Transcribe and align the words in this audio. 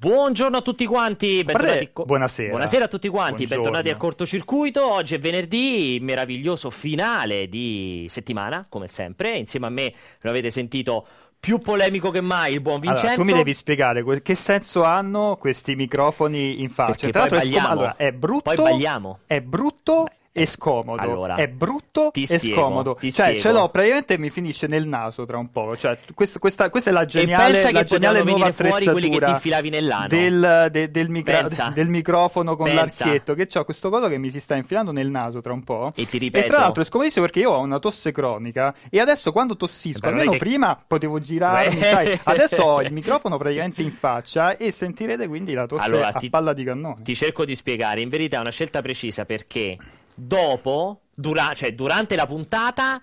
Buongiorno 0.00 0.56
a 0.56 0.62
tutti 0.62 0.86
quanti, 0.86 1.44
bentornati. 1.44 1.90
Buonasera. 1.92 2.48
Buonasera 2.48 2.84
a 2.86 2.88
tutti 2.88 3.08
quanti, 3.08 3.44
Buongiorno. 3.44 3.62
bentornati 3.64 3.90
a 3.90 3.96
cortocircuito. 3.98 4.90
Oggi 4.90 5.14
è 5.14 5.18
venerdì, 5.18 5.98
meraviglioso 6.00 6.70
finale 6.70 7.50
di 7.50 8.06
settimana, 8.08 8.64
come 8.70 8.88
sempre. 8.88 9.36
Insieme 9.36 9.66
a 9.66 9.68
me 9.68 9.92
lo 10.22 10.30
avete 10.30 10.48
sentito 10.48 11.06
più 11.38 11.58
polemico 11.58 12.10
che 12.10 12.22
mai 12.22 12.54
il 12.54 12.62
buon 12.62 12.80
Vincenzo. 12.80 13.08
Allora, 13.08 13.22
tu 13.22 13.28
mi 13.28 13.36
devi 13.36 13.52
spiegare 13.52 14.02
che 14.22 14.34
senso 14.34 14.84
hanno 14.84 15.36
questi 15.38 15.76
microfoni 15.76 16.62
in 16.62 16.70
faccia. 16.70 16.92
Perché 16.92 17.10
Tra 17.10 17.20
l'altro 17.20 17.38
è, 17.38 17.44
scom- 17.44 17.70
allora, 17.70 17.96
è 17.96 18.12
brutto. 18.12 18.54
Poi 18.54 18.56
balliamo. 18.56 19.18
È 19.26 19.40
brutto 19.42 20.04
Beh 20.04 20.19
e 20.32 20.46
scomodo. 20.46 21.00
Allora, 21.00 21.34
è 21.34 21.48
brutto 21.48 22.12
e 22.12 22.24
spiego, 22.24 22.60
scomodo. 22.60 22.96
Cioè, 23.00 23.10
spiego. 23.10 23.40
ce 23.40 23.52
l'ho 23.52 23.68
praticamente 23.68 24.16
mi 24.16 24.30
finisce 24.30 24.68
nel 24.68 24.86
naso 24.86 25.24
tra 25.24 25.38
un 25.38 25.50
po'. 25.50 25.76
Cioè, 25.76 25.98
questa, 26.14 26.38
questa, 26.38 26.70
questa 26.70 26.90
è 26.90 26.92
la 26.92 27.04
geniale, 27.04 27.70
la 27.72 27.82
geniale 27.82 28.22
nuova 28.22 28.46
attrezzatura 28.46 30.06
del, 30.06 30.68
de, 30.70 30.90
del, 30.90 31.10
micra- 31.10 31.48
del, 31.74 31.88
microfono 31.88 32.56
con 32.56 32.66
Pensa. 32.66 33.04
l'archietto. 33.04 33.34
Che 33.34 33.48
ho 33.58 33.64
questo 33.64 33.90
coso 33.90 34.06
che 34.06 34.18
mi 34.18 34.30
si 34.30 34.38
sta 34.38 34.54
infilando 34.54 34.92
nel 34.92 35.10
naso 35.10 35.40
tra 35.40 35.52
un 35.52 35.64
po'. 35.64 35.90
E 35.96 36.06
ti 36.06 36.18
ripeto. 36.18 36.44
E 36.44 36.48
tra 36.48 36.60
l'altro 36.60 36.82
è 36.82 36.86
scomodissimo 36.86 37.24
perché 37.24 37.40
io 37.40 37.50
ho 37.50 37.60
una 37.60 37.80
tosse 37.80 38.12
cronica. 38.12 38.72
E 38.88 39.00
adesso 39.00 39.32
quando 39.32 39.56
tossisco, 39.56 40.06
almeno 40.06 40.30
che... 40.30 40.38
prima 40.38 40.80
potevo 40.86 41.18
girarmi, 41.18 41.82
sai. 41.82 42.18
Adesso 42.22 42.62
ho 42.62 42.82
il 42.82 42.92
microfono 42.94 43.36
praticamente 43.36 43.82
in 43.82 43.90
faccia 43.90 44.56
e 44.56 44.70
sentirete 44.70 45.26
quindi 45.26 45.54
la 45.54 45.66
tosse 45.66 45.84
allora, 45.86 46.08
a 46.08 46.12
ti, 46.12 46.30
palla 46.30 46.52
di 46.52 46.62
cannone. 46.62 47.02
Ti 47.02 47.16
cerco 47.16 47.44
di 47.44 47.56
spiegare. 47.56 48.00
In 48.00 48.08
verità 48.08 48.36
è 48.36 48.40
una 48.40 48.50
scelta 48.50 48.80
precisa 48.80 49.24
perché 49.24 49.76
dopo, 50.26 51.00
dura- 51.14 51.52
cioè 51.54 51.72
durante 51.74 52.16
la 52.16 52.26
puntata, 52.26 53.00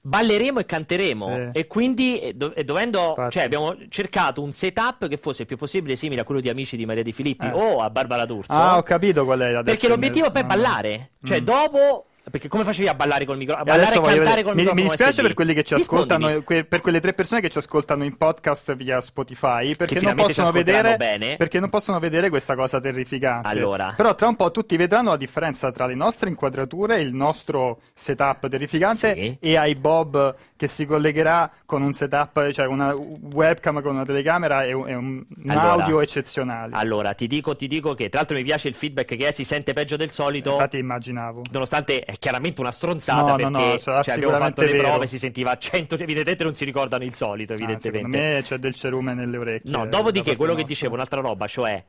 balleremo 0.00 0.60
e 0.60 0.64
canteremo. 0.66 1.50
Sì. 1.52 1.58
E 1.58 1.66
quindi, 1.66 2.18
e 2.20 2.34
do- 2.34 2.54
e 2.54 2.64
dovendo, 2.64 3.14
cioè, 3.30 3.42
abbiamo 3.42 3.74
cercato 3.88 4.42
un 4.42 4.52
setup 4.52 5.08
che 5.08 5.16
fosse 5.16 5.42
il 5.42 5.48
più 5.48 5.56
possibile 5.56 5.96
simile 5.96 6.20
a 6.20 6.24
quello 6.24 6.40
di 6.40 6.48
Amici 6.48 6.76
di 6.76 6.84
Maria 6.86 7.02
Di 7.02 7.12
Filippi 7.12 7.46
Eh. 7.46 7.52
o 7.52 7.78
a 7.80 7.88
Barbara 7.90 8.24
D'Urso. 8.26 8.52
Ah, 8.52 8.76
ho 8.76 8.82
capito 8.82 9.24
qual 9.24 9.40
è 9.40 9.44
adesso. 9.54 9.62
perché 9.64 9.88
l'obiettivo 9.88 10.26
il- 10.26 10.32
poi 10.32 10.42
è 10.42 10.44
ballare. 10.44 11.10
Cioè, 11.22 11.40
Mm. 11.40 11.44
dopo. 11.44 12.06
Perché 12.30 12.48
come 12.48 12.64
facevi 12.64 12.88
a 12.88 12.94
ballare 12.94 13.26
col 13.26 13.36
microfono? 13.36 13.70
A 13.70 13.74
ballare 13.76 13.90
e 13.96 14.00
cantare 14.00 14.18
vedere- 14.18 14.42
col 14.42 14.54
mi, 14.54 14.62
microfono 14.62 14.82
mi 14.82 14.88
dispiace 14.88 15.20
per 15.22 15.34
quelli 15.34 15.52
che 15.54 15.62
ci 15.62 15.74
Rispondimi. 15.74 16.24
ascoltano, 16.24 16.64
per 16.66 16.80
quelle 16.80 17.00
tre 17.00 17.12
persone 17.12 17.40
che 17.42 17.50
ci 17.50 17.58
ascoltano 17.58 18.02
in 18.02 18.16
podcast 18.16 18.74
via 18.76 19.00
Spotify, 19.02 19.76
perché 19.76 20.00
non 20.00 20.14
possono 20.14 20.50
vedere 20.50 20.96
perché 21.36 21.60
non 21.60 21.68
possono 21.68 21.98
vedere 21.98 22.30
questa 22.30 22.54
cosa 22.54 22.80
terrificante. 22.80 23.46
Allora. 23.48 23.92
Però 23.94 24.14
tra 24.14 24.28
un 24.28 24.36
po' 24.36 24.50
tutti 24.50 24.74
vedranno 24.76 25.10
la 25.10 25.16
differenza 25.18 25.70
tra 25.70 25.84
le 25.86 25.94
nostre 25.94 26.30
inquadrature, 26.30 27.00
il 27.00 27.12
nostro 27.12 27.80
setup 27.92 28.48
terrificante 28.48 29.14
Sì. 29.14 29.36
e 29.40 29.56
ai 29.58 29.74
Bob 29.74 30.34
che 30.64 30.70
si 30.70 30.86
collegherà 30.86 31.50
con 31.66 31.82
un 31.82 31.92
setup, 31.92 32.50
cioè 32.50 32.66
una 32.66 32.94
webcam 32.94 33.82
con 33.82 33.94
una 33.94 34.04
telecamera 34.04 34.64
e 34.64 34.72
un, 34.72 34.88
e 34.88 34.94
un- 34.94 35.24
Allora. 35.48 35.84
audio 35.84 36.00
eccezionale. 36.00 36.74
Allora, 36.74 37.12
ti 37.14 37.26
dico, 37.26 37.54
ti 37.54 37.66
dico 37.66 37.94
che 37.94 38.08
tra 38.08 38.20
l'altro 38.20 38.36
mi 38.36 38.42
piace 38.42 38.68
il 38.68 38.74
feedback 38.74 39.14
che 39.16 39.28
è, 39.28 39.30
si 39.30 39.44
sente 39.44 39.72
peggio 39.72 39.96
del 39.96 40.10
solito. 40.10 40.52
Infatti 40.52 40.78
immaginavo. 40.78 41.42
Nonostante 41.50 42.00
è 42.04 42.16
chiaramente 42.18 42.60
una 42.60 42.70
stronzata 42.70 43.36
No, 43.36 43.48
no, 43.48 43.50
perché 43.58 43.72
no, 43.72 43.78
sarà 43.78 44.02
cioè, 44.02 44.14
abbiamo 44.14 44.36
fatto 44.38 44.62
le 44.62 44.72
vero. 44.72 44.88
prove, 44.88 45.06
si 45.06 45.18
sentiva 45.18 45.56
100, 45.56 45.94
evidentemente 45.96 46.44
non 46.44 46.54
si 46.54 46.64
ricordano 46.64 47.04
il 47.04 47.14
solito, 47.14 47.52
Ah, 47.52 47.56
evidentemente. 47.56 47.98
secondo 48.10 48.16
me 48.34 48.42
c'è 48.42 48.56
del 48.58 48.74
cerume 48.74 49.14
nelle 49.14 49.36
orecchie. 49.36 49.70
No, 49.70 49.86
dopodiché 49.86 50.36
quello 50.36 50.52
che 50.54 50.60
nostra. 50.60 50.74
dicevo, 50.74 50.94
un'altra 50.94 51.20
roba, 51.20 51.46
cioè, 51.46 51.82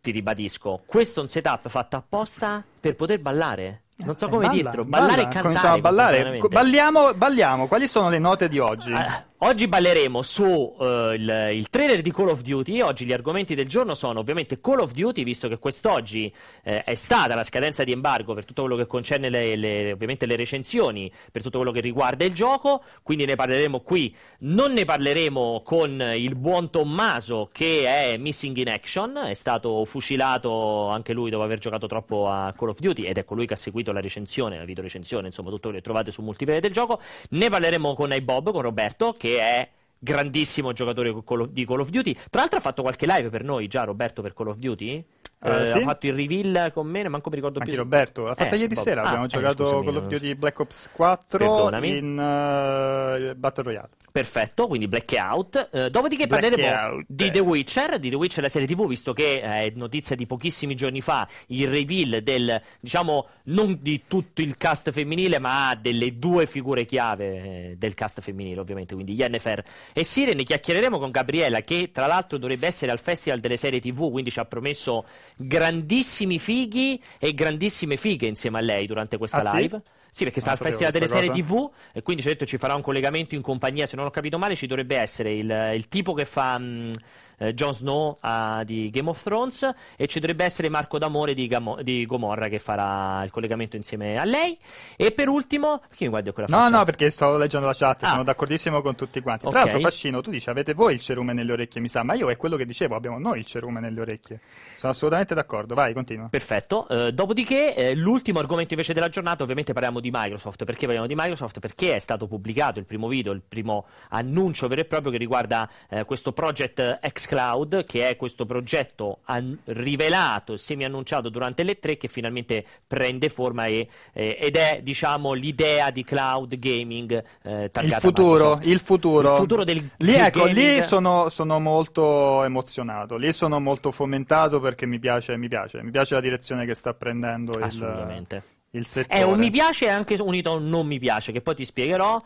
ti 0.00 0.10
ribadisco, 0.10 0.82
questo 0.84 1.20
è 1.20 1.22
un 1.22 1.28
setup 1.28 1.68
fatto 1.68 1.96
apposta 1.96 2.62
per 2.80 2.96
poter 2.96 3.20
ballare. 3.20 3.81
Non 3.96 4.16
so 4.16 4.28
come 4.28 4.46
balla, 4.46 4.54
dirtelo, 4.54 4.84
balla, 4.84 5.06
ballare 5.06 5.20
e 5.20 5.24
cantare. 5.24 5.42
Cominciamo 5.42 5.74
a 5.74 5.78
ballare. 5.78 6.38
Balliamo, 6.48 7.14
balliamo. 7.14 7.66
Quali 7.68 7.86
sono 7.86 8.08
le 8.08 8.18
note 8.18 8.48
di 8.48 8.58
oggi? 8.58 8.92
Ah, 8.92 9.24
oggi 9.44 9.66
balleremo 9.66 10.22
su 10.22 10.76
eh, 10.78 11.14
il, 11.16 11.48
il 11.54 11.68
trailer 11.68 12.00
di 12.00 12.12
Call 12.12 12.28
of 12.28 12.42
Duty. 12.42 12.80
Oggi 12.80 13.04
gli 13.04 13.12
argomenti 13.12 13.54
del 13.54 13.68
giorno 13.68 13.94
sono 13.94 14.20
ovviamente 14.20 14.60
Call 14.60 14.80
of 14.80 14.92
Duty, 14.92 15.24
visto 15.24 15.48
che 15.48 15.58
quest'oggi 15.58 16.32
eh, 16.62 16.84
è 16.84 16.94
stata 16.94 17.34
la 17.34 17.42
scadenza 17.42 17.84
di 17.84 17.92
embargo 17.92 18.34
per 18.34 18.44
tutto 18.44 18.62
quello 18.62 18.76
che 18.76 18.86
concerne 18.86 19.28
le, 19.30 19.56
le- 19.56 19.92
ovviamente 19.92 20.26
le 20.26 20.36
recensioni, 20.36 21.10
per 21.30 21.42
tutto 21.42 21.58
quello 21.58 21.72
che 21.72 21.80
riguarda 21.80 22.24
il 22.24 22.32
gioco. 22.32 22.82
Quindi 23.02 23.24
ne 23.24 23.34
parleremo 23.34 23.80
qui. 23.80 24.14
Non 24.40 24.72
ne 24.72 24.84
parleremo 24.84 25.62
con 25.64 26.00
il 26.16 26.34
buon 26.36 26.70
Tommaso 26.70 27.48
che 27.52 27.84
è 27.86 28.16
missing 28.16 28.56
in 28.56 28.68
action. 28.68 29.16
È 29.16 29.34
stato 29.34 29.84
fucilato 29.84 30.88
anche 30.88 31.12
lui 31.12 31.30
dopo 31.30 31.42
aver 31.42 31.58
giocato 31.58 31.86
troppo 31.86 32.28
a 32.28 32.52
Call 32.56 32.70
of 32.70 32.78
Duty 32.78 33.02
ed 33.02 33.18
è 33.18 33.24
colui 33.24 33.46
che 33.46 33.54
ha 33.54 33.56
seguito 33.56 33.92
la 33.92 34.00
recensione, 34.00 34.58
la 34.58 34.64
video 34.64 34.82
recensione, 34.82 35.26
insomma 35.26 35.50
tutto 35.50 35.62
quello 35.62 35.76
che 35.76 35.82
trovate 35.82 36.10
sul 36.10 36.24
multiplayer 36.24 36.62
del 36.62 36.72
gioco. 36.72 37.00
Ne 37.30 37.50
parleremo 37.50 37.94
con 37.94 38.12
iBob, 38.12 38.52
con 38.52 38.62
Roberto, 38.62 39.12
che 39.12 39.31
è 39.38 39.68
grandissimo 39.98 40.72
giocatore 40.72 41.14
di 41.50 41.64
Call 41.64 41.80
of 41.80 41.90
Duty. 41.90 42.12
Tra 42.12 42.40
l'altro 42.40 42.58
ha 42.58 42.62
fatto 42.62 42.82
qualche 42.82 43.06
live 43.06 43.30
per 43.30 43.44
noi 43.44 43.68
già, 43.68 43.84
Roberto, 43.84 44.20
per 44.22 44.34
Call 44.34 44.48
of 44.48 44.56
Duty. 44.56 45.04
Eh, 45.44 45.66
sì? 45.66 45.78
Ha 45.78 45.80
fatto 45.82 46.06
il 46.06 46.14
reveal 46.14 46.70
con 46.72 46.86
me, 46.86 47.08
manco 47.08 47.28
mi 47.28 47.34
ricordo 47.36 47.58
Anche 47.58 47.72
più. 47.72 47.80
Roberto, 47.80 48.24
l'ha 48.26 48.34
fatta 48.34 48.54
Eh, 48.54 48.58
ieri 48.58 48.74
Bob. 48.74 48.82
sera. 48.84 49.02
Ah, 49.02 49.06
Abbiamo 49.06 49.24
eh, 49.24 49.28
giocato 49.28 49.66
scusami, 49.66 49.84
Call 49.86 49.96
of 49.96 50.06
Duty 50.06 50.34
Black 50.34 50.58
Ops 50.60 50.90
4 50.92 51.38
Perdonami. 51.38 51.96
in 51.96 52.18
eh, 52.18 53.34
Battle 53.34 53.64
Royale. 53.64 53.88
Perfetto, 54.12 54.66
quindi 54.66 54.88
Blackout. 54.88 55.68
Eh, 55.72 55.88
dopodiché 55.90 56.26
parleremo 56.26 56.62
Blackout. 56.62 57.04
di 57.08 57.30
The 57.30 57.38
Witcher, 57.40 57.98
di 57.98 58.10
The 58.10 58.16
Witcher 58.16 58.42
la 58.42 58.48
serie 58.50 58.66
TV, 58.68 58.86
visto 58.86 59.12
che 59.12 59.34
eh, 59.36 59.40
è 59.40 59.72
notizia 59.74 60.14
di 60.14 60.26
pochissimi 60.26 60.74
giorni 60.74 61.00
fa 61.00 61.26
il 61.48 61.66
reveal 61.68 62.20
del, 62.22 62.60
diciamo, 62.78 63.26
non 63.44 63.78
di 63.80 64.02
tutto 64.06 64.42
il 64.42 64.56
cast 64.58 64.90
femminile, 64.90 65.38
ma 65.38 65.74
delle 65.80 66.18
due 66.18 66.46
figure 66.46 66.84
chiave 66.84 67.70
eh, 67.70 67.74
del 67.78 67.94
cast 67.94 68.20
femminile, 68.20 68.60
ovviamente, 68.60 68.94
quindi 68.94 69.14
Yennefer 69.14 69.62
e 69.94 70.04
Siren. 70.04 70.36
Ne 70.36 70.42
chiacchiereremo 70.44 70.98
con 70.98 71.10
Gabriella, 71.10 71.62
che 71.62 71.90
tra 71.90 72.06
l'altro 72.06 72.36
dovrebbe 72.38 72.66
essere 72.66 72.92
al 72.92 72.98
Festival 73.00 73.40
delle 73.40 73.56
serie 73.56 73.80
TV, 73.80 74.10
quindi 74.10 74.30
ci 74.30 74.38
ha 74.38 74.44
promesso 74.44 75.04
grandissimi 75.36 76.38
fighi 76.38 77.00
e 77.18 77.34
grandissime 77.34 77.96
fighe 77.96 78.26
insieme 78.26 78.58
a 78.58 78.62
lei 78.62 78.86
durante 78.86 79.18
questa 79.18 79.38
Ah, 79.38 79.50
sì? 79.50 79.56
live. 79.58 79.82
Sì, 80.14 80.24
perché 80.24 80.40
sta 80.40 80.50
al 80.50 80.58
Festival 80.58 80.92
delle 80.92 81.06
serie 81.08 81.30
cosa. 81.30 81.40
TV 81.42 81.70
e 81.94 82.02
quindi 82.02 82.20
ci 82.22 82.28
ha 82.28 82.32
detto 82.32 82.44
ci 82.44 82.58
farà 82.58 82.74
un 82.74 82.82
collegamento 82.82 83.34
in 83.34 83.40
compagnia, 83.40 83.86
se 83.86 83.96
non 83.96 84.04
ho 84.04 84.10
capito 84.10 84.36
male 84.38 84.54
ci 84.56 84.66
dovrebbe 84.66 84.96
essere 84.96 85.32
il, 85.32 85.70
il 85.74 85.88
tipo 85.88 86.12
che 86.12 86.26
fa 86.26 86.58
mh, 86.58 86.92
eh, 87.38 87.54
Jon 87.54 87.72
Snow 87.72 88.18
ah, 88.20 88.62
di 88.62 88.90
Game 88.90 89.08
of 89.08 89.22
Thrones 89.22 89.74
e 89.96 90.06
ci 90.08 90.20
dovrebbe 90.20 90.44
essere 90.44 90.68
Marco 90.68 90.98
D'Amore 90.98 91.32
di, 91.32 91.46
Gamo- 91.46 91.80
di 91.80 92.04
Gomorra 92.04 92.48
che 92.48 92.58
farà 92.58 93.24
il 93.24 93.30
collegamento 93.30 93.76
insieme 93.76 94.18
a 94.18 94.24
lei 94.26 94.54
e 94.98 95.12
per 95.12 95.28
ultimo, 95.30 95.78
perché 95.88 96.04
mi 96.04 96.10
guardi 96.10 96.30
quella 96.32 96.48
No, 96.50 96.64
faccia? 96.64 96.76
no, 96.76 96.84
perché 96.84 97.08
sto 97.08 97.38
leggendo 97.38 97.66
la 97.66 97.72
chat, 97.74 98.02
Ah. 98.02 98.08
sono 98.08 98.22
d'accordissimo 98.22 98.82
con 98.82 98.94
tutti 98.94 99.18
quanti. 99.22 99.48
Tra 99.48 99.60
Ok. 99.60 99.64
l'altro, 99.64 99.80
Fascino, 99.80 100.20
tu 100.20 100.30
dici 100.30 100.50
avete 100.50 100.74
voi 100.74 100.92
il 100.92 101.00
cerume 101.00 101.32
nelle 101.32 101.52
orecchie, 101.52 101.80
mi 101.80 101.88
sa, 101.88 102.02
ma 102.02 102.12
io 102.12 102.30
è 102.30 102.36
quello 102.36 102.56
che 102.56 102.66
dicevo, 102.66 102.94
abbiamo 102.96 103.18
noi 103.18 103.38
il 103.38 103.46
cerume 103.46 103.80
nelle 103.80 103.98
orecchie. 104.02 104.40
Sono 104.82 104.94
assolutamente 104.94 105.32
d'accordo, 105.36 105.76
vai, 105.76 105.92
continua. 105.94 106.26
Perfetto, 106.28 106.88
Eh, 106.88 107.12
dopodiché 107.12 107.72
eh, 107.76 107.94
l'ultimo 107.94 108.40
argomento 108.40 108.72
invece 108.72 108.92
della 108.92 109.08
giornata 109.08 109.44
ovviamente 109.44 109.72
parliamo 109.72 110.00
di 110.00 110.10
Microsoft, 110.12 110.64
perché 110.64 110.86
parliamo 110.86 111.06
di 111.06 111.14
Microsoft? 111.14 111.60
Perché 111.60 111.94
è 111.94 111.98
stato 112.00 112.26
pubblicato 112.26 112.80
il 112.80 112.84
primo 112.84 113.06
video, 113.06 113.30
il 113.30 113.42
primo 113.46 113.84
annuncio 114.08 114.66
vero 114.66 114.80
e 114.80 114.84
proprio 114.84 115.12
che 115.12 115.18
riguarda 115.18 115.70
eh, 115.88 116.04
questo 116.04 116.32
project 116.32 116.98
xCloud, 116.98 117.84
che 117.84 118.08
è 118.08 118.16
questo 118.16 118.44
progetto 118.44 119.18
an- 119.26 119.56
rivelato, 119.66 120.56
semi-annunciato 120.56 121.28
durante 121.28 121.62
le 121.62 121.78
3 121.78 121.96
che 121.96 122.08
finalmente 122.08 122.64
prende 122.84 123.28
forma 123.28 123.66
e- 123.66 123.86
eh, 124.12 124.36
ed 124.40 124.56
è 124.56 124.80
diciamo 124.82 125.32
l'idea 125.32 125.92
di 125.92 126.02
cloud 126.02 126.58
gaming 126.58 127.22
eh, 127.42 127.70
Il 127.82 127.96
futuro, 128.00 128.58
il 128.64 128.80
futuro. 128.80 129.30
Il 129.30 129.36
futuro 129.36 129.62
del 129.62 129.90
Lì, 129.98 130.14
ecco, 130.14 130.46
lì 130.46 130.54
gaming. 130.54 130.82
sono, 130.86 131.28
sono 131.28 131.60
molto 131.60 132.42
emozionato, 132.42 133.16
lì 133.16 133.30
sono 133.32 133.60
molto 133.60 133.92
fomentato 133.92 134.58
perché 134.72 134.86
mi 134.86 134.98
piace, 134.98 135.36
mi 135.36 135.48
piace, 135.48 135.82
mi 135.82 135.90
piace 135.90 136.14
la 136.14 136.20
direzione 136.20 136.64
che 136.66 136.74
sta 136.74 136.94
prendendo 136.94 137.56
il, 137.56 137.62
Assolutamente. 137.62 138.42
il 138.70 138.86
settore. 138.86 139.20
È 139.20 139.22
un 139.22 139.38
mi 139.38 139.50
piace 139.50 139.86
e 139.86 139.88
anche 139.90 140.14
unito 140.20 140.50
a 140.50 140.54
un 140.56 140.68
non 140.68 140.86
mi 140.86 140.98
piace, 140.98 141.32
che 141.32 141.40
poi 141.40 141.54
ti 141.54 141.64
spiegherò. 141.64 142.18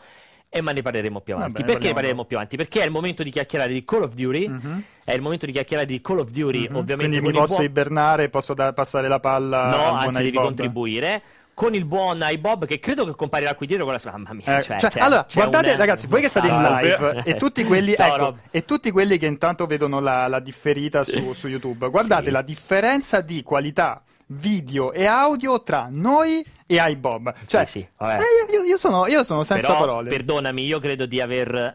E 0.49 0.61
ma 0.63 0.71
ne 0.73 0.81
parleremo 0.81 1.21
più 1.21 1.35
avanti. 1.35 1.61
bene, 1.61 1.73
Perché 1.73 1.89
ne 1.89 1.93
parleremo 1.95 2.25
più 2.25 2.37
avanti? 2.37 2.57
Perché 2.57 2.81
è 2.81 2.85
il 2.85 2.93
momento 2.93 3.23
di 3.25 3.31
chiacchierare 3.31 3.73
di 3.73 3.85
Call 3.85 4.03
of 4.05 4.15
Duty. 4.15 4.49
Mhm. 4.49 4.83
È 5.05 5.13
il 5.13 5.21
momento 5.21 5.45
di 5.45 5.53
chiacchierare 5.53 5.87
di 5.89 6.01
Call 6.01 6.21
of 6.21 6.31
Duty, 6.31 6.69
Mhm. 6.69 6.77
ovviamente. 6.77 7.19
Quindi 7.19 7.21
mi 7.21 7.33
posso 7.33 7.55
buon- 7.55 7.65
ibernare, 7.67 8.29
posso 8.29 8.55
da- 8.55 8.73
passare 8.73 9.09
la 9.09 9.19
palla 9.21 9.71
No, 9.71 9.91
anzi, 9.97 10.17
devi 10.19 10.29
iBob? 10.29 10.45
contribuire. 10.45 11.23
Con 11.57 11.73
il 11.75 11.87
buon 11.87 12.21
iBob, 12.23 12.67
che 12.67 12.79
credo 12.79 13.07
che 13.07 13.15
comparirà 13.15 13.55
qui 13.55 13.67
dietro 13.67 13.85
con 13.87 13.95
la 13.95 13.99
sua. 13.99 14.11
Mamma 14.11 14.35
mia, 14.35 14.59
Eh, 14.59 14.63
cioè, 14.63 14.79
cioè, 14.79 14.91
c'è- 14.91 15.01
allora, 15.01 15.25
c'è 15.25 15.39
guardate, 15.39 15.71
un- 15.71 15.77
ragazzi, 15.79 16.07
voi 16.07 16.21
che 16.21 16.29
state 16.29 16.49
in 16.49 16.55
live 16.63 17.23
e 17.25 17.35
tutti 17.37 17.65
quelli, 17.65 17.95
ecco, 17.97 18.37
e 18.51 18.67
tutti 18.67 18.91
quelli 18.91 19.17
che 19.17 19.25
intanto 19.25 19.65
vedono 19.65 19.99
la, 20.01 20.27
la 20.29 20.39
differita 20.41 21.03
su, 21.03 21.33
su 21.33 21.49
YouTube, 21.49 21.89
guardate 21.89 22.27
Sì. 22.27 22.31
la 22.31 22.43
differenza 22.43 23.23
di 23.23 23.43
qualità 23.43 24.03
video 24.27 24.93
e 24.93 25.07
audio 25.07 25.63
tra 25.63 25.89
noi 25.91 26.45
e 26.67 26.77
iBob. 26.91 27.33
Cioè, 27.47 27.65
Sì, 27.65 27.81
sì, 27.81 27.89
eh, 28.05 28.19
io, 28.53 28.63
io 28.63 28.77
sono, 28.77 29.07
io 29.07 29.25
sono 29.25 29.43
senza 29.43 29.69
Però, 29.69 29.79
parole. 29.79 30.11
perdonami, 30.11 30.63
io 30.63 30.79
credo 30.79 31.07
di 31.07 31.23
aver 31.23 31.75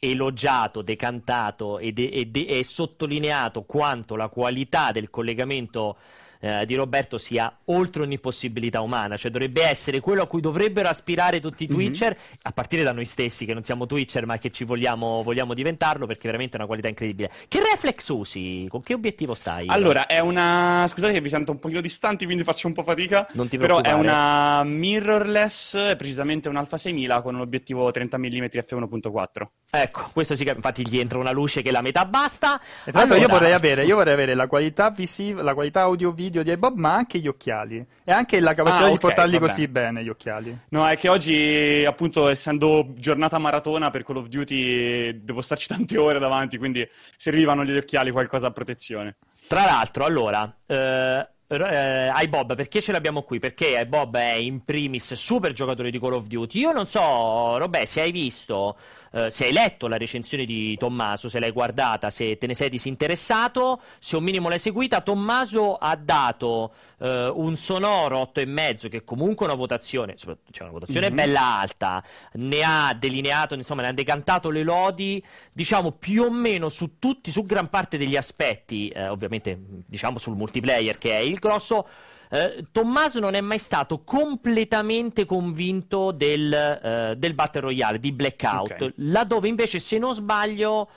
elogiato, 0.00 0.82
decantato 0.82 1.78
e, 1.78 1.92
de- 1.92 2.08
e 2.08 2.24
de- 2.24 2.46
e 2.46 2.64
sottolineato 2.64 3.62
quanto 3.62 4.16
la 4.16 4.28
qualità 4.28 4.90
del 4.90 5.08
collegamento 5.08 5.98
eh, 6.40 6.64
di 6.66 6.74
Roberto 6.74 7.18
sia 7.18 7.54
oltre 7.66 8.02
ogni 8.02 8.18
possibilità 8.18 8.80
umana, 8.80 9.16
cioè 9.16 9.30
dovrebbe 9.30 9.62
essere 9.62 10.00
quello 10.00 10.22
a 10.22 10.26
cui 10.26 10.40
dovrebbero 10.40 10.88
aspirare 10.88 11.40
tutti 11.40 11.64
i 11.64 11.66
mhm. 11.68 11.74
Twitcher, 11.74 12.14
mm-hmm. 12.14 12.34
a 12.42 12.50
partire 12.50 12.82
da 12.82 12.92
noi 12.92 13.04
stessi 13.04 13.44
che 13.44 13.54
non 13.54 13.62
siamo 13.62 13.86
Twitcher 13.86 14.26
ma 14.26 14.38
che 14.38 14.50
ci 14.50 14.64
vogliamo, 14.64 15.22
vogliamo 15.22 15.54
diventarlo 15.54 16.06
perché 16.06 16.26
veramente 16.26 16.54
è 16.54 16.56
una 16.56 16.66
qualità 16.66 16.88
incredibile. 16.88 17.30
Che 17.46 17.60
reflex 17.60 18.08
usi? 18.08 18.66
Con 18.68 18.82
che 18.82 18.94
obiettivo 18.94 19.34
stai? 19.34 19.68
Allora, 19.68 20.06
è 20.06 20.18
una... 20.20 20.86
scusate 20.88 21.12
che 21.12 21.20
vi 21.20 21.28
sento 21.28 21.52
un 21.52 21.58
pochino 21.58 21.80
distanti 21.80 22.24
quindi 22.24 22.42
faccio 22.44 22.66
un 22.66 22.72
po' 22.72 22.82
fatica, 22.82 23.26
non 23.32 23.48
ti 23.48 23.58
però 23.58 23.80
è 23.82 23.92
una 23.92 24.62
mirrorless, 24.64 25.96
precisamente 25.96 26.48
un 26.48 26.56
Alpha 26.56 26.76
6000 26.76 27.22
con 27.22 27.34
un 27.34 27.40
obiettivo 27.40 27.90
30 27.90 28.18
mm 28.18 28.44
f1.4. 28.50 29.46
Ecco, 29.70 30.10
questo 30.12 30.34
sì 30.34 30.44
che 30.44 30.50
infatti 30.50 30.86
gli 30.88 30.98
entra 30.98 31.18
una 31.18 31.30
luce 31.30 31.62
che 31.62 31.70
la 31.70 31.80
metà 31.80 32.04
basta. 32.04 32.60
E 32.84 32.90
l'altro 32.92 33.14
allora... 33.14 33.18
io, 33.18 33.28
vorrei 33.28 33.52
avere, 33.52 33.84
io 33.84 33.96
vorrei 33.96 34.14
avere 34.14 34.34
la 34.34 34.46
qualità 34.46 34.90
visiva, 34.90 35.42
la 35.42 35.54
qualità 35.54 35.86
audio-video 36.30 36.42
di 36.42 36.50
iBob, 36.52 36.76
ma 36.76 36.94
anche 36.94 37.18
gli 37.18 37.26
occhiali. 37.26 37.84
E 38.04 38.12
anche 38.12 38.40
la 38.40 38.54
capacità 38.54 38.84
ah, 38.84 38.86
okay, 38.86 38.94
di 38.94 39.00
portarli 39.00 39.38
così 39.38 39.68
bene, 39.68 40.02
gli 40.02 40.08
occhiali. 40.08 40.56
No, 40.70 40.88
è 40.88 40.96
che 40.96 41.08
oggi, 41.08 41.84
appunto, 41.86 42.28
essendo 42.28 42.92
giornata 42.94 43.38
maratona 43.38 43.90
per 43.90 44.04
Call 44.04 44.16
of 44.16 44.28
Duty, 44.28 45.22
devo 45.22 45.40
starci 45.40 45.66
tante 45.68 45.98
ore 45.98 46.18
davanti, 46.18 46.56
quindi 46.56 46.88
servivano 47.16 47.64
gli 47.64 47.76
occhiali 47.76 48.10
qualcosa 48.10 48.46
a 48.46 48.50
protezione. 48.52 49.16
Tra 49.46 49.64
l'altro, 49.64 50.04
allora... 50.04 50.56
Eh 50.66 51.28
eh, 51.52 52.10
iBob, 52.14 52.54
perché 52.54 52.80
ce 52.80 52.92
l'abbiamo 52.92 53.22
qui? 53.22 53.40
Perché 53.40 53.80
iBob 53.80 54.16
è 54.16 54.34
in 54.34 54.64
primis 54.64 55.14
super 55.14 55.52
giocatore 55.52 55.90
di 55.90 55.98
Call 55.98 56.12
of 56.12 56.26
Duty. 56.26 56.60
Io 56.60 56.70
non 56.70 56.86
so, 56.86 57.56
Robè, 57.58 57.86
se 57.86 58.02
hai 58.02 58.12
visto 58.12 58.76
eh, 59.12 59.30
se 59.30 59.46
hai 59.46 59.52
letto 59.52 59.88
la 59.88 59.96
recensione 59.96 60.44
di 60.44 60.76
Tommaso, 60.76 61.28
se 61.28 61.40
l'hai 61.40 61.50
guardata, 61.50 62.10
se 62.10 62.38
te 62.38 62.46
ne 62.46 62.54
sei 62.54 62.68
disinteressato, 62.68 63.80
se 63.98 64.16
un 64.16 64.22
minimo 64.22 64.48
l'hai 64.48 64.58
seguita, 64.58 65.00
Tommaso 65.00 65.76
ha 65.76 65.96
dato 65.96 66.72
eh, 66.98 67.30
un 67.34 67.56
sonoro 67.56 68.30
8,5 68.34 68.88
che 68.88 69.04
comunque 69.04 69.46
è 69.46 69.48
una 69.48 69.58
votazione, 69.58 70.16
cioè 70.16 70.36
una 70.60 70.70
votazione 70.70 71.06
mm-hmm. 71.06 71.16
bella 71.16 71.40
alta, 71.40 72.04
ne 72.34 72.62
ha 72.62 72.94
delineato, 72.94 73.54
insomma, 73.54 73.82
ne 73.82 73.88
ha 73.88 73.92
decantato 73.92 74.50
le 74.50 74.62
lodi, 74.62 75.22
diciamo 75.52 75.92
più 75.92 76.24
o 76.24 76.30
meno 76.30 76.68
su 76.68 76.98
tutti, 76.98 77.30
su 77.30 77.44
gran 77.44 77.68
parte 77.68 77.98
degli 77.98 78.16
aspetti, 78.16 78.88
eh, 78.88 79.08
ovviamente 79.08 79.58
diciamo 79.86 80.18
sul 80.18 80.36
multiplayer 80.36 80.98
che 80.98 81.12
è 81.12 81.20
il 81.20 81.38
grosso 81.38 81.86
eh, 82.32 82.64
Tommaso 82.70 83.18
non 83.18 83.34
è 83.34 83.40
mai 83.40 83.58
stato 83.58 84.02
completamente 84.04 85.26
convinto 85.26 86.12
del, 86.12 86.52
eh, 86.52 87.14
del 87.16 87.34
Battle 87.34 87.62
Royale, 87.62 87.98
di 87.98 88.12
Blackout, 88.12 88.72
okay. 88.72 88.92
laddove 88.96 89.48
invece, 89.48 89.80
se 89.80 89.98
non 89.98 90.14
sbaglio, 90.14 90.88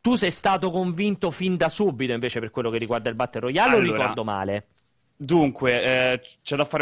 tu 0.00 0.16
sei 0.16 0.30
stato 0.30 0.70
convinto 0.70 1.30
fin 1.30 1.56
da 1.56 1.68
subito 1.68 2.12
invece 2.12 2.40
per 2.40 2.50
quello 2.50 2.70
che 2.70 2.78
riguarda 2.78 3.10
il 3.10 3.14
Battle 3.14 3.40
Royale 3.42 3.76
allora, 3.76 3.90
o 3.90 3.92
ricordo 3.92 4.24
male? 4.24 4.66
Dunque, 5.14 5.82
eh, 5.82 6.20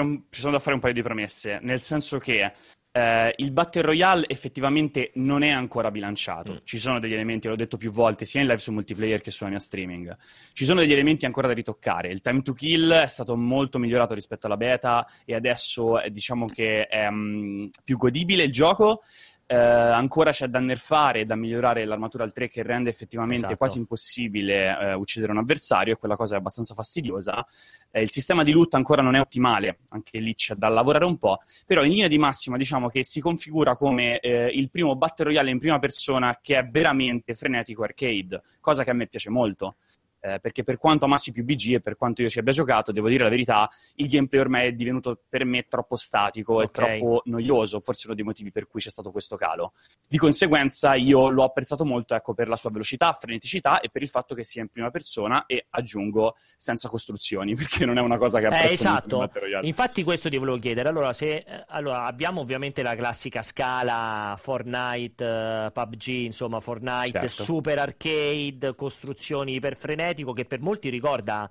un, 0.02 0.22
ci 0.30 0.40
sono 0.40 0.52
da 0.52 0.60
fare 0.60 0.74
un 0.74 0.80
paio 0.80 0.94
di 0.94 1.02
promesse, 1.02 1.58
nel 1.60 1.80
senso 1.80 2.18
che 2.18 2.52
eh, 2.92 3.34
il 3.36 3.52
Battle 3.52 3.82
Royale 3.82 4.28
effettivamente 4.28 5.10
non 5.14 5.42
è 5.42 5.50
ancora 5.50 5.90
bilanciato. 5.90 6.54
Mm. 6.54 6.56
Ci 6.64 6.78
sono 6.78 6.98
degli 6.98 7.12
elementi, 7.12 7.48
l'ho 7.48 7.56
detto 7.56 7.76
più 7.76 7.92
volte, 7.92 8.24
sia 8.24 8.40
in 8.40 8.46
live 8.46 8.58
su 8.58 8.72
multiplayer 8.72 9.20
che 9.20 9.30
sulla 9.30 9.50
mia 9.50 9.58
streaming. 9.58 10.16
Ci 10.52 10.64
sono 10.64 10.80
degli 10.80 10.92
elementi 10.92 11.26
ancora 11.26 11.46
da 11.46 11.54
ritoccare. 11.54 12.08
Il 12.08 12.20
time 12.20 12.42
to 12.42 12.52
kill 12.52 12.92
è 12.92 13.06
stato 13.06 13.36
molto 13.36 13.78
migliorato 13.78 14.14
rispetto 14.14 14.46
alla 14.46 14.56
beta 14.56 15.06
e 15.24 15.34
adesso 15.34 16.00
eh, 16.00 16.10
diciamo 16.10 16.46
che 16.46 16.86
è 16.86 17.06
um, 17.06 17.68
più 17.84 17.96
godibile 17.96 18.44
il 18.44 18.52
gioco. 18.52 19.02
Eh, 19.50 19.56
ancora 19.56 20.30
c'è 20.30 20.46
da 20.48 20.58
nerfare 20.58 21.20
e 21.20 21.24
da 21.24 21.34
migliorare 21.34 21.86
l'armatura 21.86 22.22
al 22.22 22.34
3 22.34 22.48
che 22.48 22.62
rende 22.62 22.90
effettivamente 22.90 23.46
esatto. 23.46 23.56
quasi 23.56 23.78
impossibile 23.78 24.78
eh, 24.78 24.92
uccidere 24.92 25.32
un 25.32 25.38
avversario 25.38 25.94
e 25.94 25.96
quella 25.96 26.16
cosa 26.16 26.34
è 26.34 26.38
abbastanza 26.38 26.74
fastidiosa. 26.74 27.42
Eh, 27.90 28.02
il 28.02 28.10
sistema 28.10 28.44
di 28.44 28.52
loot 28.52 28.74
ancora 28.74 29.00
non 29.00 29.14
è 29.14 29.20
ottimale, 29.20 29.78
anche 29.88 30.18
lì 30.18 30.34
c'è 30.34 30.54
da 30.54 30.68
lavorare 30.68 31.06
un 31.06 31.16
po', 31.16 31.38
però 31.64 31.82
in 31.82 31.92
linea 31.92 32.08
di 32.08 32.18
massima 32.18 32.58
diciamo 32.58 32.88
che 32.88 33.02
si 33.02 33.22
configura 33.22 33.74
come 33.74 34.18
eh, 34.20 34.48
il 34.48 34.68
primo 34.68 34.96
Battle 34.96 35.24
Royale 35.24 35.50
in 35.50 35.58
prima 35.58 35.78
persona 35.78 36.38
che 36.42 36.58
è 36.58 36.66
veramente 36.66 37.34
frenetico 37.34 37.84
arcade, 37.84 38.42
cosa 38.60 38.84
che 38.84 38.90
a 38.90 38.94
me 38.94 39.06
piace 39.06 39.30
molto 39.30 39.76
eh, 40.20 40.38
perché 40.40 40.64
per 40.64 40.78
quanto 40.78 41.04
amassi 41.04 41.32
più 41.32 41.44
BG 41.44 41.74
e 41.74 41.80
per 41.80 41.96
quanto 41.96 42.22
io 42.22 42.28
ci 42.28 42.38
abbia 42.38 42.52
giocato, 42.52 42.92
devo 42.92 43.08
dire 43.08 43.24
la 43.24 43.30
verità, 43.30 43.68
il 43.96 44.08
gameplay 44.08 44.40
ormai 44.40 44.66
è 44.68 44.72
divenuto 44.72 45.22
per 45.28 45.44
me 45.44 45.66
troppo 45.68 45.96
statico 45.96 46.54
okay. 46.54 46.66
e 46.66 46.70
troppo 46.70 47.22
noioso, 47.26 47.80
forse 47.80 48.06
uno 48.06 48.16
dei 48.16 48.24
motivi 48.24 48.50
per 48.50 48.66
cui 48.66 48.80
c'è 48.80 48.90
stato 48.90 49.10
questo 49.10 49.36
calo. 49.36 49.72
Di 50.06 50.18
conseguenza 50.18 50.94
io 50.94 51.28
l'ho 51.28 51.44
apprezzato 51.44 51.84
molto 51.84 52.14
ecco, 52.14 52.34
per 52.34 52.48
la 52.48 52.56
sua 52.56 52.70
velocità, 52.70 53.12
freneticità 53.12 53.80
e 53.80 53.90
per 53.90 54.02
il 54.02 54.08
fatto 54.08 54.34
che 54.34 54.44
sia 54.44 54.62
in 54.62 54.68
prima 54.68 54.90
persona 54.90 55.46
e 55.46 55.66
aggiungo 55.70 56.34
senza 56.56 56.88
costruzioni, 56.88 57.54
perché 57.56 57.84
non 57.84 57.98
è 57.98 58.00
una 58.00 58.18
cosa 58.18 58.38
che 58.40 58.46
eh, 58.46 58.48
apprezzo 58.48 58.70
eh, 58.70 58.74
esatto. 58.74 59.30
Infatti 59.62 60.02
questo 60.02 60.28
ti 60.28 60.36
volevo 60.36 60.58
chiedere. 60.58 60.88
Allora, 60.88 61.12
se, 61.12 61.28
eh, 61.28 61.64
allora, 61.68 62.04
abbiamo 62.04 62.40
ovviamente 62.40 62.82
la 62.82 62.96
classica 62.96 63.42
scala 63.42 64.36
Fortnite, 64.40 65.24
uh, 65.24 65.72
PUBG, 65.72 66.06
insomma 66.06 66.60
Fortnite, 66.60 67.20
certo. 67.20 67.42
super 67.42 67.78
arcade, 67.78 68.74
costruzioni 68.74 69.54
iperfrenetiche 69.54 70.07
frenetico 70.08 70.32
che 70.32 70.44
per 70.44 70.60
molti 70.60 70.88
ricorda 70.88 71.50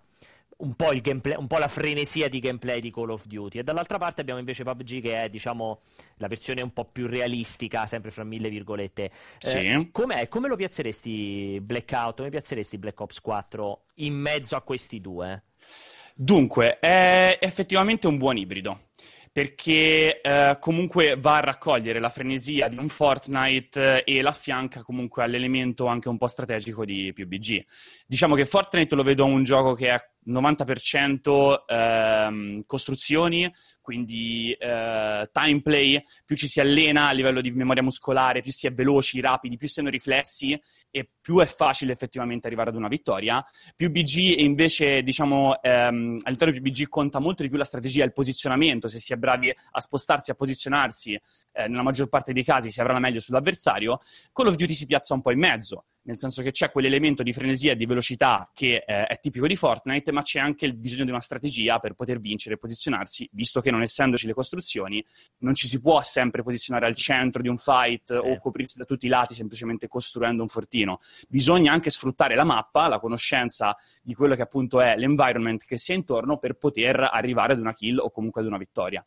un 0.57 0.73
po', 0.75 0.89
gameplay, 0.99 1.37
un 1.37 1.45
po', 1.45 1.59
la 1.59 1.67
frenesia 1.67 2.27
di 2.27 2.39
gameplay 2.39 2.79
di 2.79 2.91
Call 2.91 3.11
of 3.11 3.27
Duty. 3.27 3.59
E 3.59 3.63
dall'altra 3.63 3.99
parte 3.99 4.21
abbiamo 4.21 4.39
invece 4.39 4.63
PUBG 4.63 5.01
che 5.01 5.23
è, 5.23 5.29
diciamo, 5.29 5.81
la 6.15 6.27
versione 6.27 6.61
un 6.61 6.73
po' 6.73 6.85
più 6.85 7.05
realistica, 7.05 7.85
sempre 7.85 8.09
fra 8.09 8.23
mille 8.23 8.49
virgolette. 8.49 9.11
Sì. 9.37 9.57
Eh, 9.57 9.89
come 9.91 10.47
lo 10.47 10.55
piazzeresti 10.55 11.59
Blackout? 11.61 12.17
Come 12.17 12.29
piazzeresti 12.29 12.77
Black 12.79 12.99
Ops 12.99 13.21
4 13.21 13.81
in 13.95 14.15
mezzo 14.15 14.55
a 14.55 14.61
questi 14.61 14.99
due? 14.99 15.43
Dunque, 16.15 16.79
è 16.79 17.37
effettivamente 17.39 18.07
un 18.07 18.17
buon 18.17 18.37
ibrido 18.37 18.85
perché 19.37 20.19
eh, 20.19 20.57
comunque 20.59 21.15
va 21.15 21.35
a 21.35 21.41
raccogliere 21.41 21.99
la 21.99 22.09
frenesia 22.09 22.67
di 22.69 22.77
un 22.79 22.87
Fortnite 22.87 24.03
eh, 24.03 24.17
e 24.17 24.23
l'affianca 24.23 24.81
comunque 24.81 25.21
all'elemento 25.21 25.85
anche 25.85 26.09
un 26.09 26.17
po' 26.17 26.25
strategico 26.25 26.83
di 26.83 27.13
PUBG. 27.13 27.63
Diciamo 28.09 28.35
che 28.35 28.45
Fortnite 28.45 28.95
lo 28.95 29.03
vedo 29.03 29.25
un 29.25 29.43
gioco 29.43 29.73
che 29.73 29.89
è 29.89 30.01
90% 30.27 31.63
ehm, 31.65 32.63
costruzioni, 32.65 33.51
quindi 33.81 34.53
eh, 34.53 35.29
time 35.29 35.61
play, 35.61 36.01
più 36.25 36.37
ci 36.37 36.47
si 36.47 36.61
allena 36.61 37.09
a 37.09 37.11
livello 37.11 37.41
di 37.41 37.51
memoria 37.51 37.83
muscolare, 37.83 38.41
più 38.41 38.53
si 38.53 38.65
è 38.65 38.71
veloci, 38.71 39.19
rapidi, 39.19 39.57
più 39.57 39.67
si 39.67 39.81
hanno 39.81 39.89
riflessi 39.89 40.57
e 40.89 41.09
più 41.19 41.39
è 41.39 41.45
facile 41.45 41.91
effettivamente 41.91 42.47
arrivare 42.47 42.69
ad 42.69 42.77
una 42.77 42.87
vittoria. 42.87 43.43
Più 43.75 43.89
BG 43.89 44.39
invece, 44.39 45.01
diciamo, 45.03 45.61
ehm, 45.61 46.19
all'interno 46.23 46.53
di 46.53 46.61
BG 46.61 46.87
conta 46.87 47.19
molto 47.19 47.43
di 47.43 47.49
più 47.49 47.57
la 47.57 47.65
strategia, 47.65 48.05
il 48.05 48.13
posizionamento, 48.13 48.87
se 48.87 48.99
si 48.99 49.11
è 49.11 49.17
bravi 49.17 49.49
a 49.49 49.81
spostarsi, 49.81 50.31
a 50.31 50.35
posizionarsi, 50.35 51.13
eh, 51.51 51.67
nella 51.67 51.83
maggior 51.83 52.07
parte 52.07 52.31
dei 52.31 52.45
casi 52.45 52.71
si 52.71 52.79
avrà 52.79 52.93
la 52.93 52.99
meglio 52.99 53.19
sull'avversario. 53.19 53.99
Call 54.31 54.47
of 54.47 54.55
Duty 54.55 54.73
si 54.73 54.85
piazza 54.85 55.13
un 55.13 55.21
po' 55.21 55.31
in 55.31 55.39
mezzo 55.39 55.85
nel 56.07 56.17
senso 56.17 56.41
che 56.41 56.51
c'è 56.51 56.71
quell'elemento 56.71 57.21
di 57.21 57.33
frenesia 57.33 57.73
e 57.73 57.75
di 57.75 57.85
velocità 57.85 58.49
che 58.53 58.83
eh, 58.85 59.05
è 59.05 59.19
tipico 59.19 59.45
di 59.45 59.57
Fortnite, 59.57 60.13
ma 60.13 60.21
c'è 60.21 60.39
anche 60.39 60.65
il 60.65 60.73
bisogno 60.73 61.03
di 61.03 61.09
una 61.09 61.19
strategia 61.19 61.79
per 61.79 61.93
poter 61.93 62.19
vincere 62.19 62.55
e 62.55 62.57
posizionarsi, 62.57 63.29
visto 63.33 63.59
che 63.59 63.71
non 63.71 63.81
essendoci 63.81 64.25
le 64.25 64.33
costruzioni, 64.33 65.03
non 65.39 65.53
ci 65.53 65.67
si 65.67 65.81
può 65.81 66.01
sempre 66.01 66.43
posizionare 66.43 66.85
al 66.85 66.95
centro 66.95 67.41
di 67.41 67.49
un 67.49 67.57
fight 67.57 68.13
sì. 68.13 68.25
o 68.25 68.37
coprirsi 68.39 68.77
da 68.77 68.85
tutti 68.85 69.05
i 69.05 69.09
lati 69.09 69.33
semplicemente 69.33 69.89
costruendo 69.89 70.41
un 70.41 70.47
fortino. 70.47 70.99
Bisogna 71.27 71.73
anche 71.73 71.89
sfruttare 71.89 72.35
la 72.35 72.45
mappa, 72.45 72.87
la 72.87 72.99
conoscenza 72.99 73.75
di 74.01 74.13
quello 74.13 74.35
che 74.35 74.43
appunto 74.43 74.79
è 74.79 74.95
l'environment 74.95 75.65
che 75.65 75.77
si 75.77 75.91
è 75.91 75.95
intorno 75.95 76.37
per 76.37 76.53
poter 76.53 77.09
arrivare 77.11 77.51
ad 77.51 77.59
una 77.59 77.73
kill 77.73 77.99
o 77.99 78.11
comunque 78.11 78.39
ad 78.39 78.47
una 78.47 78.57
vittoria. 78.57 79.05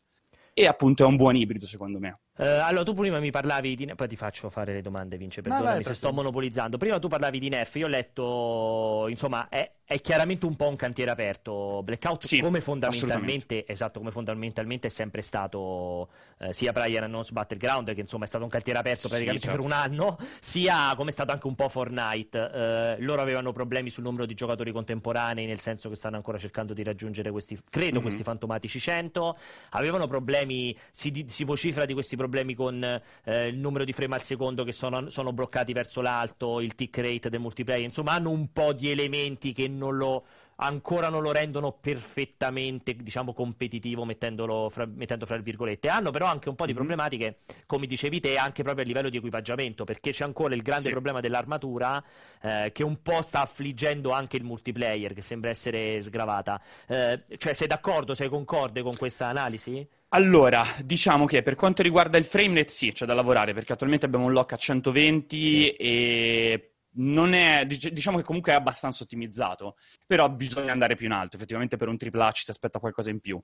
E 0.52 0.66
appunto 0.66 1.04
è 1.04 1.06
un 1.06 1.16
buon 1.16 1.36
ibrido 1.36 1.64
secondo 1.64 1.98
me. 1.98 2.18
Uh, 2.40 2.62
allora, 2.62 2.84
tu 2.84 2.94
prima 2.94 3.18
mi 3.20 3.30
parlavi 3.30 3.76
di. 3.76 3.92
Poi 3.94 4.08
ti 4.08 4.16
faccio 4.16 4.48
fare 4.48 4.72
le 4.72 4.80
domande, 4.80 5.18
Vince. 5.18 5.42
Perdonami 5.42 5.82
se 5.82 5.92
sto 5.92 6.10
monopolizzando. 6.10 6.78
Prima 6.78 6.98
tu 6.98 7.06
parlavi 7.06 7.38
di 7.38 7.50
Nerf. 7.50 7.74
Io 7.74 7.84
ho 7.84 7.90
letto. 7.90 9.04
Insomma, 9.10 9.50
è, 9.50 9.70
è 9.84 10.00
chiaramente 10.00 10.46
un 10.46 10.56
po' 10.56 10.66
un 10.66 10.76
cantiere 10.76 11.10
aperto. 11.10 11.82
Blackout, 11.84 12.24
sì, 12.24 12.40
come 12.40 12.62
fondamentalmente. 12.62 13.66
Esatto, 13.66 13.98
come 13.98 14.10
fondamentalmente 14.10 14.86
è 14.86 14.90
sempre 14.90 15.20
stato. 15.20 16.08
Eh, 16.38 16.54
sia 16.54 16.72
Brian 16.72 17.04
Unknown's 17.04 17.30
Battleground, 17.30 17.92
che 17.92 18.00
insomma 18.00 18.24
è 18.24 18.26
stato 18.26 18.44
un 18.44 18.48
cantiere 18.48 18.78
aperto 18.78 19.08
praticamente 19.08 19.42
sì, 19.42 19.48
certo. 19.48 19.62
per 19.62 19.70
un 19.70 19.78
anno. 19.78 20.16
Sia 20.38 20.94
come 20.96 21.10
è 21.10 21.12
stato 21.12 21.32
anche 21.32 21.46
un 21.46 21.54
po' 21.54 21.68
Fortnite. 21.68 22.50
Eh, 22.54 22.96
loro 23.00 23.20
avevano 23.20 23.52
problemi 23.52 23.90
sul 23.90 24.04
numero 24.04 24.24
di 24.24 24.32
giocatori 24.32 24.72
contemporanei, 24.72 25.44
nel 25.44 25.60
senso 25.60 25.90
che 25.90 25.94
stanno 25.94 26.16
ancora 26.16 26.38
cercando 26.38 26.72
di 26.72 26.82
raggiungere 26.82 27.30
questi. 27.30 27.60
Credo 27.68 27.96
mm-hmm. 27.96 28.02
questi 28.02 28.22
fantomatici 28.22 28.80
100. 28.80 29.36
Avevano 29.72 30.06
problemi. 30.06 30.74
Si, 30.90 31.26
si 31.28 31.44
vocifera 31.44 31.84
di 31.84 31.92
questi 31.92 32.16
problemi 32.16 32.28
problemi 32.30 32.54
con 32.54 32.82
eh, 33.24 33.48
il 33.48 33.58
numero 33.58 33.84
di 33.84 33.92
frame 33.92 34.14
al 34.14 34.22
secondo 34.22 34.62
che 34.64 34.72
sono, 34.72 35.10
sono, 35.10 35.32
bloccati 35.32 35.72
verso 35.72 36.00
l'alto, 36.00 36.60
il 36.60 36.74
tick 36.74 36.98
rate 36.98 37.28
del 37.28 37.40
multiplayer, 37.40 37.84
insomma 37.84 38.12
hanno 38.12 38.30
un 38.30 38.52
po' 38.52 38.72
di 38.72 38.90
elementi 38.90 39.52
che 39.52 39.66
non 39.66 39.96
lo 39.96 40.24
ancora 40.60 41.08
non 41.08 41.22
lo 41.22 41.32
rendono 41.32 41.72
perfettamente, 41.72 42.94
diciamo, 42.94 43.32
competitivo 43.32 44.06
fra, 44.70 44.86
mettendo 44.86 45.26
fra 45.26 45.36
virgolette. 45.38 45.88
Hanno 45.88 46.10
però 46.10 46.26
anche 46.26 46.48
un 46.48 46.54
po' 46.54 46.64
di 46.64 46.72
mm-hmm. 46.72 46.78
problematiche, 46.80 47.38
come 47.66 47.86
dicevi 47.86 48.20
te, 48.20 48.36
anche 48.36 48.62
proprio 48.62 48.84
a 48.84 48.86
livello 48.86 49.08
di 49.08 49.16
equipaggiamento, 49.16 49.84
perché 49.84 50.12
c'è 50.12 50.24
ancora 50.24 50.54
il 50.54 50.62
grande 50.62 50.84
sì. 50.84 50.90
problema 50.90 51.20
dell'armatura 51.20 52.02
eh, 52.42 52.70
che 52.72 52.82
un 52.82 53.00
po' 53.02 53.22
sta 53.22 53.42
affliggendo 53.42 54.10
anche 54.10 54.36
il 54.36 54.44
multiplayer, 54.44 55.12
che 55.14 55.22
sembra 55.22 55.50
essere 55.50 56.00
sgravata. 56.02 56.60
Eh, 56.86 57.24
cioè, 57.38 57.52
sei 57.52 57.66
d'accordo, 57.66 58.14
sei 58.14 58.28
concorde 58.28 58.82
con 58.82 58.96
questa 58.96 59.26
analisi? 59.26 59.86
Allora, 60.12 60.64
diciamo 60.84 61.24
che 61.24 61.42
per 61.42 61.54
quanto 61.54 61.82
riguarda 61.82 62.18
il 62.18 62.24
frame 62.24 62.56
rate 62.56 62.70
sì, 62.70 62.90
c'è 62.90 63.06
da 63.06 63.14
lavorare 63.14 63.54
perché 63.54 63.74
attualmente 63.74 64.06
abbiamo 64.06 64.24
un 64.24 64.32
lock 64.32 64.54
a 64.54 64.56
120 64.56 65.36
sì. 65.36 65.70
e 65.70 66.69
non 66.92 67.34
è, 67.34 67.66
diciamo 67.66 68.16
che 68.16 68.22
comunque 68.22 68.52
è 68.52 68.54
abbastanza 68.54 69.04
ottimizzato, 69.04 69.76
però 70.06 70.28
bisogna 70.28 70.72
andare 70.72 70.96
più 70.96 71.06
in 71.06 71.12
alto, 71.12 71.36
effettivamente 71.36 71.76
per 71.76 71.88
un 71.88 71.96
AAA 71.98 72.32
ci 72.32 72.44
si 72.44 72.50
aspetta 72.50 72.78
qualcosa 72.78 73.10
in 73.10 73.20
più. 73.20 73.40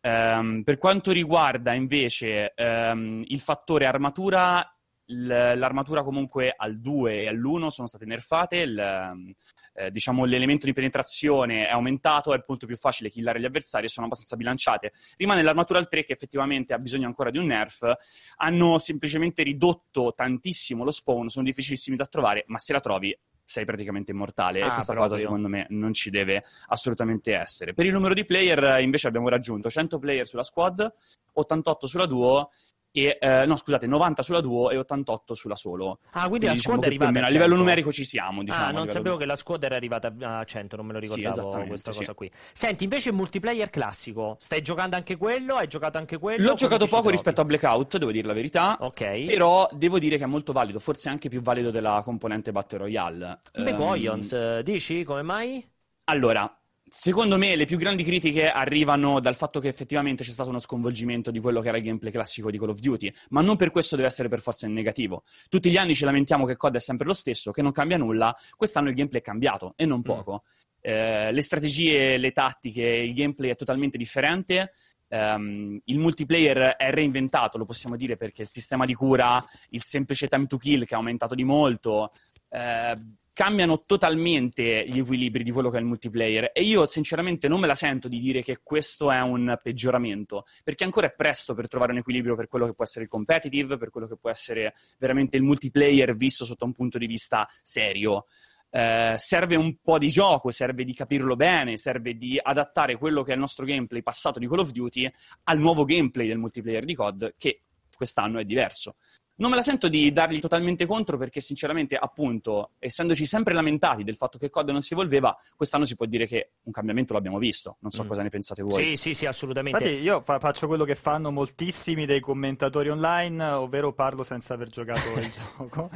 Um, 0.00 0.62
per 0.62 0.78
quanto 0.78 1.12
riguarda 1.12 1.72
invece 1.72 2.54
um, 2.56 3.22
il 3.26 3.40
fattore 3.40 3.86
armatura, 3.86 4.75
l'armatura 5.06 6.02
comunque 6.02 6.52
al 6.56 6.80
2 6.80 7.22
e 7.22 7.28
all'1 7.28 7.68
sono 7.68 7.86
state 7.86 8.04
nerfate, 8.04 8.56
il, 8.56 8.78
ehm, 8.78 9.32
eh, 9.74 9.90
diciamo 9.90 10.24
l'elemento 10.24 10.66
di 10.66 10.72
penetrazione 10.72 11.66
è 11.68 11.70
aumentato, 11.70 12.34
è 12.34 12.42
molto 12.46 12.66
più 12.66 12.76
facile 12.76 13.10
killare 13.10 13.40
gli 13.40 13.44
avversari 13.44 13.86
e 13.86 13.88
sono 13.88 14.06
abbastanza 14.06 14.36
bilanciate. 14.36 14.92
Rimane 15.16 15.42
l'armatura 15.42 15.78
al 15.78 15.88
3 15.88 16.04
che 16.04 16.12
effettivamente 16.12 16.74
ha 16.74 16.78
bisogno 16.78 17.06
ancora 17.06 17.30
di 17.30 17.38
un 17.38 17.46
nerf, 17.46 17.90
hanno 18.36 18.78
semplicemente 18.78 19.42
ridotto 19.42 20.12
tantissimo 20.14 20.84
lo 20.84 20.90
spawn, 20.90 21.28
sono 21.28 21.44
difficilissimi 21.44 21.96
da 21.96 22.06
trovare, 22.06 22.44
ma 22.46 22.58
se 22.58 22.72
la 22.72 22.80
trovi 22.80 23.16
sei 23.48 23.64
praticamente 23.64 24.10
immortale 24.10 24.60
ah, 24.60 24.66
e 24.66 24.72
questa 24.72 24.94
cosa 24.94 25.16
secondo 25.16 25.46
me 25.46 25.66
non 25.70 25.92
ci 25.92 26.10
deve 26.10 26.42
assolutamente 26.66 27.32
essere. 27.32 27.74
Per 27.74 27.86
il 27.86 27.92
numero 27.92 28.12
di 28.12 28.24
player 28.24 28.80
invece 28.80 29.06
abbiamo 29.06 29.28
raggiunto 29.28 29.70
100 29.70 30.00
player 30.00 30.26
sulla 30.26 30.42
squad, 30.42 30.92
88 31.32 31.86
sulla 31.86 32.06
duo 32.06 32.50
e, 32.96 33.18
eh, 33.20 33.44
no, 33.44 33.56
scusate, 33.56 33.86
90 33.86 34.22
sulla 34.22 34.40
duo 34.40 34.70
e 34.70 34.78
88 34.78 35.34
sulla 35.34 35.54
solo. 35.54 35.98
Ah, 36.12 36.28
quindi, 36.28 36.28
quindi 36.28 36.46
la 36.46 36.52
diciamo 36.52 36.76
squad 36.76 36.84
è 36.84 36.86
arrivata 36.86 37.10
a 37.10 37.12
100. 37.12 37.28
A 37.28 37.30
livello 37.30 37.56
numerico 37.56 37.92
ci 37.92 38.04
siamo, 38.04 38.42
diciamo. 38.42 38.64
Ah, 38.64 38.70
non 38.70 38.88
sapevo 38.88 39.16
che 39.18 39.26
la 39.26 39.36
squad 39.36 39.62
era 39.64 39.76
arrivata 39.76 40.14
a 40.18 40.42
100, 40.42 40.76
non 40.76 40.86
me 40.86 40.94
lo 40.94 40.98
ricordavo 41.00 41.52
sì, 41.52 41.66
questa 41.68 41.92
sì. 41.92 41.98
cosa 41.98 42.14
qui. 42.14 42.30
Senti, 42.54 42.84
invece 42.84 43.10
il 43.10 43.14
multiplayer 43.14 43.68
classico, 43.68 44.38
stai 44.40 44.62
giocando 44.62 44.96
anche 44.96 45.16
quello? 45.16 45.56
Hai 45.56 45.68
giocato 45.68 45.98
anche 45.98 46.16
quello? 46.16 46.48
L'ho 46.48 46.54
giocato 46.54 46.86
poco 46.86 47.10
rispetto 47.10 47.42
a 47.42 47.44
Blackout, 47.44 47.98
devo 47.98 48.12
dire 48.12 48.26
la 48.26 48.32
verità. 48.32 48.78
Ok. 48.80 49.24
Però 49.24 49.68
devo 49.72 49.98
dire 49.98 50.16
che 50.16 50.24
è 50.24 50.28
molto 50.28 50.54
valido, 50.54 50.78
forse 50.78 51.10
anche 51.10 51.28
più 51.28 51.42
valido 51.42 51.70
della 51.70 52.00
componente 52.02 52.50
Battle 52.50 52.78
Royale. 52.78 53.40
Beh, 53.52 53.72
um, 53.72 53.76
Goyons, 53.76 54.60
dici? 54.60 55.04
Come 55.04 55.20
mai? 55.20 55.62
Allora, 56.04 56.55
Secondo 56.88 57.36
me 57.36 57.56
le 57.56 57.64
più 57.64 57.78
grandi 57.78 58.04
critiche 58.04 58.48
arrivano 58.48 59.18
dal 59.18 59.34
fatto 59.34 59.58
che 59.58 59.66
effettivamente 59.66 60.22
c'è 60.22 60.30
stato 60.30 60.50
uno 60.50 60.60
sconvolgimento 60.60 61.32
di 61.32 61.40
quello 61.40 61.60
che 61.60 61.66
era 61.66 61.78
il 61.78 61.82
gameplay 61.82 62.12
classico 62.12 62.48
di 62.48 62.58
Call 62.58 62.68
of 62.68 62.78
Duty, 62.78 63.12
ma 63.30 63.40
non 63.40 63.56
per 63.56 63.72
questo 63.72 63.96
deve 63.96 64.06
essere 64.06 64.28
per 64.28 64.40
forza 64.40 64.66
in 64.66 64.72
negativo. 64.72 65.24
Tutti 65.48 65.68
gli 65.68 65.76
anni 65.76 65.96
ci 65.96 66.04
lamentiamo 66.04 66.46
che 66.46 66.56
COD 66.56 66.76
è 66.76 66.80
sempre 66.80 67.04
lo 67.08 67.12
stesso, 67.12 67.50
che 67.50 67.60
non 67.60 67.72
cambia 67.72 67.96
nulla, 67.96 68.32
quest'anno 68.54 68.88
il 68.88 68.94
gameplay 68.94 69.20
è 69.20 69.24
cambiato 69.24 69.72
e 69.74 69.84
non 69.84 69.98
mm. 69.98 70.02
poco. 70.02 70.44
Mm. 70.44 70.80
Eh, 70.80 71.32
le 71.32 71.42
strategie, 71.42 72.18
le 72.18 72.30
tattiche, 72.30 72.84
il 72.84 73.14
gameplay 73.14 73.50
è 73.50 73.56
totalmente 73.56 73.98
differente. 73.98 74.70
Um, 75.08 75.80
il 75.84 75.98
multiplayer 75.98 76.76
è 76.76 76.90
reinventato, 76.90 77.58
lo 77.58 77.64
possiamo 77.64 77.96
dire, 77.96 78.16
perché 78.16 78.42
il 78.42 78.48
sistema 78.48 78.84
di 78.84 78.94
cura, 78.94 79.44
il 79.70 79.82
semplice 79.82 80.28
time 80.28 80.46
to 80.46 80.56
kill 80.56 80.84
che 80.84 80.94
ha 80.94 80.98
aumentato 80.98 81.34
di 81.34 81.42
molto. 81.42 82.12
Eh, 82.48 82.96
cambiano 83.36 83.84
totalmente 83.84 84.86
gli 84.88 84.98
equilibri 84.98 85.44
di 85.44 85.50
quello 85.50 85.68
che 85.68 85.76
è 85.76 85.80
il 85.80 85.84
multiplayer 85.84 86.52
e 86.54 86.62
io 86.62 86.86
sinceramente 86.86 87.48
non 87.48 87.60
me 87.60 87.66
la 87.66 87.74
sento 87.74 88.08
di 88.08 88.18
dire 88.18 88.42
che 88.42 88.60
questo 88.62 89.12
è 89.12 89.20
un 89.20 89.58
peggioramento, 89.62 90.44
perché 90.64 90.84
ancora 90.84 91.08
è 91.08 91.14
presto 91.14 91.52
per 91.52 91.68
trovare 91.68 91.92
un 91.92 91.98
equilibrio 91.98 92.34
per 92.34 92.48
quello 92.48 92.64
che 92.64 92.72
può 92.72 92.84
essere 92.84 93.04
il 93.04 93.10
competitive, 93.10 93.76
per 93.76 93.90
quello 93.90 94.06
che 94.06 94.16
può 94.16 94.30
essere 94.30 94.72
veramente 94.96 95.36
il 95.36 95.42
multiplayer 95.42 96.16
visto 96.16 96.46
sotto 96.46 96.64
un 96.64 96.72
punto 96.72 96.96
di 96.96 97.06
vista 97.06 97.46
serio. 97.60 98.24
Eh, 98.70 99.16
serve 99.18 99.56
un 99.56 99.76
po' 99.82 99.98
di 99.98 100.08
gioco, 100.08 100.50
serve 100.50 100.84
di 100.84 100.94
capirlo 100.94 101.36
bene, 101.36 101.76
serve 101.76 102.14
di 102.14 102.40
adattare 102.42 102.96
quello 102.96 103.22
che 103.22 103.32
è 103.32 103.34
il 103.34 103.40
nostro 103.40 103.66
gameplay 103.66 104.00
passato 104.00 104.38
di 104.38 104.48
Call 104.48 104.60
of 104.60 104.70
Duty 104.70 105.12
al 105.44 105.58
nuovo 105.58 105.84
gameplay 105.84 106.26
del 106.26 106.38
multiplayer 106.38 106.86
di 106.86 106.94
COD, 106.94 107.34
che 107.36 107.64
quest'anno 107.94 108.38
è 108.38 108.44
diverso. 108.46 108.96
Non 109.38 109.50
me 109.50 109.56
la 109.56 109.62
sento 109.62 109.88
di 109.88 110.12
dargli 110.12 110.38
totalmente 110.38 110.86
contro 110.86 111.18
perché 111.18 111.40
sinceramente, 111.40 111.94
appunto, 111.96 112.70
essendoci 112.78 113.26
sempre 113.26 113.52
lamentati 113.52 114.02
del 114.02 114.16
fatto 114.16 114.38
che 114.38 114.48
COD 114.48 114.70
non 114.70 114.80
si 114.80 114.94
evolveva, 114.94 115.36
quest'anno 115.54 115.84
si 115.84 115.94
può 115.94 116.06
dire 116.06 116.26
che 116.26 116.52
un 116.62 116.72
cambiamento 116.72 117.12
l'abbiamo 117.12 117.38
visto. 117.38 117.76
Non 117.80 117.90
so 117.90 118.04
mm. 118.04 118.08
cosa 118.08 118.22
ne 118.22 118.30
pensate 118.30 118.62
voi. 118.62 118.82
Sì, 118.82 118.96
sì, 118.96 119.14
sì, 119.14 119.26
assolutamente. 119.26 119.84
Infatti 119.84 120.02
io 120.02 120.22
fa- 120.22 120.38
faccio 120.38 120.66
quello 120.66 120.84
che 120.84 120.94
fanno 120.94 121.30
moltissimi 121.30 122.06
dei 122.06 122.20
commentatori 122.20 122.88
online, 122.88 123.44
ovvero 123.44 123.92
parlo 123.92 124.22
senza 124.22 124.54
aver 124.54 124.68
giocato 124.68 125.18
il 125.18 125.30
gioco. 125.56 125.90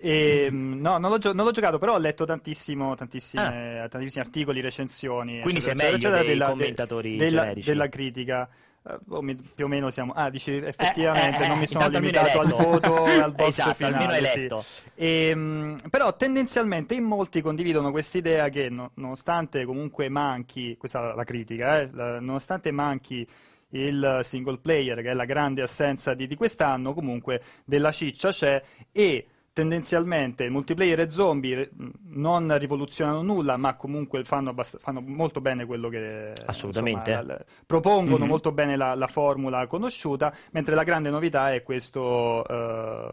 E, 0.00 0.48
mm, 0.50 0.80
no, 0.80 0.98
non 0.98 1.10
l'ho, 1.10 1.18
gio- 1.18 1.32
non 1.32 1.44
l'ho, 1.44 1.52
giocato, 1.52 1.78
però 1.78 1.94
ho 1.94 1.98
letto 1.98 2.24
tantissimo, 2.24 2.96
tantissime, 2.96 3.80
ah. 3.82 3.88
tantissimi 3.88 4.24
articoli, 4.24 4.60
recensioni. 4.60 5.40
Quindi 5.40 5.60
eccetera, 5.60 5.78
sei 5.78 5.92
meglio 5.92 6.08
eccetera, 6.08 6.20
dei 6.20 6.28
della, 6.28 6.48
commentatori 6.48 7.16
de- 7.16 7.24
della, 7.24 7.52
della 7.54 7.88
critica. 7.88 8.48
Uh, 8.86 9.34
più 9.54 9.64
o 9.64 9.68
meno 9.68 9.90
siamo. 9.90 10.12
Ah, 10.12 10.30
dici 10.30 10.54
effettivamente 10.54 11.42
eh, 11.42 11.44
eh, 11.44 11.48
non 11.48 11.58
mi 11.58 11.66
sono 11.66 11.88
limitato 11.88 12.40
al 12.40 12.48
voto 12.48 13.02
al 13.02 13.32
boss 13.34 13.58
esatto, 13.58 13.74
finale. 13.74 14.26
Sì. 14.26 14.48
E, 14.94 15.32
um, 15.34 15.76
però 15.90 16.14
tendenzialmente 16.14 16.94
in 16.94 17.02
molti 17.02 17.40
condividono 17.40 17.90
quest'idea 17.90 18.48
che 18.48 18.68
no, 18.68 18.92
nonostante 18.94 19.64
comunque 19.64 20.08
manchi, 20.08 20.76
questa 20.76 21.12
è 21.12 21.16
la 21.16 21.24
critica, 21.24 21.80
eh, 21.80 21.90
la, 21.92 22.20
nonostante 22.20 22.70
manchi 22.70 23.26
il 23.70 24.20
single 24.22 24.58
player, 24.58 25.02
che 25.02 25.10
è 25.10 25.14
la 25.14 25.24
grande 25.24 25.62
assenza 25.62 26.14
di, 26.14 26.28
di 26.28 26.36
quest'anno, 26.36 26.94
comunque 26.94 27.42
della 27.64 27.90
ciccia 27.90 28.30
c'è 28.30 28.62
e 28.92 29.26
tendenzialmente 29.56 30.44
il 30.44 30.50
multiplayer 30.50 31.00
e 31.00 31.08
zombie 31.08 31.70
non 32.08 32.58
rivoluzionano 32.58 33.22
nulla, 33.22 33.56
ma 33.56 33.74
comunque 33.74 34.22
fanno, 34.22 34.50
abbast- 34.50 34.78
fanno 34.78 35.00
molto 35.00 35.40
bene 35.40 35.64
quello 35.64 35.88
che 35.88 36.32
Assolutamente. 36.44 37.10
Insomma, 37.10 37.32
la, 37.32 37.44
propongono 37.64 38.18
mm-hmm. 38.18 38.28
molto 38.28 38.52
bene 38.52 38.76
la, 38.76 38.94
la, 38.94 39.06
formula 39.06 39.66
conosciuta, 39.66 40.30
mentre 40.50 40.74
la 40.74 40.82
grande 40.82 41.08
novità 41.08 41.54
è 41.54 41.62
questo 41.62 42.44
uh, 42.46 43.08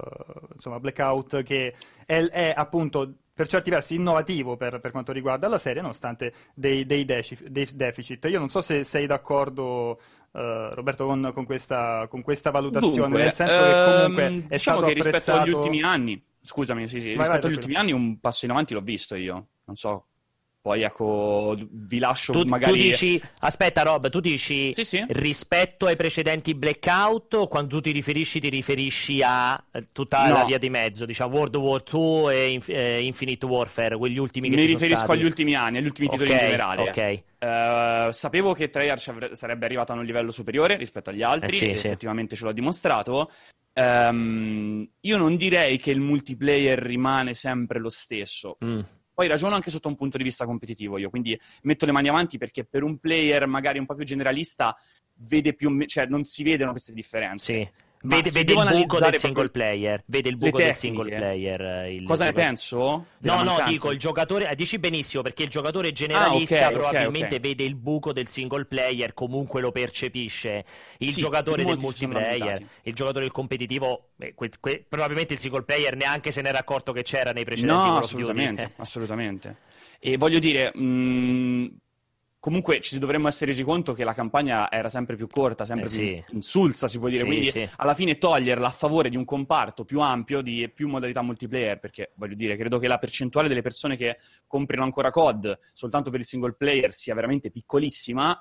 insomma, 0.54 0.82
blackout 0.82 1.44
che 1.44 1.76
è, 2.06 2.22
è, 2.26 2.54
appunto 2.54 3.10
per 3.34 3.48
certi 3.48 3.70
versi 3.70 3.96
innovativo 3.96 4.58
per, 4.58 4.82
per, 4.82 4.92
quanto 4.92 5.14
riguarda 5.14 5.48
la 5.48 5.58
serie, 5.58 5.82
nonostante 5.82 6.34
dei, 6.54 6.86
dei, 6.86 7.06
deci- 7.06 7.40
dei 7.48 7.70
deficit. 7.74 8.26
Io 8.26 8.40
non 8.40 8.50
so 8.50 8.60
se 8.60 8.84
sei 8.84 9.06
d'accordo 9.06 9.98
Uh, 10.34 10.74
Roberto 10.74 11.06
con, 11.06 11.30
con, 11.32 11.46
questa, 11.46 12.08
con, 12.10 12.24
questa, 12.24 12.50
valutazione, 12.50 12.96
Dunque, 12.96 13.22
nel 13.22 13.34
senso 13.34 13.56
che 13.56 13.70
ehm, 13.70 13.86
comunque 13.86 14.26
ehm, 14.26 14.48
è 14.48 14.56
diciamo 14.56 14.78
stato 14.78 14.94
che 14.94 14.94
rispetto 15.00 15.32
agli 15.40 15.52
ultimi 15.52 15.84
anni 15.84 16.24
Scusami, 16.46 16.90
sì, 16.90 17.00
sì, 17.00 17.16
vai, 17.16 17.20
rispetto 17.20 17.42
vai, 17.42 17.52
agli 17.52 17.56
ultimi 17.56 17.76
anni 17.76 17.92
un 17.94 18.20
passo 18.20 18.44
in 18.44 18.52
avanti 18.52 18.74
l'ho 18.74 18.82
visto 18.82 19.16
io. 19.16 19.48
Non 19.64 19.78
so 19.78 20.08
poi 20.64 20.82
ecco, 20.82 21.58
vi 21.72 22.00
lascio 22.00 22.32
tu, 22.32 22.44
magari... 22.44 22.72
Tu 22.72 22.78
dici, 22.78 23.22
aspetta 23.40 23.82
Rob, 23.82 24.10
tu 24.10 24.22
dici 24.22 24.72
sì, 24.72 24.86
sì. 24.86 25.04
rispetto 25.10 25.88
ai 25.88 25.98
precedenti 25.98 26.56
blackout 26.56 27.34
o 27.34 27.48
quando 27.50 27.68
tu 27.76 27.82
ti 27.82 27.92
riferisci 27.92 28.40
ti 28.40 28.48
riferisci 28.48 29.22
a 29.22 29.62
eh, 29.74 29.90
tutta 29.92 30.26
no. 30.26 30.36
la 30.36 30.46
via 30.46 30.58
di 30.58 30.70
mezzo, 30.70 31.06
diciamo 31.06 31.36
World 31.36 31.56
War 31.58 31.84
II 31.92 32.30
e 32.30 32.50
Inf- 32.52 32.70
eh, 32.70 33.02
Infinite 33.02 33.46
Warfare, 33.46 33.98
quegli 33.98 34.18
ultimi 34.18 34.50
che 34.50 34.56
Mi 34.56 34.64
riferisco 34.64 35.12
agli 35.12 35.26
ultimi 35.26 35.54
anni, 35.54 35.80
agli 35.80 35.86
ultimi 35.88 36.08
titoli 36.08 36.30
okay, 36.30 36.42
in 36.42 36.50
generale. 36.52 36.82
Ok. 36.90 37.24
Uh, 38.08 38.12
sapevo 38.12 38.54
che 38.54 38.70
Treyarch 38.70 39.36
sarebbe 39.36 39.66
arrivato 39.66 39.92
a 39.92 39.96
un 39.96 40.06
livello 40.06 40.32
superiore 40.32 40.78
rispetto 40.78 41.10
agli 41.10 41.24
altri, 41.24 41.58
eh 41.58 41.58
sì, 41.58 41.66
effettivamente 41.88 42.38
ce 42.38 42.46
l'ho 42.46 42.54
dimostrato. 42.54 43.30
Um, 43.74 44.88
io 45.02 45.18
non 45.18 45.36
direi 45.36 45.78
che 45.78 45.92
il 45.92 46.00
multiplayer 46.00 46.80
rimane 46.80 47.34
sempre 47.34 47.80
lo 47.80 47.90
stesso. 47.90 48.56
Mm. 48.64 48.80
Poi 49.14 49.28
ragiono 49.28 49.56
anche 49.56 49.70
sotto 49.70 49.88
un 49.88 49.96
punto 49.96 50.18
di 50.18 50.24
vista 50.24 50.46
competitivo 50.46 50.98
io, 50.98 51.10
quindi 51.10 51.40
metto 51.64 51.86
le 51.86 51.92
mani 51.92 52.10
avanti 52.10 52.38
perché 52.38 52.66
per 52.66 52.84
un 52.84 52.98
player 52.98 53.46
magari 53.48 53.80
un 53.80 53.86
po' 53.86 53.96
più 53.96 54.06
generalista 54.06 54.76
vede 55.16 55.54
più, 55.54 55.86
cioè 55.86 56.06
non 56.08 56.24
si 56.24 56.44
vedono 56.44 56.72
queste 56.72 56.94
differenze. 56.94 57.54
Sì. 57.54 57.92
Vede, 58.06 58.32
vede 58.32 58.54
il 58.54 58.70
buco 58.70 59.00
del 59.00 59.18
single 59.18 59.50
player. 59.50 60.04
Vede 60.06 60.28
il 60.28 60.36
buco 60.36 60.58
del 60.58 60.76
single 60.76 61.16
player. 61.16 61.62
Eh, 61.62 61.96
il 61.96 62.04
Cosa 62.04 62.26
ne 62.26 62.34
penso? 62.34 63.06
No, 63.20 63.44
no, 63.44 63.64
dico 63.66 63.92
il 63.92 64.00
giocatore. 64.00 64.50
Eh, 64.50 64.56
dici 64.56 64.78
benissimo 64.78 65.24
perché 65.24 65.44
il 65.44 65.50
giocatore 65.50 65.94
generalista 65.94 66.56
ah, 66.56 66.68
okay, 66.68 66.74
probabilmente 66.74 67.36
okay, 67.36 67.38
okay. 67.38 67.50
vede 67.50 67.64
il 67.64 67.76
buco 67.76 68.12
del 68.12 68.28
single 68.28 68.66
player, 68.66 69.14
comunque 69.14 69.62
lo 69.62 69.72
percepisce. 69.72 70.66
Il 70.98 71.14
sì, 71.14 71.22
giocatore 71.22 71.64
del 71.64 71.78
multiplayer, 71.78 72.62
il 72.82 72.94
giocatore 72.94 73.24
del 73.24 73.32
competitivo, 73.32 74.10
beh, 74.18 74.34
que, 74.36 74.50
que, 74.60 74.86
probabilmente 74.88 75.36
il 75.36 75.40
single 75.40 75.64
player 75.64 75.96
neanche 75.96 76.32
se 76.32 76.42
n'era 76.42 76.60
accorto 76.60 76.92
che 76.92 77.04
c'era 77.04 77.32
nei 77.32 77.46
precedenti 77.46 77.88
No, 77.88 77.98
assolutamente, 77.98 78.72
assolutamente. 78.78 79.58
E 80.00 80.18
voglio 80.18 80.40
dire. 80.40 80.76
Mh, 80.76 81.68
comunque 82.44 82.82
ci 82.82 83.00
dovremmo 83.00 83.30
essere 83.30 83.52
resi 83.52 83.64
conto 83.64 83.94
che 83.94 84.04
la 84.04 84.14
campagna 84.14 84.70
era 84.70 84.90
sempre 84.90 85.16
più 85.16 85.28
corta, 85.28 85.64
sempre 85.64 85.86
eh, 85.86 85.90
più 85.90 85.98
sì. 85.98 86.24
insulsa, 86.34 86.90
si 86.90 87.00
può 87.00 87.08
dire. 87.08 87.22
Sì, 87.22 87.26
Quindi 87.26 87.50
sì. 87.52 87.70
alla 87.78 87.94
fine 87.94 88.18
toglierla 88.18 88.68
a 88.68 88.72
favore 88.72 89.08
di 89.08 89.16
un 89.16 89.24
comparto 89.24 89.86
più 89.86 90.02
ampio, 90.02 90.42
di 90.42 90.70
più 90.76 90.90
modalità 90.90 91.22
multiplayer, 91.22 91.80
perché 91.80 92.12
voglio 92.16 92.36
dire, 92.36 92.58
credo 92.58 92.80
che 92.80 92.88
la 92.88 92.98
percentuale 92.98 93.48
delle 93.48 93.62
persone 93.62 93.96
che 93.96 94.18
comprino 94.46 94.84
ancora 94.84 95.10
COD 95.10 95.58
soltanto 95.72 96.10
per 96.12 96.20
il 96.20 96.26
single 96.26 96.56
player 96.58 96.92
sia 96.92 97.16
veramente 97.16 97.50
piccolissima. 97.50 98.38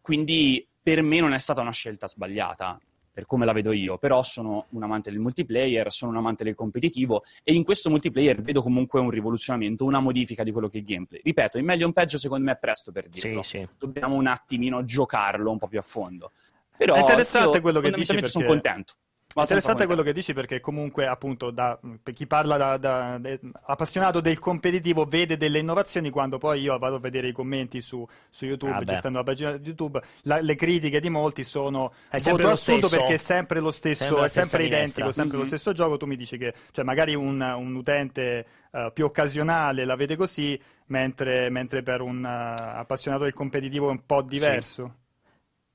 Quindi 0.00 0.66
per 0.82 1.02
me 1.02 1.20
non 1.20 1.34
è 1.34 1.38
stata 1.38 1.60
una 1.60 1.72
scelta 1.72 2.06
sbagliata 2.06 2.80
per 3.12 3.26
come 3.26 3.44
la 3.44 3.52
vedo 3.52 3.72
io, 3.72 3.98
però 3.98 4.22
sono 4.22 4.66
un 4.70 4.82
amante 4.82 5.10
del 5.10 5.20
multiplayer, 5.20 5.92
sono 5.92 6.10
un 6.12 6.16
amante 6.16 6.44
del 6.44 6.54
competitivo 6.54 7.22
e 7.44 7.52
in 7.52 7.62
questo 7.62 7.90
multiplayer 7.90 8.40
vedo 8.40 8.62
comunque 8.62 9.00
un 9.00 9.10
rivoluzionamento, 9.10 9.84
una 9.84 10.00
modifica 10.00 10.42
di 10.42 10.50
quello 10.50 10.68
che 10.68 10.78
è 10.78 10.80
il 10.80 10.86
gameplay. 10.86 11.20
Ripeto, 11.22 11.58
in 11.58 11.64
meglio 11.66 11.84
o 11.84 11.88
in 11.88 11.92
peggio 11.92 12.16
secondo 12.16 12.44
me 12.46 12.52
è 12.52 12.56
presto 12.56 12.90
per 12.90 13.08
dirlo, 13.08 13.42
Sì, 13.42 13.58
sì. 13.58 13.68
dobbiamo 13.78 14.14
un 14.14 14.26
attimino 14.26 14.82
giocarlo 14.84 15.50
un 15.50 15.58
po' 15.58 15.68
più 15.68 15.78
a 15.78 15.82
fondo. 15.82 16.32
Però 16.74 16.94
È 16.94 17.00
interessante 17.00 17.56
io 17.56 17.60
quello 17.62 17.80
che 17.80 17.90
dici 17.90 18.06
fondamentalmente 18.06 18.28
sono 18.30 18.44
perché- 18.46 18.68
contento. 18.68 18.94
È 19.34 19.40
interessante 19.40 19.86
quello 19.86 20.02
che 20.02 20.12
dici 20.12 20.34
perché 20.34 20.60
comunque 20.60 21.06
appunto 21.06 21.50
da- 21.50 21.78
per 22.02 22.12
chi 22.12 22.26
parla 22.26 22.56
da, 22.58 22.76
da- 22.76 23.16
de- 23.18 23.40
appassionato 23.66 24.20
del 24.20 24.38
competitivo 24.38 25.06
vede 25.06 25.36
delle 25.38 25.58
innovazioni 25.58 26.10
quando 26.10 26.36
poi 26.38 26.60
io 26.60 26.76
vado 26.78 26.96
a 26.96 26.98
vedere 26.98 27.28
i 27.28 27.32
commenti 27.32 27.80
su, 27.80 28.06
su 28.28 28.44
YouTube, 28.44 28.72
Ah, 28.74 28.84
gestendo 28.84 29.18
la 29.18 29.24
pagina 29.24 29.56
di 29.56 29.66
YouTube, 29.66 30.02
la- 30.24 30.40
le 30.40 30.54
critiche 30.54 31.00
di 31.00 31.08
molti 31.08 31.44
sono 31.44 31.92
È 32.10 32.18
sempre 32.18 32.44
lo 32.44 32.56
stesso. 32.56 32.88
perché 32.88 33.14
è 33.14 33.16
sempre 33.16 33.60
lo 33.60 33.70
stesso, 33.70 34.04
Sempre 34.04 34.24
è 34.24 34.28
sempre 34.28 34.58
identico, 34.64 34.74
minestra. 35.00 35.12
sempre 35.12 35.36
lo 35.36 35.42
Mhm. 35.42 35.48
stesso 35.48 35.72
gioco, 35.72 35.96
tu 35.96 36.06
mi 36.06 36.16
dici 36.16 36.36
che 36.36 36.52
cioè 36.70 36.84
magari 36.84 37.14
un, 37.14 37.40
un 37.40 37.74
utente 37.74 38.46
eh, 38.74 38.90
più 38.92 39.04
occasionale 39.06 39.84
la 39.84 39.96
vede 39.96 40.16
così, 40.16 40.60
mentre, 40.86 41.48
mentre 41.50 41.82
per 41.82 42.00
un 42.00 42.24
eh, 42.24 42.28
appassionato 42.28 43.24
del 43.24 43.32
competitivo 43.34 43.88
è 43.88 43.90
un 43.90 44.04
po' 44.04 44.22
diverso. 44.22 44.96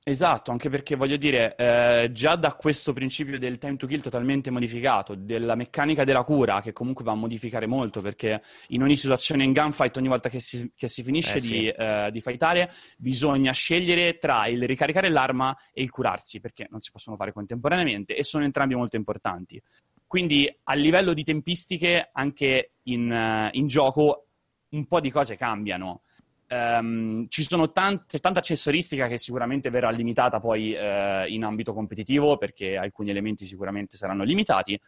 Esatto, 0.08 0.52
anche 0.52 0.70
perché 0.70 0.96
voglio 0.96 1.18
dire, 1.18 1.54
eh, 1.56 2.10
già 2.12 2.34
da 2.34 2.54
questo 2.54 2.94
principio 2.94 3.38
del 3.38 3.58
time 3.58 3.76
to 3.76 3.86
kill 3.86 4.00
totalmente 4.00 4.50
modificato, 4.50 5.14
della 5.14 5.54
meccanica 5.54 6.02
della 6.04 6.22
cura, 6.22 6.62
che 6.62 6.72
comunque 6.72 7.04
va 7.04 7.12
a 7.12 7.14
modificare 7.14 7.66
molto, 7.66 8.00
perché 8.00 8.40
in 8.68 8.82
ogni 8.82 8.96
situazione 8.96 9.44
in 9.44 9.52
gunfight, 9.52 9.94
ogni 9.98 10.08
volta 10.08 10.30
che 10.30 10.40
si, 10.40 10.72
che 10.74 10.88
si 10.88 11.02
finisce 11.02 11.36
Eh, 11.36 11.40
sì. 11.40 11.48
di, 11.48 11.68
eh, 11.68 12.08
di 12.10 12.22
fightare, 12.22 12.72
bisogna 12.96 13.52
scegliere 13.52 14.16
tra 14.16 14.46
il 14.46 14.66
ricaricare 14.66 15.10
l'arma 15.10 15.54
e 15.74 15.82
il 15.82 15.90
curarsi, 15.90 16.40
perché 16.40 16.66
non 16.70 16.80
si 16.80 16.90
possono 16.90 17.14
fare 17.16 17.34
contemporaneamente 17.34 18.16
e 18.16 18.22
sono 18.22 18.44
entrambi 18.44 18.74
molto 18.74 18.96
importanti. 18.96 19.60
Quindi 20.06 20.50
a 20.64 20.72
livello 20.72 21.12
di 21.12 21.22
tempistiche, 21.22 22.08
anche 22.14 22.70
in, 22.84 23.12
eh, 23.12 23.50
in 23.52 23.66
gioco, 23.66 24.24
un 24.70 24.86
po' 24.86 25.00
di 25.00 25.10
cose 25.10 25.36
cambiano. 25.36 26.00
Ehm, 26.48 27.26
ci 27.28 27.42
sono 27.42 27.70
tante, 27.72 28.18
tanta 28.18 28.38
accessoristica 28.38 29.06
che 29.06 29.18
sicuramente 29.18 29.70
verrà 29.70 29.90
limitata 29.90 30.40
poi 30.40 30.74
eh, 30.74 31.26
in 31.28 31.44
ambito 31.44 31.72
competitivo 31.74 32.36
perché 32.38 32.76
alcuni 32.76 33.10
elementi 33.10 33.44
sicuramente 33.44 33.96
saranno 33.96 34.24
limitati. 34.24 34.78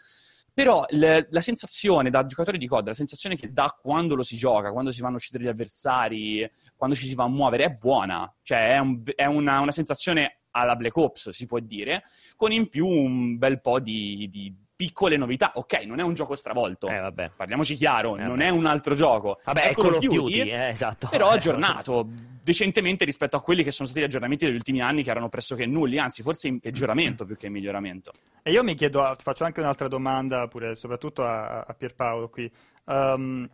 Però 0.53 0.85
le- 0.89 1.29
la 1.31 1.41
sensazione 1.41 2.11
da 2.11 2.25
giocatore 2.27 2.59
di 2.59 2.67
COD, 2.67 2.87
la 2.89 2.93
sensazione 2.93 3.37
che 3.37 3.53
dà 3.53 3.77
quando 3.81 4.15
lo 4.17 4.23
si 4.25 4.37
gioca, 4.37 4.73
quando 4.73 4.91
si 4.91 5.01
vanno 5.01 5.15
a 5.15 5.19
uccidere 5.19 5.45
gli 5.45 5.49
avversari, 5.49 6.51
quando 6.77 6.97
ci 6.97 7.07
si 7.07 7.15
va 7.15 7.25
a 7.25 7.29
muovere, 7.29 7.65
è 7.65 7.71
buona. 7.71 8.33
Cioè 8.43 8.75
è, 8.75 8.79
un- 8.79 9.03
è 9.15 9.25
una, 9.27 9.61
una 9.61 9.71
sensazione 9.71 10.41
alla 10.53 10.75
Black 10.75 10.97
Ops, 10.97 11.29
si 11.31 11.47
può 11.47 11.61
dire, 11.61 12.03
con 12.37 12.51
in 12.53 12.69
più 12.69 12.87
un 12.87 13.39
bel 13.39 13.61
po' 13.61 13.79
di, 13.79 14.29
di 14.31 14.53
piccole 14.81 15.19
novità. 15.19 15.53
Ok, 15.57 15.83
non 15.85 16.01
è 16.01 16.03
un 16.03 16.15
gioco 16.15 16.35
stravolto. 16.35 16.89
Eh, 16.89 16.99
vabbè. 16.99 17.33
Parliamoci 17.37 17.75
chiaro, 17.75 18.17
Eh, 18.17 18.21
non 18.21 18.39
vabbè. 18.39 18.45
è 18.45 18.49
un 18.49 18.65
altro 18.65 18.95
gioco. 18.95 19.39
Vabbè, 19.45 19.69
è 19.69 19.75
Call 19.75 19.93
of 19.93 19.99
Duty, 19.99 20.49
eh, 20.49 20.69
esatto. 20.71 21.09
Però 21.11 21.29
aggiornato 21.29 22.09
decentemente 22.43 23.05
rispetto 23.05 23.37
a 23.37 23.43
quelli 23.43 23.63
che 23.63 23.73
sono 23.73 23.87
stati 23.87 24.03
gli 24.03 24.09
aggiornamenti 24.09 24.47
degli 24.47 24.55
ultimi 24.55 24.81
anni 24.81 25.03
che 25.03 25.11
erano 25.11 25.29
pressoché 25.29 25.67
nulli, 25.67 25.99
anzi 25.99 26.23
forse 26.23 26.49
in 26.49 26.61
peggioramento 26.61 27.27
più 27.27 27.37
che 27.37 27.49
in 27.49 27.53
miglioramento. 27.53 28.13
E 28.43 28.53
io 28.53 28.65
mi 28.65 28.75
chiedo, 28.75 29.15
faccio 29.21 29.45
anche 29.45 29.61
un'altra 29.61 29.87
domanda, 29.87 30.49
pure, 30.49 30.75
soprattutto 30.75 31.27
a, 31.27 31.61
a 31.61 31.75
Pierpaolo 31.75 32.31
qui. 32.31 32.51
Ehm, 32.87 33.51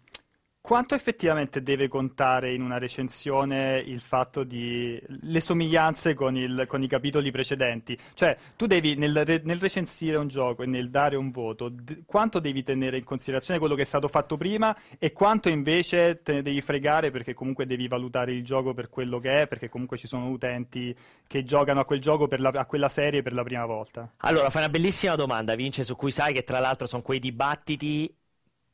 quanto 0.66 0.96
effettivamente 0.96 1.62
deve 1.62 1.86
contare 1.86 2.52
in 2.52 2.60
una 2.60 2.76
recensione 2.78 3.78
il 3.86 4.00
fatto 4.00 4.42
di 4.42 5.00
le 5.06 5.40
somiglianze 5.40 6.12
con, 6.14 6.36
il- 6.36 6.64
con 6.66 6.82
i 6.82 6.88
capitoli 6.88 7.30
precedenti? 7.30 7.96
Cioè, 8.14 8.36
tu 8.56 8.66
devi, 8.66 8.96
nel, 8.96 9.42
nel 9.44 9.60
recensire 9.60 10.16
un 10.16 10.26
gioco 10.26 10.64
e 10.64 10.66
nel 10.66 10.90
dare 10.90 11.14
un 11.14 11.30
voto, 11.30 11.68
d- 11.68 12.02
quanto 12.04 12.40
devi 12.40 12.64
tenere 12.64 12.98
in 12.98 13.04
considerazione 13.04 13.60
quello 13.60 13.76
che 13.76 13.82
è 13.82 13.84
stato 13.84 14.08
fatto 14.08 14.36
prima 14.36 14.76
e 14.98 15.12
quanto 15.12 15.48
invece 15.48 16.20
te 16.24 16.32
ne 16.32 16.42
devi 16.42 16.60
fregare 16.60 17.12
perché 17.12 17.32
comunque 17.32 17.64
devi 17.64 17.86
valutare 17.86 18.32
il 18.32 18.42
gioco 18.42 18.74
per 18.74 18.88
quello 18.88 19.20
che 19.20 19.42
è, 19.42 19.46
perché 19.46 19.68
comunque 19.68 19.96
ci 19.98 20.08
sono 20.08 20.26
utenti 20.30 20.92
che 21.28 21.44
giocano 21.44 21.78
a 21.78 21.84
quel 21.84 22.00
gioco, 22.00 22.26
la- 22.38 22.48
a 22.48 22.66
quella 22.66 22.88
serie 22.88 23.22
per 23.22 23.34
la 23.34 23.44
prima 23.44 23.66
volta? 23.66 24.12
Allora, 24.16 24.50
fai 24.50 24.62
una 24.62 24.70
bellissima 24.72 25.14
domanda, 25.14 25.54
Vince, 25.54 25.84
su 25.84 25.94
cui 25.94 26.10
sai 26.10 26.32
che 26.32 26.42
tra 26.42 26.58
l'altro 26.58 26.88
sono 26.88 27.02
quei 27.02 27.20
dibattiti 27.20 28.12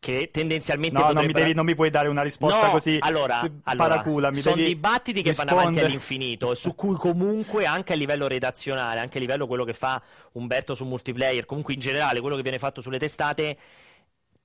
che 0.02 0.30
tendenzialmente 0.32 1.00
No, 1.00 1.12
non 1.12 1.24
mi, 1.24 1.30
potrebbero... 1.30 1.44
devi- 1.44 1.54
non 1.56 1.64
mi 1.64 1.74
puoi 1.76 1.88
dare 1.88 2.08
una 2.08 2.22
risposta 2.22 2.66
No, 2.66 2.70
così 2.72 2.96
allora, 2.98 3.36
se- 3.36 3.52
allora, 3.62 3.88
paracula. 3.88 4.32
Sono 4.32 4.56
dibattiti 4.56 5.22
che 5.22 5.32
vanno 5.32 5.52
avanti 5.52 5.80
rispondere. 5.80 5.86
all'infinito, 5.86 6.54
su 6.56 6.74
cui 6.74 6.96
comunque 6.96 7.66
anche 7.66 7.92
a 7.92 7.96
livello 7.96 8.26
redazionale, 8.26 8.98
anche 8.98 9.18
a 9.18 9.20
livello 9.20 9.46
quello 9.46 9.62
che 9.62 9.72
fa 9.74 10.02
Umberto 10.32 10.74
su 10.74 10.84
multiplayer, 10.84 11.46
comunque 11.46 11.74
in 11.74 11.78
generale 11.80 12.20
quello 12.20 12.34
che 12.34 12.42
viene 12.42 12.58
fatto 12.58 12.80
sulle 12.80 12.98
testate, 12.98 13.56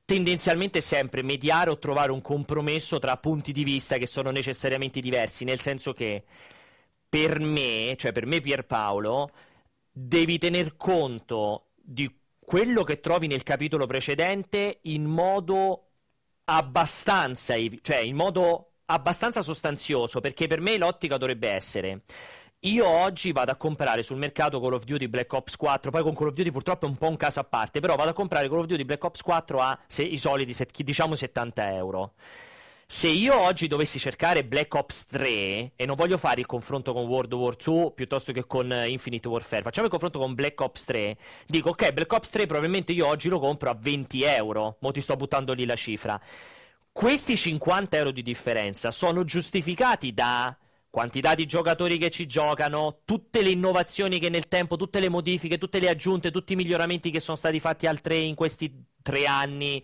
tendenzialmente 0.06 0.78
è 0.78 0.82
sempre 0.82 1.24
mediare 1.24 1.72
o 1.72 1.80
trovare 1.80 2.12
un 2.12 2.22
compromesso 2.22 3.00
tra 3.00 3.18
punti 3.18 3.52
di 3.52 3.64
vista 3.64 3.98
che 3.98 4.06
sono 4.06 4.30
necessariamente 4.30 5.00
diversi, 5.00 5.44
nel 5.44 5.60
senso 5.60 5.92
che 5.94 6.24
per 7.10 7.40
me, 7.40 7.96
cioè 7.98 8.12
per 8.12 8.28
me 8.28 8.42
Pierpaolo, 8.42 9.32
devi 9.92 10.38
tener 10.38 10.78
conto 10.78 11.70
di 11.76 12.17
quello 12.48 12.86
che 12.86 13.02
trovi 13.02 13.28
nel 13.28 13.44
capitolo 13.44 13.86
precedente 13.88 14.80
in 14.84 15.04
modo 15.04 15.90
abbastanza, 16.46 17.56
cioè 17.82 17.98
in 17.98 18.16
modo 18.16 18.76
abbastanza 18.86 19.42
sostanzioso, 19.42 20.22
perché 20.22 20.48
per 20.48 20.62
me 20.62 20.78
l'ottica 20.78 21.18
dovrebbe 21.18 21.50
essere 21.50 22.04
io 22.62 22.88
oggi 22.88 23.32
vado 23.34 23.52
a 23.52 23.56
comprare 23.56 24.02
sul 24.02 24.18
mercato 24.18 24.60
Call 24.60 24.74
of 24.74 24.84
Duty 24.84 25.08
Black 25.08 25.32
Ops 25.34 25.56
4, 25.58 25.92
poi 25.92 26.02
con 26.02 26.16
Call 26.16 26.28
of 26.30 26.34
Duty 26.34 26.52
purtroppo 26.52 26.86
è 26.86 26.90
un 26.90 26.96
po' 26.98 27.10
un 27.10 27.18
caso 27.18 27.40
a 27.40 27.44
parte, 27.44 27.80
però 27.82 27.96
vado 27.96 28.10
a 28.12 28.14
comprare 28.14 28.48
Call 28.48 28.60
of 28.60 28.66
Duty 28.66 28.84
Black 28.86 29.04
Ops 29.04 29.22
4 29.22 29.60
a 29.60 29.78
se- 29.86 30.04
i 30.04 30.18
soliti 30.18 30.54
set- 30.54 30.82
diciamo 30.82 31.16
70 31.16 31.74
euro. 31.74 32.14
Se 32.90 33.10
io 33.10 33.38
oggi 33.38 33.68
dovessi 33.68 34.00
cercare 34.00 34.46
Black 34.46 34.74
Ops 34.74 35.08
3 35.08 35.74
e 35.76 35.86
non 35.86 35.98
voglio 35.98 36.18
fare 36.18 36.40
il 36.40 36.46
confronto 36.46 36.94
con 36.94 37.06
World 37.06 37.34
War 37.34 37.58
2 37.58 37.92
piuttosto 37.92 38.32
che 38.32 38.46
con 38.46 38.72
eh, 38.72 38.88
Infinite 38.88 39.28
Warfare, 39.28 39.62
facciamo 39.62 39.88
il 39.88 39.92
confronto 39.92 40.20
con 40.20 40.34
Black 40.34 40.58
Ops 40.62 40.86
3, 40.86 41.18
dico 41.48 41.72
ok, 41.72 41.92
Black 41.92 42.14
Ops 42.14 42.30
3 42.30 42.46
probabilmente 42.46 42.94
io 42.94 43.06
oggi 43.06 43.28
lo 43.28 43.40
compro 43.40 43.70
a 43.70 43.78
20 43.78 44.24
euro, 44.24 44.78
mo 44.80 44.92
ti 44.92 45.02
sto 45.02 45.18
buttando 45.18 45.52
lì 45.52 45.66
la 45.66 45.76
cifra. 45.76 46.18
Questi 46.90 47.36
50 47.36 47.98
euro 47.98 48.12
di 48.12 48.22
differenza 48.22 48.90
sono 48.90 49.26
giustificati 49.26 50.14
da 50.14 50.58
quantità 50.90 51.36
di 51.36 51.46
giocatori 51.46 51.98
che 51.98 52.10
ci 52.10 52.26
giocano, 52.26 53.02
tutte 53.04 53.42
le 53.42 53.50
innovazioni 53.50 54.18
che 54.18 54.30
nel 54.30 54.48
tempo, 54.48 54.78
tutte 54.78 55.02
le 55.02 55.10
modifiche, 55.10 55.58
tutte 55.58 55.82
le 55.82 55.90
aggiunte, 55.90 56.32
tutti 56.32 56.54
i 56.54 56.56
miglioramenti 56.56 57.12
che 57.12 57.20
sono 57.20 57.36
stati 57.36 57.60
fatti 57.60 57.86
al 57.86 58.00
3 58.00 58.16
in 58.16 58.34
questi 58.36 58.74
tre 59.02 59.26
anni, 59.26 59.84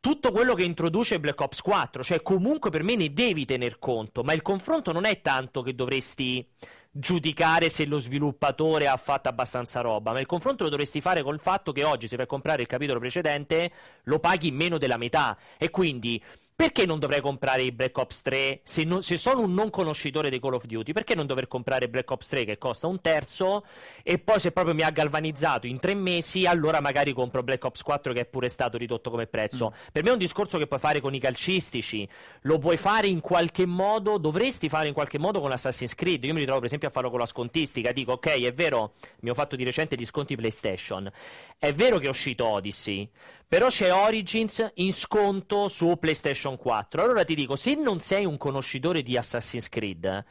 tutto 0.00 0.30
quello 0.30 0.54
che 0.54 0.62
introduce 0.62 1.18
Black 1.18 1.40
Ops 1.40 1.60
4, 1.60 2.02
cioè 2.02 2.22
comunque 2.22 2.70
per 2.70 2.82
me 2.82 2.96
ne 2.96 3.12
devi 3.12 3.44
tener 3.44 3.78
conto, 3.78 4.22
ma 4.22 4.32
il 4.32 4.42
confronto 4.42 4.92
non 4.92 5.04
è 5.04 5.20
tanto 5.20 5.62
che 5.62 5.74
dovresti 5.74 6.46
giudicare 6.90 7.68
se 7.68 7.84
lo 7.84 7.98
sviluppatore 7.98 8.86
ha 8.86 8.96
fatto 8.96 9.28
abbastanza 9.28 9.80
roba, 9.80 10.12
ma 10.12 10.20
il 10.20 10.26
confronto 10.26 10.64
lo 10.64 10.70
dovresti 10.70 11.00
fare 11.00 11.22
col 11.22 11.40
fatto 11.40 11.72
che 11.72 11.84
oggi 11.84 12.08
se 12.08 12.16
vai 12.16 12.26
comprare 12.26 12.62
il 12.62 12.68
capitolo 12.68 12.98
precedente 12.98 13.70
lo 14.04 14.18
paghi 14.18 14.50
meno 14.50 14.78
della 14.78 14.96
metà. 14.96 15.36
E 15.58 15.70
quindi 15.70 16.22
perché 16.56 16.86
non 16.86 16.98
dovrei 16.98 17.20
comprare 17.20 17.64
i 17.64 17.70
Black 17.70 17.98
Ops 17.98 18.22
3 18.22 18.60
se, 18.62 18.82
non- 18.82 19.02
se 19.02 19.18
sono 19.18 19.42
un 19.42 19.52
non 19.52 19.68
conoscitore 19.68 20.30
di 20.30 20.40
Call 20.40 20.54
of 20.54 20.64
Duty? 20.64 20.94
Perché 20.94 21.14
non 21.14 21.26
dover 21.26 21.48
comprare 21.48 21.86
Black 21.90 22.10
Ops 22.10 22.28
3 22.28 22.44
che 22.46 22.56
costa 22.56 22.86
un 22.86 22.98
terzo 23.02 23.62
e 24.02 24.18
poi 24.18 24.40
se 24.40 24.52
proprio 24.52 24.74
mi 24.74 24.80
ha 24.80 24.88
galvanizzato 24.88 25.66
in 25.66 25.78
tre 25.78 25.94
mesi, 25.94 26.46
allora 26.46 26.80
magari 26.80 27.12
compro 27.12 27.42
Black 27.42 27.62
Ops 27.62 27.82
4 27.82 28.14
che 28.14 28.20
è 28.20 28.24
pure 28.24 28.48
stato 28.48 28.78
ridotto 28.78 29.10
come 29.10 29.26
prezzo. 29.26 29.74
Per 29.92 30.02
me 30.02 30.08
è 30.08 30.12
un 30.12 30.18
discorso 30.18 30.56
che 30.56 30.66
puoi 30.66 30.80
fare 30.80 31.02
con 31.02 31.12
i 31.12 31.18
calcistici, 31.18 32.08
lo 32.42 32.56
puoi 32.56 32.78
fare 32.78 33.06
in 33.06 33.20
qualche 33.20 33.66
modo, 33.66 34.16
dovresti 34.16 34.70
fare 34.70 34.88
in 34.88 34.94
qualche 34.94 35.18
modo 35.18 35.42
con 35.42 35.52
Assassin's 35.52 35.94
Creed. 35.94 36.24
Io 36.24 36.32
mi 36.32 36.38
ritrovo 36.38 36.60
per 36.60 36.68
esempio 36.68 36.88
a 36.88 36.90
farlo 36.90 37.10
con 37.10 37.18
la 37.18 37.26
scontistica, 37.26 37.92
dico 37.92 38.12
ok, 38.12 38.42
è 38.42 38.52
vero, 38.54 38.94
mi 39.20 39.28
ho 39.28 39.34
fatto 39.34 39.56
di 39.56 39.64
recente 39.64 39.94
gli 39.94 40.06
sconti 40.06 40.34
PlayStation, 40.36 41.12
è 41.58 41.74
vero 41.74 41.98
che 41.98 42.06
è 42.06 42.08
uscito 42.08 42.46
Odyssey, 42.46 43.10
però 43.48 43.68
c'è 43.68 43.92
Origins 43.92 44.72
in 44.76 44.92
sconto 44.92 45.68
su 45.68 45.96
PlayStation 45.98 46.56
4. 46.56 47.02
Allora 47.02 47.24
ti 47.24 47.34
dico, 47.34 47.56
se 47.56 47.74
non 47.74 48.00
sei 48.00 48.24
un 48.24 48.36
conoscitore 48.36 49.02
di 49.02 49.16
Assassin's 49.16 49.68
Creed, 49.68 50.24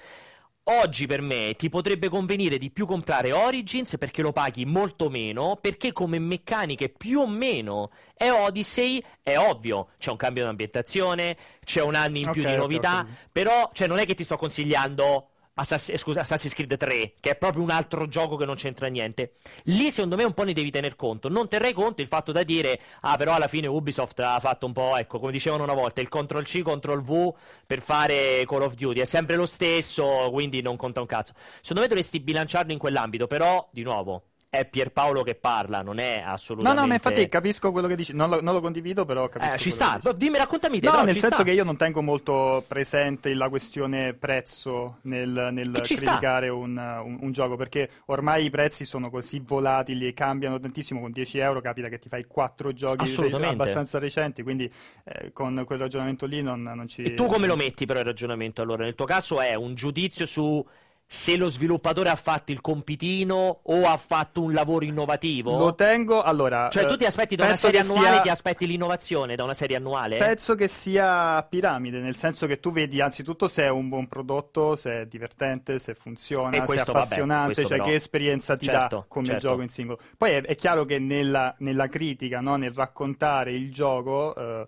oggi 0.68 1.06
per 1.06 1.22
me 1.22 1.54
ti 1.58 1.70
potrebbe 1.70 2.10
convenire 2.10 2.58
di 2.58 2.72
più 2.72 2.86
comprare 2.86 3.32
Origins 3.32 3.96
perché 3.98 4.22
lo 4.22 4.32
paghi 4.32 4.66
molto 4.66 5.10
meno, 5.10 5.58
perché 5.62 5.92
come 5.94 6.20
meccaniche 6.20 6.90
più 6.90 7.20
o 7.22 7.28
meno 7.28 7.92
è 8.16 8.32
Odyssey, 8.32 9.02
è 9.22 9.38
ovvio, 9.38 9.90
c'è 9.98 10.10
un 10.12 10.18
cambio 10.18 10.44
di 10.44 10.50
ambientazione, 10.50 11.38
c'è 11.64 11.82
un 11.82 11.96
anno 11.96 12.18
in 12.18 12.30
più 12.30 12.44
Ok, 12.44 12.46
di 12.46 12.56
novità, 12.56 13.06
ok. 13.06 13.30
però 13.32 13.70
cioè, 13.74 13.88
non 13.88 14.00
è 14.00 14.06
che 14.06 14.14
ti 14.16 14.24
sto 14.24 14.38
consigliando 14.38 15.30
Assass- 15.58 15.90
eh, 15.90 15.98
scusa, 15.98 16.20
Assassin's 16.22 16.54
Creed 16.54 16.76
3, 16.76 17.14
che 17.20 17.32
è 17.32 17.36
proprio 17.38 17.64
un 17.64 17.70
altro 17.70 18.08
gioco 18.08 18.36
che 18.36 18.46
non 18.46 18.56
c'entra 18.56 18.88
niente. 18.88 19.36
Lì 19.64 19.90
secondo 19.90 20.18
me 20.18 20.24
un 20.26 20.34
po' 20.34 20.44
ne 20.44 20.52
devi 20.54 20.70
tener 20.70 20.96
conto. 20.98 21.30
Non 21.30 21.48
terrei 21.48 21.72
conto 21.74 22.02
il 22.02 22.08
fatto 22.08 22.32
da 22.34 22.44
dire, 22.44 22.80
ah 23.02 23.16
però 23.16 23.34
alla 23.34 23.48
fine 23.48 23.68
Ubisoft 23.68 24.20
ha 24.20 24.40
fatto 24.42 24.66
un 24.66 24.74
po', 24.74 24.98
ecco, 24.98 25.18
come 25.20 25.32
dicevano 25.32 25.64
una 25.64 25.74
volta, 25.74 26.02
il 26.02 26.10
Ctrl 26.10 26.44
C, 26.44 26.62
Ctrl 26.62 27.02
V 27.02 27.34
per 27.66 27.82
fare 27.82 28.44
Call 28.46 28.64
of 28.64 28.74
Duty. 28.76 29.00
È 29.00 29.06
sempre 29.06 29.36
lo 29.38 29.46
stesso, 29.46 30.30
quindi 30.32 30.62
non 30.62 30.76
conta 30.76 31.00
un 31.00 31.08
cazzo. 31.08 31.34
Secondo 31.62 31.82
me 31.82 31.88
dovresti 31.88 32.20
bilanciarlo 32.20 32.74
in 32.74 32.78
quell'ambito, 32.78 33.26
però, 33.28 33.66
di 33.72 33.84
nuovo, 33.84 34.24
è 34.60 34.66
Pierpaolo 34.66 35.24
che 35.24 35.36
parla, 35.36 35.82
non 35.82 36.00
è 36.00 36.24
assolutamente. 36.26 36.76
No, 36.76 36.82
no, 36.82 36.88
ma 36.88 36.94
infatti 36.96 37.28
capisco 37.28 37.72
quello 37.72 37.88
che 37.88 37.96
dici. 37.96 38.14
Non 38.14 38.30
lo, 38.30 38.42
non 38.42 38.54
lo 38.54 38.62
condivido, 38.62 39.06
però 39.06 39.28
capisco. 39.28 39.54
Eh, 39.54 39.58
ci 39.58 39.72
sta. 39.72 40.00
Dimmi, 40.16 40.38
raccontami 40.38 40.80
te. 40.80 40.86
No, 40.86 40.92
però, 40.94 41.04
nel 41.04 41.18
senso 41.18 41.36
sta. 41.36 41.44
che 41.44 41.52
io 41.52 41.64
non 41.64 41.78
tengo 41.78 42.02
molto 42.02 42.64
presente 42.68 43.34
la 43.34 43.50
questione 43.50 44.14
prezzo 44.14 45.00
nel, 45.04 45.50
nel 45.52 45.72
criticare 45.82 46.50
un, 46.50 46.78
un, 46.78 47.18
un, 47.22 47.32
gioco, 47.32 47.56
perché 47.56 47.90
ormai 48.06 48.46
i 48.46 48.50
prezzi 48.50 48.86
sono 48.86 49.10
così 49.10 49.42
volatili 49.46 50.08
e 50.08 50.14
cambiano 50.14 50.60
tantissimo. 50.60 51.02
Con 51.02 51.12
10 51.12 51.38
euro 51.40 51.62
capita 51.62 51.90
che 51.90 52.00
ti 52.00 52.10
fai 52.10 52.26
4 52.26 52.74
giochi 52.74 53.22
abbastanza 53.44 54.00
recenti, 54.00 54.44
quindi 54.44 54.72
eh, 55.04 55.32
con 55.32 55.64
quel 55.66 55.80
ragionamento 55.80 56.26
lì 56.26 56.42
non, 56.42 56.62
non 56.62 56.88
ci. 56.88 57.04
E 57.04 57.14
tu 57.14 57.26
come 57.26 57.48
lo 57.48 57.56
metti 57.56 57.86
però 57.86 58.00
il 58.00 58.06
ragionamento? 58.06 58.62
Allora, 58.62 58.84
nel 58.84 58.96
tuo 58.96 59.06
caso 59.06 59.42
è 59.42 59.54
un 59.56 59.76
giudizio 59.76 60.26
su 60.26 60.66
se 61.08 61.38
lo 61.38 61.50
sviluppatore 61.50 62.10
ha 62.10 62.16
fatto 62.16 62.52
il 62.52 62.62
compitino 62.62 63.60
o 63.62 63.86
ha 63.86 63.98
fatto 63.98 64.42
un 64.42 64.54
lavoro 64.54 64.86
innovativo? 64.86 65.58
Lo 65.58 65.76
tengo, 65.76 66.24
allora... 66.24 66.70
Cioè 66.70 66.86
tu 66.86 66.96
ti 66.96 67.06
aspetti 67.06 67.36
da 67.36 67.46
una 67.46 67.56
serie 67.56 67.82
annuale, 67.82 68.14
sia... 68.14 68.22
ti 68.22 68.30
aspetti 68.30 68.66
l'innovazione 68.66 69.36
da 69.36 69.44
una 69.44 69.54
serie 69.54 69.76
annuale? 69.76 70.18
Penso 70.18 70.56
che 70.56 70.68
sia 70.68 71.44
piramide, 71.44 72.00
nel 72.00 72.16
senso 72.16 72.48
che 72.48 72.60
tu 72.60 72.72
vedi 72.72 73.02
anzitutto 73.02 73.48
se 73.48 73.64
è 73.64 73.70
un 73.70 73.88
buon 73.88 74.08
prodotto, 74.08 74.76
se 74.76 75.02
è 75.02 75.06
divertente, 75.06 75.78
se 75.78 75.94
funziona, 75.94 76.50
questo, 76.64 76.74
se 76.74 76.92
è 76.92 76.96
appassionante, 76.96 77.62
vabbè, 77.62 77.68
cioè 77.68 77.78
però... 77.78 77.90
che 77.90 77.96
esperienza 77.96 78.56
ti 78.56 78.66
certo, 78.66 78.96
dà 78.96 79.06
come 79.08 79.26
certo. 79.28 79.48
gioco 79.48 79.62
in 79.62 79.70
singolo. 79.70 80.00
Poi 80.18 80.32
è, 80.32 80.42
è 80.42 80.56
chiaro 80.56 80.86
che 80.86 80.98
nella, 80.98 81.54
nella 81.60 81.88
critica, 81.88 82.40
no? 82.40 82.56
nel 82.56 82.74
raccontare 82.74 83.52
il 83.52 83.72
gioco... 83.72 84.36
Eh, 84.36 84.68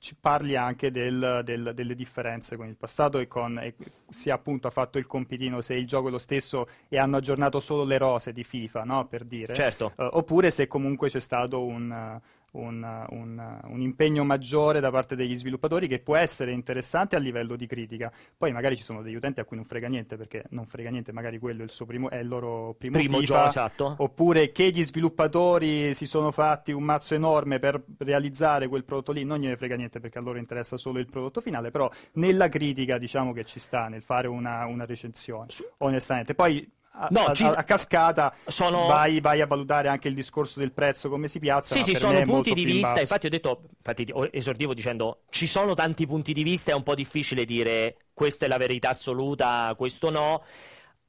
ci 0.00 0.16
parli 0.18 0.56
anche 0.56 0.90
del, 0.90 1.42
del, 1.44 1.72
delle 1.74 1.94
differenze 1.94 2.56
con 2.56 2.66
il 2.66 2.74
passato 2.74 3.18
e 3.18 3.28
con 3.28 3.58
e 3.58 3.74
se 4.08 4.30
appunto 4.30 4.66
ha 4.66 4.70
fatto 4.70 4.96
il 4.96 5.06
compitino, 5.06 5.60
se 5.60 5.74
il 5.74 5.86
gioco 5.86 6.08
è 6.08 6.10
lo 6.10 6.18
stesso 6.18 6.66
e 6.88 6.98
hanno 6.98 7.18
aggiornato 7.18 7.60
solo 7.60 7.84
le 7.84 7.98
rose 7.98 8.32
di 8.32 8.42
FIFA, 8.42 8.84
no? 8.84 9.06
per 9.06 9.24
dire. 9.24 9.54
Certo. 9.54 9.92
Uh, 9.96 10.08
oppure 10.12 10.50
se 10.50 10.66
comunque 10.66 11.10
c'è 11.10 11.20
stato 11.20 11.62
un, 11.62 12.18
un, 12.52 13.06
un, 13.10 13.60
un, 13.64 13.80
impegno 13.80 14.24
maggiore 14.24 14.80
da 14.80 14.90
parte 14.90 15.14
degli 15.14 15.36
sviluppatori 15.36 15.86
che 15.86 16.00
può 16.00 16.16
essere 16.16 16.52
interessante 16.52 17.16
a 17.16 17.18
livello 17.18 17.56
di 17.56 17.66
critica. 17.66 18.12
Poi 18.36 18.52
magari 18.52 18.76
ci 18.76 18.82
sono 18.82 19.02
degli 19.02 19.14
utenti 19.14 19.40
a 19.40 19.44
cui 19.44 19.56
non 19.56 19.64
frega 19.64 19.88
niente 19.88 20.16
perché 20.16 20.44
non 20.50 20.66
frega 20.66 20.90
niente, 20.90 21.12
magari 21.12 21.38
quello 21.38 21.62
è 21.62 21.64
il, 21.64 21.70
suo 21.70 21.86
primo, 21.86 22.10
è 22.10 22.18
il 22.18 22.28
loro 22.28 22.74
primo, 22.78 22.96
primo 22.96 23.20
gioco, 23.22 23.48
esatto. 23.48 23.94
oppure 23.98 24.50
che 24.52 24.70
gli 24.70 24.82
sviluppatori 24.82 25.94
si 25.94 26.06
sono 26.06 26.30
fatti 26.30 26.72
un 26.72 26.82
mazzo 26.82 27.14
enorme 27.14 27.58
per 27.58 27.82
realizzare 27.98 28.68
quel 28.68 28.84
prodotto 28.84 29.12
lì, 29.12 29.24
non 29.24 29.38
gliene 29.38 29.56
frega 29.56 29.76
niente 29.76 30.00
perché 30.00 30.18
a 30.18 30.22
loro 30.22 30.38
interessa 30.38 30.76
solo 30.76 30.98
il 30.98 31.06
prodotto 31.06 31.40
finale, 31.40 31.70
però 31.70 31.90
nella 32.14 32.48
critica 32.48 32.98
diciamo 32.98 33.32
che 33.32 33.44
ci 33.44 33.60
sta 33.60 33.88
nel 33.88 34.02
fare 34.02 34.26
una, 34.26 34.66
una 34.66 34.84
recensione, 34.84 35.48
onestamente. 35.78 36.34
Poi 36.34 36.78
a, 36.92 37.08
no, 37.10 37.26
a, 37.26 37.34
ci... 37.34 37.44
a, 37.44 37.62
cascata 37.62 38.34
sono... 38.46 38.86
vai, 38.86 39.20
vai, 39.20 39.40
a 39.40 39.46
valutare 39.46 39.88
anche 39.88 40.08
il 40.08 40.14
discorso 40.14 40.58
del 40.58 40.72
prezzo, 40.72 41.08
come 41.08 41.28
si 41.28 41.38
piazza. 41.38 41.74
Sì, 41.74 41.82
sì, 41.82 41.94
sono 41.94 42.20
punti 42.22 42.52
di 42.52 42.64
vista. 42.64 43.00
Infatti, 43.00 43.26
ho 43.26 43.30
detto, 43.30 43.62
infatti, 43.76 44.12
esordivo 44.32 44.74
dicendo 44.74 45.22
ci 45.30 45.46
sono 45.46 45.74
tanti 45.74 46.06
punti 46.06 46.32
di 46.32 46.42
vista. 46.42 46.72
È 46.72 46.74
un 46.74 46.82
po' 46.82 46.94
difficile 46.94 47.44
dire 47.44 47.96
questa 48.12 48.46
è 48.46 48.48
la 48.48 48.56
verità 48.56 48.90
assoluta, 48.90 49.72
questo 49.76 50.10
no. 50.10 50.42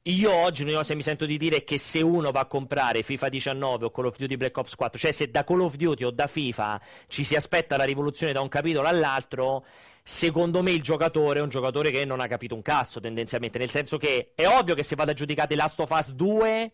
Io 0.06 0.32
oggi 0.32 0.62
l'unica 0.62 0.78
cosa 0.78 0.90
che 0.90 0.96
mi 0.96 1.04
sento 1.04 1.26
di 1.26 1.36
dire 1.36 1.58
è 1.58 1.64
che 1.64 1.78
se 1.78 2.02
uno 2.02 2.32
va 2.32 2.40
a 2.40 2.46
comprare 2.46 3.04
FIFA 3.04 3.28
19 3.28 3.84
o 3.84 3.90
Call 3.92 4.06
of 4.06 4.16
Duty 4.16 4.36
Black 4.36 4.56
Ops 4.56 4.74
4, 4.74 4.98
cioè 4.98 5.12
se 5.12 5.30
da 5.30 5.44
Call 5.44 5.60
of 5.60 5.76
Duty 5.76 6.02
o 6.02 6.10
da 6.10 6.26
FIFA 6.26 6.80
ci 7.06 7.22
si 7.22 7.36
aspetta 7.36 7.76
la 7.76 7.84
rivoluzione 7.84 8.32
da 8.32 8.40
un 8.40 8.48
capitolo 8.48 8.88
all'altro, 8.88 9.64
secondo 10.02 10.62
me 10.62 10.72
il 10.72 10.82
giocatore 10.82 11.38
è 11.38 11.42
un 11.42 11.48
giocatore 11.48 11.90
che 11.90 12.04
non 12.04 12.20
ha 12.20 12.26
capito 12.26 12.54
un 12.54 12.62
cazzo 12.62 13.00
tendenzialmente, 13.00 13.58
nel 13.58 13.70
senso 13.70 13.98
che 13.98 14.32
è 14.34 14.46
ovvio 14.46 14.74
che 14.74 14.82
se 14.82 14.96
vado 14.96 15.12
a 15.12 15.14
giudicare 15.14 15.54
Last 15.54 15.80
of 15.80 15.90
Us 15.90 16.12
2 16.12 16.72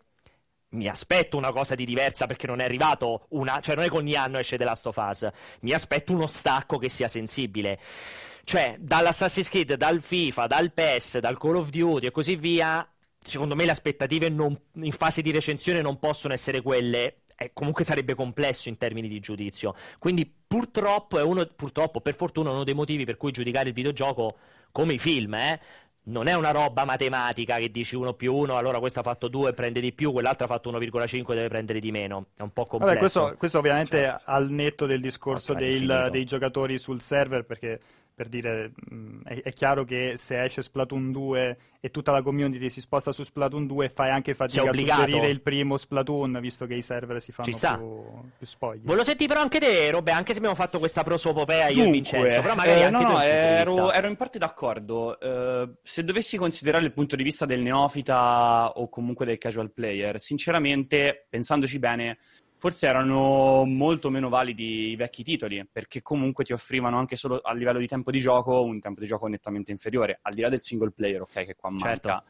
mi 0.70 0.86
aspetto 0.86 1.36
una 1.36 1.50
cosa 1.50 1.74
di 1.74 1.84
diversa 1.84 2.26
perché 2.26 2.46
non 2.46 2.60
è 2.60 2.64
arrivato 2.64 3.26
una, 3.30 3.60
cioè 3.60 3.74
non 3.74 3.84
è 3.84 3.88
che 3.88 3.96
ogni 3.96 4.14
anno 4.14 4.38
esce 4.38 4.56
The 4.56 4.64
Last 4.64 4.86
of 4.86 4.96
Us, 4.96 5.28
mi 5.60 5.72
aspetto 5.72 6.12
uno 6.12 6.26
stacco 6.26 6.78
che 6.78 6.88
sia 6.88 7.08
sensibile. 7.08 7.78
Cioè, 8.44 8.76
dall'Assassin's 8.78 9.48
Creed, 9.48 9.74
dal 9.74 10.00
FIFA, 10.00 10.46
dal 10.46 10.72
PES, 10.72 11.18
dal 11.18 11.38
Call 11.38 11.56
of 11.56 11.68
Duty 11.68 12.06
e 12.06 12.10
così 12.10 12.36
via, 12.36 12.86
secondo 13.22 13.54
me 13.54 13.64
le 13.64 13.72
aspettative 13.72 14.30
non, 14.30 14.58
in 14.74 14.92
fase 14.92 15.20
di 15.22 15.30
recensione 15.30 15.82
non 15.82 15.98
possono 15.98 16.32
essere 16.32 16.62
quelle. 16.62 17.22
Eh, 17.40 17.52
comunque 17.52 17.84
sarebbe 17.84 18.14
complesso 18.14 18.68
in 18.68 18.76
termini 18.76 19.06
di 19.06 19.20
giudizio. 19.20 19.74
Quindi 20.00 20.28
purtroppo 20.46 21.18
è 21.18 21.22
uno, 21.22 21.46
purtroppo, 21.46 22.00
per 22.00 22.16
fortuna, 22.16 22.50
uno 22.50 22.64
dei 22.64 22.74
motivi 22.74 23.04
per 23.04 23.16
cui 23.16 23.30
giudicare 23.30 23.68
il 23.68 23.74
videogioco 23.74 24.36
come 24.72 24.94
i 24.94 24.98
film, 24.98 25.34
eh, 25.34 25.60
non 26.08 26.26
è 26.26 26.34
una 26.34 26.50
roba 26.50 26.84
matematica 26.84 27.58
che 27.58 27.70
dici 27.70 27.94
1 27.94 28.14
più 28.14 28.34
1, 28.34 28.56
allora 28.56 28.80
questo 28.80 29.00
ha 29.00 29.02
fatto 29.02 29.28
2 29.28 29.50
e 29.50 29.52
prende 29.52 29.80
di 29.80 29.92
più, 29.92 30.10
quell'altro 30.10 30.46
ha 30.46 30.48
fatto 30.48 30.70
1,5 30.70 31.30
e 31.30 31.34
deve 31.34 31.48
prendere 31.48 31.78
di 31.78 31.92
meno. 31.92 32.26
È 32.34 32.42
un 32.42 32.52
po' 32.52 32.66
complesso. 32.66 32.94
Vabbè, 32.94 32.98
questo, 32.98 33.34
questo 33.38 33.58
ovviamente 33.58 33.98
cioè, 33.98 34.16
al 34.24 34.50
netto 34.50 34.86
del 34.86 35.00
discorso 35.00 35.54
del, 35.54 36.08
dei 36.10 36.24
giocatori 36.24 36.76
sul 36.78 37.00
server, 37.00 37.44
perché 37.44 37.80
per 38.18 38.28
dire, 38.28 38.72
mh, 38.74 39.20
è, 39.26 39.42
è, 39.42 39.52
chiaro 39.52 39.84
che 39.84 40.14
se 40.16 40.42
esce 40.42 40.60
Splatoon 40.60 41.12
2 41.12 41.58
e 41.78 41.90
tutta 41.92 42.10
la 42.10 42.20
community 42.20 42.68
si 42.68 42.80
sposta 42.80 43.12
su 43.12 43.22
Splatoon 43.22 43.68
2 43.68 43.88
fai 43.90 44.10
anche 44.10 44.34
fatica 44.34 44.68
a 44.68 44.72
suggerire 44.72 45.28
il 45.28 45.40
primo 45.40 45.76
Splatoon, 45.76 46.36
visto 46.40 46.66
che 46.66 46.74
i 46.74 46.82
server 46.82 47.20
si 47.20 47.30
fanno 47.30 47.48
più, 47.48 48.30
più 48.38 48.46
spogli. 48.48 48.80
Volevo 48.82 49.04
sentire 49.04 49.28
però 49.28 49.40
anche 49.40 49.60
te, 49.60 49.88
Robè, 49.92 50.10
anche 50.10 50.32
se 50.32 50.38
abbiamo 50.38 50.56
fatto 50.56 50.80
questa 50.80 51.04
prosopopea 51.04 51.68
io 51.68 51.84
e 51.84 51.90
Vincenzo, 51.92 52.40
però 52.40 52.56
magari 52.56 52.80
eh, 52.80 52.84
anche 52.86 53.02
no, 53.04 53.08
no, 53.12 53.20
ero, 53.20 53.92
ero, 53.92 54.08
in 54.08 54.16
parte 54.16 54.40
d'accordo. 54.40 55.16
Uh, 55.20 55.76
se 55.84 56.02
dovessi 56.02 56.36
considerare 56.36 56.84
il 56.84 56.92
punto 56.92 57.14
di 57.14 57.22
vista 57.22 57.46
del 57.46 57.60
neofita 57.60 58.72
o 58.74 58.88
comunque 58.88 59.26
del 59.26 59.38
casual 59.38 59.70
player, 59.70 60.18
sinceramente, 60.18 61.24
pensandoci 61.30 61.78
bene, 61.78 62.18
forse 62.58 62.88
erano 62.88 63.64
molto 63.64 64.10
meno 64.10 64.28
validi 64.28 64.90
i 64.90 64.96
vecchi 64.96 65.22
titoli, 65.22 65.66
perché 65.70 66.02
comunque 66.02 66.44
ti 66.44 66.52
offrivano 66.52 66.98
anche 66.98 67.16
solo 67.16 67.38
a 67.38 67.54
livello 67.54 67.78
di 67.78 67.86
tempo 67.86 68.10
di 68.10 68.18
gioco 68.18 68.62
un 68.62 68.80
tempo 68.80 69.00
di 69.00 69.06
gioco 69.06 69.26
nettamente 69.28 69.70
inferiore, 69.70 70.18
al 70.22 70.34
di 70.34 70.40
là 70.40 70.48
del 70.48 70.60
single 70.60 70.90
player, 70.90 71.22
ok, 71.22 71.44
che 71.44 71.54
qua 71.54 71.70
manca. 71.70 71.86
Certo. 71.86 72.22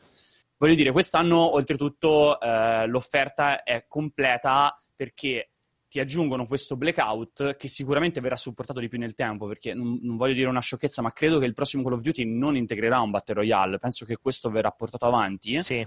Voglio 0.58 0.74
dire, 0.74 0.92
quest'anno 0.92 1.54
oltretutto 1.54 2.38
eh, 2.40 2.86
l'offerta 2.86 3.62
è 3.62 3.86
completa 3.88 4.76
perché 4.94 5.50
ti 5.88 6.00
aggiungono 6.00 6.46
questo 6.46 6.76
blackout 6.76 7.56
che 7.56 7.68
sicuramente 7.68 8.20
verrà 8.20 8.36
supportato 8.36 8.80
di 8.80 8.88
più 8.88 8.98
nel 8.98 9.14
tempo, 9.14 9.46
perché 9.46 9.72
non, 9.72 9.98
non, 10.02 10.16
voglio 10.16 10.34
dire 10.34 10.48
una 10.48 10.60
sciocchezza, 10.60 11.00
ma 11.00 11.12
credo 11.12 11.38
che 11.38 11.46
il 11.46 11.54
prossimo 11.54 11.82
Call 11.82 11.94
of 11.94 12.02
Duty 12.02 12.26
non 12.26 12.56
integrerà 12.56 13.00
un 13.00 13.10
Battle 13.10 13.36
Royale, 13.36 13.78
penso 13.78 14.04
che 14.04 14.16
questo 14.16 14.50
verrà 14.50 14.70
portato 14.70 15.06
avanti. 15.06 15.62
Sì 15.62 15.86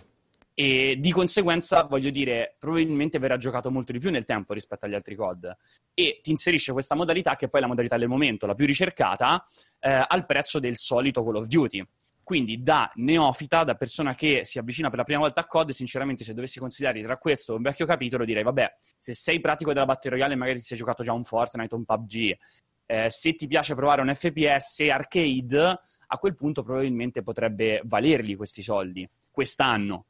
e 0.54 0.98
di 1.00 1.12
conseguenza, 1.12 1.84
voglio 1.84 2.10
dire, 2.10 2.56
probabilmente 2.60 3.20
verrà 3.20 3.38
giocato 3.38 3.72
molto 3.72 3.92
di 3.92 4.00
più 4.00 4.12
nel 4.12 4.26
tempo 4.26 4.54
rispetto 4.54 4.86
agli 4.86 4.94
altri 4.94 5.16
COD. 5.16 5.56
E 5.94 6.20
ti 6.22 6.32
inserisce 6.32 6.72
questa 6.72 6.96
modalità, 6.96 7.36
che 7.36 7.46
è 7.46 7.50
poi 7.50 7.62
la 7.62 7.68
modalità 7.68 7.98
del 7.98 8.08
momento, 8.08 8.46
la 8.46 8.56
più 8.56 8.66
ricercata, 8.66 9.44
eh, 9.80 10.06
al 10.08 10.26
prezzo 10.26 10.60
del 10.60 10.78
solito 10.78 11.24
Call 11.24 11.36
of 11.36 11.46
Duty. 11.46 11.86
Quindi 12.24 12.62
da 12.62 12.90
neofita, 12.96 13.64
da 13.64 13.76
persona 13.76 14.14
che 14.14 14.46
si 14.46 14.60
avvicina 14.60 14.90
per 14.90 15.00
la 15.00 15.04
prima 15.04 15.20
volta 15.20 15.42
a 15.42 15.46
COD, 15.46 15.72
sinceramente 15.72 16.24
se 16.24 16.34
dovessi 16.34 16.60
consigliare 16.60 17.02
tra 17.02 17.18
questo 17.18 17.56
un 17.56 17.62
vecchio 17.62 17.86
capitolo 17.86 18.24
direi, 18.24 18.44
vabbè, 18.44 18.76
se 18.96 19.14
sei 19.14 19.40
pratico 19.40 19.74
della 19.74 19.86
Battle 19.86 20.12
Royale 20.12 20.36
magari 20.36 20.60
ti 20.60 20.66
sei 20.66 20.78
giocato 20.78 21.04
già 21.04 21.14
un 21.14 21.24
Fortnite 21.24 21.74
o 21.74 21.78
un 21.78 21.86
PUBG, 21.86 22.38
eh, 22.86 23.10
se 23.10 23.34
ti 23.36 23.48
piace 23.48 23.74
provare 23.74 24.02
un 24.02 24.14
FPS 24.14 24.82
arcade, 24.82 25.80
a 26.08 26.18
quel 26.18 26.36
punto 26.36 26.62
probabilmente 26.62 27.24
potrebbe 27.24 27.82
valergli 27.84 28.36
questi 28.36 28.62
soldi 28.62 29.10
quest'anno. 29.32 30.06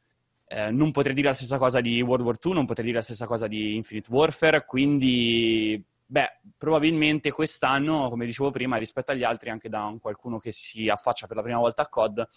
Eh, 0.53 0.69
non 0.69 0.91
potrei 0.91 1.13
dire 1.15 1.29
la 1.29 1.33
stessa 1.33 1.57
cosa 1.57 1.79
di 1.79 2.01
World 2.01 2.25
War 2.25 2.37
II, 2.43 2.51
non 2.51 2.65
potrei 2.65 2.87
dire 2.87 2.97
la 2.97 3.03
stessa 3.03 3.25
cosa 3.25 3.47
di 3.47 3.75
Infinite 3.75 4.11
Warfare, 4.11 4.65
quindi 4.65 5.81
beh, 6.05 6.39
probabilmente 6.57 7.31
quest'anno, 7.31 8.09
come 8.09 8.25
dicevo 8.25 8.51
prima, 8.51 8.75
rispetto 8.75 9.11
agli 9.11 9.23
altri, 9.23 9.49
anche 9.49 9.69
da 9.69 9.85
un 9.85 9.99
qualcuno 9.99 10.39
che 10.39 10.51
si 10.51 10.89
affaccia 10.89 11.25
per 11.25 11.37
la 11.37 11.41
prima 11.41 11.59
volta 11.59 11.83
a 11.83 11.87
COD, 11.87 12.27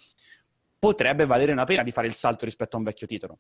potrebbe 0.79 1.27
valere 1.27 1.55
la 1.55 1.65
pena 1.65 1.83
di 1.83 1.91
fare 1.91 2.07
il 2.07 2.15
salto 2.15 2.45
rispetto 2.45 2.77
a 2.77 2.79
un 2.79 2.85
vecchio 2.85 3.09
titolo. 3.09 3.39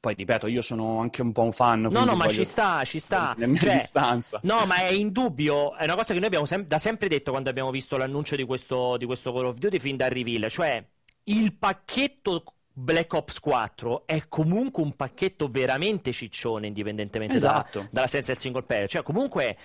Poi 0.00 0.12
ripeto, 0.14 0.48
io 0.48 0.60
sono 0.60 1.00
anche 1.00 1.22
un 1.22 1.32
po' 1.32 1.42
un 1.42 1.52
fan. 1.52 1.80
No, 1.80 2.04
no, 2.04 2.14
ma 2.14 2.28
ci 2.28 2.44
sta, 2.44 2.84
ci 2.84 3.00
sta. 3.00 3.34
Cioè, 3.38 3.72
distanza. 3.72 4.38
No, 4.42 4.66
ma 4.66 4.76
è 4.76 4.92
indubbio. 4.92 5.74
È 5.76 5.84
una 5.84 5.94
cosa 5.94 6.12
che 6.12 6.18
noi 6.18 6.26
abbiamo 6.26 6.44
sem- 6.44 6.66
da 6.66 6.78
sempre 6.78 7.08
detto 7.08 7.30
quando 7.30 7.48
abbiamo 7.48 7.70
visto 7.70 7.96
l'annuncio 7.96 8.36
di 8.36 8.44
questo, 8.44 8.98
di 8.98 9.06
questo 9.06 9.32
Call 9.32 9.46
of 9.46 9.56
Duty 9.56 9.78
fin 9.78 9.96
dal 9.96 10.10
reveal. 10.10 10.50
Cioè, 10.50 10.86
il 11.24 11.54
pacchetto 11.54 12.44
Black 12.78 13.12
Ops 13.12 13.40
4 13.40 14.06
è 14.06 14.28
comunque 14.28 14.82
un 14.82 14.94
pacchetto 14.94 15.48
veramente 15.48 16.12
ciccione, 16.12 16.68
indipendentemente 16.68 17.36
esatto. 17.36 17.80
da, 17.80 17.88
dall'assenza 17.90 18.32
del 18.32 18.40
single 18.40 18.62
player. 18.62 18.88
Cioè, 18.88 19.02
comunque 19.02 19.56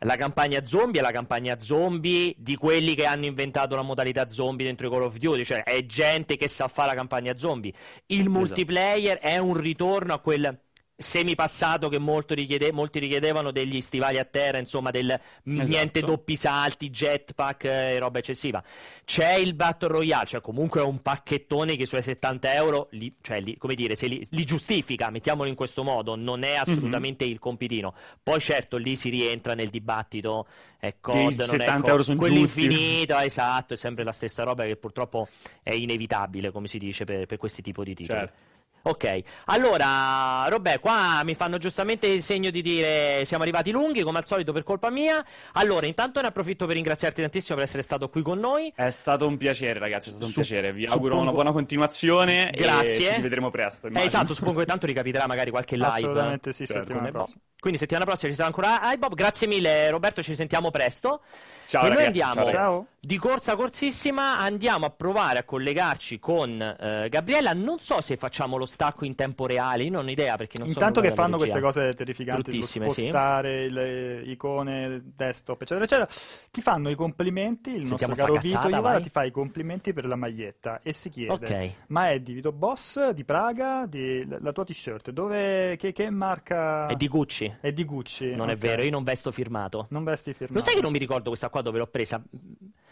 La 0.00 0.16
campagna 0.16 0.62
zombie 0.64 1.00
è 1.00 1.02
la 1.02 1.10
campagna 1.10 1.58
zombie 1.58 2.34
di 2.36 2.54
quelli 2.56 2.94
che 2.94 3.06
hanno 3.06 3.24
inventato 3.24 3.74
la 3.74 3.82
modalità 3.82 4.28
zombie 4.28 4.66
dentro 4.66 4.88
i 4.88 4.90
Call 4.90 5.02
of 5.04 5.16
Duty, 5.16 5.44
cioè 5.44 5.62
è 5.62 5.86
gente 5.86 6.36
che 6.36 6.48
sa 6.48 6.68
fare 6.68 6.88
la 6.88 6.94
campagna 6.94 7.36
zombie. 7.36 7.72
Il 8.06 8.20
esatto. 8.20 8.30
multiplayer 8.30 9.18
è 9.18 9.38
un 9.38 9.54
ritorno 9.54 10.12
a 10.12 10.18
quel 10.18 10.60
semipassato 10.96 11.90
che 11.90 12.00
richiede, 12.28 12.72
molti 12.72 12.98
richiedevano 12.98 13.50
degli 13.50 13.80
stivali 13.80 14.18
a 14.18 14.24
terra, 14.24 14.58
insomma, 14.58 14.90
del 14.90 15.10
esatto. 15.10 15.30
niente 15.44 16.00
doppi 16.00 16.36
salti, 16.36 16.88
jetpack 16.88 17.64
eh, 17.64 17.94
e 17.94 17.98
roba 17.98 18.18
eccessiva. 18.18 18.62
C'è 19.04 19.34
il 19.34 19.54
Battle 19.54 19.88
Royale, 19.88 20.26
cioè 20.26 20.40
comunque 20.40 20.80
è 20.80 20.84
un 20.84 21.02
pacchettone 21.02 21.76
che 21.76 21.82
i 21.82 21.86
suoi 21.86 22.02
70 22.02 22.54
euro, 22.54 22.88
li, 22.92 23.14
cioè, 23.20 23.40
li, 23.40 23.58
come 23.58 23.74
dire, 23.74 23.94
se 23.94 24.06
li, 24.06 24.26
li, 24.30 24.44
giustifica, 24.44 25.10
mettiamolo 25.10 25.48
in 25.48 25.54
questo 25.54 25.82
modo, 25.82 26.16
non 26.16 26.42
è 26.42 26.54
assolutamente 26.54 27.24
mm-hmm. 27.24 27.34
il 27.34 27.38
compitino. 27.40 27.94
Poi 28.22 28.40
certo 28.40 28.78
lì 28.78 28.96
si 28.96 29.10
rientra 29.10 29.54
nel 29.54 29.68
dibattito, 29.68 30.46
è 30.78 30.96
COD, 30.98 31.42
non 31.42 31.60
è 31.60 31.80
COD, 31.80 32.16
quell'infinito, 32.16 33.18
esatto, 33.18 33.74
è 33.74 33.76
sempre 33.76 34.02
la 34.02 34.12
stessa 34.12 34.44
roba 34.44 34.64
che 34.64 34.76
purtroppo 34.76 35.28
è 35.62 35.74
inevitabile, 35.74 36.50
come 36.50 36.68
si 36.68 36.78
dice, 36.78 37.04
per, 37.04 37.26
per 37.26 37.36
questi 37.36 37.60
tipi 37.60 37.84
di 37.84 37.94
titoli. 37.94 38.18
Certo. 38.18 38.54
Ok, 38.82 39.20
allora, 39.46 40.46
Robè, 40.48 40.78
qua 40.78 41.22
mi 41.24 41.34
fanno 41.34 41.58
giustamente 41.58 42.06
il 42.06 42.22
segno 42.22 42.50
di 42.50 42.62
dire 42.62 43.24
siamo 43.24 43.42
arrivati 43.42 43.72
lunghi, 43.72 44.02
come 44.02 44.18
al 44.18 44.26
solito 44.26 44.52
per 44.52 44.62
colpa 44.62 44.90
mia. 44.90 45.24
Allora, 45.54 45.86
intanto 45.86 46.20
ne 46.20 46.28
approfitto 46.28 46.66
per 46.66 46.76
ringraziarti 46.76 47.20
tantissimo 47.20 47.56
per 47.56 47.64
essere 47.64 47.82
stato 47.82 48.08
qui 48.08 48.22
con 48.22 48.38
noi. 48.38 48.72
È 48.74 48.90
stato 48.90 49.26
un 49.26 49.36
piacere, 49.36 49.80
ragazzi, 49.80 50.08
è 50.08 50.12
stato 50.12 50.26
un 50.26 50.30
Su- 50.30 50.40
piacere. 50.40 50.72
Vi 50.72 50.84
auguro 50.84 50.98
suppongo... 51.02 51.22
una 51.22 51.32
buona 51.32 51.50
continuazione. 51.52 52.50
Grazie. 52.54 53.10
E 53.10 53.14
ci 53.14 53.20
vedremo 53.22 53.50
presto. 53.50 53.88
Eh, 53.88 54.02
esatto, 54.02 54.34
suppongo 54.34 54.60
che 54.60 54.66
tanto 54.66 54.86
ricapiterà 54.86 55.26
magari 55.26 55.50
qualche 55.50 55.74
live. 55.74 55.88
Assolutamente 55.88 56.52
sì, 56.52 56.64
certo. 56.64 56.86
settimana 56.86 57.10
prossima. 57.10 57.40
Quindi 57.58 57.78
settimana 57.78 58.04
prossima 58.04 58.30
ci 58.30 58.36
sarà 58.36 58.48
ancora 58.48 58.92
iBob. 58.92 59.14
Grazie 59.14 59.48
mille, 59.48 59.90
Roberto, 59.90 60.22
ci 60.22 60.36
sentiamo 60.36 60.70
presto. 60.70 61.22
Ciao, 61.66 61.84
e 61.84 61.88
ragazzi, 61.88 62.20
noi 62.20 62.20
andiamo 62.22 62.50
ciao, 62.50 62.86
di 63.00 63.18
corsa 63.18 63.56
corsissima, 63.56 64.38
andiamo 64.38 64.86
a 64.86 64.90
provare 64.90 65.40
a 65.40 65.44
collegarci 65.44 66.20
con 66.20 66.60
eh, 66.60 67.08
Gabriella. 67.08 67.54
Non 67.54 67.80
so 67.80 68.00
se 68.00 68.16
facciamo 68.16 68.56
lo 68.56 68.66
stacco 68.66 69.04
in 69.04 69.16
tempo 69.16 69.46
reale, 69.46 69.82
io 69.82 69.90
non 69.90 70.06
ho 70.06 70.10
idea 70.10 70.36
perché 70.36 70.58
non 70.58 70.68
Intanto 70.68 71.00
che 71.00 71.10
fanno 71.10 71.36
queste 71.36 71.60
cose 71.60 71.92
terrificanti, 71.94 72.62
spostare 72.62 73.66
sì. 73.66 73.74
le 73.74 74.20
icone, 74.22 75.02
desktop, 75.16 75.62
eccetera, 75.62 75.84
eccetera, 75.84 76.08
ti 76.52 76.60
fanno 76.60 76.88
i 76.88 76.94
complimenti, 76.94 77.70
il 77.74 77.86
Sentiamo 77.86 78.14
nostro 78.16 78.34
caro 78.34 78.46
Vito 78.46 78.68
Ivara 78.68 79.00
ti 79.00 79.10
fa 79.10 79.24
i 79.24 79.32
complimenti 79.32 79.92
per 79.92 80.06
la 80.06 80.16
maglietta 80.16 80.80
e 80.82 80.92
si 80.92 81.08
chiede, 81.10 81.32
okay. 81.32 81.74
ma 81.88 82.10
è 82.10 82.20
di 82.20 82.32
Vito 82.32 82.52
Boss, 82.52 83.10
di 83.10 83.24
Praga, 83.24 83.86
di, 83.86 84.24
la 84.26 84.52
tua 84.52 84.64
t-shirt, 84.64 85.10
dove, 85.10 85.76
che, 85.76 85.90
che 85.92 86.10
marca? 86.10 86.86
È 86.86 86.94
di 86.94 87.08
Gucci. 87.08 87.56
È 87.60 87.72
di 87.72 87.84
Gucci. 87.84 88.30
Non 88.30 88.42
okay. 88.42 88.54
è 88.54 88.56
vero, 88.56 88.82
io 88.82 88.90
non 88.90 89.02
vesto 89.02 89.32
firmato. 89.32 89.86
Non 89.90 90.04
vesti 90.04 90.32
firmato. 90.32 90.54
Lo 90.54 90.64
sai 90.64 90.74
che 90.74 90.82
non 90.82 90.92
mi 90.92 90.98
ricordo 90.98 91.28
questa 91.28 91.50
qua 91.56 91.62
dove 91.62 91.78
l'ho 91.78 91.86
presa? 91.86 92.22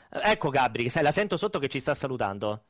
Ecco 0.08 0.48
Gabri, 0.48 0.88
sai, 0.88 1.02
la 1.02 1.12
sento 1.12 1.36
sotto 1.36 1.58
che 1.58 1.68
ci 1.68 1.80
sta 1.80 1.94
salutando. 1.94 2.64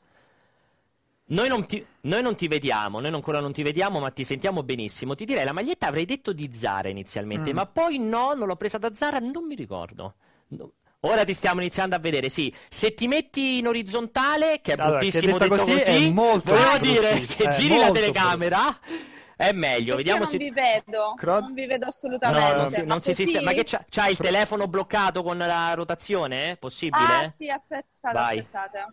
Noi 1.27 1.49
non, 1.49 1.65
ti, 1.67 1.85
noi 2.03 2.23
non, 2.23 2.37
ti, 2.37 2.49
vediamo, 2.49 3.01
noi 3.01 3.13
ancora 3.13 3.41
non 3.41 3.53
ti 3.53 3.63
vediamo, 3.63 3.99
ma 3.99 4.11
ti 4.11 4.25
sentiamo 4.25 4.63
benissimo. 4.63 5.15
Ti 5.15 5.25
direi 5.25 5.45
la 5.45 5.53
maglietta 5.53 5.87
avrei 5.87 6.05
detto 6.05 6.33
di 6.33 6.51
Zara 6.53 6.89
inizialmente, 6.89 7.53
mm. 7.53 7.57
ma 7.57 7.67
poi 7.67 7.99
no, 7.99 8.35
non 8.35 8.47
l'ho 8.47 8.57
presa 8.57 8.77
da 8.79 8.95
Zara, 8.95 9.19
non 9.19 9.47
mi 9.47 9.55
ricordo. 9.55 10.15
No. 10.49 10.73
Ora 11.01 11.25
ti 11.25 11.35
stiamo 11.35 11.61
iniziando 11.61 11.95
a 11.95 11.99
vedere, 11.99 12.29
sì. 12.29 12.53
Se 12.69 12.95
ti 12.95 13.07
metti 13.09 13.59
in 13.59 13.67
orizzontale, 13.67 14.61
che 14.63 14.73
è 14.73 14.75
allora, 14.75 14.99
bruttissimo 14.99 15.39
detto, 15.39 15.49
detto 15.49 15.57
così, 15.57 15.73
così 15.73 16.11
volevo 16.11 16.79
dire, 16.81 17.23
se 17.23 17.49
giri 17.49 17.79
la 17.79 17.91
telecamera... 17.91 18.59
Brutto 18.63 19.14
è 19.37 19.53
meglio. 19.53 19.97
Vediamo 19.97 20.21
non 20.21 20.29
se... 20.29 20.37
vi 20.37 20.51
vedo, 20.51 21.15
Cro... 21.17 21.41
non 21.41 21.55
vi 21.55 21.67
vedo 21.67 21.87
assolutamente. 21.87 22.51
No, 22.51 22.57
non 22.57 22.71
si, 22.71 22.83
non 22.85 23.01
si 23.01 23.15
sistema. 23.15 23.51
Ma 23.51 23.53
che 23.53 23.65
c'ha, 23.65 23.85
c'ha 23.89 24.09
il 24.09 24.17
telefono 24.17 24.69
bloccato 24.69 25.23
con 25.23 25.39
la 25.39 25.75
rotazione? 25.75 26.57
Possibile? 26.59 27.05
Ah, 27.05 27.31
sì, 27.31 27.49
aspettate, 27.49 28.15
Vai. 28.15 28.39
aspettate. 28.39 28.87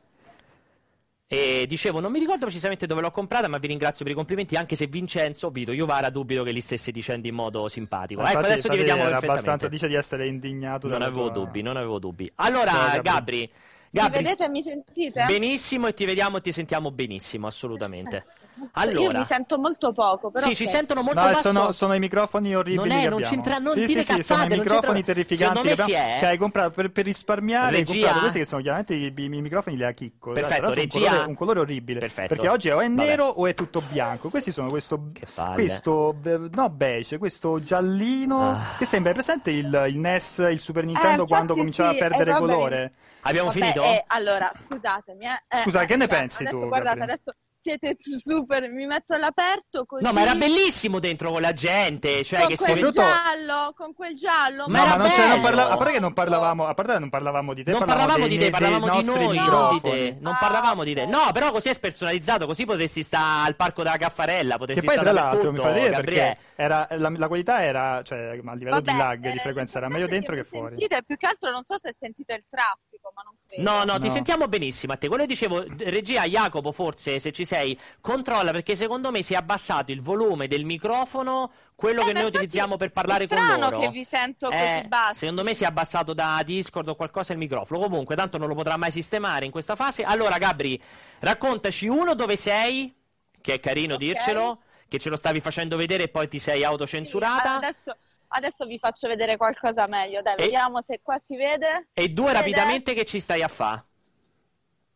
E 1.27 1.65
dicevo, 1.65 2.01
non 2.01 2.11
mi 2.11 2.19
ricordo 2.19 2.43
precisamente 2.43 2.85
dove 2.85 2.99
l'ho 2.99 3.11
comprata, 3.11 3.47
ma 3.47 3.57
vi 3.57 3.67
ringrazio 3.67 4.03
per 4.03 4.13
i 4.13 4.17
complimenti, 4.17 4.57
anche 4.57 4.75
se 4.75 4.87
Vincenzo, 4.87 5.49
Vito 5.49 5.71
Iovara, 5.71 6.09
dubito 6.09 6.43
che 6.43 6.51
li 6.51 6.59
stesse 6.59 6.91
dicendo 6.91 7.25
in 7.25 7.35
modo 7.35 7.69
simpatico. 7.69 8.19
Infatti, 8.19 8.37
ecco, 8.37 8.47
adesso 8.47 8.67
ti 8.67 8.75
vediamo 8.75 9.03
perfettamente. 9.03 9.31
abbastanza, 9.31 9.67
dice 9.69 9.87
di 9.87 9.95
essere 9.95 10.27
indignato. 10.27 10.89
Non 10.89 11.01
avevo 11.01 11.31
tua... 11.31 11.45
dubbi, 11.45 11.61
non 11.61 11.77
avevo 11.77 11.99
dubbi. 11.99 12.29
Allora, 12.35 12.95
no, 12.95 13.01
Gabri... 13.01 13.49
Gabri, 13.93 14.19
mi 14.19 14.23
vedete 14.23 14.45
e 14.45 14.49
mi 14.49 14.61
sentite? 14.61 15.25
Benissimo 15.25 15.87
e 15.87 15.93
ti 15.93 16.05
vediamo 16.05 16.37
e 16.37 16.41
ti 16.41 16.51
sentiamo 16.51 16.91
benissimo, 16.91 17.47
assolutamente. 17.47 18.25
Allora, 18.73 18.99
io 18.99 19.17
mi 19.17 19.23
sento 19.23 19.57
molto 19.57 19.91
poco, 19.91 20.29
però 20.31 20.47
Sì, 20.47 20.55
ci 20.55 20.67
sentono 20.67 21.01
molto 21.01 21.19
no, 21.19 21.25
basso. 21.25 21.41
Sono, 21.41 21.71
sono 21.71 21.93
i 21.93 21.99
microfoni 21.99 22.55
orribili 22.55 22.87
Non 22.87 22.97
è, 22.97 23.09
non 23.09 23.21
c'entra, 23.21 23.57
non 23.57 23.73
sì, 23.73 23.85
dire 23.85 24.01
sì, 24.01 24.13
cazzate, 24.13 24.21
sì, 24.21 24.33
sono 24.33 24.43
i 24.43 24.57
microfoni 24.57 25.03
terrificanti 25.03 25.61
che, 25.61 25.71
abbiamo, 25.71 26.19
che, 26.19 26.25
hai 26.25 26.37
comprato 26.37 26.71
per, 26.71 26.91
per 26.91 27.05
risparmiare, 27.05 27.77
regia... 27.77 27.93
hai 27.93 27.99
comprato 27.99 28.19
questi 28.19 28.39
che 28.39 28.45
sono 28.45 28.61
chiaramente 28.61 28.93
i, 28.93 29.13
i, 29.15 29.23
i 29.23 29.41
microfoni 29.41 29.77
della 29.77 29.91
Chicco. 29.91 30.31
Perfetto, 30.31 30.73
regia... 30.73 30.99
un, 30.99 31.05
colore, 31.05 31.27
un 31.27 31.35
colore 31.35 31.59
orribile. 31.59 31.99
Perfetto. 31.99 32.27
Perché 32.27 32.47
oggi 32.47 32.69
o 32.69 32.79
è 32.79 32.87
nero 32.87 33.27
Vabbè. 33.27 33.39
o 33.39 33.47
è 33.47 33.53
tutto 33.53 33.81
bianco. 33.89 34.29
Questi 34.29 34.51
sono 34.51 34.69
questo 34.69 35.11
questo 35.53 36.15
no 36.51 36.69
beige, 36.69 37.17
questo 37.17 37.61
giallino 37.61 38.51
ah. 38.51 38.75
che 38.77 38.85
sembra 38.85 39.11
presente 39.13 39.51
il, 39.51 39.85
il 39.89 39.97
NES, 39.97 40.47
il 40.51 40.59
Super 40.59 40.85
Nintendo 40.85 41.23
eh, 41.23 41.27
quando 41.27 41.53
cominciava 41.55 41.91
sì, 41.91 41.95
a 41.95 42.07
perdere 42.07 42.31
eh, 42.31 42.35
colore. 42.35 42.93
Abbiamo 43.21 43.49
vabbè, 43.49 43.59
finito? 43.59 43.83
Eh, 43.83 44.03
allora, 44.07 44.51
scusatemi. 44.53 45.25
Eh, 45.25 45.57
Scusa, 45.63 45.85
che 45.85 45.95
ne 45.95 46.07
pensi 46.07 46.43
adesso, 46.43 46.59
tu? 46.61 46.67
Guardate, 46.67 46.99
Gabriele? 46.99 47.13
adesso 47.13 47.35
siete 47.61 47.95
super, 47.99 48.67
mi 48.71 48.87
metto 48.87 49.13
all'aperto 49.13 49.85
così. 49.85 50.03
No, 50.03 50.11
ma 50.11 50.23
era 50.23 50.33
bellissimo 50.33 50.97
dentro 50.97 51.29
con 51.29 51.41
la 51.41 51.53
gente, 51.53 52.23
cioè 52.23 52.39
con 52.39 52.47
che 52.49 52.55
quel 52.57 52.77
si... 52.77 52.89
giallo, 52.89 53.73
con 53.75 53.93
quel 53.93 54.15
giallo. 54.15 54.65
Ma, 54.67 54.79
no, 54.79 54.85
ma 54.85 54.95
non, 54.95 55.29
non 55.29 55.41
parla... 55.41 55.69
a 55.69 55.77
parte 55.77 55.93
che 55.93 55.99
non 55.99 56.13
parlavamo, 56.13 56.65
a 56.65 56.73
parte 56.73 56.93
che 56.93 56.99
non 56.99 57.09
parlavamo 57.09 57.53
di 57.53 57.63
te, 57.63 57.71
non 57.71 57.83
parlavamo 57.85 58.25
di 58.25 58.37
te, 58.37 58.49
parlavamo 58.49 58.99
di 58.99 59.05
noi, 59.05 59.37
non 59.37 59.73
di 59.73 59.81
te. 59.81 60.17
Non 60.19 60.33
ah, 60.33 60.37
parlavamo 60.39 60.83
di 60.83 60.95
te. 60.95 61.05
No, 61.05 61.29
però 61.31 61.51
così 61.51 61.69
è 61.69 61.73
spersonalizzato, 61.73 62.47
così 62.47 62.65
potresti 62.65 63.03
stare 63.03 63.47
al 63.47 63.55
parco 63.55 63.83
della 63.83 63.97
Caffarella, 63.97 64.57
potresti 64.57 64.83
stare 64.83 64.99
tra 64.99 65.11
l'altro 65.11 65.51
mi 65.51 65.59
fa 65.59 65.71
vedere 65.71 65.95
perché 65.97 66.37
era, 66.55 66.87
la, 66.89 67.09
la, 67.15 67.27
qualità 67.27 67.61
era, 67.61 68.01
cioè 68.01 68.39
a 68.43 68.53
livello 68.55 68.81
Vabbè, 68.81 68.91
di 68.91 68.97
lag, 68.97 69.25
eh, 69.25 69.31
di 69.33 69.37
frequenza 69.37 69.77
era 69.77 69.87
meglio 69.87 70.07
dentro 70.07 70.33
che, 70.33 70.41
che 70.41 70.47
fuori. 70.47 70.75
Sentite, 70.75 71.03
più 71.03 71.15
che 71.15 71.27
altro 71.27 71.51
non 71.51 71.63
so 71.63 71.77
se 71.77 71.93
sentite 71.93 72.33
il 72.33 72.45
traffico, 72.49 73.11
ma 73.13 73.21
non. 73.21 73.35
No, 73.57 73.83
no, 73.83 73.93
no, 73.93 73.99
ti 73.99 74.09
sentiamo 74.09 74.47
benissimo 74.47 74.93
a 74.93 74.97
te. 74.97 75.07
Quello 75.07 75.23
che 75.23 75.29
dicevo, 75.29 75.65
regia 75.77 76.25
Jacopo, 76.25 76.71
forse 76.71 77.19
se 77.19 77.31
ci 77.31 77.43
sei, 77.43 77.77
controlla 77.99 78.51
perché 78.51 78.75
secondo 78.75 79.11
me 79.11 79.21
si 79.21 79.33
è 79.33 79.35
abbassato 79.35 79.91
il 79.91 80.01
volume 80.01 80.47
del 80.47 80.63
microfono, 80.63 81.51
quello 81.75 82.01
eh, 82.01 82.05
che 82.05 82.13
noi 82.13 82.23
utilizziamo 82.23 82.77
per 82.77 82.91
parlare 82.91 83.27
con 83.27 83.37
loro. 83.37 83.55
strano 83.55 83.79
che 83.79 83.89
vi 83.89 84.03
sento 84.03 84.47
così 84.47 84.57
eh, 84.57 84.85
basso. 84.87 85.15
Secondo 85.15 85.43
me 85.43 85.53
si 85.53 85.63
è 85.63 85.67
abbassato 85.67 86.13
da 86.13 86.41
Discord 86.45 86.87
o 86.87 86.95
qualcosa 86.95 87.33
il 87.33 87.39
microfono. 87.39 87.79
Comunque, 87.81 88.15
tanto 88.15 88.37
non 88.37 88.47
lo 88.47 88.55
potrà 88.55 88.77
mai 88.77 88.91
sistemare 88.91 89.45
in 89.45 89.51
questa 89.51 89.75
fase. 89.75 90.03
Allora, 90.03 90.37
Gabri, 90.37 90.81
raccontaci 91.19 91.87
uno 91.87 92.15
dove 92.15 92.37
sei, 92.37 92.95
che 93.41 93.55
è 93.55 93.59
carino 93.59 93.95
okay. 93.95 94.07
dircelo, 94.07 94.61
che 94.87 94.97
ce 94.97 95.09
lo 95.09 95.17
stavi 95.17 95.41
facendo 95.41 95.75
vedere 95.75 96.03
e 96.03 96.07
poi 96.07 96.27
ti 96.27 96.39
sei 96.39 96.63
autocensurata. 96.63 97.49
Sì, 97.49 97.55
adesso 97.55 97.95
adesso 98.31 98.65
vi 98.65 98.77
faccio 98.77 99.07
vedere 99.07 99.37
qualcosa 99.37 99.87
meglio. 99.87 100.21
Dai, 100.21 100.35
e... 100.35 100.43
vediamo 100.43 100.81
se 100.81 100.99
qua 101.01 101.17
si 101.17 101.35
vede. 101.35 101.89
E 101.93 102.09
due 102.09 102.27
vede? 102.27 102.37
rapidamente 102.37 102.93
che 102.93 103.05
ci 103.05 103.19
stai 103.19 103.41
a 103.41 103.47
fare. 103.47 103.85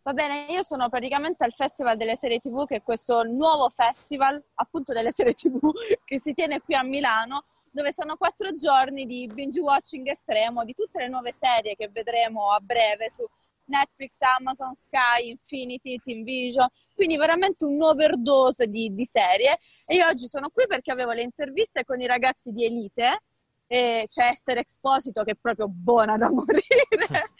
Va 0.04 0.13
bene, 0.13 0.45
io 0.50 0.62
sono 0.62 0.88
praticamente 0.88 1.43
al 1.43 1.52
Festival 1.52 1.98
delle 1.98 2.15
Serie 2.15 2.39
TV, 2.39 2.65
che 2.67 2.76
è 2.76 2.84
questo 2.84 3.24
nuovo 3.24 3.69
festival 3.69 4.41
appunto 4.54 4.93
delle 4.93 5.12
serie 5.12 5.34
TV 5.34 5.71
che 6.06 6.19
si 6.19 6.34
tiene 6.36 6.62
qui 6.62 6.76
a 6.76 6.84
Milano, 6.84 7.45
dove 7.71 7.91
sono 7.91 8.15
quattro 8.15 8.54
giorni 8.54 9.06
di 9.06 9.28
binge 9.34 9.60
watching 9.60 10.08
estremo 10.08 10.63
di 10.63 10.76
tutte 10.76 11.00
le 11.00 11.08
nuove 11.08 11.32
serie 11.32 11.76
che 11.76 11.89
vedremo 11.91 12.52
a 12.52 12.60
breve 12.60 13.10
su 13.10 13.28
Netflix, 13.65 14.19
Amazon, 14.38 14.73
Sky, 14.73 15.30
Infinity, 15.30 15.97
Team 15.97 16.23
Vision, 16.23 16.67
quindi 16.93 17.17
veramente 17.17 17.65
un 17.65 17.82
overdose 17.82 18.67
di, 18.67 18.93
di 18.93 19.06
serie. 19.06 19.60
E 19.86 19.95
io 19.95 20.08
oggi 20.08 20.28
sono 20.28 20.49
qui 20.49 20.65
perché 20.67 20.91
avevo 20.91 21.12
le 21.12 21.21
interviste 21.21 21.84
con 21.84 21.99
i 22.01 22.08
ragazzi 22.08 22.51
di 22.51 22.65
Elite, 22.65 23.21
e 23.67 24.06
c'è 24.08 24.25
Essere 24.25 24.60
Exposito 24.60 25.23
che 25.23 25.32
è 25.32 25.38
proprio 25.39 25.67
buona 25.67 26.17
da 26.17 26.30
morire. 26.30 26.86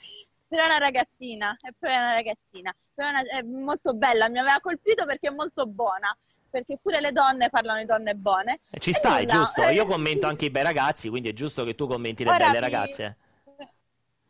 Però 0.48 0.62
è 0.62 0.66
una 0.68 0.78
ragazzina, 0.78 1.58
è 1.60 1.70
proprio 1.78 2.00
una 2.00 2.14
ragazzina, 2.14 2.72
è, 2.94 3.02
una, 3.02 3.22
è 3.22 3.42
molto 3.42 3.94
bella, 3.94 4.30
mi 4.30 4.38
aveva 4.38 4.60
colpito 4.60 5.06
perché 5.06 5.30
è 5.30 5.32
molto 5.32 5.66
buona 5.66 6.16
perché 6.56 6.78
pure 6.82 7.02
le 7.02 7.12
donne 7.12 7.50
parlano 7.50 7.80
di 7.80 7.86
donne 7.86 8.16
buone. 8.16 8.62
Ci 8.80 8.94
sta, 8.94 9.18
è 9.18 9.26
giusto. 9.26 9.62
Io 9.64 9.84
commento 9.86 10.26
anche 10.26 10.46
i 10.46 10.50
bei 10.50 10.64
ragazzi, 10.64 11.10
quindi 11.10 11.30
è 11.30 11.34
giusto 11.34 11.66
che 11.66 11.76
tu 11.76 11.86
commenti 11.86 12.24
le 12.24 12.30
Ora 12.30 12.38
belle 12.46 12.60
ragazze. 12.62 13.18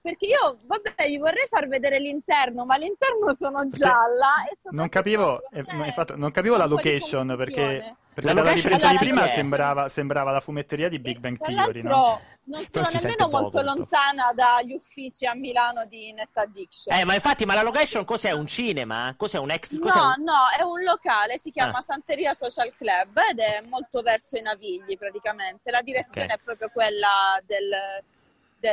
Perché 0.05 0.27
io, 0.27 0.59
vabbè, 0.67 1.07
vi 1.07 1.17
vorrei 1.17 1.47
far 1.49 1.67
vedere 1.67 1.97
l'interno, 1.97 2.63
ma 2.63 2.75
all'interno 2.75 3.33
sono 3.33 3.67
gialla. 3.71 4.45
E 4.47 4.55
non 4.69 4.87
capivo, 4.87 5.41
eh, 5.49 5.65
infatti, 5.67 6.13
non 6.15 6.29
capivo 6.29 6.57
la 6.57 6.67
location 6.67 7.33
perché, 7.35 7.95
perché 8.13 8.31
la 8.31 8.39
dalla 8.39 8.51
ripresa 8.51 8.91
di 8.91 8.97
prima 8.97 9.25
sembrava, 9.29 9.89
sembrava, 9.89 10.29
la 10.29 10.41
fumetteria 10.41 10.89
di 10.89 10.99
Big 10.99 11.17
Bang 11.17 11.39
Theory. 11.39 11.81
No? 11.81 12.21
non 12.43 12.63
sono 12.67 12.87
nemmeno 12.91 13.29
molto 13.29 13.63
lontana 13.63 14.31
dagli 14.31 14.73
uffici 14.73 15.25
a 15.25 15.33
Milano 15.33 15.85
di 15.85 16.13
Net 16.13 16.37
Addiction. 16.37 16.95
Eh, 16.95 17.03
ma 17.03 17.15
infatti, 17.15 17.43
ma 17.43 17.55
la 17.55 17.63
location 17.63 18.05
cos'è? 18.05 18.29
Un 18.29 18.45
cinema? 18.45 19.11
Cos'è 19.17 19.39
un 19.39 19.49
ex? 19.49 19.79
Cos'è 19.79 19.97
no, 19.97 20.13
un... 20.17 20.23
no, 20.23 20.33
è 20.55 20.61
un 20.61 20.83
locale, 20.83 21.39
si 21.39 21.49
chiama 21.49 21.79
ah. 21.79 21.81
Santeria 21.81 22.35
Social 22.35 22.71
Club 22.75 23.17
ed 23.31 23.39
è 23.39 23.63
molto 23.67 24.01
verso 24.01 24.37
i 24.37 24.41
Navigli 24.43 24.97
praticamente. 24.99 25.71
La 25.71 25.81
direzione 25.81 26.27
okay. 26.27 26.37
è 26.37 26.41
proprio 26.43 26.69
quella 26.71 27.41
del 27.43 28.03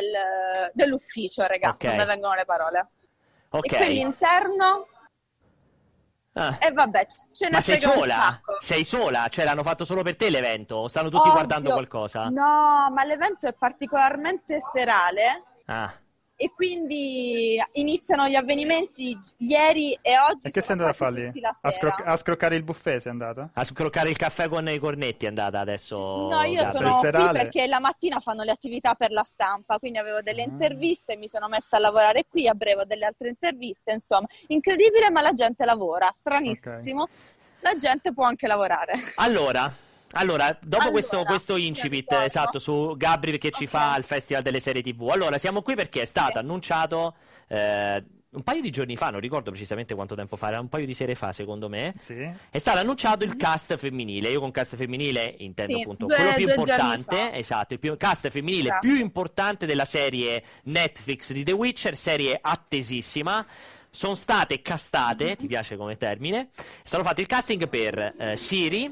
del- 0.01 0.71
dell'ufficio, 0.73 1.47
raga, 1.47 1.71
Ok. 1.71 1.85
non 1.85 1.97
mi 1.97 2.05
vengono 2.07 2.35
le 2.35 2.45
parole. 2.45 2.89
Ok. 3.51 3.73
E 3.73 3.77
quell'interno, 3.77 4.87
Ah. 6.35 6.57
e 6.59 6.73
vabbè, 6.73 7.07
ce 7.33 7.45
ne 7.47 7.51
Ma 7.51 7.61
sei 7.61 7.77
sola? 7.77 8.41
Sei 8.59 8.85
sola? 8.85 9.29
Cioè 9.29 9.45
l'hanno 9.45 9.63
fatto 9.63 9.85
solo 9.85 10.03
per 10.03 10.17
te 10.17 10.31
l'evento? 10.31 10.77
O 10.77 10.89
stanno 10.89 11.09
tutti 11.11 11.21
Ovvio. 11.29 11.33
guardando 11.33 11.71
qualcosa? 11.73 12.29
No, 12.31 12.89
ma 12.91 13.05
l'evento 13.05 13.47
è 13.47 13.53
particolarmente 13.53 14.59
serale 14.73 15.45
Ah. 15.67 15.93
E 16.43 16.51
quindi 16.51 17.57
iniziano 17.75 18.27
gli 18.27 18.35
avvenimenti 18.35 19.17
ieri 19.37 19.97
e 20.03 20.19
oggi. 20.19 20.49
E 20.49 20.51
che 20.51 20.61
sei 20.61 20.73
andata 20.73 20.91
a 20.91 20.93
fare 20.93 21.31
lì? 21.33 21.41
A, 21.61 21.71
scroc- 21.71 22.05
a 22.05 22.17
scroccare 22.17 22.57
il 22.57 22.65
buffet 22.65 22.99
sei 22.99 23.13
andata? 23.13 23.51
A 23.53 23.63
scroccare 23.63 24.11
il 24.11 24.17
caffè 24.17 24.49
con 24.49 24.69
i 24.69 24.77
cornetti 24.79 25.25
è 25.27 25.29
andata 25.29 25.61
adesso. 25.61 25.97
No, 25.97 26.43
io 26.43 26.63
Gabri. 26.65 26.77
sono 26.77 26.99
qui 26.99 27.29
perché 27.31 27.69
la 27.69 27.79
mattina 27.79 28.19
fanno 28.19 28.43
le 28.43 28.51
attività 28.51 28.95
per 28.95 29.13
la 29.13 29.23
stampa, 29.23 29.79
quindi 29.79 29.99
avevo 29.99 30.21
delle 30.21 30.43
Ah. 30.43 30.47
interviste, 30.47 31.15
mi 31.15 31.29
sono 31.29 31.47
messa 31.47 31.77
a 31.77 31.79
lavorare 31.79 32.25
qui, 32.29 32.49
a 32.49 32.55
breve 32.55 32.81
ho 32.83 32.85
delle 32.87 33.05
altre 33.05 33.29
interviste, 33.29 33.93
insomma, 33.93 34.27
incredibile, 34.49 35.11
ma 35.13 35.21
la 35.21 35.33
gente 35.35 35.65
lavora, 35.65 36.13
stranissimo. 36.13 37.07
La 37.61 37.77
gente 37.77 38.13
può 38.13 38.25
anche 38.25 38.49
lavorare. 38.49 38.95
Allora, 39.19 39.73
allora, 40.13 40.57
dopo 40.61 40.77
Allora, 40.77 40.91
questo, 40.91 41.23
questo 41.25 41.57
incipit, 41.57 42.01
ricordo. 42.09 42.25
esatto, 42.25 42.59
su 42.59 42.95
Gabri 42.97 43.39
che 43.39 43.51
ci 43.51 43.65
Ok. 43.65 43.69
fa 43.71 43.97
il 43.97 44.05
Festival 44.05 44.43
delle 44.43 44.61
Serie 44.61 44.83
TV. 44.83 45.09
Allora, 45.11 45.39
siamo 45.39 45.63
qui 45.63 45.75
perché 45.75 46.03
è 46.03 46.05
stato 46.07 46.33
Sì. 46.33 46.39
annunciato 46.39 47.15
eh, 47.49 48.05
un 48.33 48.43
paio 48.45 48.63
di 48.63 48.71
giorni 48.71 48.97
fa, 48.97 49.11
non 49.11 49.21
ricordo 49.21 49.51
precisamente 49.51 49.95
quanto 49.95 50.15
tempo 50.15 50.37
fa, 50.37 50.49
era 50.49 50.59
un 50.61 50.71
paio 50.71 50.87
di 50.87 50.95
sere 50.95 51.15
fa, 51.15 51.33
secondo 51.33 51.69
me. 51.69 51.93
Sì. 51.99 52.15
È 52.49 52.57
stato 52.59 52.79
annunciato 52.79 53.25
il 53.25 53.37
cast 53.37 53.77
femminile. 53.77 54.31
Io 54.31 54.41
con 54.41 54.51
cast 54.51 54.75
femminile 54.77 55.35
intendo. 55.41 55.75
Sì, 55.75 55.83
appunto 55.83 56.07
due- 56.07 56.15
quello 56.17 56.33
più 56.35 56.49
importante, 56.49 57.33
esatto, 57.35 57.75
il 57.75 57.79
più- 57.79 57.95
cast 57.99 58.31
femminile 58.31 58.69
Esatto. 58.69 58.87
più 58.87 58.97
importante 58.97 59.67
della 59.67 59.85
serie 59.85 60.43
Netflix 60.65 61.33
di 61.33 61.45
The 61.45 61.53
Witcher, 61.53 61.95
serie 61.95 62.39
attesissima. 62.41 63.45
Sono 63.95 64.15
state 64.15 64.63
castate, 64.63 65.37
ti 65.37 65.47
piace 65.47 65.77
come 65.77 65.99
termine? 65.99 66.49
È 66.57 66.63
stato 66.85 67.03
fatto 67.05 67.21
il 67.21 67.27
casting 67.27 67.69
per 67.69 68.15
eh, 68.19 68.37
Siri 68.39 68.91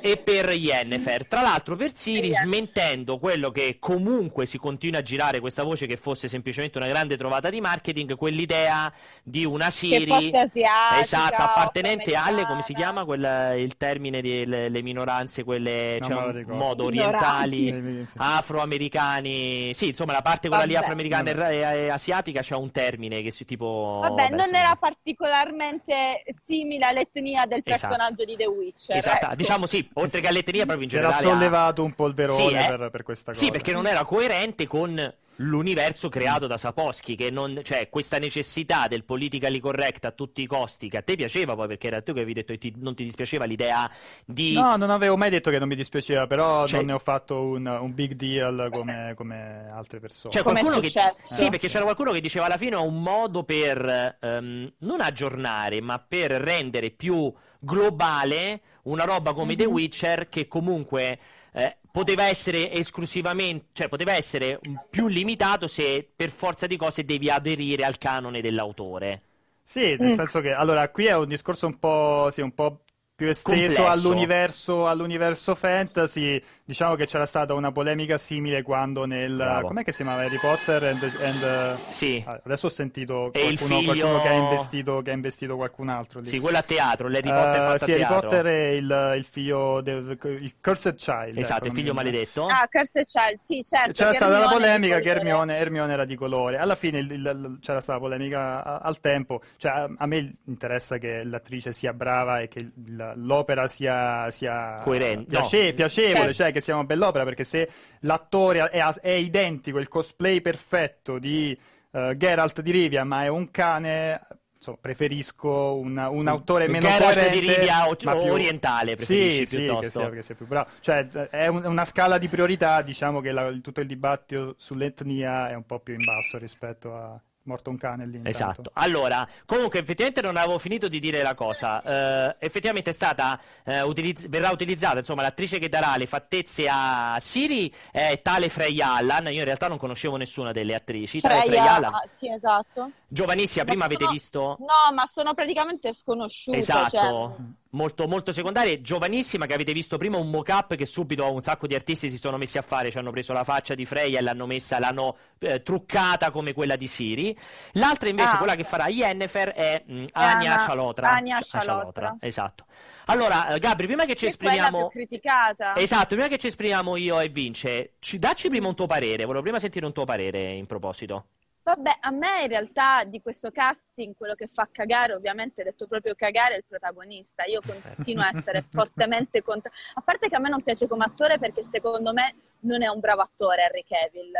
e 0.00 0.16
per 0.16 0.50
Yennefer. 0.50 1.26
Tra 1.26 1.42
l'altro 1.42 1.76
per 1.76 1.94
Siri 1.94 2.32
smentendo 2.32 3.18
quello 3.18 3.50
che 3.50 3.76
comunque 3.78 4.46
si 4.46 4.58
continua 4.58 5.00
a 5.00 5.02
girare 5.02 5.40
questa 5.40 5.62
voce 5.62 5.86
che 5.86 5.96
fosse 5.96 6.28
semplicemente 6.28 6.78
una 6.78 6.88
grande 6.88 7.16
trovata 7.16 7.50
di 7.50 7.60
marketing, 7.60 8.16
quell'idea 8.16 8.92
di 9.22 9.44
una 9.44 9.70
Siri 9.70 10.10
asiatica, 10.10 10.98
Esatto, 11.00 11.42
appartenente 11.42 12.14
alle, 12.14 12.44
come 12.44 12.62
si 12.62 12.74
chiama 12.74 13.04
quel, 13.04 13.58
il 13.58 13.76
termine 13.76 14.20
delle 14.20 14.68
le 14.68 14.82
minoranze, 14.82 15.44
quelle 15.44 15.98
Non 16.00 16.10
cioè, 16.10 16.44
un 16.44 16.56
modo 16.56 16.84
orientali, 16.84 18.06
afroamericani. 18.16 19.72
Sì, 19.74 19.88
insomma, 19.88 20.12
la 20.12 20.22
parte 20.22 20.48
quella 20.48 20.64
lì 20.64 20.72
Vabbè. 20.72 20.84
afroamericana 20.84 21.32
Vabbè. 21.32 21.52
e, 21.52 21.84
e 21.84 21.88
asiatica 21.88 22.40
c'è 22.40 22.54
un 22.54 22.70
termine 22.70 23.22
che 23.22 23.30
si 23.30 23.44
tipo 23.44 23.98
Vabbè, 24.02 24.22
vabbè, 24.22 24.34
non 24.36 24.48
sì. 24.48 24.54
era 24.54 24.76
particolarmente 24.76 26.22
simile 26.42 26.86
all'etnia 26.86 27.46
del 27.46 27.62
Esatto. 27.64 27.94
personaggio 27.94 28.24
di 28.24 28.36
The 28.36 28.46
Witcher. 28.46 28.96
Esatto, 28.96 29.26
ecco. 29.26 29.34
diciamo 29.34 29.66
sì, 29.66 29.88
oltre 29.94 30.20
che 30.20 30.26
all'etnia 30.28 30.64
proprio 30.64 30.84
in 30.84 30.90
Si 30.90 30.96
era 30.96 31.08
generale 31.08 31.28
ha- 31.28 31.32
sollevato 31.34 31.84
un 31.84 31.94
polverone 31.94 32.48
Sì, 32.48 32.54
eh. 32.54 32.66
per, 32.76 32.90
per 32.90 33.02
questa 33.02 33.32
cosa. 33.32 33.44
Sì, 33.44 33.50
perché 33.50 33.72
non 33.72 33.86
era 33.86 34.04
coerente 34.04 34.66
con 34.66 35.14
l'universo 35.42 36.10
creato 36.10 36.46
da 36.46 36.58
Sapolsky, 36.58 37.14
che 37.14 37.30
non, 37.30 37.60
cioè 37.62 37.88
questa 37.88 38.18
necessità 38.18 38.86
del 38.88 39.04
politically 39.04 39.58
correct 39.58 40.04
a 40.04 40.10
tutti 40.10 40.42
i 40.42 40.46
costi, 40.46 40.90
che 40.90 40.98
a 40.98 41.02
te 41.02 41.16
piaceva 41.16 41.54
poi 41.54 41.66
perché 41.66 41.86
era 41.86 42.02
tu 42.02 42.12
che 42.12 42.18
avevi 42.18 42.34
detto 42.34 42.52
che 42.52 42.58
ti- 42.58 42.74
non 42.76 42.94
ti 42.94 43.04
dispiaceva 43.04 43.46
l'idea 43.46 43.90
di 44.26 44.52
No, 44.52 44.76
non 44.76 44.90
avevo 44.90 45.16
mai 45.16 45.30
detto 45.30 45.50
che 45.50 45.58
non 45.58 45.66
mi 45.66 45.76
dispiaceva, 45.76 46.26
però 46.26 46.66
Cioè- 46.66 46.78
non 46.80 46.86
ne 46.88 46.92
ho 46.92 46.98
fatto 46.98 47.40
un, 47.40 47.64
un 47.66 47.94
big 47.94 48.12
deal 48.12 48.68
come, 48.70 49.14
come 49.16 49.70
altre 49.72 49.98
persone. 49.98 50.34
C'è 50.34 50.42
Come 50.42 50.58
è 50.58 50.62
qualcuno 50.62 50.82
che... 50.82 50.90
successo. 50.90 51.34
Sì, 51.34 51.48
perché 51.48 51.68
c'era 51.68 51.84
qualcuno 51.84 52.12
che 52.12 52.20
diceva 52.20 52.44
alla 52.44 52.58
fine 52.58 52.76
è 52.76 52.78
un 52.80 53.00
modo 53.00 53.42
per 53.42 54.18
ehm, 54.20 54.72
non 54.80 55.00
aggiornare, 55.00 55.80
ma 55.80 55.98
per 56.06 56.32
rendere 56.32 56.90
più 56.90 57.32
globale 57.60 58.60
una 58.84 59.04
roba 59.04 59.32
come 59.34 59.54
The 59.54 59.66
Mhm. 59.66 59.72
Witcher 59.72 60.28
che 60.28 60.48
comunque 60.48 61.18
eh, 61.52 61.76
poteva 61.90 62.24
essere 62.26 62.72
esclusivamente, 62.72 63.66
cioè 63.72 63.88
poteva 63.88 64.14
essere 64.14 64.60
più 64.88 65.08
limitato 65.08 65.66
se 65.68 66.08
per 66.14 66.30
forza 66.30 66.66
di 66.66 66.76
cose 66.76 67.04
devi 67.04 67.30
aderire 67.30 67.84
al 67.84 67.98
canone 67.98 68.40
dell'autore. 68.40 69.22
Sì, 69.62 69.96
nel 69.96 70.10
Mm. 70.10 70.12
senso 70.12 70.40
che 70.40 70.52
allora 70.52 70.88
qui 70.90 71.06
è 71.06 71.14
un 71.16 71.28
discorso 71.28 71.66
un 71.66 71.78
po', 71.78 72.28
sì, 72.30 72.40
un 72.40 72.52
po' 72.54 72.82
più 73.20 73.28
esteso 73.28 73.86
all'universo, 73.86 74.88
all'universo 74.88 75.54
fantasy. 75.54 76.42
Diciamo 76.64 76.94
che 76.94 77.04
c'era 77.04 77.26
stata 77.26 77.52
una 77.52 77.70
polemica 77.72 78.16
simile 78.16 78.62
quando 78.62 79.04
nel 79.04 79.34
Bravo. 79.34 79.66
com'è 79.68 79.82
che 79.82 79.90
si 79.90 80.02
chiamava 80.02 80.22
Harry 80.24 80.38
Potter 80.38 80.84
and, 80.84 81.02
and, 81.20 81.78
Sì, 81.88 82.22
ah, 82.26 82.40
adesso 82.44 82.66
ho 82.66 82.70
sentito 82.70 83.26
il 83.26 83.32
qualcuno, 83.32 83.78
figlio- 83.80 83.92
qualcuno 84.06 84.22
che 84.22 84.28
ha 84.28 84.32
investito, 84.32 85.02
che 85.02 85.10
ha 85.10 85.14
investito 85.14 85.56
qualcun 85.56 85.88
altro 85.88 86.20
lì. 86.20 86.28
sì, 86.28 86.38
quello 86.38 86.58
a 86.58 86.62
teatro, 86.62 87.08
l'Harry 87.08 87.28
Potter 87.28 87.54
Eh, 87.60 87.64
fatto 87.66 87.84
sì, 87.84 87.90
a 87.90 87.94
Harry 87.94 88.06
teatro. 88.06 88.20
Potter 88.28 88.44
è 88.46 88.66
il, 88.68 89.14
il 89.16 89.24
figlio 89.24 89.80
del 89.82 90.16
il 90.22 90.54
Cursed 90.62 90.94
Child. 90.94 91.36
Esatto, 91.36 91.64
ecco, 91.64 91.66
il 91.66 91.72
figlio 91.80 91.92
maledetto. 91.92 92.46
Ah, 92.46 92.66
Cursed 92.70 93.04
Child, 93.04 93.38
sì, 93.38 93.62
certo. 93.64 93.92
C'era 93.92 94.12
stata 94.14 94.38
la 94.38 94.46
polemica 94.48 94.98
che. 95.00 95.08
Hermione, 95.10 95.56
Hermione 95.58 95.92
era 95.92 96.04
di 96.04 96.14
colore. 96.14 96.56
Alla 96.56 96.76
fine 96.76 97.00
il- 97.00 97.10
il- 97.10 97.18
il- 97.20 97.58
c'era 97.60 97.80
stata 97.80 97.98
la 97.98 98.04
polemica 98.04 98.62
a- 98.64 98.76
al 98.78 99.00
tempo. 99.00 99.42
Cioè, 99.56 99.72
a, 99.72 99.90
a 99.98 100.06
me 100.06 100.34
interessa 100.44 100.98
che 100.98 101.24
l'attrice 101.24 101.72
sia 101.72 101.92
brava 101.92 102.38
e 102.40 102.46
che 102.48 102.60
il- 102.60 103.09
l'opera 103.16 103.66
sia, 103.66 104.30
sia 104.30 104.80
Coerente, 104.82 105.30
piace- 105.30 105.68
no. 105.68 105.74
piacevole, 105.74 106.32
cioè 106.34 106.52
che 106.52 106.60
sia 106.60 106.74
una 106.74 106.84
bell'opera. 106.84 107.24
Perché 107.24 107.44
se 107.44 107.68
l'attore 108.00 108.68
è, 108.68 108.82
è 109.00 109.10
identico, 109.12 109.78
il 109.78 109.88
cosplay 109.88 110.40
perfetto 110.40 111.18
di 111.18 111.56
eh, 111.92 112.14
Geralt 112.16 112.60
di 112.60 112.70
Rivia, 112.70 113.04
ma 113.04 113.24
è 113.24 113.28
un 113.28 113.50
cane. 113.50 114.20
insomma, 114.60 114.76
preferisco 114.78 115.48
un, 115.76 115.96
un 115.96 116.28
autore 116.28 116.68
meno 116.68 116.86
Geralt 116.86 117.14
coerente, 117.14 117.40
di 117.40 117.46
Rivia 117.48 117.88
o- 117.88 117.96
ma 118.02 118.12
più- 118.12 118.30
orientale, 118.30 118.94
preferisci 118.94 119.46
sì, 119.46 119.56
piuttosto. 119.56 119.82
Sì, 119.86 119.90
che 119.90 119.90
sia, 120.04 120.10
che 120.10 120.22
sia 120.22 120.34
più 120.34 120.46
bravo. 120.46 120.68
Cioè, 120.80 121.06
è 121.08 121.46
un- 121.46 121.64
una 121.64 121.84
scala 121.86 122.18
di 122.18 122.28
priorità, 122.28 122.82
diciamo 122.82 123.20
che 123.22 123.32
la- 123.32 123.46
il- 123.46 123.62
tutto 123.62 123.80
il 123.80 123.86
dibattito 123.86 124.54
sull'etnia 124.58 125.48
è 125.48 125.54
un 125.54 125.64
po' 125.64 125.78
più 125.80 125.94
in 125.94 126.04
basso 126.04 126.36
rispetto 126.36 126.94
a 126.94 127.18
morto 127.44 127.70
un 127.70 127.78
cane 127.78 128.04
lì. 128.06 128.16
intanto. 128.16 128.28
Esatto. 128.28 128.70
Allora, 128.74 129.26
comunque, 129.46 129.80
effettivamente 129.80 130.20
non 130.20 130.36
avevo 130.36 130.58
finito 130.58 130.88
di 130.88 130.98
dire 131.00 131.22
la 131.22 131.34
cosa. 131.34 131.82
Eh, 131.82 132.36
effettivamente 132.38 132.90
è 132.90 132.92
stata 132.92 133.40
eh, 133.64 133.80
utilizz- 133.82 134.28
verrà 134.28 134.50
utilizzata, 134.50 134.98
insomma, 134.98 135.22
l'attrice 135.22 135.58
che 135.58 135.68
darà 135.68 135.96
le 135.96 136.06
fattezze 136.06 136.68
a 136.70 137.16
Siri 137.18 137.72
è 137.90 138.20
tale 138.22 138.48
Freya 138.48 138.94
Allan. 138.94 139.26
Io 139.26 139.38
in 139.38 139.44
realtà 139.44 139.68
non 139.68 139.78
conoscevo 139.78 140.16
nessuna 140.16 140.52
delle 140.52 140.74
attrici. 140.74 141.20
Tale 141.20 141.42
Freya, 141.42 141.46
Freya 141.62 141.74
Allan, 141.74 141.94
ah, 141.94 142.02
sì, 142.06 142.30
esatto. 142.30 142.90
giovanissima, 143.08 143.64
Ma 143.64 143.70
prima 143.70 143.84
avete 143.86 144.00
sono- 144.02 144.12
visto. 144.12 144.56
No, 144.60 144.94
ma 144.94 145.06
sono 145.06 145.34
praticamente 145.34 145.92
sconosciute. 145.92 146.58
Esatto, 146.58 146.88
cioè- 146.90 147.36
molto, 147.70 148.06
molto 148.08 148.32
secondarie, 148.32 148.80
giovanissima 148.80 149.46
che 149.46 149.54
avete 149.54 149.72
visto 149.72 149.96
prima 149.96 150.16
un 150.16 150.30
mock-up 150.30 150.74
che 150.74 150.86
subito 150.86 151.30
un 151.30 151.42
sacco 151.42 151.66
di 151.66 151.74
artisti 151.74 152.10
si 152.10 152.18
sono 152.18 152.36
messi 152.36 152.58
a 152.58 152.62
fare, 152.62 152.90
ci 152.90 152.98
hanno 152.98 153.10
preso 153.10 153.32
la 153.32 153.44
faccia 153.44 153.74
di 153.74 153.84
Freya 153.84 154.18
e 154.18 154.22
l'hanno 154.22 154.46
messa, 154.46 154.78
l'hanno 154.78 155.16
eh, 155.38 155.62
truccata 155.62 156.30
come 156.30 156.52
quella 156.52 156.76
di 156.76 156.86
Siri. 156.86 157.36
L'altra 157.72 158.08
invece, 158.08 158.34
Ah, 158.34 158.38
quella 158.38 158.54
che 158.54 158.64
farà 158.64 158.88
Yennefer 158.88 159.48
è 159.50 159.82
mh, 159.86 160.04
Anya 160.12 160.52
Anna- 160.54 160.66
Chalotra. 160.66 161.10
Anya 161.10 161.38
Ch- 161.40 161.50
Chalotra. 161.50 162.16
Esatto. 162.20 162.64
Allora, 163.06 163.48
eh, 163.48 163.58
Gabri, 163.58 163.86
prima 163.86 164.04
che 164.04 164.14
ci 164.14 164.26
Che 164.26 164.30
esprimiamo... 164.32 164.88
più 164.88 165.00
criticata. 165.00 165.76
Esatto, 165.76 166.14
prima 166.14 166.28
che 166.28 166.38
ci 166.38 166.46
esprimiamo 166.48 166.96
io 166.96 167.18
e 167.20 167.28
Vince, 167.28 167.94
ci, 167.98 168.18
dacci 168.18 168.48
prima 168.48 168.68
un 168.68 168.74
tuo 168.76 168.86
parere, 168.86 169.24
volevo 169.24 169.42
prima 169.42 169.58
sentire 169.58 169.84
un 169.86 169.92
tuo 169.92 170.04
parere 170.04 170.52
in 170.52 170.66
proposito. 170.66 171.24
Vabbè, 171.70 171.98
a 172.00 172.10
me 172.10 172.42
in 172.42 172.48
realtà 172.48 173.04
di 173.04 173.22
questo 173.22 173.52
casting 173.52 174.16
quello 174.16 174.34
che 174.34 174.48
fa 174.48 174.68
cagare, 174.72 175.14
ovviamente 175.14 175.62
detto 175.62 175.86
proprio 175.86 176.16
cagare, 176.16 176.54
è 176.54 176.56
il 176.56 176.64
protagonista. 176.66 177.44
Io 177.44 177.60
continuo 177.60 178.24
a 178.24 178.36
essere 178.36 178.62
fortemente 178.68 179.40
contro. 179.40 179.70
A 179.94 180.00
parte 180.00 180.28
che 180.28 180.34
a 180.34 180.40
me 180.40 180.48
non 180.48 180.64
piace 180.64 180.88
come 180.88 181.04
attore 181.04 181.38
perché 181.38 181.62
secondo 181.62 182.12
me 182.12 182.34
non 182.62 182.82
è 182.82 182.88
un 182.88 182.98
bravo 182.98 183.22
attore 183.22 183.62
Henry 183.66 183.84
Cavill. 183.86 184.32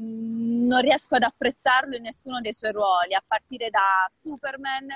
Mm, 0.00 0.66
Non 0.66 0.80
riesco 0.80 1.14
ad 1.14 1.22
apprezzarlo 1.22 1.94
in 1.94 2.02
nessuno 2.02 2.40
dei 2.40 2.52
suoi 2.52 2.72
ruoli, 2.72 3.14
a 3.14 3.22
partire 3.24 3.70
da 3.70 4.08
Superman, 4.20 4.88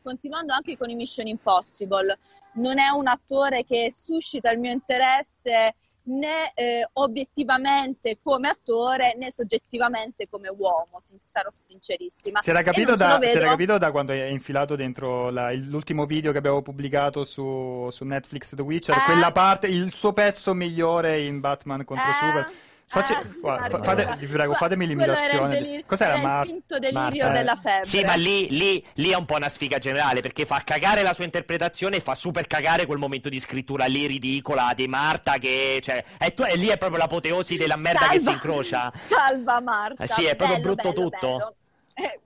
continuando 0.00 0.52
anche 0.52 0.76
con 0.76 0.90
i 0.90 0.94
Mission 0.94 1.26
Impossible. 1.26 2.20
Non 2.52 2.78
è 2.78 2.88
un 2.90 3.08
attore 3.08 3.64
che 3.64 3.90
suscita 3.90 4.48
il 4.52 4.60
mio 4.60 4.70
interesse 4.70 5.74
né 6.04 6.52
eh, 6.54 6.88
obiettivamente 6.94 8.18
come 8.22 8.48
attore 8.48 9.14
né 9.16 9.30
soggettivamente 9.30 10.28
come 10.28 10.48
uomo, 10.48 10.98
sarò 11.20 11.48
sincerissima. 11.52 12.40
Si 12.40 12.50
era, 12.50 12.62
capito 12.62 12.94
da, 12.94 13.18
si 13.22 13.36
era 13.36 13.48
capito 13.48 13.78
da 13.78 13.90
quando 13.90 14.12
è 14.12 14.24
infilato 14.24 14.74
dentro 14.76 15.30
la- 15.30 15.52
il- 15.52 15.68
l'ultimo 15.68 16.04
video 16.06 16.32
che 16.32 16.38
abbiamo 16.38 16.62
pubblicato 16.62 17.24
su, 17.24 17.88
su 17.90 18.04
Netflix 18.04 18.54
The 18.54 18.62
Witcher, 18.62 18.96
Eh? 18.96 19.04
quella 19.04 19.32
parte, 19.32 19.66
il 19.68 19.92
suo 19.94 20.12
pezzo 20.12 20.54
migliore 20.54 21.20
in 21.20 21.40
Batman 21.40 21.84
contro 21.84 22.08
Eh? 22.10 22.12
Super. 22.14 22.52
Facci... 22.92 23.12
Eh, 23.12 23.40
guarda, 23.40 23.82
fate, 23.82 24.02
guarda. 24.04 24.14
vi 24.16 24.26
prego, 24.26 24.52
fatemi 24.52 24.86
l'imitazione. 24.86 25.48
delir- 25.58 25.86
Cos'era 25.86 26.12
era 26.18 26.22
Mar- 26.22 26.44
il 26.44 26.50
finto 26.52 26.78
delirio 26.78 27.00
Marta, 27.00 27.26
eh. 27.26 27.32
della 27.32 27.56
febbre. 27.56 27.84
Sì, 27.84 28.04
ma 28.04 28.14
lì, 28.14 28.48
lì- 28.50 28.86
lì 28.94 29.10
è 29.10 29.16
un 29.16 29.24
po' 29.24 29.36
una 29.36 29.48
sfiga 29.48 29.78
generale 29.78 30.20
perché 30.20 30.44
fa 30.44 30.60
cagare 30.62 31.02
la 31.02 31.14
sua 31.14 31.24
interpretazione 31.24 31.96
e 31.96 32.00
fa 32.00 32.14
super 32.14 32.46
cagare 32.46 32.84
quel 32.84 32.98
momento 32.98 33.30
di 33.30 33.40
scrittura 33.40 33.86
lì 33.86 34.06
ridicola 34.06 34.72
di 34.74 34.86
Marta 34.88 35.38
che 35.38 35.80
cioè, 35.82 36.04
è, 36.18 36.34
tu- 36.34 36.44
e 36.46 36.56
lì 36.56 36.66
è 36.68 36.76
proprio 36.76 36.98
l'apoteosi 36.98 37.56
della 37.56 37.76
merda 37.76 38.08
che 38.08 38.18
si 38.18 38.24
Salva- 38.24 38.32
incrocia. 38.32 38.92
Salva 39.08 39.60
Marta. 39.60 40.02
Eh 40.04 40.08
sì, 40.08 40.24
è 40.26 40.36
proprio 40.36 40.58
Bello, 40.60 40.74
brutto 40.74 40.92
bello, 40.92 41.08
tutto. 41.10 41.26
bello. 41.38 41.54
Eh, 41.94 42.20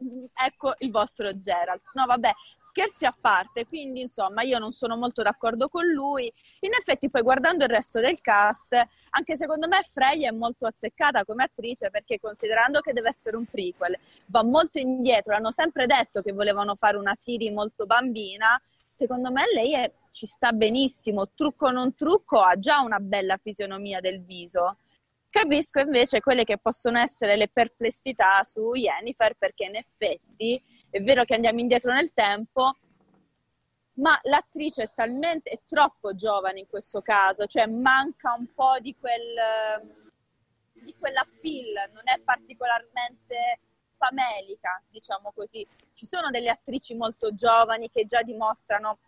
ecco 0.46 0.74
il 0.78 0.90
vostro 0.90 1.38
Gerald. 1.38 1.80
No, 1.94 2.06
vabbè, 2.06 2.30
scherzi 2.60 3.04
a 3.04 3.14
parte, 3.18 3.66
quindi 3.66 4.02
insomma 4.02 4.42
io 4.42 4.58
non 4.58 4.70
sono 4.70 4.96
molto 4.96 5.22
d'accordo 5.22 5.68
con 5.68 5.84
lui. 5.86 6.32
In 6.60 6.70
effetti 6.78 7.10
poi 7.10 7.22
guardando 7.22 7.64
il 7.64 7.70
resto 7.70 8.00
del 8.00 8.20
cast, 8.20 8.74
anche 9.10 9.36
secondo 9.36 9.66
me 9.66 9.80
Freya 9.82 10.28
è 10.28 10.32
molto 10.32 10.66
azzeccata 10.66 11.24
come 11.24 11.44
attrice 11.44 11.90
perché 11.90 12.20
considerando 12.20 12.80
che 12.80 12.92
deve 12.92 13.08
essere 13.08 13.36
un 13.36 13.44
prequel, 13.46 13.98
va 14.26 14.42
molto 14.44 14.78
indietro, 14.78 15.34
hanno 15.34 15.50
sempre 15.50 15.86
detto 15.86 16.22
che 16.22 16.32
volevano 16.32 16.76
fare 16.76 16.96
una 16.96 17.14
Siri 17.14 17.50
molto 17.50 17.86
bambina, 17.86 18.60
secondo 18.92 19.32
me 19.32 19.44
lei 19.52 19.74
è- 19.74 19.92
ci 20.10 20.26
sta 20.26 20.52
benissimo, 20.52 21.28
trucco 21.34 21.66
o 21.66 21.70
non 21.70 21.94
trucco, 21.94 22.40
ha 22.40 22.56
già 22.58 22.80
una 22.80 22.98
bella 23.00 23.36
fisionomia 23.36 24.00
del 24.00 24.22
viso. 24.22 24.78
Capisco 25.36 25.80
invece 25.80 26.20
quelle 26.20 26.44
che 26.44 26.56
possono 26.56 26.98
essere 26.98 27.36
le 27.36 27.48
perplessità 27.48 28.42
su 28.42 28.70
Jennifer, 28.72 29.34
perché 29.36 29.66
in 29.66 29.76
effetti 29.76 30.58
è 30.88 30.98
vero 31.02 31.24
che 31.26 31.34
andiamo 31.34 31.60
indietro 31.60 31.92
nel 31.92 32.14
tempo, 32.14 32.74
ma 33.96 34.18
l'attrice 34.22 34.84
è 34.84 34.90
talmente 34.94 35.50
è 35.50 35.60
troppo 35.66 36.14
giovane 36.14 36.60
in 36.60 36.66
questo 36.66 37.02
caso, 37.02 37.44
cioè 37.44 37.66
manca 37.66 38.32
un 38.32 38.46
po' 38.54 38.78
di 38.80 38.96
quel 38.98 39.34
di 40.72 40.94
quell'appeal, 40.98 41.90
non 41.92 42.04
è 42.04 42.18
particolarmente 42.20 43.60
famelica, 43.98 44.82
diciamo 44.88 45.32
così. 45.34 45.66
Ci 45.92 46.06
sono 46.06 46.30
delle 46.30 46.48
attrici 46.48 46.94
molto 46.94 47.34
giovani 47.34 47.90
che 47.90 48.06
già 48.06 48.22
dimostrano 48.22 49.00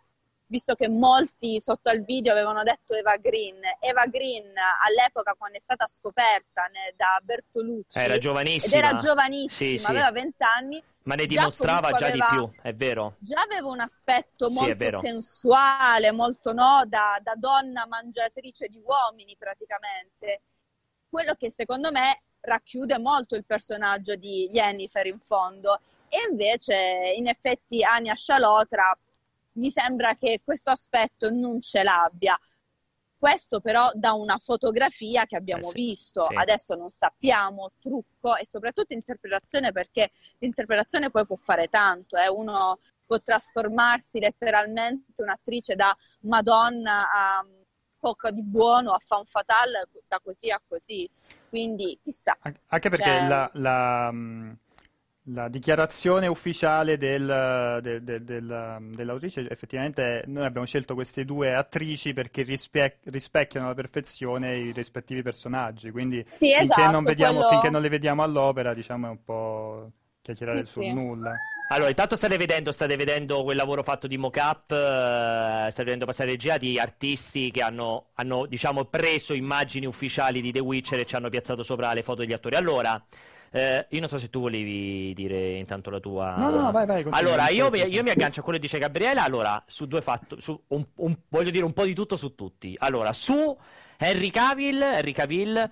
visto 0.49 0.73
che 0.73 0.89
molti 0.89 1.59
sotto 1.59 1.89
al 1.89 2.03
video 2.03 2.31
avevano 2.31 2.63
detto 2.63 2.93
Eva 2.95 3.15
Green. 3.17 3.59
Eva 3.79 4.05
Green 4.07 4.51
all'epoca 4.87 5.35
quando 5.37 5.57
è 5.57 5.61
stata 5.61 5.85
scoperta 5.87 6.65
ne- 6.71 6.93
da 6.97 7.19
Bertolucci 7.23 7.97
Era 7.99 8.17
giovanissima. 8.17 8.87
era 8.87 8.95
giovanissima, 8.97 9.69
Sì, 9.71 9.77
sì. 9.77 9.85
aveva 9.89 10.11
20 10.11 10.43
anni, 10.43 10.83
Ma 11.03 11.13
ne 11.15 11.21
già 11.27 11.35
dimostrava 11.37 11.91
comunque 11.91 12.07
già 12.07 12.11
di 12.13 12.19
più, 12.35 12.61
è 12.63 12.73
vero. 12.73 13.15
già 13.19 13.41
aveva 13.41 13.67
un 13.67 13.79
aspetto 13.79 14.49
Sì, 14.49 14.57
molto 14.59 14.75
vero. 14.75 14.99
sensuale, 14.99 16.11
molto 16.11 16.51
no, 16.51 16.81
da, 16.87 17.19
da 17.21 17.33
donna 17.35 17.85
mangiatrice 17.85 18.67
di 18.69 18.81
uomini 18.83 19.35
praticamente. 19.37 20.41
Quello 21.07 21.35
che 21.35 21.51
secondo 21.51 21.91
me 21.91 22.23
racchiude 22.41 22.97
molto 22.97 23.35
il 23.35 23.45
personaggio 23.45 24.15
di 24.15 24.49
Jennifer 24.51 25.05
in 25.05 25.19
fondo. 25.19 25.79
E 26.07 26.25
invece, 26.27 27.13
in 27.15 27.27
effetti, 27.27 27.83
Ania 27.83 28.15
Scialotra 28.15 28.97
mi 29.53 29.69
sembra 29.71 30.15
che 30.15 30.41
questo 30.43 30.69
aspetto 30.71 31.29
non 31.29 31.61
ce 31.61 31.83
l'abbia. 31.83 32.37
Questo 33.17 33.59
però 33.59 33.91
da 33.93 34.13
una 34.13 34.37
fotografia 34.37 35.25
che 35.25 35.35
abbiamo 35.35 35.67
Eh 35.67 35.71
sì, 35.71 35.73
visto, 35.75 36.21
sì. 36.29 36.35
adesso 36.35 36.75
non 36.75 36.89
sappiamo, 36.89 37.71
trucco 37.79 38.37
e 38.37 38.45
soprattutto 38.45 38.93
interpretazione 38.93 39.73
perché 39.73 40.11
l'interpretazione 40.37 41.09
poi 41.11 41.25
può 41.25 41.35
fare 41.35 41.67
tanto, 41.67 42.15
eh. 42.15 42.29
uno 42.29 42.79
può 43.05 43.19
trasformarsi 43.21 44.19
letteralmente 44.19 45.21
un'attrice 45.21 45.75
da 45.75 45.93
Madonna 46.21 47.11
a 47.11 47.45
poco 47.99 48.31
di 48.31 48.41
buono, 48.43 48.93
a 48.93 48.99
fan 48.99 49.25
fatale, 49.25 49.89
da 50.07 50.19
così 50.23 50.49
a 50.49 50.61
così. 50.65 51.09
Quindi 51.49 51.99
chissà. 52.01 52.37
An- 52.41 52.57
Anche 52.67 52.89
perché 52.89 53.03
Cioè- 53.05 53.27
la, 53.27 53.49
la, 53.55 54.11
mh, 54.11 54.57
la 55.31 55.47
dichiarazione 55.47 56.27
ufficiale 56.27 56.97
del- 56.97 57.79
del- 57.81 58.01
del- 58.01 58.23
del- 58.23 58.77
dell'autrice, 58.95 59.47
effettivamente 59.49 60.23
noi 60.27 60.45
abbiamo 60.45 60.65
scelto 60.65 60.93
queste 60.95 61.23
due 61.25 61.53
attrici 61.53 62.13
perché 62.13 62.41
rispec- 62.43 62.99
rispecchiano 63.05 63.67
alla 63.67 63.75
perfezione 63.75 64.57
i 64.57 64.71
rispettivi 64.71 65.21
personaggi, 65.21 65.91
quindi 65.91 66.23
Sì, 66.29 66.47
finché 66.47 66.63
esatto, 66.63 66.91
non 66.91 67.03
vediamo, 67.03 67.33
quello- 67.33 67.49
finché 67.49 67.69
non 67.69 67.81
le 67.81 67.89
vediamo 67.89 68.23
all'opera, 68.23 68.73
diciamo, 68.73 69.07
è 69.07 69.09
un 69.09 69.23
po' 69.23 69.91
chiacchierare 70.21 70.63
Sì, 70.63 70.71
sul 70.71 70.83
sì. 70.83 70.93
nulla. 70.93 71.35
Allora, 71.71 71.89
intanto 71.89 72.15
state 72.15 72.35
vedendo, 72.37 72.71
state 72.71 72.95
vedendo 72.95 73.43
quel 73.43 73.55
lavoro 73.55 73.83
fatto 73.83 74.07
di 74.07 74.17
mock-up, 74.17 74.71
eh, 74.71 75.67
state 75.69 75.83
vedendo 75.83 76.05
passare 76.07 76.31
regia 76.31 76.57
di 76.57 76.79
artisti 76.79 77.51
che 77.51 77.61
hanno, 77.61 78.07
hanno, 78.15 78.47
diciamo, 78.47 78.85
preso 78.85 79.33
immagini 79.35 79.85
ufficiali 79.85 80.41
di 80.41 80.51
The 80.51 80.59
Witcher 80.59 80.99
e 80.99 81.05
ci 81.05 81.15
hanno 81.15 81.29
piazzato 81.29 81.61
sopra 81.61 81.93
le 81.93 82.01
foto 82.01 82.21
degli 82.21 82.33
attori. 82.33 82.55
Allora, 82.55 82.99
eh, 83.51 83.87
io 83.89 83.99
non 83.99 84.09
so 84.09 84.17
se 84.17 84.29
tu 84.29 84.41
volevi 84.41 85.13
dire 85.13 85.57
intanto 85.57 85.89
la 85.89 85.99
tua... 85.99 86.35
No, 86.37 86.49
no, 86.49 86.71
vai, 86.71 86.85
vai, 86.85 87.05
Allora, 87.09 87.49
io, 87.49 87.69
mi, 87.69 87.79
io 87.79 88.03
mi 88.03 88.09
aggancio 88.09 88.41
a 88.41 88.43
quello 88.43 88.59
che 88.59 88.65
dice 88.65 88.77
Gabriele. 88.79 89.19
Allora, 89.19 89.61
su 89.67 89.85
due 89.85 90.01
fatti, 90.01 90.35
su 90.39 90.59
un, 90.67 90.85
un- 90.95 91.17
voglio 91.29 91.49
dire 91.49 91.65
un 91.65 91.73
po' 91.73 91.85
di 91.85 91.93
tutto 91.93 92.15
su 92.15 92.35
tutti. 92.35 92.75
Allora, 92.79 93.11
su 93.13 93.57
Henry 93.97 94.29
Cavill, 94.29 94.81
Henry 94.81 95.11
Cavill, 95.11 95.69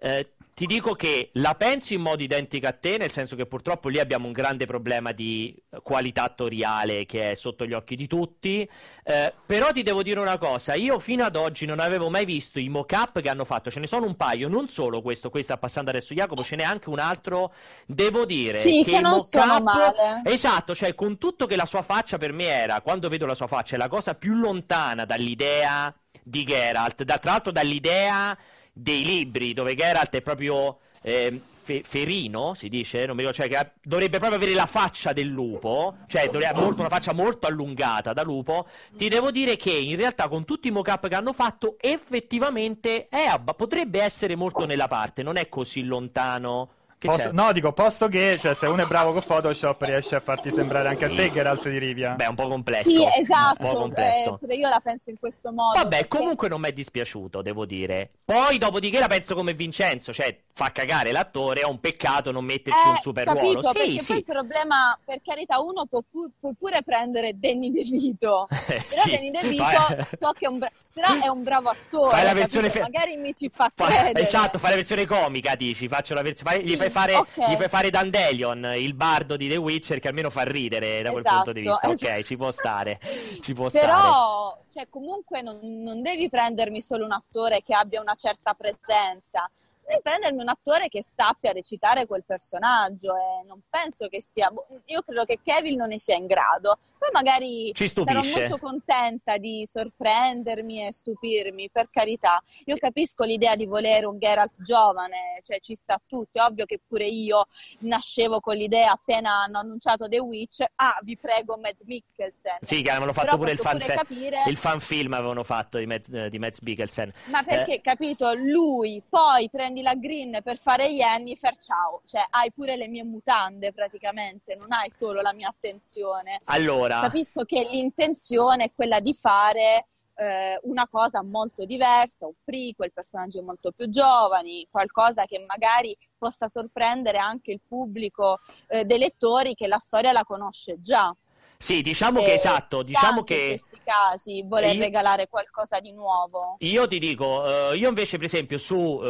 eh, 0.00 0.32
ti 0.58 0.66
dico 0.66 0.94
che 0.94 1.30
la 1.34 1.54
penso 1.54 1.94
in 1.94 2.00
modo 2.00 2.20
identico 2.20 2.66
a 2.66 2.72
te, 2.72 2.96
nel 2.98 3.12
senso 3.12 3.36
che 3.36 3.46
purtroppo 3.46 3.88
lì 3.88 4.00
abbiamo 4.00 4.26
un 4.26 4.32
grande 4.32 4.66
problema 4.66 5.12
di 5.12 5.56
qualità 5.84 6.24
attoriale 6.24 7.06
che 7.06 7.30
è 7.30 7.34
sotto 7.36 7.64
gli 7.64 7.72
occhi 7.72 7.94
di 7.94 8.08
tutti. 8.08 8.68
Eh, 9.04 9.32
però 9.46 9.70
ti 9.70 9.84
devo 9.84 10.02
dire 10.02 10.18
una 10.18 10.36
cosa, 10.36 10.74
io 10.74 10.98
fino 10.98 11.22
ad 11.22 11.36
oggi 11.36 11.64
non 11.64 11.78
avevo 11.78 12.10
mai 12.10 12.24
visto 12.24 12.58
i 12.58 12.68
mock-up 12.68 13.20
che 13.20 13.28
hanno 13.28 13.44
fatto, 13.44 13.70
ce 13.70 13.78
ne 13.78 13.86
sono 13.86 14.04
un 14.06 14.16
paio, 14.16 14.48
non 14.48 14.66
solo 14.66 15.00
questo, 15.00 15.30
questo 15.30 15.52
sta 15.52 15.60
passando 15.60 15.90
adesso 15.90 16.12
Jacopo, 16.12 16.42
ce 16.42 16.56
n'è 16.56 16.64
anche 16.64 16.88
un 16.88 16.98
altro, 16.98 17.54
devo 17.86 18.24
dire 18.24 18.58
Sì, 18.58 18.82
che 18.82 18.90
che 18.90 19.00
non 19.00 19.20
sono 19.20 19.60
male. 19.60 20.22
Esatto, 20.24 20.74
cioè 20.74 20.92
con 20.96 21.18
tutto 21.18 21.46
che 21.46 21.54
la 21.54 21.66
sua 21.66 21.82
faccia 21.82 22.18
per 22.18 22.32
me 22.32 22.46
era, 22.46 22.80
quando 22.80 23.08
vedo 23.08 23.26
la 23.26 23.36
sua 23.36 23.46
faccia, 23.46 23.76
è 23.76 23.78
la 23.78 23.86
cosa 23.86 24.16
più 24.16 24.34
lontana 24.34 25.04
dall'idea 25.04 25.94
di 26.20 26.42
Geralt, 26.42 27.04
da, 27.04 27.18
tra 27.18 27.30
l'altro 27.30 27.52
dall'idea 27.52 28.36
dei 28.78 29.04
libri, 29.04 29.54
dove 29.54 29.74
Geralt 29.74 30.14
è 30.14 30.22
proprio 30.22 30.78
ehm, 31.02 31.40
fe- 31.68 31.82
ferino, 31.84 32.54
si 32.54 32.68
dice, 32.68 33.04
non 33.04 33.16
mi 33.16 33.22
ricordo, 33.22 33.42
cioè 33.42 33.48
che 33.48 33.72
dovrebbe 33.82 34.18
proprio 34.18 34.38
avere 34.38 34.54
la 34.54 34.66
faccia 34.66 35.12
del 35.12 35.26
lupo, 35.26 35.96
cioè 36.06 36.26
dovrebbe 36.26 36.46
avere 36.46 36.74
una 36.78 36.88
faccia 36.88 37.12
molto 37.12 37.46
allungata 37.46 38.12
da 38.12 38.22
lupo, 38.22 38.66
ti 38.96 39.08
devo 39.08 39.30
dire 39.30 39.56
che 39.56 39.72
in 39.72 39.96
realtà 39.96 40.28
con 40.28 40.44
tutti 40.44 40.68
i 40.68 40.70
mock-up 40.70 41.08
che 41.08 41.14
hanno 41.14 41.32
fatto, 41.32 41.76
effettivamente 41.78 43.08
è 43.08 43.38
potrebbe 43.54 44.00
essere 44.00 44.36
molto 44.36 44.64
nella 44.64 44.88
parte, 44.88 45.22
non 45.22 45.36
è 45.36 45.48
così 45.48 45.82
lontano. 45.82 46.70
Che 46.98 47.06
Posto- 47.06 47.28
c'è? 47.28 47.32
no, 47.32 47.52
dico, 47.52 47.72
posto 47.72 48.08
che, 48.08 48.36
cioè, 48.40 48.54
se 48.54 48.66
uno 48.66 48.82
è 48.82 48.86
bravo 48.86 49.12
con 49.12 49.22
Photoshop 49.24 49.82
riesce 49.82 50.16
a 50.16 50.20
farti 50.20 50.50
sembrare 50.50 50.88
anche 50.88 51.04
a 51.04 51.08
te 51.08 51.30
Geralt 51.30 51.68
di 51.68 51.78
Rivia. 51.78 52.14
Beh, 52.14 52.24
è 52.24 52.28
un 52.28 52.34
po' 52.34 52.48
complesso. 52.48 52.90
Sì, 52.90 52.96
Un 52.98 53.04
po' 53.04 53.20
esatto, 53.20 53.66
complesso. 53.76 54.40
eh, 54.48 54.54
io 54.56 54.68
la 54.68 54.80
penso 54.82 55.10
in 55.10 55.18
questo 55.20 55.52
modo. 55.52 55.78
Vabbè, 55.78 55.88
perché- 56.00 56.08
comunque 56.18 56.48
non 56.48 56.60
mi 56.60 56.68
è 56.68 56.72
dispiaciuto, 56.72 57.40
devo 57.40 57.66
dire. 57.66 58.10
Poi, 58.24 58.58
dopodiché, 58.58 58.98
la 58.98 59.06
penso 59.06 59.36
come 59.36 59.54
Vincenzo, 59.54 60.12
cioè 60.12 60.36
fa 60.52 60.72
cagare 60.72 61.12
l'attore, 61.12 61.60
è 61.60 61.64
un 61.64 61.78
peccato 61.78 62.32
non 62.32 62.44
metterci 62.44 62.86
Eh, 62.86 62.90
un 62.90 62.96
super 62.98 63.24
capito, 63.26 63.44
ruolo. 63.44 63.60
Sì, 63.68 63.72
perché 63.74 63.98
sì. 64.00 64.06
poi 64.08 64.16
il 64.18 64.24
problema, 64.24 64.98
per 65.04 65.20
carità, 65.24 65.60
uno 65.60 65.86
può, 65.86 66.00
pu- 66.10 66.32
può 66.40 66.50
pure 66.58 66.82
prendere 66.82 67.38
Danny 67.38 67.70
DeVito, 67.70 68.48
però 68.66 68.80
sì. 69.04 69.10
Danny 69.12 69.30
DeVito 69.40 70.04
so 70.16 70.32
che 70.36 70.46
è 70.46 70.48
un, 70.48 70.58
bra- 70.58 70.72
però 70.92 71.08
è 71.22 71.28
un 71.28 71.42
bravo 71.44 71.68
attore, 71.68 72.10
Fai 72.10 72.24
la 72.24 72.32
versione 72.32 72.70
fe- 72.70 72.80
magari 72.80 73.16
mi 73.16 73.32
ci 73.34 73.48
fa 73.52 73.70
Fa- 73.74 73.86
credere. 73.86 74.20
esatto, 74.20 74.58
fai 74.58 74.70
la 74.70 74.76
versione 74.76 75.06
comica, 75.06 75.54
dici. 75.54 75.86
Faccio 75.88 76.14
la 76.14 76.22
versione. 76.22 76.50
fai- 76.50 76.64
gli, 76.64 76.76
fai 76.76 76.90
fare, 76.90 77.14
ok. 77.14 77.48
gli 77.48 77.54
fai 77.56 77.68
fare 77.68 77.90
Dandelion, 77.90 78.72
il 78.76 78.94
bardo 78.94 79.36
di 79.36 79.48
The 79.48 79.56
Witcher, 79.56 80.00
che 80.00 80.08
almeno 80.08 80.30
fa 80.30 80.42
ridere 80.42 81.02
da 81.02 81.10
quel 81.10 81.20
Esatto, 81.24 81.34
punto 81.36 81.52
di 81.52 81.60
vista. 81.60 81.88
Ok, 81.88 82.02
esatto. 82.02 82.22
ci 82.22 82.36
può 82.36 82.50
stare. 82.50 83.00
Ci 83.40 83.54
può 83.54 83.68
stare. 83.68 83.86
Però, 83.86 84.58
cioè, 84.72 84.88
comunque 84.88 85.40
non, 85.42 85.58
non 85.62 86.02
devi 86.02 86.28
prendermi 86.28 86.80
solo 86.80 87.04
un 87.04 87.12
attore 87.12 87.62
che 87.62 87.74
abbia 87.74 88.00
una 88.00 88.14
certa 88.14 88.54
presenza, 88.54 89.48
devi 89.86 90.00
prendermi 90.02 90.40
un 90.42 90.48
attore 90.48 90.88
che 90.88 91.02
sappia 91.02 91.52
recitare 91.52 92.06
quel 92.06 92.24
personaggio 92.26 93.14
e 93.16 93.46
non 93.46 93.60
penso 93.70 94.08
che 94.08 94.20
sia... 94.20 94.50
boh, 94.50 94.66
Io 94.86 95.02
credo 95.02 95.24
che 95.24 95.38
Kevin 95.42 95.76
non 95.78 95.88
ne 95.88 95.98
sia 95.98 96.14
in 96.16 96.26
grado. 96.26 96.78
Poi 96.98 97.10
magari 97.12 97.72
sarò 97.74 98.20
molto 98.22 98.58
contenta 98.58 99.36
di 99.38 99.64
sorprendermi 99.66 100.86
e 100.86 100.92
stupirmi, 100.92 101.70
per 101.70 101.88
carità. 101.90 102.42
Io 102.64 102.76
capisco 102.76 103.24
l'idea 103.24 103.54
di 103.54 103.66
volere 103.66 104.06
un 104.06 104.18
Geralt 104.18 104.54
giovane, 104.58 105.40
cioè 105.42 105.60
ci 105.60 105.74
sta 105.74 105.94
a 105.94 106.00
tutti. 106.04 106.38
È 106.38 106.42
ovvio 106.42 106.64
che 106.64 106.80
pure 106.86 107.06
io 107.06 107.46
nascevo 107.80 108.40
con 108.40 108.56
l'idea 108.56 108.92
appena 108.92 109.42
hanno 109.42 109.58
annunciato 109.58 110.08
The 110.08 110.18
Witch, 110.18 110.64
ah, 110.76 110.98
vi 111.02 111.16
prego, 111.16 111.56
Mads 111.56 111.82
Mikkelsen. 111.84 112.58
Sì, 112.60 112.82
che 112.82 112.90
avevano 112.90 113.12
fatto 113.12 113.26
Però 113.26 113.38
pure 113.38 113.52
il 113.52 113.58
fan, 113.58 113.78
pure 113.78 113.94
capire- 113.94 114.42
il 114.46 114.56
fan 114.56 114.80
film 114.80 115.12
avevano 115.12 115.44
fatto 115.44 115.78
di 115.78 115.86
Mads, 115.86 116.08
eh, 116.10 116.28
di 116.28 116.38
Mads 116.38 116.60
Mikkelsen. 116.60 117.12
Ma 117.26 117.42
perché, 117.42 117.80
capito, 117.80 118.32
lui, 118.34 119.02
poi 119.08 119.48
prendi 119.50 119.82
la 119.82 119.94
green 119.94 120.40
per 120.42 120.58
fare 120.58 120.88
Jennifer, 120.88 121.56
ciao, 121.58 122.02
cioè 122.06 122.26
hai 122.30 122.50
pure 122.50 122.76
le 122.76 122.88
mie 122.88 123.04
mutande 123.04 123.72
praticamente, 123.72 124.56
non 124.56 124.72
hai 124.72 124.90
solo 124.90 125.20
la 125.20 125.32
mia 125.32 125.48
attenzione. 125.48 126.40
Allora, 126.44 126.87
Capisco 126.88 127.44
che 127.44 127.66
l'intenzione 127.70 128.64
è 128.64 128.72
quella 128.74 129.00
di 129.00 129.14
fare 129.14 129.86
eh, 130.18 130.58
una 130.62 130.88
cosa 130.88 131.22
molto 131.22 131.64
diversa, 131.64 132.26
un 132.26 132.32
prequel, 132.44 132.92
personaggi 132.92 133.40
molto 133.40 133.70
più 133.70 133.88
giovani, 133.88 134.66
qualcosa 134.70 135.24
che 135.24 135.44
magari 135.46 135.96
possa 136.16 136.48
sorprendere 136.48 137.18
anche 137.18 137.52
il 137.52 137.60
pubblico 137.66 138.40
eh, 138.66 138.84
dei 138.84 138.98
lettori 138.98 139.54
che 139.54 139.66
la 139.66 139.78
storia 139.78 140.12
la 140.12 140.24
conosce 140.24 140.80
già. 140.80 141.14
Sì, 141.60 141.80
diciamo 141.80 142.20
che 142.20 142.34
esatto, 142.34 142.84
diciamo 142.84 143.24
che... 143.24 143.34
in 143.34 143.48
questi 143.48 143.80
casi 143.82 144.44
voler 144.46 144.76
io... 144.76 144.80
regalare 144.80 145.26
qualcosa 145.26 145.80
di 145.80 145.90
nuovo. 145.90 146.54
Io 146.58 146.86
ti 146.86 147.00
dico, 147.00 147.42
uh, 147.42 147.74
io 147.74 147.88
invece 147.88 148.16
per 148.16 148.26
esempio 148.26 148.58
su, 148.58 149.00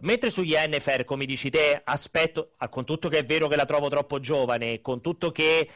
mentre 0.00 0.30
su 0.30 0.42
Yennefer, 0.42 1.04
come 1.04 1.26
dici 1.26 1.50
te, 1.50 1.82
aspetto, 1.84 2.52
con 2.70 2.86
tutto 2.86 3.10
che 3.10 3.18
è 3.18 3.24
vero 3.26 3.46
che 3.46 3.56
la 3.56 3.66
trovo 3.66 3.90
troppo 3.90 4.20
giovane, 4.20 4.80
con 4.80 5.02
tutto 5.02 5.30
che 5.32 5.68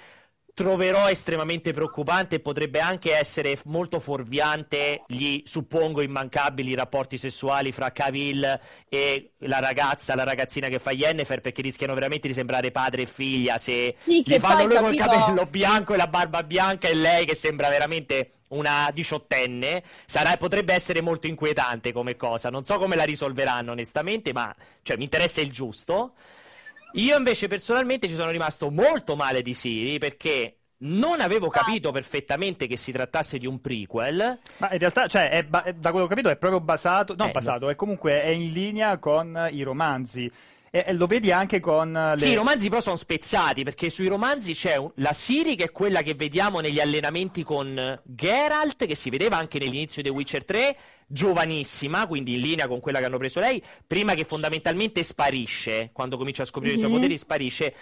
troverò 0.55 1.09
estremamente 1.09 1.73
preoccupante 1.73 2.37
e 2.37 2.41
potrebbe 2.41 2.79
anche 2.79 3.17
essere 3.17 3.59
molto 3.65 4.01
fuorviante 4.01 5.03
gli 5.07 5.43
suppongo 5.45 6.03
immancabili 6.03 6.75
rapporti 6.75 7.17
sessuali 7.17 7.73
fra 7.73 7.91
Cavill 7.91 8.61
e 8.89 9.33
la 9.39 9.61
ragazza, 9.61 10.15
la 10.15 10.25
ragazzina 10.25 10.69
che 10.69 10.79
fa 10.79 10.91
Yennefer 10.91 11.41
perché 11.41 11.63
rischiano 11.63 11.95
veramente 11.95 12.29
di 12.29 12.35
sembrare 12.35 12.71
padre 12.71 13.03
e 13.03 13.07
figlia 13.07 13.57
se 13.57 13.97
sì, 13.99 14.23
gli 14.25 14.39
fanno 14.39 14.67
lui 14.67 14.75
capito... 14.75 15.09
col 15.09 15.19
capello 15.19 15.47
bianco 15.47 15.95
e 15.95 15.97
la 15.97 16.07
barba 16.07 16.43
bianca 16.43 16.89
e 16.89 16.95
lei 16.95 17.25
che 17.25 17.35
sembra 17.35 17.71
veramente 17.71 18.33
una 18.49 18.91
diciottenne 18.93 19.83
sarà, 20.05 20.37
potrebbe 20.37 20.75
essere 20.75 21.01
molto 21.01 21.27
inquietante 21.27 21.93
come 21.93 22.17
cosa. 22.17 22.51
Non 22.51 22.65
so 22.65 22.77
come 22.77 22.97
la 22.97 23.05
risolveranno 23.05 23.73
onestamente 23.73 24.35
ma 24.35 24.55
cioè, 24.83 24.99
mi 24.99 25.05
interessa 25.05 25.41
il 25.41 25.51
giusto 25.51 26.13
io 26.95 27.17
invece 27.17 27.47
personalmente 27.49 28.09
ci 28.09 28.15
sono 28.15 28.31
rimasto 28.31 28.71
molto 28.71 29.17
male 29.17 29.43
di 29.43 29.55
Siri 29.55 29.99
perché 29.99 30.57
non 30.83 31.21
avevo 31.21 31.49
capito 31.49 31.93
perfettamente 31.93 32.67
che 32.67 32.77
si 32.77 32.93
trattasse 32.93 33.39
di 33.39 33.47
un 33.47 33.61
prequel. 33.61 34.39
Ma 34.57 34.73
in 34.73 34.79
realtà, 34.79 35.07
cioè, 35.07 35.31
è 35.31 35.45
ba- 35.45 35.65
da 35.75 35.91
quello 35.91 36.07
che 36.07 36.13
ho 36.13 36.17
capito, 36.17 36.29
è 36.29 36.37
proprio 36.37 36.61
basato. 36.61 37.15
Non 37.17 37.29
eh, 37.29 37.33
basato, 37.33 37.67
no. 37.67 37.71
è 37.71 37.77
comunque 37.77 38.23
è 38.23 38.29
in 38.29 38.51
linea 38.51 38.99
con 38.99 39.49
i 39.51 39.63
romanzi. 39.63 40.31
E, 40.75 40.85
e 40.87 40.93
lo 40.95 41.07
vedi 41.07 41.31
anche 41.31 41.61
con. 41.61 41.93
Le... 41.93 42.19
Sì, 42.19 42.31
i 42.31 42.35
romanzi 42.35 42.71
però 42.71 42.81
sono 42.81 42.97
spezzati 42.97 43.63
perché 43.63 43.91
sui 43.91 44.07
romanzi 44.07 44.55
c'è 44.55 44.77
un... 44.77 44.91
la 44.97 45.13
Siri 45.13 45.55
che 45.55 45.65
è 45.65 45.71
quella 45.71 46.01
che 46.01 46.15
vediamo 46.15 46.61
negli 46.61 46.81
allenamenti 46.81 47.43
con 47.43 48.01
Geralt, 48.03 48.87
che 48.87 48.95
si 48.95 49.11
vedeva 49.11 49.37
anche 49.37 49.59
nell'inizio 49.59 50.01
di 50.01 50.09
The 50.09 50.15
Witcher 50.15 50.45
3 50.47 50.77
giovanissima, 51.07 52.07
quindi 52.07 52.35
in 52.35 52.41
linea 52.41 52.69
con 52.69 52.81
quella 52.81 52.99
che 53.01 53.05
hanno 53.05 53.19
preso 53.19 53.39
lei, 53.39 53.63
prima 53.87 54.15
che 54.15 54.25
fondamentalmente 54.25 55.03
sparisce, 55.03 55.91
quando 55.93 56.17
comincia 56.17 56.43
a 56.43 56.47
scoprire 56.47 56.75
mm-hmm. 56.75 56.83
i 56.83 56.87
suoi 56.87 56.93
mhm. 56.95 57.01
poteri 57.01 57.19
sparisce, 57.19 57.75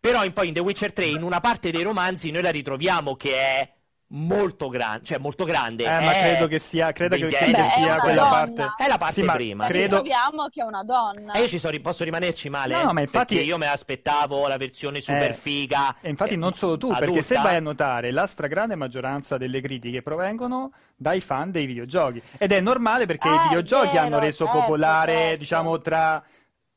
però 0.00 0.24
in, 0.24 0.32
poi 0.32 0.48
in 0.48 0.54
The 0.54 0.60
Witcher 0.60 0.92
3 0.92 1.04
in 1.04 1.22
una 1.22 1.38
parte 1.38 1.70
dei 1.70 1.82
romanzi 1.82 2.32
noi 2.32 2.42
la 2.42 2.50
ritroviamo 2.50 3.14
che 3.14 3.34
è 3.36 3.72
molto 4.12 4.68
grande, 4.68 5.04
cioè 5.04 5.18
molto 5.18 5.44
grande. 5.44 5.84
Eh, 5.84 6.04
ma 6.04 6.12
credo 6.12 6.46
che 6.46 6.58
sia, 6.58 6.92
credo 6.92 7.16
che, 7.16 7.26
che 7.26 7.64
sia 7.74 7.98
quella 7.98 8.22
donna. 8.22 8.30
parte. 8.30 8.74
È 8.76 8.88
la 8.88 8.98
parte 8.98 9.22
sì, 9.22 9.26
prima. 9.26 9.66
Credo... 9.66 9.96
Troviamo 9.96 10.48
che 10.48 10.60
è 10.60 10.64
una 10.64 10.82
donna. 10.82 11.32
E 11.32 11.40
io 11.40 11.48
ci 11.48 11.58
so, 11.58 11.70
posso 11.80 12.04
rimanerci 12.04 12.48
male. 12.48 12.82
No, 12.82 12.92
ma 12.92 13.00
infatti 13.00 13.40
io 13.40 13.56
me 13.58 13.66
l'aspettavo 13.66 14.46
la 14.48 14.56
versione 14.56 15.00
super 15.00 15.30
eh, 15.30 15.34
figa. 15.34 15.96
E 16.00 16.08
infatti 16.08 16.34
eh, 16.34 16.38
non 16.38 16.52
solo 16.54 16.76
tu, 16.76 16.86
adulta. 16.86 17.04
perché 17.04 17.22
se 17.22 17.36
vai 17.36 17.56
a 17.56 17.60
notare, 17.60 18.10
la 18.10 18.26
stragrande 18.26 18.74
maggioranza 18.74 19.36
delle 19.36 19.60
critiche 19.60 20.02
provengono 20.02 20.72
dai 20.96 21.20
fan 21.20 21.50
dei 21.50 21.66
videogiochi. 21.66 22.22
Ed 22.38 22.52
è 22.52 22.60
normale 22.60 23.06
perché 23.06 23.28
eh, 23.28 23.34
i 23.34 23.42
videogiochi 23.44 23.94
vero, 23.94 24.00
hanno 24.00 24.18
reso 24.18 24.44
certo, 24.44 24.60
popolare, 24.60 25.12
certo. 25.12 25.38
diciamo, 25.38 25.78
tra 25.78 26.22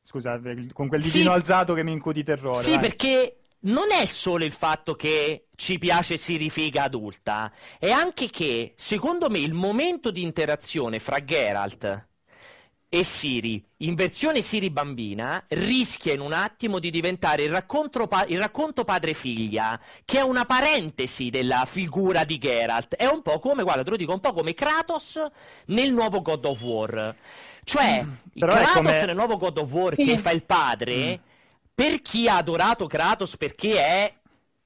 Scusa, 0.07 0.39
con 0.71 0.87
quel 0.87 1.01
ditino 1.01 1.31
sì, 1.31 1.35
alzato 1.35 1.73
che 1.73 1.83
mi 1.83 1.91
incudi 1.91 2.23
terrore. 2.23 2.61
Sì, 2.61 2.71
vai. 2.71 2.79
perché 2.79 3.37
non 3.65 3.91
è 3.91 4.05
solo 4.05 4.43
il 4.43 4.51
fatto 4.51 4.95
che 4.95 5.47
ci 5.55 5.77
piace 5.77 6.17
Siri 6.17 6.49
figa 6.49 6.83
adulta, 6.83 7.51
è 7.79 7.89
anche 7.89 8.29
che, 8.29 8.73
secondo 8.75 9.29
me, 9.29 9.39
il 9.39 9.53
momento 9.53 10.11
di 10.11 10.23
interazione 10.23 10.99
fra 10.99 11.23
Geralt 11.23 12.07
e 12.87 13.03
Siri, 13.03 13.63
in 13.77 13.95
versione 13.95 14.41
Siri 14.41 14.69
bambina, 14.69 15.43
rischia 15.49 16.13
in 16.13 16.21
un 16.21 16.33
attimo 16.33 16.79
di 16.79 16.89
diventare 16.89 17.43
il 17.43 17.51
racconto, 17.51 18.07
pa- 18.07 18.25
il 18.27 18.39
racconto 18.39 18.83
padre-figlia, 18.83 19.79
che 20.05 20.19
è 20.19 20.21
una 20.21 20.45
parentesi 20.45 21.29
della 21.29 21.65
figura 21.65 22.23
di 22.23 22.37
Geralt. 22.37 22.95
È 22.95 23.05
un 23.05 23.21
po' 23.21 23.39
come, 23.39 23.63
guarda, 23.63 23.83
te 23.83 23.89
lo 23.89 23.97
dico, 23.97 24.13
un 24.13 24.19
po' 24.19 24.33
come 24.33 24.53
Kratos 24.53 25.19
nel 25.67 25.91
nuovo 25.91 26.21
God 26.21 26.45
of 26.45 26.61
War. 26.61 27.15
Cioè, 27.63 28.03
mm, 28.03 28.13
Kratos 28.37 28.71
come... 28.73 29.05
nel 29.05 29.15
nuovo 29.15 29.37
God 29.37 29.57
of 29.57 29.71
War 29.71 29.93
sì. 29.93 30.03
che 30.03 30.17
fa 30.17 30.31
il 30.31 30.43
padre... 30.43 31.19
Mm 31.21 31.33
per 31.75 32.01
chi 32.01 32.29
ha 32.29 32.37
adorato 32.37 32.87
Kratos 32.87 33.35
perché 33.35 33.77
è 33.77 34.13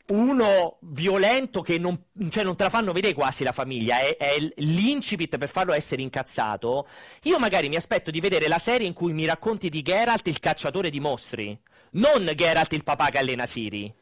uno 0.09 0.77
violento 0.81 1.61
che 1.61 1.77
non, 1.77 2.05
cioè 2.29 2.43
non 2.43 2.55
te 2.55 2.63
la 2.63 2.69
fanno 2.69 2.93
vedere 2.93 3.13
quasi 3.13 3.43
la 3.43 3.51
famiglia, 3.51 3.99
è, 3.99 4.15
è, 4.17 4.37
l'incipit 4.57 5.37
per 5.37 5.49
farlo 5.49 5.73
essere 5.73 6.01
incazzato. 6.01 6.87
Io 7.23 7.39
magari 7.39 7.67
mi 7.67 7.75
aspetto 7.75 8.11
di 8.11 8.19
vedere 8.19 8.47
la 8.47 8.59
serie 8.59 8.87
in 8.87 8.93
cui 8.93 9.13
mi 9.13 9.25
racconti 9.25 9.69
di 9.69 9.81
Geralt 9.81 10.27
il 10.27 10.39
cacciatore 10.39 10.89
di 10.89 10.99
mostri, 10.99 11.59
non 11.91 12.31
Geralt 12.35 12.73
il 12.73 12.83
papà 12.83 13.09
che 13.09 13.17
allena 13.17 13.45
Siri. 13.45 13.93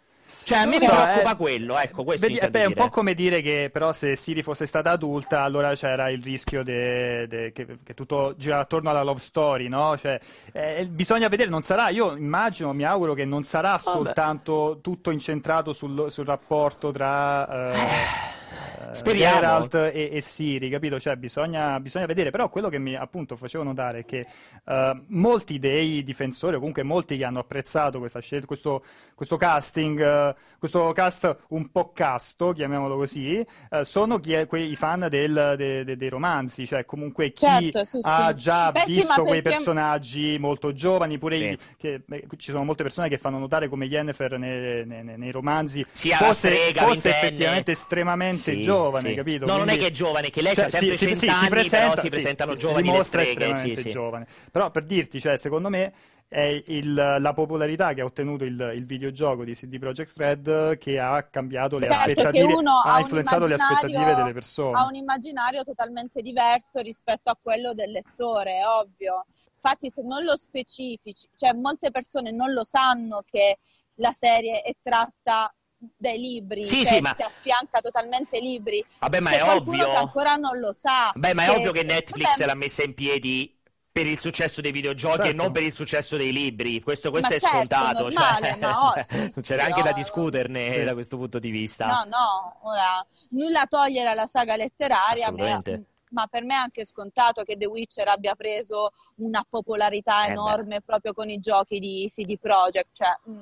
Cioè, 0.48 0.60
a 0.60 0.66
me 0.66 0.78
so, 0.78 0.86
mi 0.86 0.90
preoccupa 0.90 1.32
eh, 1.32 1.36
quello, 1.36 1.78
ecco, 1.78 2.06
questo 2.06 2.26
vedi, 2.26 2.40
beh, 2.40 2.62
È 2.62 2.66
un 2.66 2.74
po' 2.74 2.88
come 2.88 3.14
dire 3.14 3.42
che 3.42 3.70
però 3.70 3.92
se 3.92 4.16
Siri 4.16 4.42
fosse 4.42 4.66
stata 4.66 4.92
adulta, 4.92 5.42
allora 5.42 5.76
c'era 5.76 6.10
il 6.10 6.24
rischio 6.24 6.64
de, 6.64 7.28
de, 7.28 7.52
che, 7.52 7.80
che, 7.84 7.94
tutto 7.94 8.34
gira 8.38 8.60
attorno 8.60 8.90
alla 8.90 9.04
love 9.04 9.20
story, 9.20 9.68
no? 9.68 9.98
Cioè, 9.98 10.18
eh, 10.54 10.88
bisogna 10.90 11.28
vedere, 11.28 11.50
non 11.50 11.64
sarà, 11.64 11.90
io 11.90 12.16
immagino, 12.16 12.72
mi 12.72 12.86
auguro 12.86 13.14
che 13.14 13.26
non 13.26 13.44
sarà 13.44 13.72
Vabbè. 13.72 13.82
soltanto 13.82 14.80
tutto 14.82 15.12
incentrato 15.12 15.74
sul, 15.74 16.10
sul 16.10 16.26
rapporto 16.26 16.92
tra... 16.92 17.74
Eh, 17.74 17.80
eh 17.80 18.46
Speriamo. 18.94 19.40
Geralt 19.40 19.74
e, 19.76 20.10
e, 20.12 20.22
Siri, 20.22 20.70
capito? 20.70 21.00
Cioè, 21.00 21.16
bisogna, 21.16 21.80
bisogna, 21.80 22.06
vedere. 22.06 22.32
Però 22.32 22.50
quello 22.50 22.70
che 22.70 22.80
mi 22.80 22.96
appunto 22.96 23.36
facevo 23.36 23.64
notare 23.64 24.00
è 24.00 24.06
che 24.06 24.26
uh, 24.64 25.04
molti 25.08 25.60
dei 25.60 26.04
difensori, 26.04 26.56
o 26.56 26.60
comunque 26.60 26.84
molti 26.84 27.18
che 27.18 27.26
hanno 27.26 27.40
apprezzato 27.40 28.00
questa 28.00 28.20
scelta, 28.20 28.46
questo, 28.46 28.84
questo 29.14 29.38
casting, 29.38 30.00
uh, 30.00 30.36
questo 30.58 30.92
cast 30.94 31.38
un 31.50 31.70
po' 31.72 31.92
casto, 31.94 32.54
chiamiamolo 32.54 32.96
così, 32.96 33.46
uh, 33.70 33.84
sono 33.84 34.20
chi 34.20 34.34
è, 34.34 34.48
quei 34.48 34.76
fan 34.76 35.08
del, 35.10 35.54
de, 35.58 35.84
de, 35.84 35.96
dei 35.96 36.10
romanzi, 36.10 36.66
cioè 36.66 36.86
comunque 36.86 37.32
chi 37.32 37.46
certo, 37.46 37.84
sì, 37.84 38.00
ha 38.02 38.30
sì. 38.30 38.36
già 38.36 38.72
Beh, 38.72 38.84
visto 38.86 39.14
sì, 39.14 39.22
quei 39.22 39.42
perché... 39.42 39.58
personaggi 39.58 40.38
molto 40.40 40.74
giovani, 40.74 41.18
pure 41.18 41.36
sì. 41.36 41.44
i, 41.44 41.58
che, 41.78 42.02
beh, 42.06 42.26
ci 42.38 42.52
sono 42.52 42.64
molte 42.64 42.84
persone 42.84 43.10
che 43.10 43.18
fanno 43.18 43.38
notare 43.38 43.68
come 43.68 43.86
Yennefer 43.86 44.38
nei, 44.38 44.86
nei, 44.86 45.04
nei 45.04 45.32
romanzi 45.32 45.86
sia 45.92 46.18
fosse, 46.18 46.52
strega, 46.52 46.84
fosse 46.84 47.10
effettivamente 47.10 47.72
estremamente 47.72 48.37
giovane, 48.38 49.10
sì. 49.10 49.16
capito? 49.16 49.46
No, 49.46 49.54
Quindi... 49.54 49.66
non 49.66 49.70
è 49.70 49.82
che 49.82 49.88
è 49.88 49.92
giovane, 49.92 50.30
che 50.30 50.42
lei 50.42 50.56
cioè, 50.56 50.66
ha 50.66 50.70
sempre 50.70 50.98
sì, 50.98 51.08
100 51.08 51.20
sì, 51.20 51.28
anni, 51.28 51.38
si 51.38 51.50
presenta, 51.50 51.88
però 51.88 52.02
si 52.02 52.10
presentano 52.10 52.56
sì, 52.56 52.64
giovani 52.64 52.94
si 52.94 53.02
streghe, 53.02 53.30
estremamente 53.30 53.82
sì, 53.82 53.90
giovane. 53.90 54.28
Però 54.52 54.72
per 54.72 54.86
dirti, 54.86 55.20
cioè, 55.20 55.38
secondo 55.38 55.70
me 55.70 55.94
è 56.30 56.62
il, 56.68 56.94
la 56.94 57.34
popolarità 57.34 57.94
che 57.94 58.02
ha 58.02 58.06
ottenuto 58.06 58.44
il, 58.44 58.74
il, 58.76 58.86
videogioco 58.86 59.46
di 59.46 59.54
CD 59.54 59.80
Projekt 59.80 60.18
Red 60.18 60.78
che 60.78 61.00
ha 61.00 61.24
cambiato 61.24 61.78
le 61.78 61.88
certo, 61.88 62.02
aspettative, 62.02 62.54
ha, 62.54 62.94
ha 62.94 63.00
influenzato 63.00 63.48
le 63.48 63.54
aspettative 63.54 64.14
delle 64.14 64.34
persone. 64.34 64.78
Ha 64.78 64.86
un 64.86 64.96
immaginario 64.96 65.64
totalmente 65.64 66.22
diverso 66.22 66.82
rispetto 66.82 67.30
a 67.30 67.38
quello 67.42 67.74
del 67.74 67.92
lettore, 67.92 68.60
è 68.60 68.66
ovvio. 68.66 69.26
Infatti, 69.54 69.90
se 69.90 70.02
non 70.04 70.24
lo 70.24 70.36
specifici, 70.36 71.28
cioè 71.36 71.54
molte 71.54 71.92
persone 71.92 72.32
non 72.32 72.52
lo 72.52 72.64
sanno 72.64 73.24
che 73.26 73.60
la 73.96 74.12
serie 74.12 74.62
è 74.62 74.76
tratta 74.82 75.52
dai 75.78 76.18
libri, 76.18 76.66
sì, 76.66 76.84
cioè 76.84 76.96
sì, 76.96 77.02
ma... 77.02 77.14
si 77.14 77.22
affianca 77.22 77.80
totalmente 77.80 78.38
ai 78.38 78.42
libri. 78.42 78.84
Vabbè, 79.00 79.20
ma 79.20 79.30
C'è 79.30 79.38
è 79.38 79.44
ovvio 79.44 79.86
che 79.86 79.96
ancora 79.96 80.36
non 80.36 80.60
lo 80.60 80.74
sa. 80.74 81.12
Beh, 81.14 81.34
ma 81.34 81.44
è 81.44 81.50
che... 81.50 81.56
ovvio 81.56 81.72
che 81.72 81.84
Netflix 81.84 82.32
Vabbè... 82.32 82.46
l'ha 82.46 82.56
messa 82.56 82.84
in 82.84 82.94
piedi 82.94 83.56
per 83.92 84.06
il 84.06 84.20
successo 84.20 84.62
dei 84.62 84.72
videogiochi 84.72 85.16
certo. 85.16 85.32
e 85.32 85.34
non 85.34 85.52
per 85.52 85.64
il 85.64 85.74
successo 85.74 86.18
dei 86.18 86.32
libri. 86.32 86.82
Questo, 86.82 87.10
questo 87.10 87.34
è 87.34 87.40
certo, 87.40 87.58
scontato. 87.58 88.02
Normale, 88.04 88.50
cioè... 88.50 88.58
ma 88.60 88.90
oh, 88.94 89.04
sì, 89.04 89.32
sì, 89.32 89.42
C'era 89.42 89.66
anche 89.66 89.80
oh, 89.80 89.84
da 89.84 89.92
discuterne 89.92 90.72
sì. 90.72 90.84
da 90.84 90.94
questo 90.94 91.18
punto 91.18 91.40
di 91.40 91.50
vista. 91.50 91.88
No, 91.88 92.04
no, 92.06 92.60
ora 92.70 93.06
nulla 93.30 93.66
togliere 93.66 94.10
alla 94.10 94.28
saga 94.28 94.56
letteraria. 94.56 95.26
Assolutamente. 95.26 95.86
Ma 96.10 96.26
per 96.28 96.44
me 96.44 96.54
è 96.54 96.58
anche 96.58 96.86
scontato 96.86 97.44
che 97.44 97.58
The 97.58 97.66
Witcher 97.66 98.08
abbia 98.08 98.34
preso 98.34 98.92
una 99.16 99.46
popolarità 99.48 100.26
eh 100.26 100.30
enorme 100.30 100.80
proprio 100.82 101.12
con 101.14 101.30
i 101.30 101.40
giochi 101.40 101.80
di 101.80 102.10
CD 102.10 102.38
Projekt, 102.40 102.90
cioè 102.94 103.18
mh, 103.24 103.42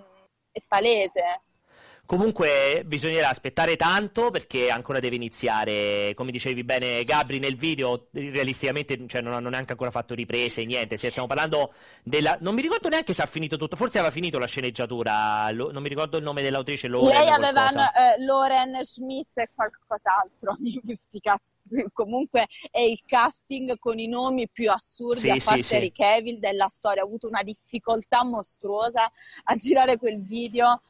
è 0.52 0.64
palese. 0.66 1.42
Comunque 2.06 2.84
bisognerà 2.86 3.30
aspettare 3.30 3.76
tanto 3.76 4.30
perché 4.30 4.70
ancora 4.70 5.00
deve 5.00 5.16
iniziare, 5.16 6.14
come 6.14 6.32
dicevi 6.32 6.64
bene 6.64 7.04
Gabri 7.04 7.40
nel 7.40 7.56
video, 7.56 8.08
realisticamente 8.12 9.08
cioè, 9.08 9.22
non 9.22 9.34
hanno 9.34 9.50
neanche 9.50 9.72
ancora 9.72 9.90
fatto 9.90 10.14
riprese, 10.14 10.64
niente, 10.66 10.98
cioè, 10.98 11.10
stiamo 11.10 11.28
parlando 11.28 11.74
della... 12.04 12.38
Non 12.42 12.54
mi 12.54 12.62
ricordo 12.62 12.90
neanche 12.90 13.12
se 13.12 13.24
ha 13.24 13.26
finito 13.26 13.58
tutto, 13.58 13.76
forse 13.76 13.98
aveva 13.98 14.14
finito 14.14 14.38
la 14.38 14.46
sceneggiatura, 14.46 15.50
lo... 15.50 15.72
non 15.72 15.82
mi 15.82 15.90
ricordo 15.90 16.18
il 16.18 16.24
nome 16.24 16.44
dell'autrice, 16.44 16.88
Loren 16.88 17.08
Lei 17.08 17.30
aveva 17.30 17.70
eh, 17.72 18.24
Loren 18.24 18.84
Schmidt 18.84 19.38
e 19.40 19.50
qualcos'altro, 19.56 20.58
comunque 21.92 22.46
è 22.70 22.82
il 22.82 23.02
casting 23.04 23.80
con 23.80 23.98
i 23.98 24.08
nomi 24.08 24.48
più 24.48 24.70
assurdi 24.70 25.22
sì, 25.22 25.30
a 25.32 25.38
parte 25.44 25.64
sì, 25.64 25.80
Rick 25.80 26.00
Evil 26.02 26.38
della 26.38 26.68
storia, 26.68 27.02
ha 27.02 27.06
avuto 27.06 27.28
una 27.28 27.42
difficoltà 27.42 28.24
mostruosa 28.24 29.12
a 29.46 29.56
girare 29.56 29.98
quel 29.98 30.22
video 30.22 30.82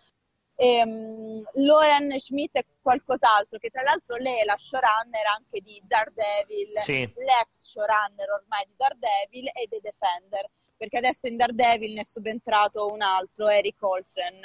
e 0.56 0.82
um, 0.86 1.43
Lauren 1.53 2.18
Schmidt 2.18 2.56
è 2.58 2.66
qualcos'altro, 2.82 3.58
che 3.60 3.70
tra 3.70 3.82
l'altro 3.84 4.16
lei 4.18 4.39
è 4.39 4.45
la 4.45 4.56
showrunner 4.56 5.26
anche 5.38 5.60
di 5.62 5.82
Daredevil, 5.86 6.80
Sì. 6.82 7.01
l'ex 7.01 7.47
showrunner 7.72 8.30
ormai 8.32 8.66
di 8.68 8.74
Daredevil 8.78 9.47
e 9.53 9.68
dei 9.70 9.82
Defender, 9.82 10.49
perché 10.78 10.97
adesso 10.97 11.28
in 11.28 11.38
Daredevil 11.38 11.93
ne 11.93 12.01
è 12.01 12.03
subentrato 12.06 12.88
un 12.88 13.01
altro, 13.01 13.47
Eric 13.49 13.82
Olsen. 13.84 14.39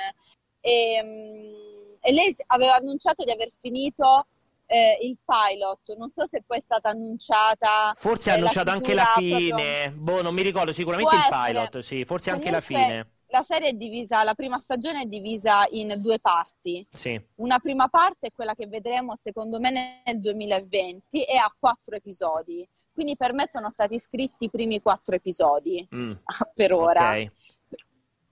E, 0.60 1.00
um, 1.02 1.96
e 2.00 2.12
lei 2.12 2.34
aveva 2.48 2.74
annunciato 2.74 3.24
di 3.24 3.30
aver 3.30 3.48
finito 3.58 4.26
eh, 4.66 4.98
il 5.02 5.16
pilot, 5.24 5.96
non 5.96 6.08
so 6.10 6.26
se 6.26 6.42
poi 6.46 6.58
è 6.58 6.60
stata 6.60 6.90
annunciata 6.90 7.92
Forse 7.96 8.30
ha 8.30 8.34
eh, 8.34 8.36
annunciato 8.38 8.70
anche 8.70 8.94
la 8.94 9.12
chiusura 9.14 9.36
proprio- 9.38 9.56
fine. 9.56 9.90
Boh, 9.92 10.22
non 10.22 10.34
mi 10.34 10.42
ricordo, 10.42 10.72
sicuramente 10.72 11.10
Può 11.10 11.18
il 11.18 11.32
essere. 11.32 11.52
pilot, 11.52 11.78
sì, 11.80 12.04
forse 12.04 12.30
anche 12.30 12.50
la 12.50 12.60
Comunque, 12.62 12.86
fine. 12.92 13.10
La 13.32 13.42
serie 13.42 13.68
è 13.68 13.72
divisa, 13.74 14.22
la 14.24 14.34
prima 14.34 14.58
stagione 14.58 15.02
è 15.02 15.06
divisa 15.06 15.64
in 15.70 15.94
due 15.98 16.18
parti. 16.18 16.84
Sì. 16.92 17.20
Una 17.36 17.58
prima 17.60 17.88
parte 17.88 18.26
è 18.28 18.30
quella 18.32 18.54
che 18.54 18.66
vedremo 18.66 19.14
secondo 19.16 19.60
me 19.60 20.02
nel 20.04 20.20
2020 20.20 21.22
e 21.24 21.36
ha 21.36 21.52
quattro 21.58 21.94
episodi. 21.94 22.68
Quindi 22.92 23.16
per 23.16 23.32
me 23.32 23.46
sono 23.46 23.70
stati 23.70 23.98
scritti 24.00 24.44
i 24.44 24.50
primi 24.50 24.80
quattro 24.82 25.14
episodi 25.14 25.86
Mm, 25.94 26.12
per 26.54 26.72
ora. 26.72 27.12
ok. 27.12 27.32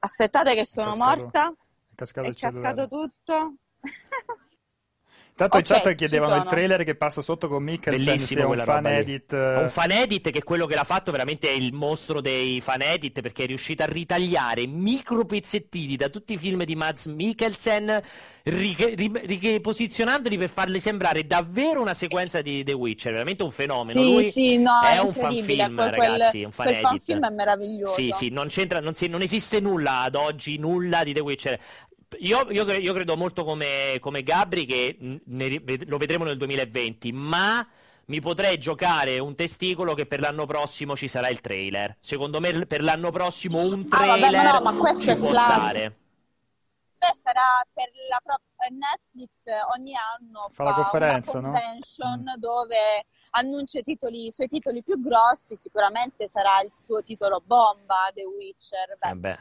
Aspettate 0.00 0.54
che 0.54 0.64
sono 0.64 0.90
cascato- 0.90 1.20
morta, 1.20 1.48
È 1.50 1.94
cascato 1.94 2.28
è 2.28 2.34
cascato 2.34 2.88
tutto. 2.88 3.54
Intanto 5.40 5.58
in 5.58 5.62
Ok, 5.62 5.82
chat 5.82 5.94
chiedevano 5.94 6.34
il 6.34 6.42
trailer 6.46 6.82
che 6.82 6.96
passa 6.96 7.20
sotto 7.20 7.46
con 7.46 7.62
Mikkelsen 7.62 8.04
Bellissimo 8.04 8.48
un 8.50 8.56
fan 8.56 8.86
edit. 8.86 9.32
eh, 9.32 9.56
Un 9.62 9.68
fan 9.68 9.92
edit 9.92 10.30
che 10.30 10.38
è 10.38 10.42
quello 10.42 10.66
che 10.66 10.74
l'ha 10.74 10.82
fatto 10.82 11.12
veramente 11.12 11.48
è 11.48 11.52
il 11.52 11.72
mostro 11.72 12.20
dei 12.20 12.60
fan 12.60 12.82
edit 12.82 13.20
perché 13.20 13.44
è 13.44 13.46
riuscito 13.46 13.84
a 13.84 13.86
ritagliare 13.86 14.66
micro 14.66 15.24
pezzettini 15.24 15.94
da 15.94 16.08
tutti 16.08 16.32
i 16.32 16.38
film 16.38 16.64
di 16.64 16.74
Mads 16.74 17.06
Mikkelsen 17.06 18.02
ri- 18.42 18.74
ri- 18.96 19.12
riposizionandoli 19.26 20.36
per 20.38 20.48
farli 20.48 20.80
sembrare 20.80 21.24
davvero 21.24 21.80
una 21.82 21.94
sequenza 21.94 22.42
di 22.42 22.64
The 22.64 22.72
Witcher, 22.72 23.12
veramente 23.12 23.44
un 23.44 23.52
fenomeno. 23.52 24.00
Sì, 24.00 24.10
Lui 24.12 24.30
sì, 24.32 24.58
no, 24.58 24.80
è 24.82 24.96
è 24.96 24.98
un 24.98 25.12
fan 25.14 25.36
film, 25.38 25.76
Quel- 25.76 25.90
ragazzi, 25.90 26.42
un 26.42 26.50
fan 26.50 26.66
quel 26.66 26.76
edit. 26.78 26.88
fanfilm 26.88 27.26
è 27.26 27.30
meraviglioso. 27.30 27.92
Sì, 27.92 28.10
sì, 28.10 28.28
non 28.30 28.48
c'entra, 28.48 28.80
non, 28.80 28.94
si- 28.94 29.06
non 29.06 29.22
esiste 29.22 29.60
nulla 29.60 30.00
ad 30.00 30.16
oggi, 30.16 30.58
nulla 30.58 31.04
di 31.04 31.12
The 31.12 31.20
Witcher. 31.20 31.60
Io, 32.20 32.50
io 32.50 32.64
io 32.72 32.92
credo 32.94 33.16
molto 33.16 33.44
come, 33.44 33.98
come 34.00 34.22
Gabri 34.22 34.64
che 34.64 34.96
ne 35.24 35.62
lo 35.86 35.98
vedremo 35.98 36.24
nel 36.24 36.36
2020, 36.38 37.12
ma 37.12 37.66
mi 38.06 38.20
potrei 38.20 38.58
giocare 38.58 39.18
un 39.18 39.34
testicolo 39.34 39.94
che 39.94 40.06
per 40.06 40.20
l'anno 40.20 40.46
prossimo 40.46 40.96
ci 40.96 41.06
sarà 41.06 41.28
il 41.28 41.40
trailer. 41.40 41.96
Secondo 42.00 42.40
me 42.40 42.64
per 42.66 42.82
l'anno 42.82 43.10
prossimo 43.10 43.60
un 43.60 43.86
Ah, 43.90 44.04
vabbè, 44.06 44.30
trailer 44.30 44.30
ma 44.30 44.42
no, 44.42 44.60
ma 44.62 44.72
questo 44.72 45.10
ci 45.10 45.10
è 45.10 45.18
può 45.18 45.32
classico. 45.32 45.86
stare. 45.90 45.96
Beh, 46.98 47.14
sarà 47.14 47.64
per 47.72 47.90
la 48.08 48.20
pro- 48.22 48.40
Netflix 48.70 49.46
eh, 49.46 49.60
ogni 49.76 49.94
anno 49.94 50.52
Fa 50.54 50.64
la 50.64 50.72
conferenza, 50.72 51.06
una 51.06 51.20
no? 51.40 51.52
convention 51.52 52.22
Mm. 52.32 52.38
dove 52.38 53.06
annuncia 53.30 53.78
i, 53.78 53.82
titoli, 53.82 54.26
i 54.26 54.32
suoi 54.32 54.48
titoli 54.48 54.82
più 54.82 55.00
grossi, 55.00 55.54
sicuramente 55.56 56.28
sarà 56.28 56.60
il 56.62 56.72
suo 56.72 57.02
titolo 57.02 57.40
bomba, 57.44 58.10
The 58.12 58.24
Witcher. 58.24 58.96
Beh, 58.98 59.12
Eh 59.12 59.14
beh. 59.14 59.38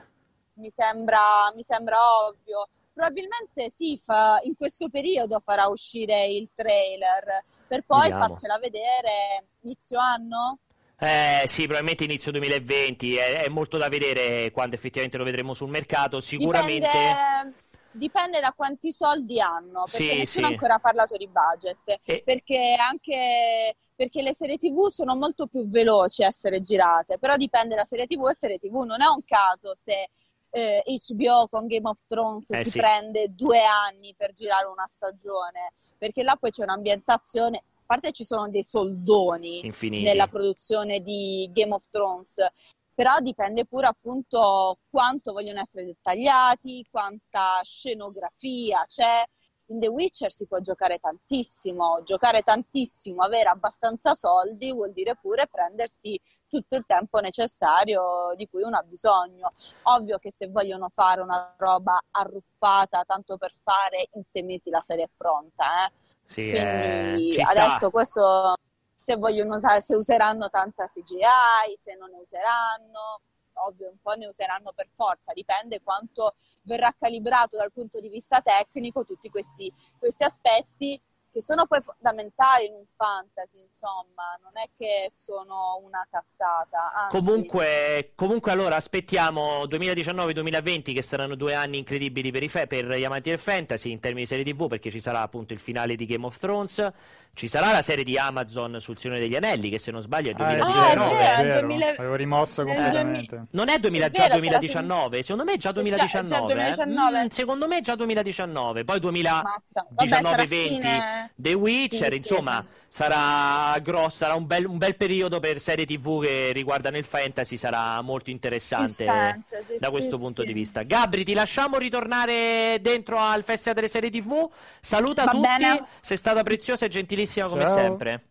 Mi 0.57 0.69
sembra, 0.69 1.51
mi 1.55 1.63
sembra 1.63 1.97
ovvio. 2.25 2.67
Probabilmente 2.93 3.69
sì, 3.69 3.99
fa- 4.03 4.39
in 4.43 4.55
questo 4.55 4.89
periodo 4.89 5.39
farà 5.43 5.67
uscire 5.67 6.25
il 6.25 6.49
trailer 6.55 7.43
per 7.67 7.83
poi 7.85 8.09
Vediamo. 8.09 8.27
farcela 8.27 8.57
vedere 8.57 9.47
inizio 9.61 9.99
anno. 9.99 10.59
Eh, 10.99 11.43
sì, 11.45 11.63
probabilmente 11.63 12.03
inizio 12.05 12.31
2020, 12.31 13.15
è, 13.17 13.43
è 13.43 13.49
molto 13.49 13.77
da 13.77 13.87
vedere 13.87 14.49
quando 14.51 14.75
effettivamente 14.75 15.17
lo 15.17 15.23
vedremo 15.23 15.53
sul 15.53 15.69
mercato. 15.69 16.19
Sicuramente 16.19 16.87
Dipende, 16.87 17.53
dipende 17.91 18.39
da 18.39 18.53
quanti 18.53 18.91
soldi 18.91 19.39
hanno, 19.39 19.87
perché 19.91 20.13
Sì, 20.13 20.17
nessuno 20.17 20.25
sì. 20.25 20.43
ha 20.45 20.47
ancora 20.47 20.79
parlato 20.79 21.15
di 21.17 21.27
budget. 21.27 21.99
E- 22.03 22.21
Perché 22.23 22.75
anche 22.79 23.75
perché 23.97 24.21
le 24.21 24.33
serie 24.35 24.57
TV 24.59 24.89
sono 24.89 25.15
molto 25.15 25.47
più 25.47 25.67
veloci 25.67 26.23
a 26.23 26.27
essere 26.27 26.59
girate, 26.59 27.17
però 27.17 27.35
dipende 27.35 27.73
da 27.75 27.83
serie 27.83 28.05
TV 28.05 28.27
e 28.29 28.33
serie 28.35 28.59
TV. 28.59 28.83
Non 28.83 29.01
è 29.01 29.07
un 29.07 29.23
caso 29.25 29.73
se 29.73 30.09
eh, 30.49 30.83
HBO 30.85 31.47
con 31.49 31.67
Game 31.67 31.87
of 31.87 31.99
Thrones 32.07 32.49
Eh, 32.51 32.63
si 32.63 32.71
sì. 32.71 32.77
prende 32.79 33.33
due 33.33 33.63
anni 33.63 34.13
per 34.15 34.33
girare 34.33 34.65
una 34.65 34.87
stagione, 34.87 35.73
perché 35.97 36.23
là 36.23 36.35
poi 36.35 36.51
c'è 36.51 36.63
un'ambientazione, 36.63 37.57
a 37.57 37.83
parte 37.85 38.11
ci 38.11 38.23
sono 38.23 38.49
dei 38.49 38.63
soldoni 38.63 39.65
infiniti. 39.65 40.03
nella 40.03 40.27
produzione 40.27 40.99
di 41.01 41.49
Game 41.53 41.73
of 41.73 41.83
Thrones, 41.89 42.45
però 42.93 43.19
dipende 43.19 43.65
pure 43.65 43.87
appunto 43.87 44.79
quanto 44.89 45.31
vogliono 45.31 45.59
essere 45.59 45.85
dettagliati, 45.85 46.85
quanta 46.89 47.59
scenografia 47.63 48.83
c'è. 48.87 49.23
In 49.69 49.79
The 49.79 49.87
Witcher 49.87 50.31
si 50.31 50.47
può 50.47 50.59
giocare 50.59 50.97
tantissimo, 50.97 52.01
giocare 52.03 52.41
tantissimo, 52.41 53.21
avere 53.23 53.49
abbastanza 53.49 54.13
soldi 54.13 54.71
vuol 54.71 54.93
dire 54.93 55.17
pure 55.17 55.47
prendersi 55.47 56.19
tutto 56.47 56.77
il 56.77 56.85
tempo 56.87 57.19
necessario 57.19 58.31
di 58.35 58.47
cui 58.47 58.63
uno 58.63 58.77
ha 58.77 58.83
bisogno. 58.83 59.53
Ovvio 59.83 60.19
che 60.19 60.31
se 60.31 60.47
vogliono 60.47 60.87
fare 60.87 61.19
una 61.21 61.53
roba 61.57 62.01
arruffata 62.11 63.03
tanto 63.05 63.37
per 63.37 63.51
fare, 63.59 64.07
in 64.13 64.23
sei 64.23 64.43
mesi 64.43 64.69
la 64.69 64.81
serie 64.81 65.05
è 65.05 65.09
pronta, 65.15 65.85
eh. 65.85 65.91
Sì, 66.25 66.49
eh, 66.51 67.13
Quindi 67.15 67.43
sta. 67.43 67.51
adesso 67.51 67.89
questo 67.89 68.53
se 68.93 69.15
vogliono 69.15 69.55
usare, 69.55 69.81
se 69.81 69.95
useranno 69.95 70.49
tanta 70.49 70.85
CGI, 70.85 71.75
se 71.75 71.95
non 71.95 72.09
ne 72.09 72.19
useranno, 72.19 73.21
ovvio 73.65 73.89
un 73.89 73.97
po' 74.01 74.13
ne 74.13 74.27
useranno 74.27 74.71
per 74.73 74.87
forza, 74.93 75.33
dipende 75.33 75.81
quanto 75.81 76.35
verrà 76.67 76.93
calibrato 76.99 77.57
dal 77.57 77.71
punto 77.71 77.99
di 77.99 78.09
vista 78.09 78.41
tecnico 78.41 79.05
tutti 79.05 79.29
questi, 79.29 79.73
questi 79.97 80.23
aspetti 80.23 81.01
che 81.37 81.41
sono 81.43 81.67
poi 81.67 81.79
fondamentali 81.81 82.65
in 82.65 82.73
un 82.73 82.85
fantasy, 82.85 83.61
insomma, 83.61 84.37
non 84.41 84.53
è 84.55 84.69
che 84.75 85.07
sono 85.09 85.79
una 85.83 86.05
cazzata. 86.09 86.93
anzi. 86.95 87.15
Comunque, 87.15 88.11
comunque 88.15 88.51
allora 88.51 88.75
aspettiamo 88.77 89.65
2019-2020 89.65 90.93
che 90.95 91.01
saranno 91.03 91.35
due 91.35 91.53
anni 91.53 91.77
incredibili 91.77 92.31
per, 92.31 92.41
i 92.41 92.49
fe- 92.49 92.65
per 92.65 92.87
gli 92.87 93.03
amanti 93.03 93.29
del 93.29 93.37
fantasy 93.37 93.91
in 93.91 93.99
termini 93.99 94.23
di 94.23 94.27
serie 94.27 94.43
TV 94.43 94.67
perché 94.67 94.89
ci 94.89 94.99
sarà 94.99 95.21
appunto 95.21 95.53
il 95.53 95.59
finale 95.59 95.95
di 95.95 96.05
Game 96.05 96.25
of 96.25 96.37
Thrones, 96.39 96.91
ci 97.37 97.47
sarà 97.47 97.71
la 97.71 97.83
serie 97.83 98.03
di 98.03 98.17
Amazon 98.17 98.79
sul 98.79 98.97
Signore 98.97 99.19
degli 99.19 99.35
Anelli 99.35 99.69
che 99.69 99.77
se 99.77 99.91
non 99.91 100.01
sbaglio 100.01 100.31
è 100.31 100.33
Ah, 100.39 100.49
è 100.53 100.57
2019. 100.57 101.13
vero, 101.13 101.13
è 101.13 101.43
vero, 101.43 101.43
vero. 101.43 101.67
2000 101.67 101.87
Avevo 101.97 102.15
rimosso 102.15 102.63
completamente. 102.63 103.45
Non 103.51 103.69
è 103.69 103.77
2000 103.77 104.05
È 104.07 104.09
già 104.09 104.21
vero, 104.23 104.33
c'è 104.39 104.49
la 104.49 104.57
2019, 104.57 105.21
secondo 105.21 105.43
me 105.43 105.53
è 105.53 105.57
già 105.57 105.69
È 105.69 105.73
già- 105.73 105.79
è 105.79 105.83
2019. 105.83 106.27
già 106.27 106.37
eh. 106.37 106.73
2019. 106.73 107.23
Mm, 107.23 107.27
secondo 107.27 107.67
me 107.67 107.77
è 107.77 107.81
già 107.81 107.95
2019, 107.95 108.83
poi 108.85 108.99
Mazza. 109.43 109.85
Vabbè, 109.87 110.09
sarà 110.09 110.21
2019-20 110.35 110.47
fine- 110.47 111.31
The 111.35 111.53
Witcher, 111.53 112.11
Sì, 112.13 112.19
sì, 112.19 112.33
insomma, 112.33 112.65
sì. 112.67 112.85
sarà 112.87 113.77
grosso, 113.81 114.15
sarà 114.17 114.33
un 114.33 114.47
bel, 114.47 114.65
un 114.65 114.77
bel 114.79 114.95
periodo 114.95 115.39
per 115.39 115.59
serie 115.59 115.85
TV 115.85 116.23
che 116.23 116.51
riguardano 116.53 116.97
il 116.97 117.05
fantasy, 117.05 117.55
sarà 117.55 118.01
molto 118.01 118.31
interessante 118.31 119.05
fantasy, 119.05 119.77
da 119.77 119.85
sì, 119.87 119.91
questo 119.91 120.17
punto 120.17 120.41
sì. 120.41 120.47
di 120.47 120.53
vista. 120.53 120.81
Gabri, 120.81 121.23
ti 121.23 121.33
lasciamo 121.33 121.77
ritornare 121.77 122.79
dentro 122.81 123.19
al 123.19 123.43
Festival 123.43 123.75
delle 123.75 123.89
Serie 123.89 124.09
TV. 124.09 124.49
Saluta 124.81 125.25
Va 125.25 125.31
tutti, 125.31 125.45
bene. 125.45 125.85
sei 125.99 126.17
stata 126.17 126.41
preziosa 126.41 126.85
e 126.85 126.89
gentilissima 126.89 127.25
come 127.47 127.65
Ciao. 127.65 127.73
sempre. 127.73 128.23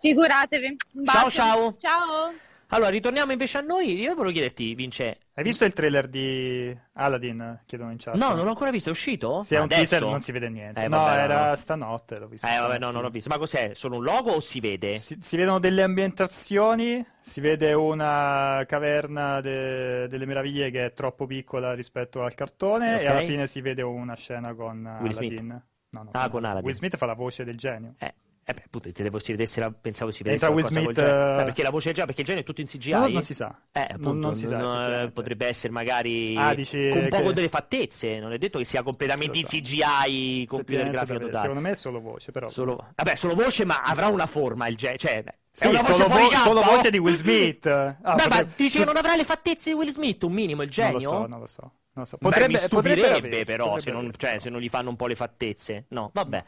Figuratevi. 0.00 0.76
Ciao, 1.04 1.30
ciao. 1.30 1.72
Ciao. 1.74 2.32
Allora, 2.70 2.90
ritorniamo 2.90 3.32
invece 3.32 3.56
a 3.58 3.60
noi. 3.62 3.98
Io 3.98 4.14
volevo 4.14 4.30
chiederti, 4.30 4.74
Vince. 4.74 5.18
Hai 5.32 5.42
visto 5.42 5.64
il 5.64 5.72
trailer 5.72 6.06
di 6.06 6.76
Aladdin? 6.94 7.62
Chiedono 7.64 7.92
in 7.92 7.96
chat. 7.98 8.14
No, 8.14 8.34
non 8.34 8.44
l'ho 8.44 8.50
ancora 8.50 8.70
visto, 8.70 8.90
è 8.90 8.92
uscito? 8.92 9.40
Se 9.40 9.54
è 9.56 9.58
un 9.58 9.64
Adesso? 9.64 9.80
teaser 9.96 10.02
non 10.06 10.20
si 10.20 10.32
vede 10.32 10.50
niente. 10.50 10.84
Eh, 10.84 10.88
no, 10.88 10.98
vabbè, 10.98 11.22
era 11.22 11.48
no. 11.48 11.54
stanotte, 11.56 12.18
l'ho 12.18 12.28
visto. 12.28 12.46
Eh, 12.46 12.58
vabbè, 12.58 12.78
no, 12.78 12.90
non 12.90 13.00
l'ho 13.00 13.08
visto. 13.08 13.30
Ma 13.30 13.38
cos'è? 13.38 13.70
Solo 13.72 13.96
un 13.96 14.02
logo 14.02 14.32
o 14.32 14.40
si 14.40 14.60
vede? 14.60 14.98
Si, 14.98 15.16
si 15.18 15.36
vedono 15.38 15.58
delle 15.58 15.82
ambientazioni, 15.82 17.04
si 17.22 17.40
vede 17.40 17.72
una 17.72 18.62
caverna 18.66 19.40
de- 19.40 20.06
delle 20.08 20.26
meraviglie 20.26 20.70
che 20.70 20.84
è 20.86 20.92
troppo 20.92 21.24
piccola 21.26 21.72
rispetto 21.72 22.22
al 22.22 22.34
cartone 22.34 22.96
Ok. 22.96 23.00
e 23.00 23.06
alla 23.06 23.20
fine 23.20 23.46
si 23.46 23.62
vede 23.62 23.80
una 23.82 24.14
scena 24.14 24.52
con 24.54 24.98
Will 25.00 25.12
Smith. 25.12 25.30
Aladdin. 25.38 25.62
No, 25.90 26.02
no, 26.02 26.10
Ah, 26.12 26.28
con 26.28 26.44
Aladdin. 26.44 26.64
Will 26.66 26.74
Smith 26.76 26.96
fa 26.98 27.06
la 27.06 27.14
voce 27.14 27.44
del 27.44 27.56
genio. 27.56 27.94
Eh, 27.98 28.12
eh 28.50 28.54
beh, 28.54 28.62
appunto, 28.64 28.90
credevo 28.90 29.18
si 29.18 29.32
vedesse 29.32 29.60
la- 29.60 29.70
pensavo 29.70 30.10
si 30.10 30.22
vedesse 30.22 30.46
Will 30.46 30.64
Smith, 30.64 30.92
genio. 30.92 31.10
eh, 31.36 31.40
Eh, 31.40 31.44
perché 31.44 31.62
la 31.62 31.68
voce 31.68 31.84
del 31.92 31.94
genio, 31.94 32.06
perché 32.06 32.20
il 32.22 32.26
genio 32.26 32.42
è 32.42 32.44
tutto 32.46 32.60
in 32.62 32.66
CGI. 32.66 32.90
No, 32.92 33.08
non 33.08 33.22
si 33.22 33.34
sa. 33.34 33.54
Eh, 33.72 33.80
Non- 33.80 33.88
appunto, 33.90 34.26
non 34.26 34.34
si 34.34 34.46
sa, 34.46 34.56
non- 34.56 34.74
effettivamente. 34.76 35.12
potrebbe 35.12 35.46
essere 35.46 35.72
magari 35.72 36.34
Ah, 36.34 36.54
dici 36.54 36.88
con 36.88 37.02
un 37.02 37.08
poco 37.08 37.26
che- 37.28 37.32
delle 37.34 37.48
fattezze, 37.50 38.18
non 38.18 38.32
è 38.32 38.38
detto 38.38 38.56
che 38.58 38.64
sia 38.64 38.82
completamente 38.82 39.36
in. 39.36 39.44
CGI, 39.44 40.46
computer 40.48 40.88
grafico 40.90 41.18
totale. 41.18 41.38
Secondo 41.40 41.60
me 41.60 41.70
è 41.70 41.74
solo 41.74 42.00
voce, 42.00 42.32
però. 42.32 42.48
Solo, 42.48 42.86
vabbè, 42.94 43.14
solo 43.16 43.34
voce, 43.34 43.64
ma 43.66 43.82
avrà 43.82 44.06
una 44.06 44.26
forma 44.26 44.66
il 44.68 44.76
genio, 44.76 44.96
cioè, 44.96 45.22
è 45.22 45.34
Sì, 45.52 45.66
una 45.66 45.82
voce 45.82 45.92
solo, 45.92 46.08
vo- 46.08 46.30
solo 46.32 46.60
oh? 46.60 46.62
voce 46.74 46.90
di 46.90 46.98
Will 46.98 47.14
Smith. 47.16 47.66
Ah, 47.66 48.14
Beh, 48.14 48.22
ma 48.22 48.22
potrebbe- 48.28 48.52
dici 48.56 48.78
che 48.78 48.84
non 48.86 48.96
avrà 48.96 49.14
le 49.14 49.24
fattezze 49.24 49.70
di 49.70 49.76
Will 49.76 49.90
Smith, 49.90 50.22
un 50.22 50.32
minimo 50.32 50.62
il 50.62 50.72
Non 50.74 50.92
lo 50.92 50.98
genio? 50.98 51.08
so, 51.10 51.26
non 51.26 51.38
lo 51.40 51.46
so. 51.46 51.60
Non 51.62 51.72
lo 51.92 52.04
so. 52.04 52.16
Beh, 52.16 52.28
Potrebbe, 52.28 52.52
mi 52.52 52.58
stupirebbe 52.58 53.00
potrebbe 53.10 53.44
però 53.44 53.64
se 53.64 53.70
potrebbe 53.70 53.90
non, 53.90 53.98
avere, 54.04 54.18
cioè, 54.18 54.30
però. 54.30 54.40
se 54.42 54.50
non 54.50 54.60
gli 54.60 54.68
fanno 54.68 54.88
un 54.90 54.96
po' 54.96 55.06
le 55.08 55.14
fattezze. 55.16 55.84
No, 55.88 56.10
vabbè. 56.14 56.44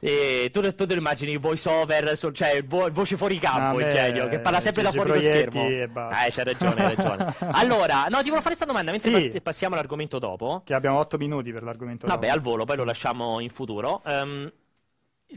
E 0.00 0.50
tu, 0.52 0.60
tu 0.60 0.86
te 0.86 0.94
lo 0.94 1.00
immagini 1.00 1.32
il 1.32 1.40
voice 1.40 1.68
over, 1.68 2.16
cioè 2.16 2.62
vo- 2.64 2.88
voce 2.92 3.16
fuori 3.16 3.36
campo, 3.38 3.78
Ah, 3.78 3.82
il 3.84 3.88
genio, 3.88 4.28
che 4.28 4.38
parla 4.38 4.60
sempre 4.60 4.82
da 4.84 4.92
fuori 4.92 5.08
lo 5.08 5.14
Proietti 5.16 5.50
schermo. 5.58 5.68
e 5.68 5.88
basta. 5.88 6.24
Eh, 6.26 6.30
c'hai 6.30 6.44
ragione, 6.44 6.84
hai 6.86 6.94
ragione. 6.94 7.34
Allora, 7.58 8.02
no, 8.04 8.18
ti 8.18 8.28
volevo 8.28 8.36
fare 8.36 8.44
questa 8.54 8.64
domanda, 8.64 8.92
mentre 8.92 9.10
Sì. 9.20 9.28
pa- 9.30 9.40
passiamo 9.40 9.74
all'argomento 9.74 10.20
dopo. 10.20 10.62
Che 10.64 10.72
abbiamo 10.74 10.98
8 11.00 11.16
minuti 11.16 11.52
per 11.52 11.64
l'argomento. 11.64 12.06
Vabbè, 12.06 12.26
dopo. 12.26 12.38
al 12.38 12.42
volo, 12.44 12.64
poi 12.64 12.76
lo 12.76 12.84
lasciamo 12.84 13.40
in 13.40 13.50
futuro. 13.50 14.00
Ehm, 14.06 14.52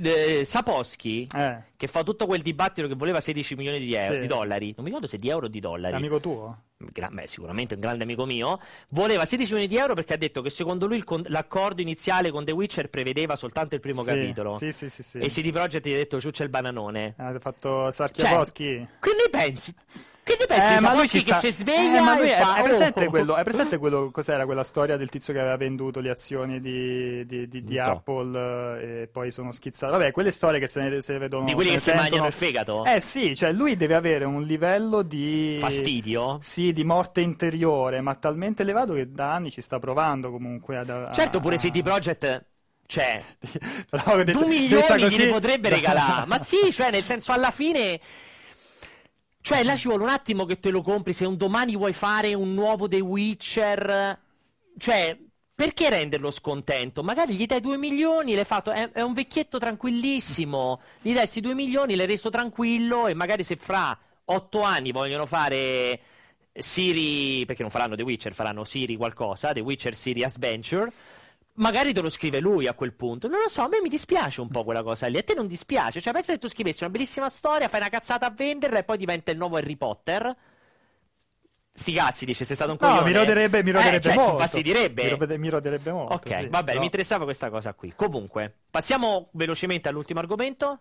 eh, 0.02 0.44
Sapolsky, 0.46 1.28
Eh, 1.36 1.58
che 1.76 1.88
fa 1.88 2.04
tutto 2.04 2.26
quel 2.26 2.42
dibattito 2.42 2.88
che 2.88 2.96
voleva 2.96 3.20
16 3.20 3.56
milioni 3.56 3.80
di, 3.80 3.94
euro, 3.94 4.14
Sì. 4.16 4.20
di 4.22 4.28
dollari, 4.28 4.68
non 4.68 4.80
mi 4.80 4.86
ricordo 4.86 5.08
se 5.08 5.18
di 5.18 5.30
euro 5.30 5.48
o 5.48 5.50
di 5.50 5.60
dollari. 5.60 5.96
amico 5.96 6.20
tuo? 6.20 6.64
Gra- 6.78 7.10
beh, 7.12 7.28
sicuramente 7.28 7.76
un 7.76 7.80
grande 7.80 8.04
amico 8.04 8.26
mio, 8.26 8.60
voleva 8.90 9.24
16 9.26 9.54
milioni 9.54 9.72
di 9.72 9.80
euro 9.80 9.94
perché 9.94 10.14
ha 10.14 10.18
detto 10.18 10.42
che 10.42 10.50
secondo 10.50 10.88
lui 10.88 11.04
con- 11.04 11.24
l'accordo 11.28 11.82
iniziale 11.82 12.32
con 12.32 12.44
The 12.44 12.52
Witcher 12.54 12.90
prevedeva 12.90 13.36
soltanto 13.36 13.76
il 13.76 13.82
primo 13.82 14.02
Sì, 14.02 14.08
capitolo. 14.10 14.58
Sì, 14.58 14.72
sì, 14.72 14.90
sì. 14.90 15.04
sì. 15.04 15.20
E 15.20 15.28
CD 15.28 15.52
Projekt 15.52 15.88
gli 15.88 15.94
ha 15.94 15.98
detto 15.98 16.20
ciuccia 16.20 16.44
il 16.44 16.50
bananone. 16.50 17.14
Ha 17.18 17.38
fatto 17.40 17.92
Sarchiavoschi. 17.92 18.88
Che 19.00 19.10
ne 19.14 19.30
pensi? 19.30 19.74
Che 20.24 20.38
ne 20.40 20.46
pensi 20.46 20.68
di 20.74 20.78
Eh, 20.78 20.82
ma 20.82 20.94
lui 20.96 21.08
ci 21.08 21.18
che 21.24 21.34
sta- 21.34 21.40
si 21.40 21.52
sveglia 21.52 21.98
Eh, 21.98 22.02
ma 22.02 22.16
lui 22.18 22.30
e 22.30 22.36
è, 22.36 22.42
fa, 22.42 22.56
è 22.58 22.62
presente 22.64 23.06
"Oh". 23.06 23.10
quello, 23.10 23.36
è 23.36 23.44
presente 23.44 23.78
quello, 23.80 24.12
cos'era 24.12 24.46
quella 24.46 24.62
storia 24.64 24.96
del 24.96 25.10
tizio 25.10 25.34
che 25.34 25.40
aveva 25.40 25.58
venduto 25.58 26.00
le 26.00 26.10
azioni 26.12 26.62
di, 26.62 27.26
di- 27.26 27.48
di- 27.48 27.64
di 27.64 27.80
so. 27.80 27.90
Apple 27.90 28.80
eh, 28.82 29.02
e 29.02 29.08
poi 29.08 29.32
sono 29.32 29.52
schizzato. 29.52 29.94
Vabbè, 29.94 30.12
quelle 30.12 30.30
storie 30.30 30.60
che 30.60 30.68
se 30.68 30.80
ne, 30.82 31.02
se 31.02 31.14
ne 31.14 31.20
vedono. 31.20 31.46
Di 31.46 31.54
quelli 31.54 31.70
se 31.70 31.76
che 31.76 31.78
ne 31.78 31.80
si 31.80 31.84
sentono. 31.90 32.02
mangiano 32.22 32.28
il 32.28 32.34
fegato? 32.34 32.86
Eh 32.86 33.00
sì, 33.02 33.36
cioè 33.36 33.52
lui 33.52 33.76
deve 33.76 33.96
avere 33.96 34.26
un 34.26 34.44
livello 34.44 35.02
di 35.02 35.58
Fastidio? 35.60 36.38
Sì, 36.40 36.72
di 36.72 36.84
morte 36.84 37.22
interiore, 37.22 38.00
ma 38.02 38.14
talmente 38.14 38.62
elevato 38.62 38.94
che 38.94 39.12
da 39.12 39.34
anni 39.34 39.50
ci 39.50 39.62
sta 39.62 39.80
provando 39.80 40.30
comunque 40.30 40.78
ad, 40.78 40.90
a- 40.92 41.12
Certo, 41.12 41.40
pure 41.40 41.56
a- 41.56 41.58
CD 41.58 41.82
Projekt... 41.82 42.46
Cioè, 42.86 43.24
Però, 43.90 44.22
detto- 44.22 44.40
due 44.40 44.50
detta 44.50 44.96
milioni 44.96 45.02
così- 45.04 45.16
glieli 45.18 45.32
potrebbe 45.32 45.70
regalare. 45.70 46.26
Ma 46.28 46.38
sì, 46.38 46.72
cioè, 46.72 46.92
nel 46.92 47.04
senso, 47.04 47.32
alla 47.32 47.50
fine. 47.50 48.00
Cioè, 49.42 49.64
là 49.64 49.76
ci 49.76 49.88
vuole 49.88 50.04
un 50.04 50.10
attimo 50.10 50.46
che 50.46 50.60
te 50.60 50.70
lo 50.70 50.82
compri. 50.82 51.14
Se 51.14 51.26
un 51.26 51.36
domani 51.36 51.76
vuoi 51.76 51.94
fare 51.94 52.34
un 52.34 52.54
nuovo 52.54 52.88
The 52.88 53.00
Witcher. 53.00 54.20
Cioè, 54.78 55.18
perché 55.54 55.90
renderlo 55.90 56.32
scontento? 56.32 57.04
Magari 57.04 57.36
gli 57.36 57.46
dai 57.46 57.60
2 57.60 57.78
milioni, 57.78 58.36
l'hai 58.36 58.46
fatto. 58.46 58.72
È, 58.72 58.92
è 58.92 59.02
un 59.02 59.14
vecchietto 59.14 59.58
tranquillissimo. 59.58 60.82
Gli 61.02 61.10
dai 61.10 61.20
questi 61.20 61.42
2 61.42 61.54
milioni, 61.54 61.96
l'hai 61.96 62.06
reso 62.06 62.30
tranquillo. 62.30 63.08
E 63.08 63.14
magari 63.14 63.44
se 63.44 63.56
fra 63.56 63.98
8 64.26 64.62
anni 64.62 64.92
vogliono 64.92 65.26
fare. 65.26 66.00
Siri, 66.54 67.46
perché 67.46 67.62
non 67.62 67.72
faranno 67.72 67.96
The 67.96 68.04
Witcher, 68.04 68.34
faranno 68.34 68.66
Siri 68.66 68.98
qualcosa, 68.98 69.54
The 69.54 69.62
Witcher 69.62 69.96
Serious 69.96 70.38
Venture. 70.38 70.92
Magari 71.56 71.94
te 71.94 72.02
lo 72.02 72.10
scrive 72.10 72.40
lui 72.40 72.68
a 72.68 72.74
quel 72.74 72.94
punto. 72.94 73.28
Non 73.28 73.40
lo 73.42 73.50
so, 73.50 73.62
a 73.62 73.68
me 73.68 73.82
mi 73.82 73.90
dispiace 73.90 74.42
un 74.42 74.48
po' 74.48 74.64
quella 74.64 74.84
cosa 74.84 75.08
lì. 75.08 75.18
A 75.18 75.24
te 75.24 75.34
non 75.34 75.48
dispiace? 75.48 76.00
Cioè, 76.02 76.14
pensa 76.14 76.32
che 76.34 76.40
tu 76.40 76.48
scrivessi 76.48 76.84
una 76.84 76.92
bellissima 76.92 77.30
storia, 77.30 77.68
fai 77.68 77.80
una 77.82 77.90
cazzata 77.90 78.26
a 78.26 78.30
venderla 78.32 78.80
e 78.80 78.84
poi 78.84 78.98
diventa 78.98 79.32
il 79.32 79.38
nuovo 79.38 79.58
Harry 79.58 79.76
Potter. 79.76 80.36
Sti 81.74 81.94
cazzi, 81.94 82.26
dice, 82.26 82.44
sei 82.46 82.56
stato 82.56 82.72
un 82.72 82.78
No, 82.80 82.88
coglione. 82.88 83.08
mi 83.10 83.14
roderebbe, 83.16 83.64
mi 83.64 83.70
Eh, 83.70 83.74
roderebbe 83.74 84.02
cioè, 84.02 84.16
molto. 84.16 84.32
ti 84.32 84.38
fastidirebbe. 84.42 85.04
Mi 85.04 85.10
roderebbe, 85.10 85.38
mi 85.38 85.50
roderebbe 85.50 85.92
molto. 85.92 86.14
Ok, 86.14 86.28
sì. 86.42 86.48
va 86.48 86.64
bene, 86.64 86.74
No. 86.74 86.80
mi 86.80 86.86
interessava 86.86 87.24
questa 87.26 87.50
cosa 87.50 87.74
qui. 87.74 87.94
Comunque, 87.96 88.54
passiamo 88.70 89.30
velocemente 89.34 89.88
all'ultimo 89.90 90.20
argomento. 90.20 90.80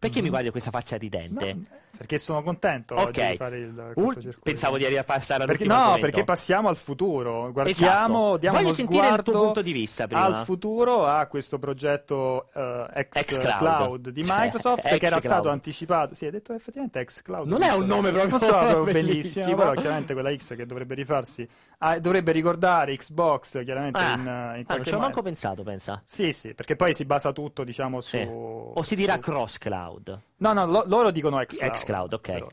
Perché 0.00 0.20
mi 0.20 0.24
Mhm. 0.24 0.30
guardi 0.30 0.50
questa 0.50 0.70
faccia 0.70 0.96
ridente? 0.96 1.52
No, 1.52 1.60
perché 1.94 2.16
sono 2.16 2.42
contento 2.42 2.94
Ok. 2.94 3.06
oggi 3.08 3.20
di 3.28 3.36
fare 3.36 3.58
il 3.58 3.92
Ul- 3.96 4.34
pensavo 4.42 4.78
di 4.78 4.84
arrivare 4.84 5.04
a 5.06 5.12
passare 5.12 5.44
Perché, 5.44 5.66
no, 5.66 5.74
argomento. 5.74 6.00
perché 6.00 6.24
passiamo 6.24 6.68
al 6.70 6.76
futuro. 6.76 7.52
Guardiamo, 7.52 7.68
Esatto. 7.68 8.36
diamo 8.38 8.56
Voglio 8.56 8.72
sentire 8.72 9.08
il 9.08 9.22
tuo 9.22 9.32
punto 9.44 9.60
di 9.60 9.72
vista 9.72 10.06
prima. 10.06 10.24
al 10.24 10.44
futuro 10.46 11.04
a 11.04 11.26
questo 11.26 11.58
progetto 11.58 12.48
eh, 12.54 13.08
xCloud. 13.10 13.46
xCloud 13.56 14.08
di 14.08 14.24
Cioè, 14.24 14.40
Microsoft 14.40 14.96
che 14.98 15.04
era 15.06 15.18
stato 15.20 15.50
anticipato. 15.50 16.14
Sì, 16.14 16.24
hai 16.24 16.30
detto 16.30 16.54
effettivamente 16.54 17.04
xCloud. 17.04 17.46
Non 17.46 17.60
è 17.62 17.70
un 17.74 17.84
nome 17.84 18.10
proprio 18.10 18.30
Non 18.38 18.40
so 18.40 18.46
proprio 18.48 18.84
bellissimo. 18.92 19.02
bellissimo, 19.44 19.56
però 19.56 19.72
chiaramente 19.74 20.14
quella 20.14 20.34
X 20.34 20.56
che 20.56 20.64
dovrebbe 20.64 20.94
rifarsi 20.94 21.46
ah, 21.82 21.98
dovrebbe 21.98 22.32
ricordare 22.32 22.96
Xbox 22.96 23.62
chiaramente 23.64 23.98
Ah, 23.98 24.12
in, 24.14 24.20
in 24.20 24.28
ah, 24.28 24.52
non 24.54 24.64
qualche 24.64 24.84
ci 24.84 24.90
ho 24.90 24.92
modo. 24.94 25.04
manco 25.06 25.22
pensato, 25.22 25.62
pensa. 25.62 26.02
Sì, 26.06 26.32
sì, 26.32 26.54
perché 26.54 26.76
poi 26.76 26.94
si 26.94 27.04
basa 27.04 27.32
tutto, 27.32 27.64
diciamo, 27.64 28.00
su 28.00 28.16
Sì. 28.16 28.26
O 28.28 28.82
si 28.82 28.94
dirà 28.94 29.14
su- 29.14 29.20
cross 29.20 29.58
cloud. 29.58 30.20
No, 30.38 30.52
no, 30.52 30.66
lo- 30.66 30.84
loro 30.86 31.10
dicono 31.10 31.38
xCloud. 31.44 31.72
xCloud, 31.72 32.12
ok. 32.14 32.46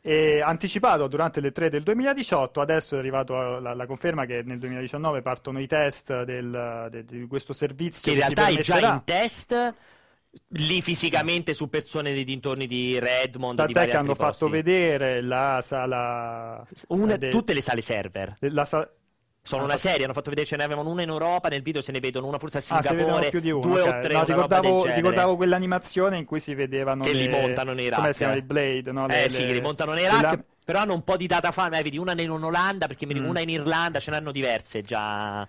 E 0.00 0.40
anticipato 0.40 1.08
durante 1.08 1.40
le 1.40 1.50
3 1.50 1.68
del 1.68 1.82
2018, 1.82 2.60
adesso 2.60 2.94
è 2.94 2.98
arrivata 2.98 3.58
la, 3.58 3.74
la 3.74 3.86
conferma 3.86 4.24
che 4.24 4.42
nel 4.44 4.58
2019 4.60 5.20
partono 5.20 5.58
i 5.58 5.66
test 5.66 6.22
del- 6.22 6.86
de- 6.90 7.04
di 7.04 7.26
questo 7.26 7.52
servizio 7.52 8.12
Che 8.12 8.16
in 8.18 8.22
realtà 8.22 8.46
è 8.46 8.62
già 8.62 8.78
in 8.78 9.00
test 9.04 9.74
lì 10.48 10.80
fisicamente 10.82 11.54
su 11.54 11.68
persone 11.68 12.12
dei 12.12 12.24
dintorni 12.24 12.66
di 12.66 12.98
Redmond, 12.98 13.52
di 13.52 13.56
Tant'è 13.58 13.72
vari 13.72 13.90
che 13.90 13.96
hanno 13.96 14.10
altri 14.10 14.24
fatto 14.24 14.38
posti. 14.46 14.52
vedere 14.62 15.20
la 15.22 15.60
sala... 15.62 16.66
Una- 16.88 17.16
de- 17.16 17.28
tutte 17.30 17.52
le 17.52 17.60
sale 17.60 17.80
server. 17.80 18.36
la 18.40 18.64
sa- 18.64 18.88
Sono 19.42 19.62
Ah, 19.62 19.66
una 19.66 19.76
serie, 19.76 20.02
hanno 20.04 20.12
fatto 20.12 20.30
vedere 20.30 20.44
ce 20.46 20.56
ne 20.56 20.64
avevano 20.64 20.90
una 20.90 21.02
in 21.02 21.08
Europa, 21.08 21.48
nel 21.48 21.62
video 21.62 21.80
se 21.80 21.92
ne 21.92 22.00
vedono 22.00 22.26
una 22.26 22.38
forse 22.38 22.58
a 22.58 22.60
Ah, 22.68 22.82
Singapore, 22.82 23.30
di 23.40 23.50
uno. 23.50 23.60
due 23.64 23.80
ok. 23.80 23.86
o 23.86 24.00
tre, 24.00 24.12
No, 24.12 24.18
una 24.18 24.26
ricordavo, 24.26 24.84
ricordavo 24.86 25.36
quell'animazione 25.36 26.16
in 26.18 26.24
cui 26.24 26.40
si 26.40 26.52
vedevano 26.54 27.04
Che 27.04 27.12
le... 27.12 27.20
li 27.20 27.28
montano 27.28 27.72
nei 27.72 27.88
Come 27.88 28.02
rack. 28.06 28.12
si 28.14 28.24
chiama? 28.24 28.34
I 28.38 28.42
Blade, 28.42 28.90
no? 28.92 29.06
Le- 29.06 29.24
Eh 29.24 29.28
sì, 29.30 29.42
le- 29.42 29.46
che 29.46 29.52
li 29.52 29.60
montano 29.60 29.92
nei 29.92 30.04
rack, 30.06 30.20
lam- 30.22 30.44
però 30.64 30.80
hanno 30.80 30.94
un 30.94 31.04
po' 31.04 31.16
di 31.16 31.28
data 31.28 31.52
fan, 31.52 31.72
eh, 31.74 31.82
vedi, 31.82 31.96
una 31.96 32.20
in 32.20 32.28
Olanda, 32.28 32.88
perché 32.88 33.06
Mm. 33.06 33.24
una 33.24 33.38
in 33.40 33.50
Irlanda, 33.50 34.00
ce 34.00 34.10
n'hanno 34.10 34.32
diverse 34.32 34.82
già. 34.82 35.46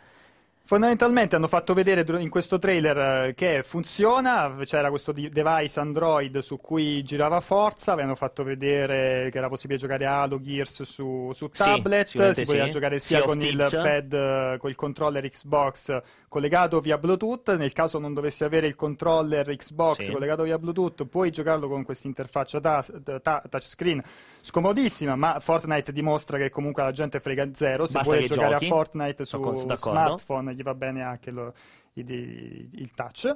Fondamentalmente 0.68 1.38
hanno 1.38 1.48
fatto 1.48 1.74
vedere 1.74 2.04
in 2.22 2.28
questo 2.28 2.60
trailer 2.60 3.28
eh, 3.30 3.34
che 3.36 3.64
funziona, 3.64 4.54
c'era 4.66 4.90
questo 4.90 5.14
device 5.14 5.80
Android 5.80 6.40
su 6.40 6.58
cui 6.58 7.04
girava 7.04 7.40
Forza, 7.40 7.94
avevano 7.94 8.16
fatto 8.16 8.44
vedere 8.44 9.30
che 9.32 9.38
era 9.38 9.48
possibile 9.48 9.80
giocare 9.80 10.06
Halo 10.06 10.42
Gears 10.42 10.84
su, 10.84 11.32
su 11.34 11.48
Sì, 11.54 11.64
tablet, 11.64 12.08
sicuramente 12.08 12.40
si 12.42 12.46
poteva 12.46 12.66
sì. 12.66 12.72
giocare 12.72 13.00
sia 13.00 13.22
con 13.24 13.40
il 13.42 13.66
pad, 13.72 14.12
eh, 14.14 14.58
con 14.60 14.70
il 14.70 14.76
controller 14.76 15.30
Xbox 15.30 16.02
collegato 16.28 16.82
via 16.82 16.98
Bluetooth, 16.98 17.56
nel 17.56 17.72
caso 17.72 17.98
non 17.98 18.14
dovessi 18.14 18.44
avere 18.44 18.68
il 18.68 18.76
controller 18.76 19.56
Xbox 19.56 20.00
Sì. 20.02 20.12
collegato 20.12 20.44
via 20.44 20.60
Bluetooth, 20.60 21.06
puoi 21.06 21.32
giocarlo 21.32 21.70
con 21.70 21.86
questa 21.86 22.08
interfaccia 22.08 22.60
tas- 22.60 22.92
ta- 23.22 23.42
touchscreen 23.50 24.04
scomodissima, 24.42 25.16
ma 25.16 25.40
Fortnite 25.40 25.94
dimostra 25.94 26.38
che 26.38 26.50
comunque 26.50 26.84
la 26.84 26.92
gente 26.92 27.22
frega 27.22 27.50
zero, 27.54 27.86
se 27.86 27.94
Basta 27.94 28.10
vuole 28.10 28.26
che 28.28 28.34
giocare 28.34 28.52
giochi. 28.54 28.66
a 28.66 28.68
Fortnite 28.68 29.24
su 29.26 29.40
d'accordo. 29.66 29.78
smartphone 29.78 30.56
gli 30.58 30.64
va 30.64 30.74
bene 30.74 31.04
anche 31.04 31.30
lo- 31.32 31.54
il, 31.94 32.70
il 32.74 32.92
touch 32.94 33.36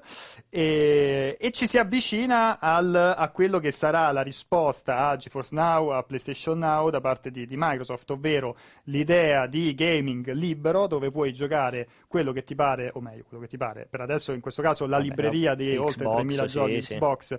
e, 0.50 1.38
e 1.40 1.52
ci 1.52 1.68
si 1.68 1.78
avvicina 1.78 2.60
al- 2.60 3.16
a 3.18 3.30
quello 3.30 3.60
che 3.60 3.72
sarà 3.72 4.12
la 4.12 4.22
risposta 4.22 5.08
a 5.08 5.16
GeForce 5.16 5.56
Now, 5.56 5.90
a 5.90 6.04
PlayStation 6.04 6.58
Now 6.60 6.90
da 6.90 7.02
parte 7.02 7.32
di, 7.32 7.46
di 7.46 7.56
Microsoft, 7.58 8.10
ovvero 8.12 8.56
l'idea 8.84 9.48
di 9.48 9.74
gaming 9.74 10.32
libero 10.32 10.88
dove 10.88 11.12
puoi 11.12 11.34
giocare 11.34 11.88
quello 12.08 12.32
che 12.32 12.44
ti 12.44 12.56
pare, 12.56 12.92
o 12.94 13.02
meglio, 13.02 13.24
quello 13.28 13.44
che 13.44 13.50
ti 13.50 13.58
pare, 13.58 13.88
per 13.90 14.02
adesso 14.02 14.32
in 14.34 14.42
questo 14.42 14.62
caso 14.62 14.86
la 14.86 14.98
Vabbè, 14.98 15.10
libreria 15.10 15.56
di 15.56 15.76
oltre 15.78 16.06
Xbox, 16.06 16.14
3000 16.14 16.48
sì, 16.48 16.54
giochi 16.54 16.82
sì. 16.82 16.94
Xbox, 16.96 17.38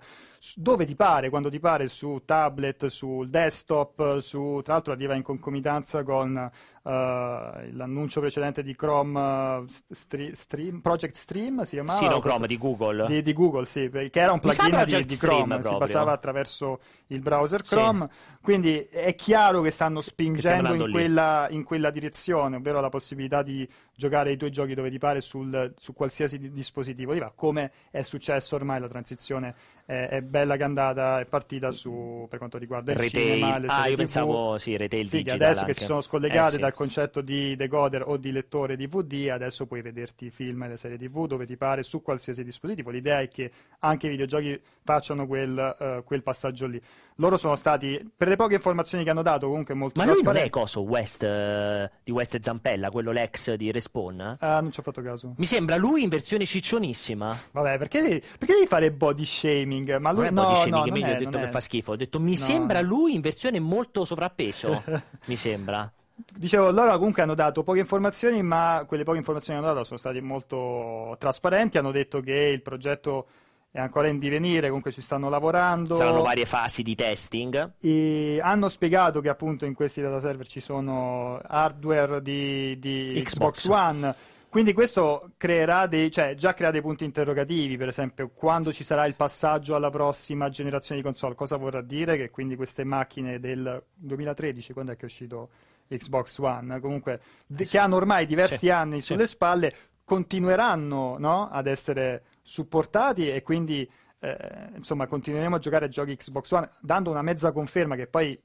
dove 0.56 0.84
ti 0.84 0.94
pare, 0.94 1.30
quando 1.30 1.50
ti 1.50 1.60
pare, 1.60 1.86
su 1.86 2.22
tablet, 2.24 2.86
sul 2.86 3.28
desktop, 3.28 4.18
su, 4.18 4.60
tra 4.64 4.74
l'altro 4.74 4.92
arriva 4.92 5.14
in 5.14 5.22
concomitanza 5.22 6.02
con 6.02 6.50
l'annuncio 6.90 8.20
precedente 8.20 8.62
di 8.62 8.74
Chrome 8.74 9.20
eh, 9.20 9.64
Stre- 9.90 10.34
Stream, 10.34 10.80
Project 10.80 11.14
Stream 11.14 11.62
si 11.62 11.74
chiamava? 11.76 11.98
sì, 11.98 12.08
no, 12.08 12.18
Chrome 12.18 12.46
di 12.46 12.58
Google. 12.58 13.06
di, 13.06 13.22
di 13.22 13.32
Google, 13.32 13.66
sì, 13.66 13.88
che 13.90 14.10
era 14.20 14.32
un 14.32 14.40
plugin 14.40 14.84
di, 14.84 15.04
di 15.04 15.16
Chrome, 15.16 15.62
si 15.62 15.76
passava 15.76 16.12
attraverso 16.12 16.80
il 17.08 17.20
browser 17.20 17.64
Sì. 17.66 17.74
Chrome, 17.76 18.08
quindi 18.40 18.78
è 18.90 19.14
chiaro 19.14 19.60
che 19.60 19.70
stanno 19.70 20.00
spingendo 20.00 20.56
andando 20.58 20.86
in 20.86 20.92
quella, 20.92 21.46
in 21.50 21.62
quella 21.64 21.90
direzione, 21.90 22.56
ovvero 22.56 22.80
la 22.80 22.88
possibilità 22.88 23.42
di 23.42 23.68
giocare 23.94 24.32
i 24.32 24.36
tuoi 24.36 24.50
giochi 24.50 24.74
dove 24.74 24.90
ti 24.90 24.98
pare 24.98 25.20
sul- 25.20 25.74
su 25.76 25.92
qualsiasi 25.92 26.38
di- 26.38 26.50
dispositivo 26.52 27.10
come 27.34 27.70
è 27.90 28.02
successo 28.02 28.56
ormai 28.56 28.80
la 28.80 28.88
transizione 28.88 29.54
è, 29.92 30.08
è 30.08 30.22
bella 30.22 30.56
che 30.56 30.62
è 30.62 30.64
andata, 30.64 31.20
è 31.20 31.26
partita 31.26 31.70
su, 31.70 32.26
per 32.28 32.38
quanto 32.38 32.58
riguarda 32.58 32.92
il 32.92 32.98
Retail. 32.98 33.12
cinema, 33.18 33.58
le 33.58 33.68
ah, 33.68 33.70
serie 33.70 33.90
io 33.90 33.96
TV. 33.96 33.96
pensavo, 33.96 34.58
sì, 34.58 34.76
retail 34.76 35.08
Sì, 35.08 35.22
che 35.22 35.32
digital 35.32 35.36
adesso 35.36 35.64
che 35.64 35.72
anche. 35.72 35.74
si 35.74 35.84
sono 35.84 36.00
scollegate 36.00 36.56
Eh, 36.56 36.58
sì. 36.58 36.60
dal 36.60 36.72
concetto 36.74 37.20
di 37.20 37.56
decoder 37.56 38.02
o 38.06 38.16
di 38.16 38.32
lettore 38.32 38.76
DVD, 38.76 39.28
adesso 39.30 39.66
puoi 39.66 39.82
vederti 39.82 40.26
i 40.26 40.30
film 40.30 40.62
e 40.64 40.68
le 40.68 40.76
serie 40.76 40.96
TV 40.98 41.26
dove 41.26 41.44
ti 41.46 41.56
pare 41.56 41.82
su 41.82 42.02
qualsiasi 42.02 42.44
dispositivo. 42.44 42.90
L'idea 42.90 43.20
è 43.20 43.28
che 43.28 43.50
anche 43.80 44.06
i 44.06 44.10
videogiochi 44.10 44.60
facciano 44.82 45.26
quel, 45.26 45.76
eh, 45.78 46.02
quel 46.04 46.22
passaggio 46.22 46.66
lì. 46.66 46.80
Loro 47.16 47.36
sono 47.36 47.54
stati, 47.54 48.10
per 48.16 48.28
le 48.28 48.36
poche 48.36 48.54
informazioni 48.54 49.04
che 49.04 49.10
hanno 49.10 49.22
dato, 49.22 49.48
comunque 49.48 49.74
molto 49.74 50.00
Ma 50.00 50.10
lui 50.10 50.22
non 50.22 50.36
è 50.36 50.48
coso 50.50 50.80
West 50.80 51.22
eh, 51.22 51.90
di 52.02 52.10
West 52.10 52.38
Zampella, 52.40 52.90
quello 52.90 53.12
l'ex 53.12 53.52
di 53.54 53.70
Respawn? 53.70 54.36
Ah, 54.40 54.60
non 54.60 54.72
ci 54.72 54.80
ho 54.80 54.82
fatto 54.82 55.02
caso. 55.02 55.34
Mi 55.36 55.46
sembra 55.46 55.76
lui 55.76 56.02
in 56.02 56.08
versione 56.08 56.44
ciccionissima. 56.46 57.38
Vabbè, 57.50 57.78
perché 57.78 58.00
devi, 58.00 58.22
perché 58.38 58.54
devi 58.54 58.66
fare 58.66 58.90
body 58.90 59.24
shaming? 59.24 59.96
Ma 59.98 60.10
lui 60.12 60.24
non 60.24 60.26
è 60.26 60.30
no, 60.30 60.42
body 60.42 60.54
shaming, 60.56 60.86
no, 60.86 60.92
mica 60.92 61.06
è, 61.08 61.14
ho 61.14 61.18
detto 61.18 61.38
che 61.38 61.48
fa 61.48 61.60
schifo. 61.60 61.92
Ho 61.92 61.96
detto 61.96 62.18
mi 62.20 62.30
No. 62.32 62.36
sembra 62.36 62.80
lui 62.80 63.14
in 63.14 63.20
versione 63.20 63.60
molto 63.60 64.04
sovrappeso. 64.04 64.82
mi 65.26 65.36
sembra. 65.36 65.90
Dicevo, 66.34 66.70
loro 66.70 66.96
comunque 66.96 67.22
hanno 67.22 67.34
dato 67.34 67.62
poche 67.62 67.80
informazioni, 67.80 68.42
ma 68.42 68.84
quelle 68.86 69.02
poche 69.04 69.18
informazioni 69.18 69.58
che 69.58 69.64
hanno 69.64 69.74
dato 69.74 69.86
sono 69.86 69.98
state 69.98 70.20
molto 70.20 71.16
trasparenti. 71.18 71.78
Hanno 71.78 71.90
detto 71.90 72.20
che 72.20 72.32
il 72.32 72.62
progetto 72.62 73.26
è 73.74 73.80
ancora 73.80 74.08
in 74.08 74.18
divenire, 74.18 74.66
comunque 74.66 74.92
ci 74.92 75.00
stanno 75.00 75.30
lavorando. 75.30 75.94
Saranno 75.94 76.20
varie 76.20 76.44
fasi 76.44 76.82
di 76.82 76.94
testing. 76.94 77.72
E 77.80 78.38
hanno 78.42 78.68
spiegato 78.68 79.22
che 79.22 79.30
appunto 79.30 79.64
in 79.64 79.72
questi 79.72 80.02
data 80.02 80.20
server 80.20 80.46
ci 80.46 80.60
sono 80.60 81.40
hardware 81.42 82.20
di, 82.20 82.78
di 82.78 83.22
Xbox. 83.24 83.62
Xbox 83.62 83.68
One. 83.68 84.14
Quindi 84.50 84.74
questo 84.74 85.30
creerà 85.38 85.86
dei, 85.86 86.10
cioè 86.10 86.34
già 86.34 86.52
crea 86.52 86.70
dei 86.70 86.82
punti 86.82 87.04
interrogativi, 87.04 87.78
per 87.78 87.88
esempio, 87.88 88.28
quando 88.34 88.74
ci 88.74 88.84
sarà 88.84 89.06
il 89.06 89.14
passaggio 89.14 89.74
alla 89.74 89.88
prossima 89.88 90.50
generazione 90.50 91.00
di 91.00 91.06
console, 91.06 91.34
cosa 91.34 91.56
vorrà 91.56 91.80
dire 91.80 92.18
che 92.18 92.28
quindi 92.28 92.56
queste 92.56 92.84
macchine 92.84 93.40
del 93.40 93.82
2013, 93.94 94.74
quando 94.74 94.92
è 94.92 94.96
che 94.96 95.02
è 95.02 95.06
uscito 95.06 95.48
Xbox 95.88 96.36
One, 96.36 96.78
comunque 96.80 97.20
che 97.56 97.78
hanno 97.78 97.96
ormai 97.96 98.26
diversi 98.26 98.58
sì, 98.58 98.68
anni 98.68 99.00
sì. 99.00 99.06
sulle 99.06 99.26
spalle, 99.26 99.74
continueranno 100.04 101.16
no, 101.18 101.48
ad 101.50 101.66
essere 101.66 102.22
supportati 102.42 103.30
e 103.30 103.42
quindi 103.42 103.88
eh, 104.18 104.70
insomma 104.76 105.06
continueremo 105.06 105.56
a 105.56 105.58
giocare 105.58 105.86
a 105.86 105.88
giochi 105.88 106.16
Xbox 106.16 106.50
One 106.50 106.70
dando 106.80 107.10
una 107.10 107.22
mezza 107.22 107.52
conferma 107.52 107.96
che 107.96 108.06
poi 108.06 108.38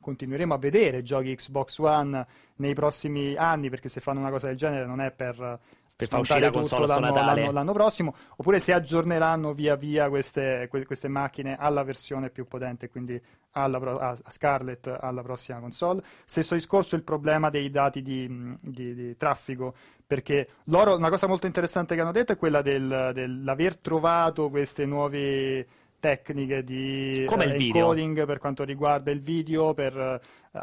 continueremo 0.00 0.54
a 0.54 0.58
vedere 0.58 1.02
giochi 1.02 1.34
Xbox 1.34 1.78
One 1.78 2.26
nei 2.56 2.74
prossimi 2.74 3.34
anni 3.36 3.70
perché 3.70 3.88
se 3.88 4.00
fanno 4.00 4.20
una 4.20 4.30
cosa 4.30 4.48
del 4.48 4.56
genere 4.56 4.86
non 4.86 5.00
è 5.00 5.10
per 5.12 5.60
per 5.96 6.08
far 6.08 6.20
uscire 6.20 6.40
la 6.40 6.50
console 6.50 6.86
l'anno, 6.86 7.12
l'anno, 7.12 7.52
l'anno, 7.52 7.72
prossimo, 7.72 8.16
oppure 8.36 8.58
se 8.58 8.72
aggiorneranno 8.72 9.54
via 9.54 9.76
via 9.76 10.08
queste, 10.08 10.68
queste 10.68 11.06
macchine 11.06 11.56
alla 11.56 11.84
versione 11.84 12.30
più 12.30 12.46
potente, 12.46 12.88
quindi 12.88 13.20
alla, 13.54 13.78
a 13.98 14.16
Scarlett 14.28 14.86
alla 15.00 15.22
prossima 15.22 15.58
console. 15.58 16.02
Stesso 16.24 16.54
discorso 16.54 16.96
il 16.96 17.02
problema 17.02 17.50
dei 17.50 17.70
dati 17.70 18.02
di, 18.02 18.56
di, 18.60 18.94
di 18.94 19.16
traffico, 19.16 19.74
perché 20.06 20.48
loro, 20.64 20.96
una 20.96 21.10
cosa 21.10 21.26
molto 21.26 21.46
interessante 21.46 21.94
che 21.94 22.00
hanno 22.00 22.12
detto 22.12 22.32
è 22.32 22.36
quella 22.36 22.62
del, 22.62 23.10
dell'aver 23.12 23.78
trovato 23.78 24.50
queste 24.50 24.84
nuove 24.84 25.66
tecniche 26.04 26.62
di 26.62 27.24
uh, 27.26 27.40
encoding 27.40 28.26
per 28.26 28.38
quanto 28.38 28.62
riguarda 28.62 29.10
il 29.10 29.22
video, 29.22 29.72
per, 29.72 30.20
uh, 30.50 30.58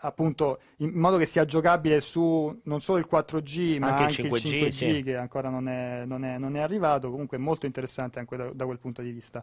appunto 0.00 0.60
in 0.78 0.90
modo 0.90 1.16
che 1.16 1.24
sia 1.24 1.46
giocabile 1.46 2.00
su 2.00 2.60
non 2.64 2.82
solo 2.82 2.98
il 2.98 3.08
4G 3.10 3.78
ma 3.78 3.88
anche, 3.88 4.02
anche 4.02 4.20
il 4.20 4.32
5G, 4.32 4.46
il 4.46 4.64
5G 4.64 4.70
sì. 4.70 5.02
che 5.02 5.16
ancora 5.16 5.48
non 5.48 5.66
è, 5.66 6.04
non, 6.04 6.26
è, 6.26 6.36
non 6.36 6.56
è, 6.56 6.60
arrivato, 6.60 7.10
comunque 7.10 7.38
molto 7.38 7.64
interessante 7.64 8.18
anche 8.18 8.36
da, 8.36 8.50
da, 8.52 8.66
quel 8.66 8.78
punto 8.78 9.00
di 9.00 9.12
vista. 9.12 9.42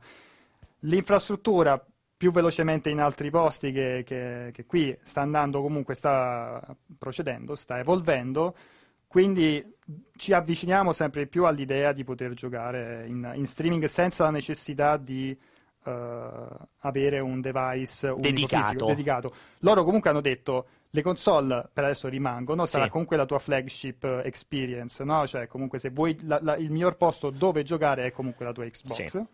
L'infrastruttura 0.82 1.84
più 2.20 2.32
velocemente 2.32 2.90
in 2.90 3.00
altri 3.00 3.30
posti 3.30 3.72
che, 3.72 4.04
che, 4.06 4.50
che 4.52 4.66
qui 4.66 4.98
sta 5.04 5.22
andando 5.22 5.62
comunque, 5.62 5.94
sta 5.94 6.76
procedendo, 6.98 7.56
sta 7.56 7.80
evolvendo 7.80 8.54
quindi 9.10 9.78
ci 10.16 10.34
avviciniamo 10.34 10.92
sempre 10.92 11.26
più 11.26 11.46
all'idea 11.46 11.94
di 11.94 12.04
poter 12.04 12.36
giocare 12.36 13.06
in, 13.08 13.32
in 13.34 13.46
streaming 13.48 13.84
senza 13.86 14.26
la 14.26 14.30
necessità 14.30 14.98
di 14.98 15.36
uh, 15.86 15.92
avere 16.82 17.20
un 17.20 17.42
device 17.42 18.14
dedicato. 18.20 18.68
Fisico, 18.68 18.86
dedicato. 18.86 19.34
Loro 19.62 19.84
comunque 19.84 20.12
hanno 20.12 20.22
detto 20.22 20.68
le 20.92 21.02
console 21.02 21.68
per 21.74 21.86
adesso 21.86 22.08
rimangono, 22.08 22.68
sarà 22.68 22.84
sì. 22.84 22.92
comunque 22.92 23.18
la 23.18 23.26
tua 23.26 23.40
flagship 23.40 24.22
experience, 24.24 25.04
no? 25.04 25.26
Cioè 25.26 25.48
comunque 25.48 25.80
se 25.80 25.90
vuoi 25.90 26.16
la, 26.22 26.38
la, 26.44 26.56
il 26.58 26.70
miglior 26.70 26.96
posto 26.96 27.32
dove 27.32 27.64
giocare 27.64 28.06
è 28.06 28.12
comunque 28.12 28.46
la 28.46 28.52
tua 28.52 28.66
Xbox. 28.66 29.06
Sì. 29.08 29.26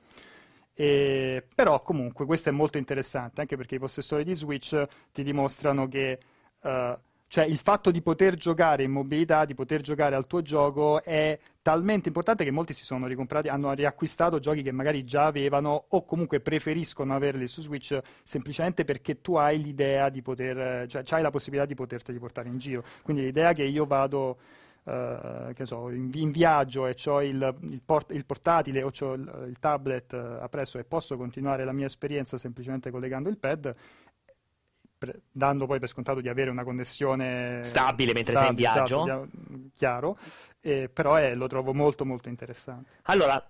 E, 0.78 1.44
però 1.56 1.82
comunque 1.82 2.26
questo 2.26 2.50
è 2.50 2.52
molto 2.52 2.78
interessante 2.78 3.40
anche 3.40 3.56
perché 3.56 3.76
i 3.76 3.80
possessori 3.80 4.26
di 4.26 4.34
Switch 4.36 4.86
ti 5.14 5.24
dimostrano 5.24 5.88
che 5.88 6.20
uh, 6.60 6.98
cioè 7.28 7.46
il 7.46 7.58
fatto 7.58 7.92
di 7.92 8.02
poter 8.02 8.36
giocare 8.36 8.84
in 8.84 8.92
mobilità, 8.92 9.46
di 9.46 9.56
poter 9.56 9.82
giocare 9.82 10.16
al 10.16 10.28
tuo 10.28 10.42
gioco 10.42 11.02
è 11.04 11.38
talmente 11.62 12.08
importante 12.10 12.44
che 12.44 12.52
molti 12.52 12.74
si 12.74 12.86
sono 12.86 13.08
ricomprati, 13.08 13.48
hanno 13.48 13.74
riacquistato 13.74 14.40
giochi 14.40 14.62
che 14.62 14.72
magari 14.72 15.04
già 15.04 15.26
avevano 15.26 15.86
o 15.90 16.06
comunque 16.06 16.40
preferiscono 16.40 17.16
averli 17.16 17.48
su 17.48 17.62
Switch 17.62 18.00
semplicemente 18.24 18.86
perché 18.86 19.22
tu 19.22 19.36
hai 19.36 19.62
l'idea 19.62 20.10
di 20.10 20.22
poter, 20.22 20.88
cioè 20.88 21.04
hai 21.10 21.22
la 21.22 21.32
possibilità 21.32 21.66
di 21.66 21.76
poterteli 21.76 22.20
portare 22.20 22.50
in 22.50 22.58
giro. 22.58 22.84
Quindi 23.02 23.24
l'idea 23.24 23.54
che 23.54 23.64
io 23.64 23.86
vado 23.86 24.38
Uh, 24.86 25.52
che 25.54 25.66
so, 25.66 25.90
in, 25.90 26.12
in, 26.14 26.30
viaggio 26.30 26.86
e 26.86 26.96
ho 27.06 27.24
il, 27.24 27.56
il, 27.62 27.82
port- 27.84 28.12
il, 28.12 28.24
portatile 28.24 28.84
o 28.84 28.92
ho 28.96 29.14
il, 29.14 29.46
il 29.48 29.58
tablet 29.58 30.14
uh, 30.14 30.44
appresso 30.44 30.78
e 30.78 30.84
posso 30.84 31.18
continuare 31.18 31.66
la 31.66 31.72
mia 31.72 31.88
esperienza 31.88 32.38
semplicemente 32.38 32.92
collegando 32.92 33.28
il 33.28 33.40
pad 33.40 33.76
pre- 34.98 35.22
dando 35.32 35.66
poi 35.66 35.80
per 35.80 35.90
scontato 35.90 36.22
di 36.22 36.30
avere 36.30 36.50
una 36.50 36.64
connessione 36.64 37.62
stabile 37.64 38.14
mentre 38.14 38.36
stabile, 38.36 38.68
sei 38.68 38.68
in 38.68 38.74
viaggio. 38.74 39.04
Esatto, 39.04 39.28
chiaro, 39.76 40.18
eh, 40.62 40.90
però 40.90 41.16
è, 41.16 41.36
lo 41.36 41.48
trovo 41.48 41.74
molto 41.74 42.06
molto 42.06 42.30
interessante. 42.30 42.90
Allora, 43.04 43.44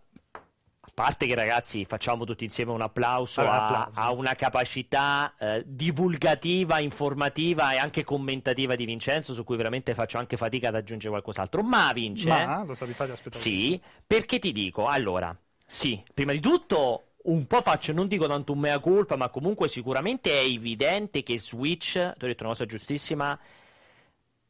parte 0.96 1.28
che 1.28 1.36
ragazzi 1.36 1.84
facciamo 1.84 2.24
tutti 2.24 2.46
insieme 2.46 2.72
un 2.72 2.82
applauso, 2.82 3.42
allora, 3.42 3.56
a, 3.56 3.80
applauso. 3.82 4.00
a, 4.00 4.12
una 4.14 4.34
capacità 4.34 5.34
eh, 5.38 5.64
divulgativa, 5.68 6.80
informativa 6.80 7.74
e 7.74 7.78
anche 7.78 8.06
commentativa 8.06 8.76
di 8.76 8.86
Vincenzo 8.86 9.34
su 9.34 9.44
cui 9.44 9.58
veramente 9.58 9.94
faccio 9.94 10.18
anche 10.18 10.38
fatica 10.38 10.70
ad 10.70 10.76
aggiungere 10.76 11.10
qualcos'altro. 11.10 11.62
Ma 11.62 11.92
Vince... 11.94 12.30
Ma, 12.30 12.64
lo 12.64 12.74
sapevi 12.74 12.96
fare, 12.96 13.14
Sì, 13.30 13.80
perché 14.08 14.40
ti 14.40 14.54
dico, 14.54 14.88
allora, 14.88 15.38
sì, 15.66 16.02
prima 16.14 16.32
di 16.32 16.40
tutto 16.40 17.08
un 17.24 17.46
po' 17.46 17.62
faccio, 17.62 17.92
non 17.92 18.08
dico 18.08 18.26
tanto 18.28 18.54
un 18.54 18.60
mea 18.60 18.80
culpa, 18.80 19.18
ma 19.18 19.30
comunque 19.30 19.68
sicuramente 19.68 20.32
è 20.32 20.46
evidente 20.46 21.24
che 21.24 21.38
Switch, 21.38 21.94
ti 21.94 22.24
ho 22.24 22.28
detto 22.28 22.44
una 22.44 22.54
cosa 22.54 22.66
giustissima, 22.66 23.38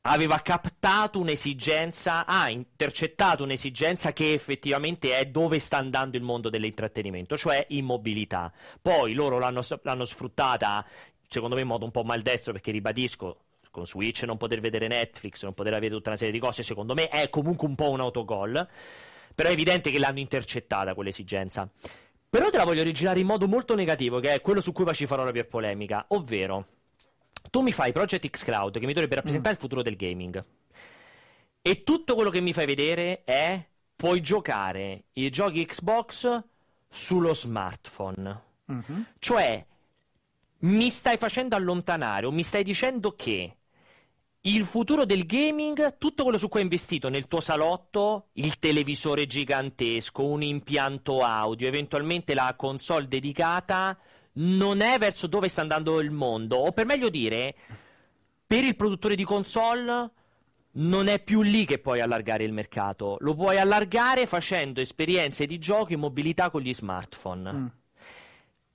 aveva 0.07 0.39
captato 0.39 1.19
un'esigenza, 1.19 2.25
ha 2.25 2.49
intercettato 2.49 3.43
un'esigenza 3.43 4.13
che 4.13 4.33
effettivamente 4.33 5.17
è 5.17 5.25
dove 5.25 5.59
sta 5.59 5.77
andando 5.77 6.17
il 6.17 6.23
mondo 6.23 6.49
dell'intrattenimento, 6.49 7.37
cioè 7.37 7.65
in 7.69 7.85
mobilità. 7.85 8.51
Poi 8.81 9.13
loro 9.13 9.39
l'hanno, 9.39 9.61
l'hanno 9.81 10.05
sfruttata, 10.05 10.85
secondo 11.27 11.55
me 11.55 11.61
in 11.61 11.67
modo 11.67 11.85
un 11.85 11.91
po' 11.91 12.03
maldestro, 12.03 12.51
perché 12.51 12.71
ribadisco, 12.71 13.37
con 13.71 13.87
Switch 13.87 14.23
non 14.23 14.37
poter 14.37 14.59
vedere 14.59 14.87
Netflix, 14.87 15.43
non 15.43 15.53
poter 15.53 15.73
avere 15.73 15.93
tutta 15.93 16.09
una 16.09 16.17
serie 16.17 16.33
di 16.33 16.39
cose, 16.39 16.61
secondo 16.61 16.93
me 16.93 17.07
è 17.09 17.29
comunque 17.29 17.67
un 17.67 17.75
po' 17.75 17.89
un 17.89 17.99
autogol, 17.99 18.67
però 19.33 19.49
è 19.49 19.53
evidente 19.53 19.89
che 19.89 19.97
l'hanno 19.97 20.19
intercettata 20.19 20.93
quell'esigenza. 20.93 21.67
Però 22.29 22.49
te 22.49 22.57
la 22.57 22.63
voglio 22.63 22.83
rigirare 22.83 23.19
in 23.19 23.25
modo 23.25 23.47
molto 23.47 23.75
negativo, 23.75 24.19
che 24.19 24.33
è 24.33 24.41
quello 24.41 24.61
su 24.61 24.71
cui 24.71 24.83
poi 24.83 24.93
ci 24.93 25.07
farò 25.07 25.23
la 25.23 25.31
più 25.31 25.47
polemica, 25.47 26.05
ovvero 26.09 26.67
tu 27.49 27.61
mi 27.61 27.71
fai 27.71 27.91
Project 27.91 28.27
X 28.29 28.43
Cloud 28.43 28.79
che 28.79 28.85
mi 28.85 28.93
dovrebbe 28.93 29.15
rappresentare 29.15 29.53
mm. 29.53 29.57
il 29.57 29.61
futuro 29.61 29.81
del 29.81 29.95
gaming. 29.95 30.43
E 31.61 31.83
tutto 31.83 32.15
quello 32.15 32.29
che 32.29 32.41
mi 32.41 32.53
fai 32.53 32.65
vedere 32.65 33.23
è 33.23 33.65
puoi 33.95 34.21
giocare 34.21 35.05
i 35.13 35.29
giochi 35.29 35.65
Xbox 35.65 36.43
sullo 36.89 37.33
smartphone. 37.33 38.41
Mm-hmm. 38.71 39.01
Cioè 39.19 39.65
mi 40.59 40.89
stai 40.89 41.17
facendo 41.17 41.55
allontanare 41.55 42.25
o 42.25 42.31
mi 42.31 42.43
stai 42.43 42.63
dicendo 42.63 43.15
che 43.15 43.57
il 44.41 44.63
futuro 44.63 45.05
del 45.05 45.25
gaming, 45.25 45.97
tutto 45.97 46.23
quello 46.23 46.37
su 46.37 46.47
cui 46.49 46.59
hai 46.59 46.65
investito 46.65 47.09
nel 47.09 47.27
tuo 47.27 47.39
salotto, 47.39 48.27
il 48.33 48.59
televisore 48.59 49.25
gigantesco, 49.25 50.23
un 50.23 50.43
impianto 50.43 51.21
audio, 51.21 51.67
eventualmente 51.67 52.35
la 52.35 52.53
console 52.55 53.07
dedicata, 53.07 53.97
non 54.35 54.81
è 54.81 54.97
verso 54.97 55.27
dove 55.27 55.47
sta 55.47 55.61
andando 55.61 55.99
il 55.99 56.11
mondo, 56.11 56.57
o 56.57 56.71
per 56.71 56.85
meglio 56.85 57.09
dire, 57.09 57.55
per 58.45 58.63
il 58.63 58.75
produttore 58.75 59.15
di 59.15 59.23
console 59.23 60.11
non 60.77 61.07
è 61.07 61.19
più 61.19 61.41
lì 61.41 61.65
che 61.65 61.79
puoi 61.79 62.01
allargare 62.01 62.43
il 62.43 62.51
mercato, 62.51 63.17
lo 63.19 63.33
puoi 63.33 63.57
allargare 63.57 64.25
facendo 64.25 64.81
esperienze 64.81 65.45
di 65.45 65.57
gioco 65.57 65.93
in 65.93 65.99
mobilità 65.99 66.49
con 66.49 66.61
gli 66.61 66.73
smartphone. 66.73 67.51
Mm 67.51 67.65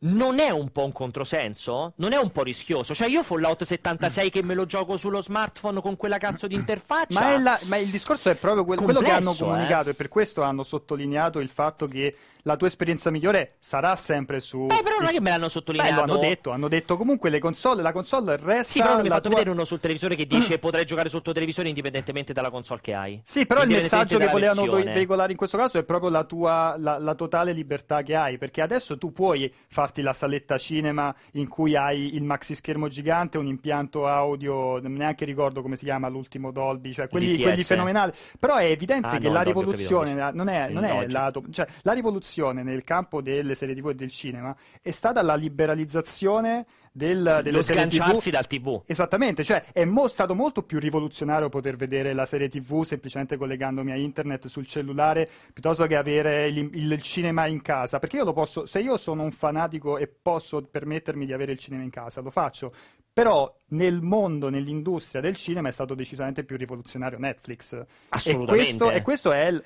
non 0.02 0.38
è 0.38 0.48
un 0.48 0.70
po' 0.70 0.84
un 0.84 0.92
controsenso? 0.92 1.92
Non 1.96 2.12
è 2.12 2.16
un 2.16 2.30
po' 2.30 2.42
rischioso? 2.42 2.94
Cioè, 2.94 3.08
io 3.08 3.22
Fallout 3.22 3.64
76 3.64 4.30
che 4.30 4.42
me 4.42 4.54
lo 4.54 4.64
gioco 4.64 4.96
sullo 4.96 5.20
smartphone 5.20 5.82
con 5.82 5.96
quella 5.96 6.16
cazzo 6.16 6.46
di 6.46 6.54
interfaccia. 6.56 7.20
Ma, 7.20 7.38
la, 7.38 7.60
ma 7.64 7.76
il 7.76 7.88
discorso 7.88 8.30
è 8.30 8.34
proprio 8.34 8.64
quel, 8.64 8.78
Complesso, 8.78 9.00
quello 9.02 9.20
che 9.20 9.22
hanno 9.22 9.36
comunicato, 9.36 9.88
eh? 9.88 9.92
e 9.92 9.94
per 9.94 10.08
questo 10.08 10.42
hanno 10.42 10.62
sottolineato 10.62 11.38
il 11.40 11.50
fatto 11.50 11.86
che 11.86 12.16
la 12.42 12.56
tua 12.56 12.66
esperienza 12.66 13.10
migliore 13.10 13.56
sarà 13.58 13.94
sempre 13.96 14.40
su. 14.40 14.66
Beh, 14.66 14.82
però 14.82 14.96
non 14.98 15.08
è 15.08 15.12
che 15.12 15.20
me 15.20 15.30
l'hanno 15.30 15.48
sottolineato. 15.48 15.90
Beh, 15.90 16.06
lo 16.06 16.12
hanno 16.12 16.20
detto, 16.20 16.50
hanno 16.50 16.68
detto 16.68 16.96
comunque 16.96 17.30
le 17.30 17.38
console, 17.38 17.82
la 17.82 17.92
console 17.92 18.36
resta. 18.36 18.72
Sì, 18.72 18.78
però 18.80 18.92
non 18.92 19.02
mi 19.02 19.08
hai 19.08 19.14
fatto 19.14 19.28
tua... 19.28 19.38
vedere 19.38 19.50
uno 19.54 19.64
sul 19.64 19.80
televisore 19.80 20.14
che 20.14 20.26
dice 20.26 20.58
potrai 20.60 20.84
giocare 20.84 21.08
sul 21.08 21.22
tuo 21.22 21.32
televisore 21.32 21.68
indipendentemente 21.68 22.32
dalla 22.32 22.50
console 22.50 22.80
che 22.80 22.94
hai. 22.94 23.20
Sì, 23.24 23.46
però 23.46 23.62
il 23.62 23.68
messaggio 23.68 24.18
che 24.18 24.26
volevano 24.26 24.62
versione. 24.62 24.92
veicolare 24.92 25.32
in 25.32 25.36
questo 25.36 25.56
caso 25.56 25.78
è 25.78 25.82
proprio 25.82 26.10
la 26.10 26.24
tua 26.24 26.76
la, 26.78 26.98
la, 26.98 27.14
totale 27.14 27.52
libertà 27.52 28.02
che 28.02 28.14
hai. 28.14 28.38
Perché 28.38 28.62
adesso 28.62 28.96
tu 28.96 29.12
puoi 29.12 29.52
farti 29.68 30.02
la 30.02 30.12
saletta 30.12 30.58
cinema 30.58 31.14
in 31.32 31.48
cui 31.48 31.76
hai 31.76 32.14
il 32.14 32.22
maxi 32.22 32.54
schermo 32.54 32.88
gigante, 32.88 33.38
un 33.38 33.46
impianto 33.46 34.06
audio, 34.06 34.78
neanche 34.78 35.24
ricordo 35.24 35.62
come 35.62 35.76
si 35.76 35.84
chiama 35.84 36.08
l'ultimo 36.08 36.50
Dolby, 36.50 36.92
cioè 36.92 37.08
quelli, 37.08 37.40
quelli 37.40 37.62
fenomenali. 37.62 38.12
Però 38.38 38.56
è 38.56 38.64
evidente 38.64 39.08
ah, 39.08 39.18
che 39.18 39.28
no, 39.28 39.34
la 39.34 39.42
rivoluzione 39.42 40.14
non 40.32 40.48
è, 40.48 40.68
non 40.68 40.84
è, 40.84 41.06
la, 41.08 41.32
cioè, 41.50 41.66
la 41.82 41.92
rivoluzione 41.92 42.29
rivoluzione 42.30 42.62
nel 42.62 42.84
campo 42.84 43.20
delle 43.20 43.54
serie 43.54 43.74
TV 43.74 43.88
e 43.88 43.94
del 43.94 44.10
cinema 44.10 44.54
è 44.80 44.90
stata 44.90 45.20
la 45.22 45.34
liberalizzazione 45.34 46.66
del, 46.92 47.40
delle 47.42 47.50
Lo 47.56 47.62
serie 47.62 47.88
sganciarsi 47.88 48.30
TV. 48.30 48.34
dal 48.34 48.46
TV. 48.46 48.82
Esattamente, 48.86 49.44
cioè 49.44 49.64
è 49.72 49.84
mo- 49.84 50.08
stato 50.08 50.34
molto 50.34 50.62
più 50.62 50.78
rivoluzionario 50.78 51.48
poter 51.48 51.76
vedere 51.76 52.12
la 52.12 52.26
serie 52.26 52.48
TV 52.48 52.84
semplicemente 52.84 53.36
collegandomi 53.36 53.92
a 53.92 53.96
internet 53.96 54.46
sul 54.46 54.66
cellulare 54.66 55.28
piuttosto 55.52 55.86
che 55.86 55.96
avere 55.96 56.48
il, 56.48 56.70
il 56.72 57.02
cinema 57.02 57.46
in 57.46 57.62
casa. 57.62 57.98
Perché 57.98 58.16
io 58.16 58.24
lo 58.24 58.32
posso, 58.32 58.66
se 58.66 58.80
io 58.80 58.96
sono 58.96 59.22
un 59.22 59.32
fanatico 59.32 59.98
e 59.98 60.08
posso 60.08 60.62
permettermi 60.62 61.26
di 61.26 61.32
avere 61.32 61.52
il 61.52 61.58
cinema 61.58 61.82
in 61.82 61.90
casa, 61.90 62.20
lo 62.20 62.30
faccio. 62.30 62.72
Però 63.12 63.52
nel 63.70 64.00
mondo, 64.00 64.48
nell'industria 64.48 65.20
del 65.20 65.36
cinema 65.36 65.68
è 65.68 65.72
stato 65.72 65.94
decisamente 65.94 66.44
più 66.44 66.56
rivoluzionario 66.56 67.18
Netflix. 67.18 67.84
Assolutamente. 68.08 68.52
E 68.52 68.76
questo, 68.76 68.90
e 68.90 69.02
questo 69.02 69.32
è 69.32 69.50
l- 69.50 69.64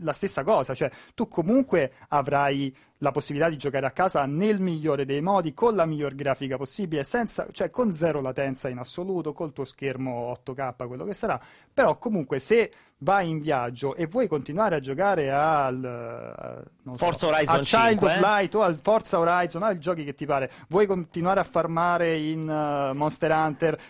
la 0.00 0.12
stessa 0.12 0.42
cosa, 0.44 0.74
cioè 0.74 0.90
tu 1.14 1.28
comunque 1.28 1.92
avrai 2.08 2.74
la 2.98 3.10
possibilità 3.10 3.50
di 3.50 3.58
giocare 3.58 3.84
a 3.84 3.90
casa 3.90 4.24
nel 4.26 4.60
migliore 4.60 5.04
dei 5.04 5.20
modi, 5.20 5.54
con 5.54 5.74
la 5.74 5.84
miglior 5.84 6.14
grafica 6.14 6.56
possibile, 6.56 7.02
senza, 7.02 7.46
cioè 7.50 7.68
con 7.68 7.92
zero 7.92 8.20
latenza 8.20 8.68
in 8.68 8.78
assoluto, 8.78 9.32
col 9.32 9.52
tuo 9.52 9.64
schermo 9.64 10.32
8K, 10.44 10.86
quello 10.86 11.04
che 11.04 11.14
sarà. 11.14 11.40
Però 11.72 11.98
comunque 11.98 12.38
se 12.38 12.70
vai 12.98 13.28
in 13.28 13.40
viaggio 13.40 13.96
e 13.96 14.06
vuoi 14.06 14.28
continuare 14.28 14.76
a 14.76 14.80
giocare 14.80 15.32
al 15.32 16.62
non 16.82 16.96
so, 16.96 17.04
Forza 17.04 17.26
Horizon 17.26 17.56
a 17.56 17.60
Child 17.60 17.88
5, 17.88 18.06
of 18.06 18.16
eh? 18.16 18.20
Light 18.20 18.54
o 18.54 18.62
al 18.62 18.78
Forza 18.80 19.18
Horizon, 19.18 19.62
ai 19.64 19.78
giochi 19.78 20.04
che 20.04 20.14
ti 20.14 20.24
pare, 20.24 20.50
vuoi 20.68 20.86
continuare 20.86 21.40
a 21.40 21.44
farmare 21.44 22.16
in 22.16 22.48
eh, 22.48 22.92
Monster 22.92 23.30
Hunter, 23.32 23.41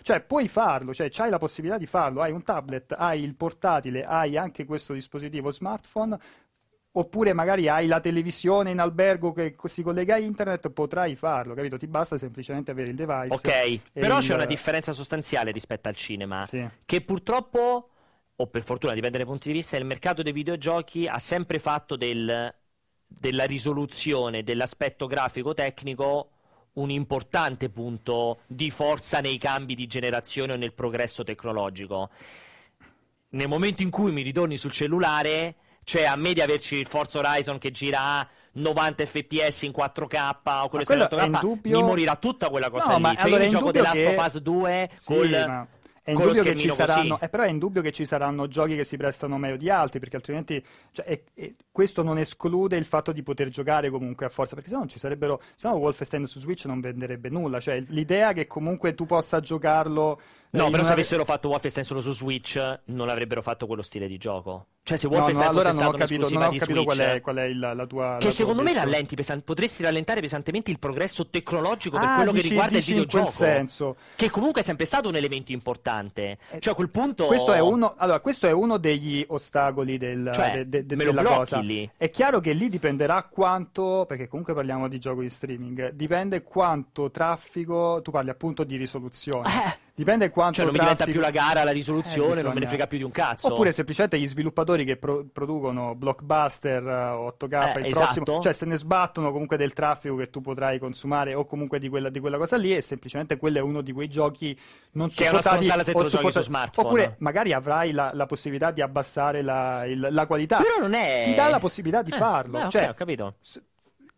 cioè 0.03 0.21
puoi 0.21 0.49
farlo, 0.49 0.95
cioè 0.95 1.11
hai 1.17 1.31
la 1.31 1.39
possibilità 1.39 1.79
di 1.79 1.87
farlo, 1.87 2.23
hai 2.23 2.33
un 2.33 2.43
tablet, 2.43 2.95
hai 2.97 3.23
il 3.23 3.35
portatile, 3.35 4.05
hai 4.05 4.37
anche 4.37 4.65
questo 4.65 4.93
dispositivo 4.93 5.51
smartphone. 5.51 6.19
Oppure 6.95 7.33
magari 7.33 7.69
hai 7.69 7.87
la 7.87 8.01
televisione 8.01 8.71
in 8.71 8.79
albergo 8.79 9.33
che 9.33 9.55
si 9.65 9.83
collega 9.83 10.17
a 10.17 10.19
internet, 10.19 10.69
potrai 10.69 11.17
farlo, 11.17 11.55
capito? 11.55 11.79
Ti 11.79 11.87
basta 11.87 12.19
semplicemente 12.19 12.71
avere 12.71 12.91
il 12.91 12.95
device. 12.97 13.35
Ok, 13.35 13.81
però 13.95 14.19
il- 14.19 14.25
c'è 14.25 14.35
una 14.35 14.45
differenza 14.45 14.93
sostanziale 14.93 15.53
rispetto 15.53 15.89
al 15.89 15.97
cinema. 15.97 16.45
Sì. 16.45 16.69
Che 16.85 17.01
purtroppo, 17.01 17.89
o 18.37 18.47
per 18.47 18.63
fortuna, 18.63 18.93
dipende 18.93 19.17
dai 19.17 19.27
punti 19.27 19.49
di 19.49 19.55
vista, 19.55 19.79
il 19.79 19.87
mercato 19.87 20.23
dei 20.23 20.33
videogiochi 20.35 21.07
ha 21.07 21.19
sempre 21.19 21.59
fatto 21.59 21.97
del- 21.97 22.55
della 23.07 23.45
risoluzione 23.45 24.43
dell'aspetto 24.43 25.07
grafico 25.07 25.55
tecnico 25.55 26.32
un 26.75 26.91
importante 26.91 27.69
punto 27.69 28.41
di 28.47 28.71
forza 28.71 29.21
nei 29.21 29.39
cambi 29.39 29.75
di 29.75 29.87
generazione 29.87 30.53
o 30.53 30.57
nel 30.57 30.73
progresso 30.73 31.23
tecnologico. 31.25 32.09
Nel 33.31 33.49
momento 33.49 33.83
in 33.83 33.91
cui 33.91 34.13
mi 34.13 34.23
ritorni 34.23 34.57
sul 34.57 34.73
cellulare, 34.73 35.55
cioè 35.85 36.05
a 36.05 36.17
me 36.17 36.33
di 36.33 36.41
averci 36.41 36.77
il 36.77 36.87
Forza 36.87 37.19
Horizon 37.19 37.59
che 37.59 37.71
gira 37.71 38.01
a 38.19 38.29
90 38.55 39.07
fps 39.07 39.63
in 39.63 39.73
4K 39.73 40.63
o 40.65 40.69
quello 40.69 40.85
in 40.95 41.01
8K, 41.01 41.17
è 41.19 41.25
indubbio- 41.25 41.81
mi 41.81 41.83
morirà 41.87 42.17
tutta 42.17 42.51
quella 42.51 42.69
cosa 42.71 42.89
No, 42.91 42.97
lì. 42.97 43.03
ma 43.03 43.15
Cioè, 43.15 43.27
allora 43.27 43.41
io 43.45 43.51
mi 43.51 43.51
gioco 43.57 43.71
The 43.71 43.81
Last 43.81 43.95
che- 43.95 44.15
of 44.17 44.25
Us 44.27 44.39
2 44.39 44.91
Sì, 44.97 45.05
col, 45.07 45.31
ma 45.31 45.67
è 46.03 46.11
indubbio 46.11 46.43
che 46.43 46.57
ci 46.57 46.71
saranno, 46.71 47.21
eh, 47.21 47.29
però 47.29 47.45
è 47.45 47.49
indubbio 47.49 47.81
che 47.83 47.93
ci 47.93 48.05
saranno 48.05 48.49
giochi 48.49 48.75
che 48.77 48.85
si 48.85 48.97
prestano 48.97 49.39
meglio 49.39 49.57
di 49.57 49.71
altri, 49.71 49.99
perché 50.01 50.17
altrimenti 50.17 50.65
cioè, 50.91 51.05
è- 51.05 51.23
è- 51.35 51.53
questo 51.71 52.03
non 52.03 52.19
esclude 52.19 52.77
il 52.77 52.85
fatto 52.85 53.13
di 53.13 53.23
poter 53.23 53.49
giocare 53.49 53.89
comunque 53.91 54.27
a 54.27 54.29
forza, 54.29 54.55
perché 54.55 54.69
se 54.69 54.75
no 54.75 54.81
non 54.81 54.89
ci 54.91 54.99
sarebbero, 54.99 55.41
se 55.55 55.69
no 55.69 55.75
Wolfenstein 55.75 56.27
su 56.27 56.41
Switch 56.41 56.65
non 56.65 56.81
venderebbe 56.81 57.29
nulla, 57.29 57.61
cioè 57.61 57.83
l'idea 57.89 58.33
che 58.33 58.47
comunque 58.47 58.95
tu 58.95 59.07
possa 59.07 59.41
giocarlo 59.41 60.21
No, 60.51 60.65
però 60.65 60.77
se 60.79 60.81
una- 60.81 60.93
avessero 60.93 61.25
fatto 61.25 61.49
Wolfenstein 61.49 61.87
solo 61.87 62.01
su 62.01 62.13
Switch, 62.13 62.81
non 62.87 63.09
avrebbero 63.09 63.41
fatto 63.41 63.67
quello 63.67 63.81
stile 63.83 64.07
di 64.07 64.19
gioco. 64.19 64.67
Cioè, 64.85 64.97
se 64.97 65.07
No, 65.07 65.13
no, 65.13 65.19
Wolfenstein 65.19 65.49
allora 65.51 65.71
non 65.71 65.85
ho 65.85 65.91
capito, 65.93 66.29
non 66.29 66.43
ho 66.43 66.51
capito 66.51 66.83
qual 66.83 66.99
è, 66.99 67.21
qual 67.21 67.37
è 67.37 67.43
il- 67.45 67.59
la 67.61 67.87
tua 67.87 68.05
la 68.07 68.13
che 68.15 68.23
tua 68.23 68.31
secondo 68.33 68.63
me 68.63 68.71
obiezione. 68.71 68.91
rallenti 68.91 69.15
pesan- 69.15 69.43
potresti 69.43 69.83
rallentare 69.85 70.21
pesantemente 70.21 70.73
il 70.73 70.81
progresso 70.81 71.29
tecnologico 71.29 71.99
per 71.99 72.09
Ah, 72.09 72.15
quello 72.17 72.33
dici- 72.33 72.43
che 72.43 72.49
riguarda 72.49 72.79
il 72.79 72.83
videogioco. 72.85 73.31
senso. 73.31 73.97
Che 74.17 74.31
comunque 74.31 74.61
è 74.61 74.65
sempre 74.65 74.85
stato 74.85 75.09
un 75.09 75.15
elemento 75.15 75.53
importante. 75.53 76.37
Cioè, 76.59 76.73
a 76.73 76.75
quel 76.75 76.89
punto. 76.91 77.27
Questo 77.27 77.53
è 77.53 77.61
uno, 77.61 77.95
allora, 77.97 78.19
questo 78.19 78.49
è 78.49 78.51
uno 78.53 78.77
degli 78.79 79.25
ostacoli 79.29 79.99
del, 79.99 80.31
Cioè, 80.35 80.51
de- 80.65 80.69
de- 80.69 80.85
de- 80.87 80.97
me 80.97 81.05
della 81.05 81.23
cosa. 81.23 81.61
lì. 81.61 81.89
È 81.97 82.11
chiaro 82.11 82.41
che 82.41 82.53
lì 82.53 82.69
dipenderà 82.69 83.23
quanto, 83.31 84.05
perché 84.09 84.27
comunque 84.27 84.53
parliamo 84.53 84.89
di 84.89 84.99
gioco 84.99 85.21
di 85.21 85.31
streaming, 85.31 85.91
dipende 85.93 86.43
quanto 86.43 87.09
traffico, 87.13 88.01
tu 88.03 88.11
parli 88.11 88.31
appunto 88.31 88.65
di 88.65 88.75
risoluzione, 88.77 89.49
Eh. 89.49 89.79
Dipende 89.95 90.31
quanto 90.31 90.55
Cioè, 90.55 90.65
non 90.65 90.73
mi 90.73 90.79
diventa 90.81 91.05
traffico... 91.05 91.19
più 91.19 91.27
la 91.27 91.31
gara, 91.45 91.65
la 91.65 91.71
risoluzione, 91.71 92.41
Eh, 92.41 92.43
non 92.43 92.55
me 92.55 92.61
ne 92.61 92.67
frega 92.67 92.87
più 92.87 92.99
di 92.99 93.05
un 93.05 93.11
cazzo. 93.11 93.53
Oppure 93.53 93.73
semplicemente 93.73 94.19
gli 94.19 94.27
sviluppatori 94.27 94.85
che 94.85 94.97
pro- 94.97 95.25
producono 95.33 95.95
blockbuster 95.95 96.83
eh, 96.87 97.35
8K, 97.37 97.77
Eh, 97.77 97.81
il 97.81 97.87
esatto. 97.87 98.23
prossimo, 98.23 98.41
cioè 98.43 98.53
se 98.53 98.67
ne 98.67 98.77
sbattono 98.77 99.31
comunque 99.33 99.57
del 99.57 99.73
traffico 99.73 100.17
che 100.17 100.31
tu 100.31 100.41
potrai 100.41 100.79
consumare 100.79 101.35
o 101.35 101.45
comunque 101.45 101.79
di 101.79 101.89
quella, 101.89 102.09
di 102.09 102.21
quella 102.21 102.39
cosa 102.39 102.57
lì 102.57 102.75
e 102.75 102.81
semplicemente 102.81 103.37
quello 103.37 103.59
è 103.59 103.61
uno 103.61 103.81
di 103.83 103.93
quei 103.93 104.09
giochi 104.09 104.59
non 104.93 105.09
Che 105.09 105.25
è 105.27 105.29
una 105.29 105.41
supportati 105.43 105.65
se 105.85 105.91
o 105.93 106.03
su 106.05 106.09
supportati- 106.17 106.45
smartphone. 106.45 106.87
Oppure 106.89 107.15
magari 107.19 107.53
avrai 107.53 107.93
la, 107.93 108.11
la 108.15 108.27
possibilità 108.27 108.71
di 108.71 108.81
abbassare 108.81 109.43
la, 109.43 109.85
il- 109.85 110.09
la 110.11 110.27
qualità. 110.27 110.59
Però 110.59 110.79
non 110.81 110.95
è. 110.95 111.23
Ti 111.27 111.35
dà 111.35 111.49
la 111.49 111.59
possibilità 111.59 112.03
di 112.03 112.11
Eh, 112.13 112.17
farlo. 112.17 112.59
ok, 112.61 112.69
Cioè, 112.69 112.89
ho 112.89 112.95
capito. 112.95 113.35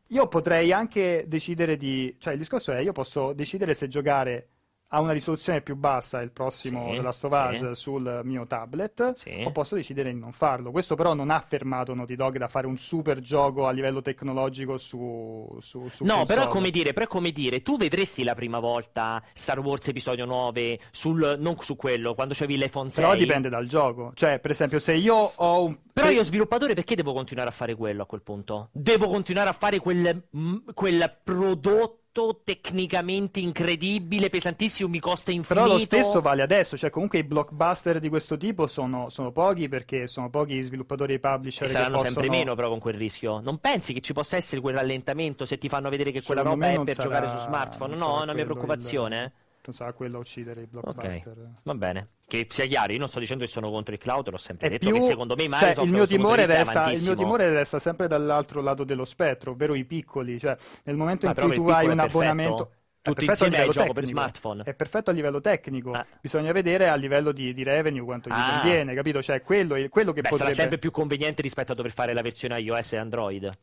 io 0.08 0.28
potrei 0.28 0.72
anche 0.72 1.24
decidere 1.26 1.76
di. 1.76 2.14
Cioè, 2.18 2.32
il 2.34 2.38
discorso 2.38 2.72
è: 2.72 2.80
io 2.80 2.92
posso 2.92 3.32
decidere 3.32 3.74
se 3.74 3.88
giocare 3.88 4.48
a 4.94 5.00
una 5.00 5.12
risoluzione 5.12 5.60
più 5.60 5.74
bassa 5.76 6.20
il 6.20 6.30
prossimo 6.30 6.88
Sì, 6.90 6.96
The 6.96 7.02
Last 7.02 7.24
of 7.24 7.32
Us 7.50 7.58
sì. 7.70 7.74
sul 7.74 8.20
mio 8.24 8.46
tablet, 8.46 9.14
Sì. 9.14 9.42
o 9.44 9.50
posso 9.50 9.74
decidere 9.74 10.12
di 10.12 10.18
non 10.18 10.32
farlo. 10.32 10.70
Questo, 10.70 10.94
però, 10.94 11.14
non 11.14 11.30
ha 11.30 11.40
fermato 11.40 11.94
Naughty 11.94 12.14
Dog 12.14 12.38
da 12.38 12.48
fare 12.48 12.66
un 12.66 12.76
super 12.76 13.20
gioco 13.20 13.66
a 13.66 13.70
livello 13.72 14.00
tecnologico 14.02 14.76
su. 14.76 15.56
su, 15.60 15.88
su 15.88 16.04
No, 16.04 16.24
però 16.24 16.42
è 16.42 16.44
console. 16.44 16.48
come 16.48 16.70
dire, 16.70 16.92
però 16.92 17.06
come 17.06 17.30
dire, 17.32 17.62
tu 17.62 17.76
vedresti 17.76 18.22
la 18.22 18.34
prima 18.34 18.58
volta 18.60 19.22
Star 19.32 19.58
Wars 19.58 19.88
episodio 19.88 20.24
9 20.24 20.78
sul 20.90 21.36
non 21.38 21.56
su 21.60 21.76
quello, 21.76 22.14
quando 22.14 22.34
c'avevi 22.34 22.58
l'iPhone 22.58 22.88
6. 22.88 23.04
Però 23.04 23.16
dipende 23.16 23.48
dal 23.48 23.66
gioco. 23.66 24.12
Cioè, 24.14 24.38
per 24.38 24.50
esempio, 24.52 24.78
se 24.78 24.94
io 24.94 25.14
ho 25.34 25.64
un. 25.64 25.78
Però 25.92 26.08
io 26.10 26.24
sviluppatore 26.24 26.74
perché 26.74 26.94
devo 26.96 27.12
continuare 27.12 27.48
a 27.48 27.52
fare 27.52 27.74
quello 27.74 28.02
a 28.02 28.06
quel 28.06 28.22
punto? 28.22 28.68
Devo 28.72 29.06
continuare 29.08 29.48
a 29.48 29.52
fare 29.52 29.78
quel, 29.78 30.28
quel 30.74 31.18
prodotto 31.22 31.98
tecnicamente 32.44 33.40
incredibile, 33.40 34.28
pesantissimo, 34.30 34.88
mi 34.88 35.00
costa 35.00 35.30
infinito. 35.32 35.54
Però 35.64 35.66
lo 35.76 35.78
stesso 35.80 36.20
vale 36.20 36.42
adesso, 36.42 36.76
cioè 36.76 36.90
comunque 36.90 37.18
i 37.18 37.24
blockbuster 37.24 37.98
di 37.98 38.08
questo 38.08 38.36
tipo 38.36 38.66
sono, 38.66 39.08
sono 39.08 39.32
pochi 39.32 39.68
perché 39.68 40.06
sono 40.06 40.30
pochi 40.30 40.54
gli 40.54 40.62
sviluppatori 40.62 41.12
e 41.14 41.16
i 41.16 41.20
publisher 41.20 41.64
E 41.64 41.66
saranno 41.66 41.96
possono... 41.96 42.12
sempre 42.12 42.30
meno 42.30 42.54
però 42.54 42.68
con 42.68 42.78
quel 42.78 42.94
rischio. 42.94 43.40
Non 43.40 43.58
pensi 43.58 43.92
che 43.92 44.00
ci 44.00 44.12
possa 44.12 44.36
essere 44.36 44.60
quel 44.60 44.76
rallentamento 44.76 45.44
se 45.44 45.58
ti 45.58 45.68
fanno 45.68 45.88
vedere 45.90 46.10
che 46.12 46.22
quella 46.22 46.42
Secondo 46.42 46.64
roba 46.66 46.80
è 46.80 46.84
per 46.84 46.94
sarà- 46.94 47.08
giocare 47.08 47.28
su 47.28 47.44
smartphone? 47.46 47.96
non 47.96 48.08
No, 48.08 48.20
è 48.20 48.22
una 48.22 48.32
mia 48.34 48.44
preoccupazione. 48.44 49.22
il- 49.22 49.32
Non 49.66 49.74
sarà 49.74 49.92
quello 49.94 50.18
a 50.18 50.20
uccidere 50.20 50.62
i 50.62 50.66
blockbuster. 50.66 51.34
va 51.62 51.74
bene. 51.74 52.08
Che 52.26 52.46
sia 52.50 52.66
chiaro, 52.66 52.92
io 52.92 52.98
non 52.98 53.08
sto 53.08 53.18
dicendo 53.18 53.44
che 53.44 53.50
sono 53.50 53.70
contro 53.70 53.94
il 53.94 54.00
cloud, 54.00 54.28
l'ho 54.28 54.36
sempre 54.36 54.66
È 54.66 54.70
detto 54.70 54.86
più, 54.86 54.94
che 54.94 55.00
secondo 55.00 55.34
me 55.36 55.42
cioè, 55.44 55.50
Microsoft 55.50 55.86
il, 55.86 55.92
mio 55.92 56.06
timore 56.06 56.42
è 56.42 56.46
resta, 56.46 56.90
il 56.90 57.02
mio 57.02 57.14
timore 57.14 57.48
resta 57.50 57.78
sempre 57.78 58.06
dall'altro 58.08 58.60
lato 58.60 58.84
dello 58.84 59.04
spettro, 59.04 59.52
ovvero 59.52 59.74
i 59.74 59.84
piccoli. 59.84 60.38
Cioè, 60.38 60.56
nel 60.84 60.96
momento 60.96 61.26
Ma 61.26 61.34
in 61.36 61.42
cui 61.46 61.54
tu 61.56 61.68
hai 61.68 61.86
un 61.86 61.92
è 61.92 61.96
perfetto. 61.96 62.18
abbonamento... 62.18 62.70
è 63.00 63.08
Tutti 63.08 63.24
insieme 63.26 63.52
livello 63.52 63.72
gioco 63.72 63.92
per 63.92 64.04
smartphone. 64.06 64.62
È 64.64 64.74
perfetto 64.74 65.10
a 65.10 65.12
livello 65.12 65.40
tecnico. 65.40 65.92
Ah. 65.92 66.06
Bisogna 66.20 66.52
vedere 66.52 66.88
a 66.88 66.94
livello 66.94 67.32
di, 67.32 67.52
di 67.54 67.62
revenue 67.62 68.02
quanto 68.04 68.28
gli 68.30 68.32
Ah. 68.34 68.60
conviene, 68.60 68.94
capito? 68.94 69.22
Cioè, 69.22 69.42
quello, 69.42 69.74
quello 69.88 70.12
che 70.12 70.20
Beh, 70.22 70.28
potrebbe... 70.28 70.36
sarà 70.36 70.50
sempre 70.50 70.78
più 70.78 70.90
conveniente 70.90 71.40
rispetto 71.42 71.72
a 71.72 71.74
dover 71.74 71.92
fare 71.92 72.12
la 72.14 72.22
versione 72.22 72.58
iOS 72.60 72.92
e 72.92 72.96
Android. 72.98 73.44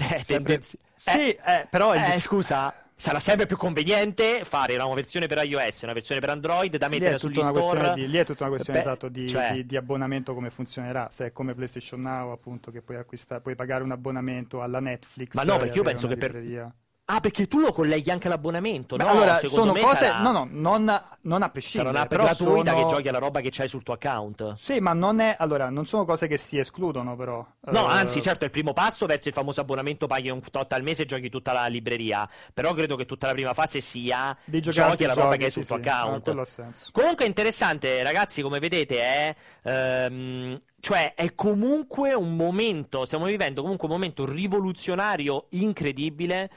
Eh, 0.00 0.04
Sempre- 0.04 0.24
tendenzi- 0.26 0.78
Sì, 0.94 1.30
eh, 1.30 1.66
però 1.68 1.92
eh, 1.92 2.20
scusa, 2.20 2.72
sarà 2.98 3.20
sempre 3.20 3.46
più 3.46 3.56
conveniente 3.56 4.40
fare 4.44 4.74
una 4.74 4.92
versione 4.92 5.28
per 5.28 5.38
iOS 5.44 5.82
e 5.82 5.84
una 5.84 5.92
versione 5.92 6.20
per 6.20 6.30
Android 6.30 6.76
da 6.76 6.88
mettere 6.88 7.16
sugli 7.16 7.40
store. 7.40 7.92
di, 7.94 8.08
lì 8.08 8.18
è 8.18 8.24
tutta 8.24 8.42
una 8.42 8.50
questione 8.54 8.80
Beh, 8.80 8.84
esatto, 8.84 9.08
di, 9.08 9.28
cioè- 9.28 9.52
di- 9.52 9.66
di 9.66 9.76
abbonamento 9.76 10.34
come 10.34 10.50
funzionerà. 10.50 11.08
Se 11.08 11.26
è 11.26 11.32
come 11.32 11.54
PlayStation 11.54 12.00
Now, 12.00 12.32
appunto, 12.32 12.72
che 12.72 12.82
puoi 12.82 12.96
acquistare, 12.96 13.40
puoi 13.40 13.54
pagare 13.54 13.84
un 13.84 13.92
abbonamento 13.92 14.62
alla 14.62 14.80
Netflix. 14.80 15.34
Ma 15.34 15.44
no, 15.44 15.58
perché 15.58 15.78
io 15.78 15.84
penso 15.84 16.08
che 16.08 16.16
per-. 16.16 16.66
Ah, 17.10 17.20
perché 17.20 17.46
tu 17.48 17.58
lo 17.58 17.72
colleghi 17.72 18.10
anche 18.10 18.26
all'abbonamento, 18.26 18.96
Beh, 18.96 19.02
no? 19.04 19.08
allora, 19.08 19.36
sono 19.36 19.72
cose. 19.72 19.96
sarà, 19.96 20.20
No, 20.20 20.30
no, 20.30 20.46
non, 20.50 20.84
non 20.84 21.36
a 21.36 21.38
sarà 21.38 21.48
prescindere. 21.50 21.88
un'app 21.88 22.08
però 22.08 22.24
gratuita 22.24 22.70
sono- 22.72 22.82
che 22.82 22.94
giochi 22.94 23.08
alla 23.08 23.18
roba 23.18 23.40
che 23.40 23.48
c'hai 23.50 23.66
sul 23.66 23.82
tuo 23.82 23.94
account. 23.94 24.54
Sì, 24.56 24.78
ma 24.78 24.92
non 24.92 25.18
è. 25.20 25.34
Allora, 25.38 25.70
non 25.70 25.86
sono 25.86 26.04
cose 26.04 26.26
che 26.26 26.36
si 26.36 26.58
escludono, 26.58 27.16
però. 27.16 27.46
No, 27.70 27.88
Eh, 27.88 27.92
anzi, 27.94 28.20
certo, 28.20 28.42
è 28.42 28.44
il 28.44 28.50
primo 28.50 28.74
passo 28.74 29.06
verso 29.06 29.28
il 29.28 29.34
famoso 29.34 29.62
abbonamento 29.62 30.06
paghi 30.06 30.28
un 30.28 30.42
tot 30.50 30.70
al 30.74 30.82
mese 30.82 31.04
e 31.04 31.06
giochi 31.06 31.30
tutta 31.30 31.52
la 31.54 31.66
libreria. 31.66 32.28
Però 32.52 32.74
credo 32.74 32.94
che 32.94 33.06
tutta 33.06 33.26
la 33.26 33.32
prima 33.32 33.54
fase 33.54 33.80
sia 33.80 34.36
Di 34.44 34.60
giochi 34.60 35.04
alla 35.04 35.14
roba 35.14 35.30
giochi, 35.30 35.38
che 35.38 35.44
sì, 35.46 35.50
sul 35.50 35.66
tuo 35.66 35.76
sì, 35.82 35.88
account. 35.88 36.42
senso. 36.42 36.90
Comunque 36.92 37.24
è 37.24 37.28
interessante, 37.28 38.02
ragazzi, 38.02 38.42
come 38.42 38.58
vedete, 38.58 39.00
è, 39.00 39.34
ehm, 39.62 40.60
cioè, 40.80 41.14
è 41.14 41.34
comunque 41.34 42.12
un 42.12 42.36
momento, 42.36 43.06
stiamo 43.06 43.24
vivendo 43.24 43.62
comunque 43.62 43.86
un 43.88 43.94
momento 43.94 44.26
rivoluzionario 44.26 45.46
incredibile. 45.50 46.50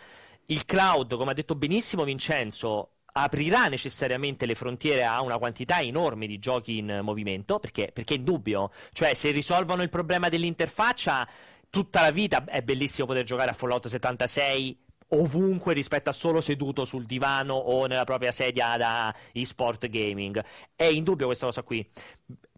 Il 0.51 0.65
cloud, 0.65 1.15
come 1.15 1.31
ha 1.31 1.33
detto 1.33 1.55
benissimo 1.55 2.03
Vincenzo, 2.03 2.95
aprirà 3.13 3.67
necessariamente 3.67 4.45
le 4.45 4.53
frontiere 4.53 5.05
a 5.05 5.21
una 5.21 5.37
quantità 5.37 5.79
enorme 5.79 6.27
di 6.27 6.39
giochi 6.39 6.77
in 6.77 6.99
movimento, 7.03 7.57
perché, 7.59 7.91
perché 7.93 8.15
è 8.15 8.17
indubbio. 8.17 8.69
Cioè, 8.91 9.13
se 9.13 9.31
risolvono 9.31 9.81
il 9.81 9.87
problema 9.87 10.27
dell'interfaccia 10.27 11.25
tutta 11.69 12.01
la 12.01 12.11
vita 12.11 12.43
è 12.43 12.61
bellissimo 12.63 13.07
poter 13.07 13.23
giocare 13.23 13.51
a 13.51 13.53
Fallout 13.53 13.87
76 13.87 14.77
ovunque 15.13 15.73
rispetto 15.73 16.09
a 16.09 16.13
solo 16.13 16.41
seduto 16.41 16.83
sul 16.83 17.05
divano 17.05 17.53
o 17.53 17.85
nella 17.85 18.03
propria 18.03 18.33
sedia 18.33 18.75
da 18.75 19.15
eSport 19.31 19.87
gaming. 19.87 20.43
È 20.75 20.83
indubbio 20.83 21.27
questa 21.27 21.45
cosa 21.45 21.63
qui. 21.63 21.89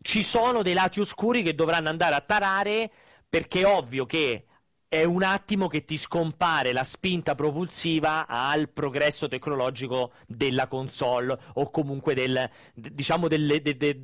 Ci 0.01 0.23
sono 0.23 0.63
dei 0.63 0.73
lati 0.73 0.99
oscuri 0.99 1.43
che 1.43 1.53
dovranno 1.53 1.89
andare 1.89 2.15
a 2.15 2.21
tarare 2.21 2.91
perché 3.29 3.61
è 3.61 3.65
ovvio 3.67 4.07
che 4.07 4.45
è 4.93 5.05
un 5.05 5.23
attimo 5.23 5.67
che 5.67 5.85
ti 5.85 5.97
scompare 5.97 6.71
la 6.71 6.83
spinta 6.83 7.33
propulsiva 7.33 8.27
al 8.27 8.69
progresso 8.69 9.27
tecnologico 9.27 10.11
della 10.27 10.67
console 10.67 11.35
o 11.55 11.71
comunque 11.71 12.13
del, 12.13 12.47
diciamo 12.75 13.27
del, 13.27 13.59
de, 13.59 13.75
de, 13.75 13.99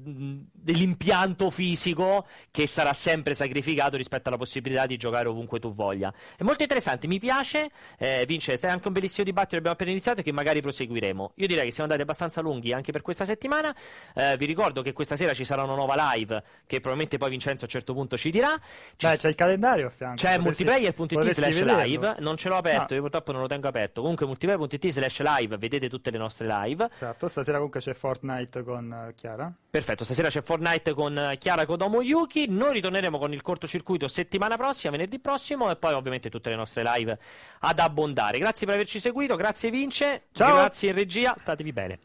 dell'impianto 0.52 1.52
fisico 1.52 2.26
che 2.50 2.66
sarà 2.66 2.94
sempre 2.94 3.36
sacrificato 3.36 3.98
rispetto 3.98 4.30
alla 4.30 4.40
possibilità 4.40 4.88
di 4.88 4.98
giocare 4.98 5.28
ovunque 5.28 5.60
tu 5.60 5.76
voglia. 5.76 6.12
È 6.36 6.42
molto 6.42 6.64
interessante, 6.64 7.06
mi 7.06 7.20
piace. 7.20 7.70
Eh, 8.00 8.24
Vince, 8.26 8.56
è 8.56 8.68
anche 8.68 8.88
un 8.88 8.94
bellissimo 8.94 9.26
dibattito 9.26 9.52
che 9.52 9.58
abbiamo 9.58 9.76
appena 9.76 9.92
iniziato 9.92 10.22
e 10.22 10.24
che 10.24 10.32
magari 10.32 10.60
proseguiremo. 10.60 11.34
Io 11.36 11.46
direi 11.46 11.66
che 11.66 11.72
siamo 11.72 11.84
andati 11.84 12.02
abbastanza 12.02 12.42
lunghi 12.42 12.74
anche 12.74 12.92
per 12.92 13.04
questa 13.04 13.26
settimana. 13.26 13.76
Eh, 14.16 14.38
vi 14.38 14.46
ricordo 14.48 14.82
che 14.82 14.94
questa 14.94 15.16
sera 15.16 15.36
ci 15.36 15.46
sarà 15.46 15.62
una 15.62 15.76
nuova 15.76 16.14
live 16.14 16.42
che 16.66 16.78
probabilmente 16.78 17.20
poi 17.20 17.30
Vincenzo 17.30 17.66
a 17.66 17.68
un 17.68 17.74
certo 17.74 17.94
punto 17.94 18.18
ci 18.18 18.32
dirà. 18.32 18.60
Ci 18.96 19.06
Beh, 19.06 19.18
c'è 19.18 19.28
il 19.28 19.36
calendario 19.36 19.86
a 19.86 19.92
fianco. 19.92 20.16
C'è 20.16 20.40
multiplayer 20.40 20.79
multiplayer.it 20.82 21.32
slash 21.32 21.62
live, 21.62 22.16
non 22.20 22.38
ce 22.38 22.50
l'ho 22.50 22.56
aperto, 22.56 22.88
no. 22.90 22.96
io 22.96 23.02
purtroppo 23.02 23.32
non 23.32 23.42
lo 23.42 23.48
tengo 23.48 23.68
aperto. 23.68 24.02
Comunque 24.02 24.26
multiplayer.it 24.26 24.88
slash 24.88 25.22
live, 25.22 25.58
vedete 25.58 25.90
tutte 25.90 26.12
le 26.12 26.18
nostre 26.18 26.48
live. 26.48 26.90
Esatto, 26.92 27.28
stasera 27.28 27.58
comunque 27.58 27.80
c'è 27.80 27.94
Fortnite 27.94 28.64
con 28.64 29.08
uh, 29.10 29.14
Chiara. 29.16 29.52
Perfetto, 29.70 30.04
stasera 30.04 30.30
c'è 30.30 30.42
Fortnite 30.42 30.94
con 30.94 31.16
uh, 31.16 31.38
Chiara 31.38 31.66
Kodomo 31.66 32.02
Yuki. 32.02 32.48
Noi 32.48 32.74
ritorneremo 32.74 33.18
con 33.18 33.34
il 33.34 33.42
cortocircuito 33.42 34.08
settimana 34.08 34.58
prossima, 34.58 34.92
venerdì 34.92 35.20
prossimo, 35.20 35.70
e 35.70 35.76
poi 35.76 35.94
ovviamente 35.94 36.30
tutte 36.30 36.50
le 36.50 36.56
nostre 36.56 36.84
live 36.84 37.18
ad 37.60 37.80
abbondare. 37.80 38.38
Grazie 38.40 38.66
per 38.66 38.76
averci 38.76 39.00
seguito, 39.00 39.36
grazie 39.36 39.70
Vince, 39.70 40.24
Ciao. 40.32 40.56
grazie 40.56 40.90
in 40.90 40.96
regia, 40.96 41.34
statevi 41.38 41.74
bene. 41.74 42.00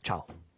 Ciao. 0.00 0.49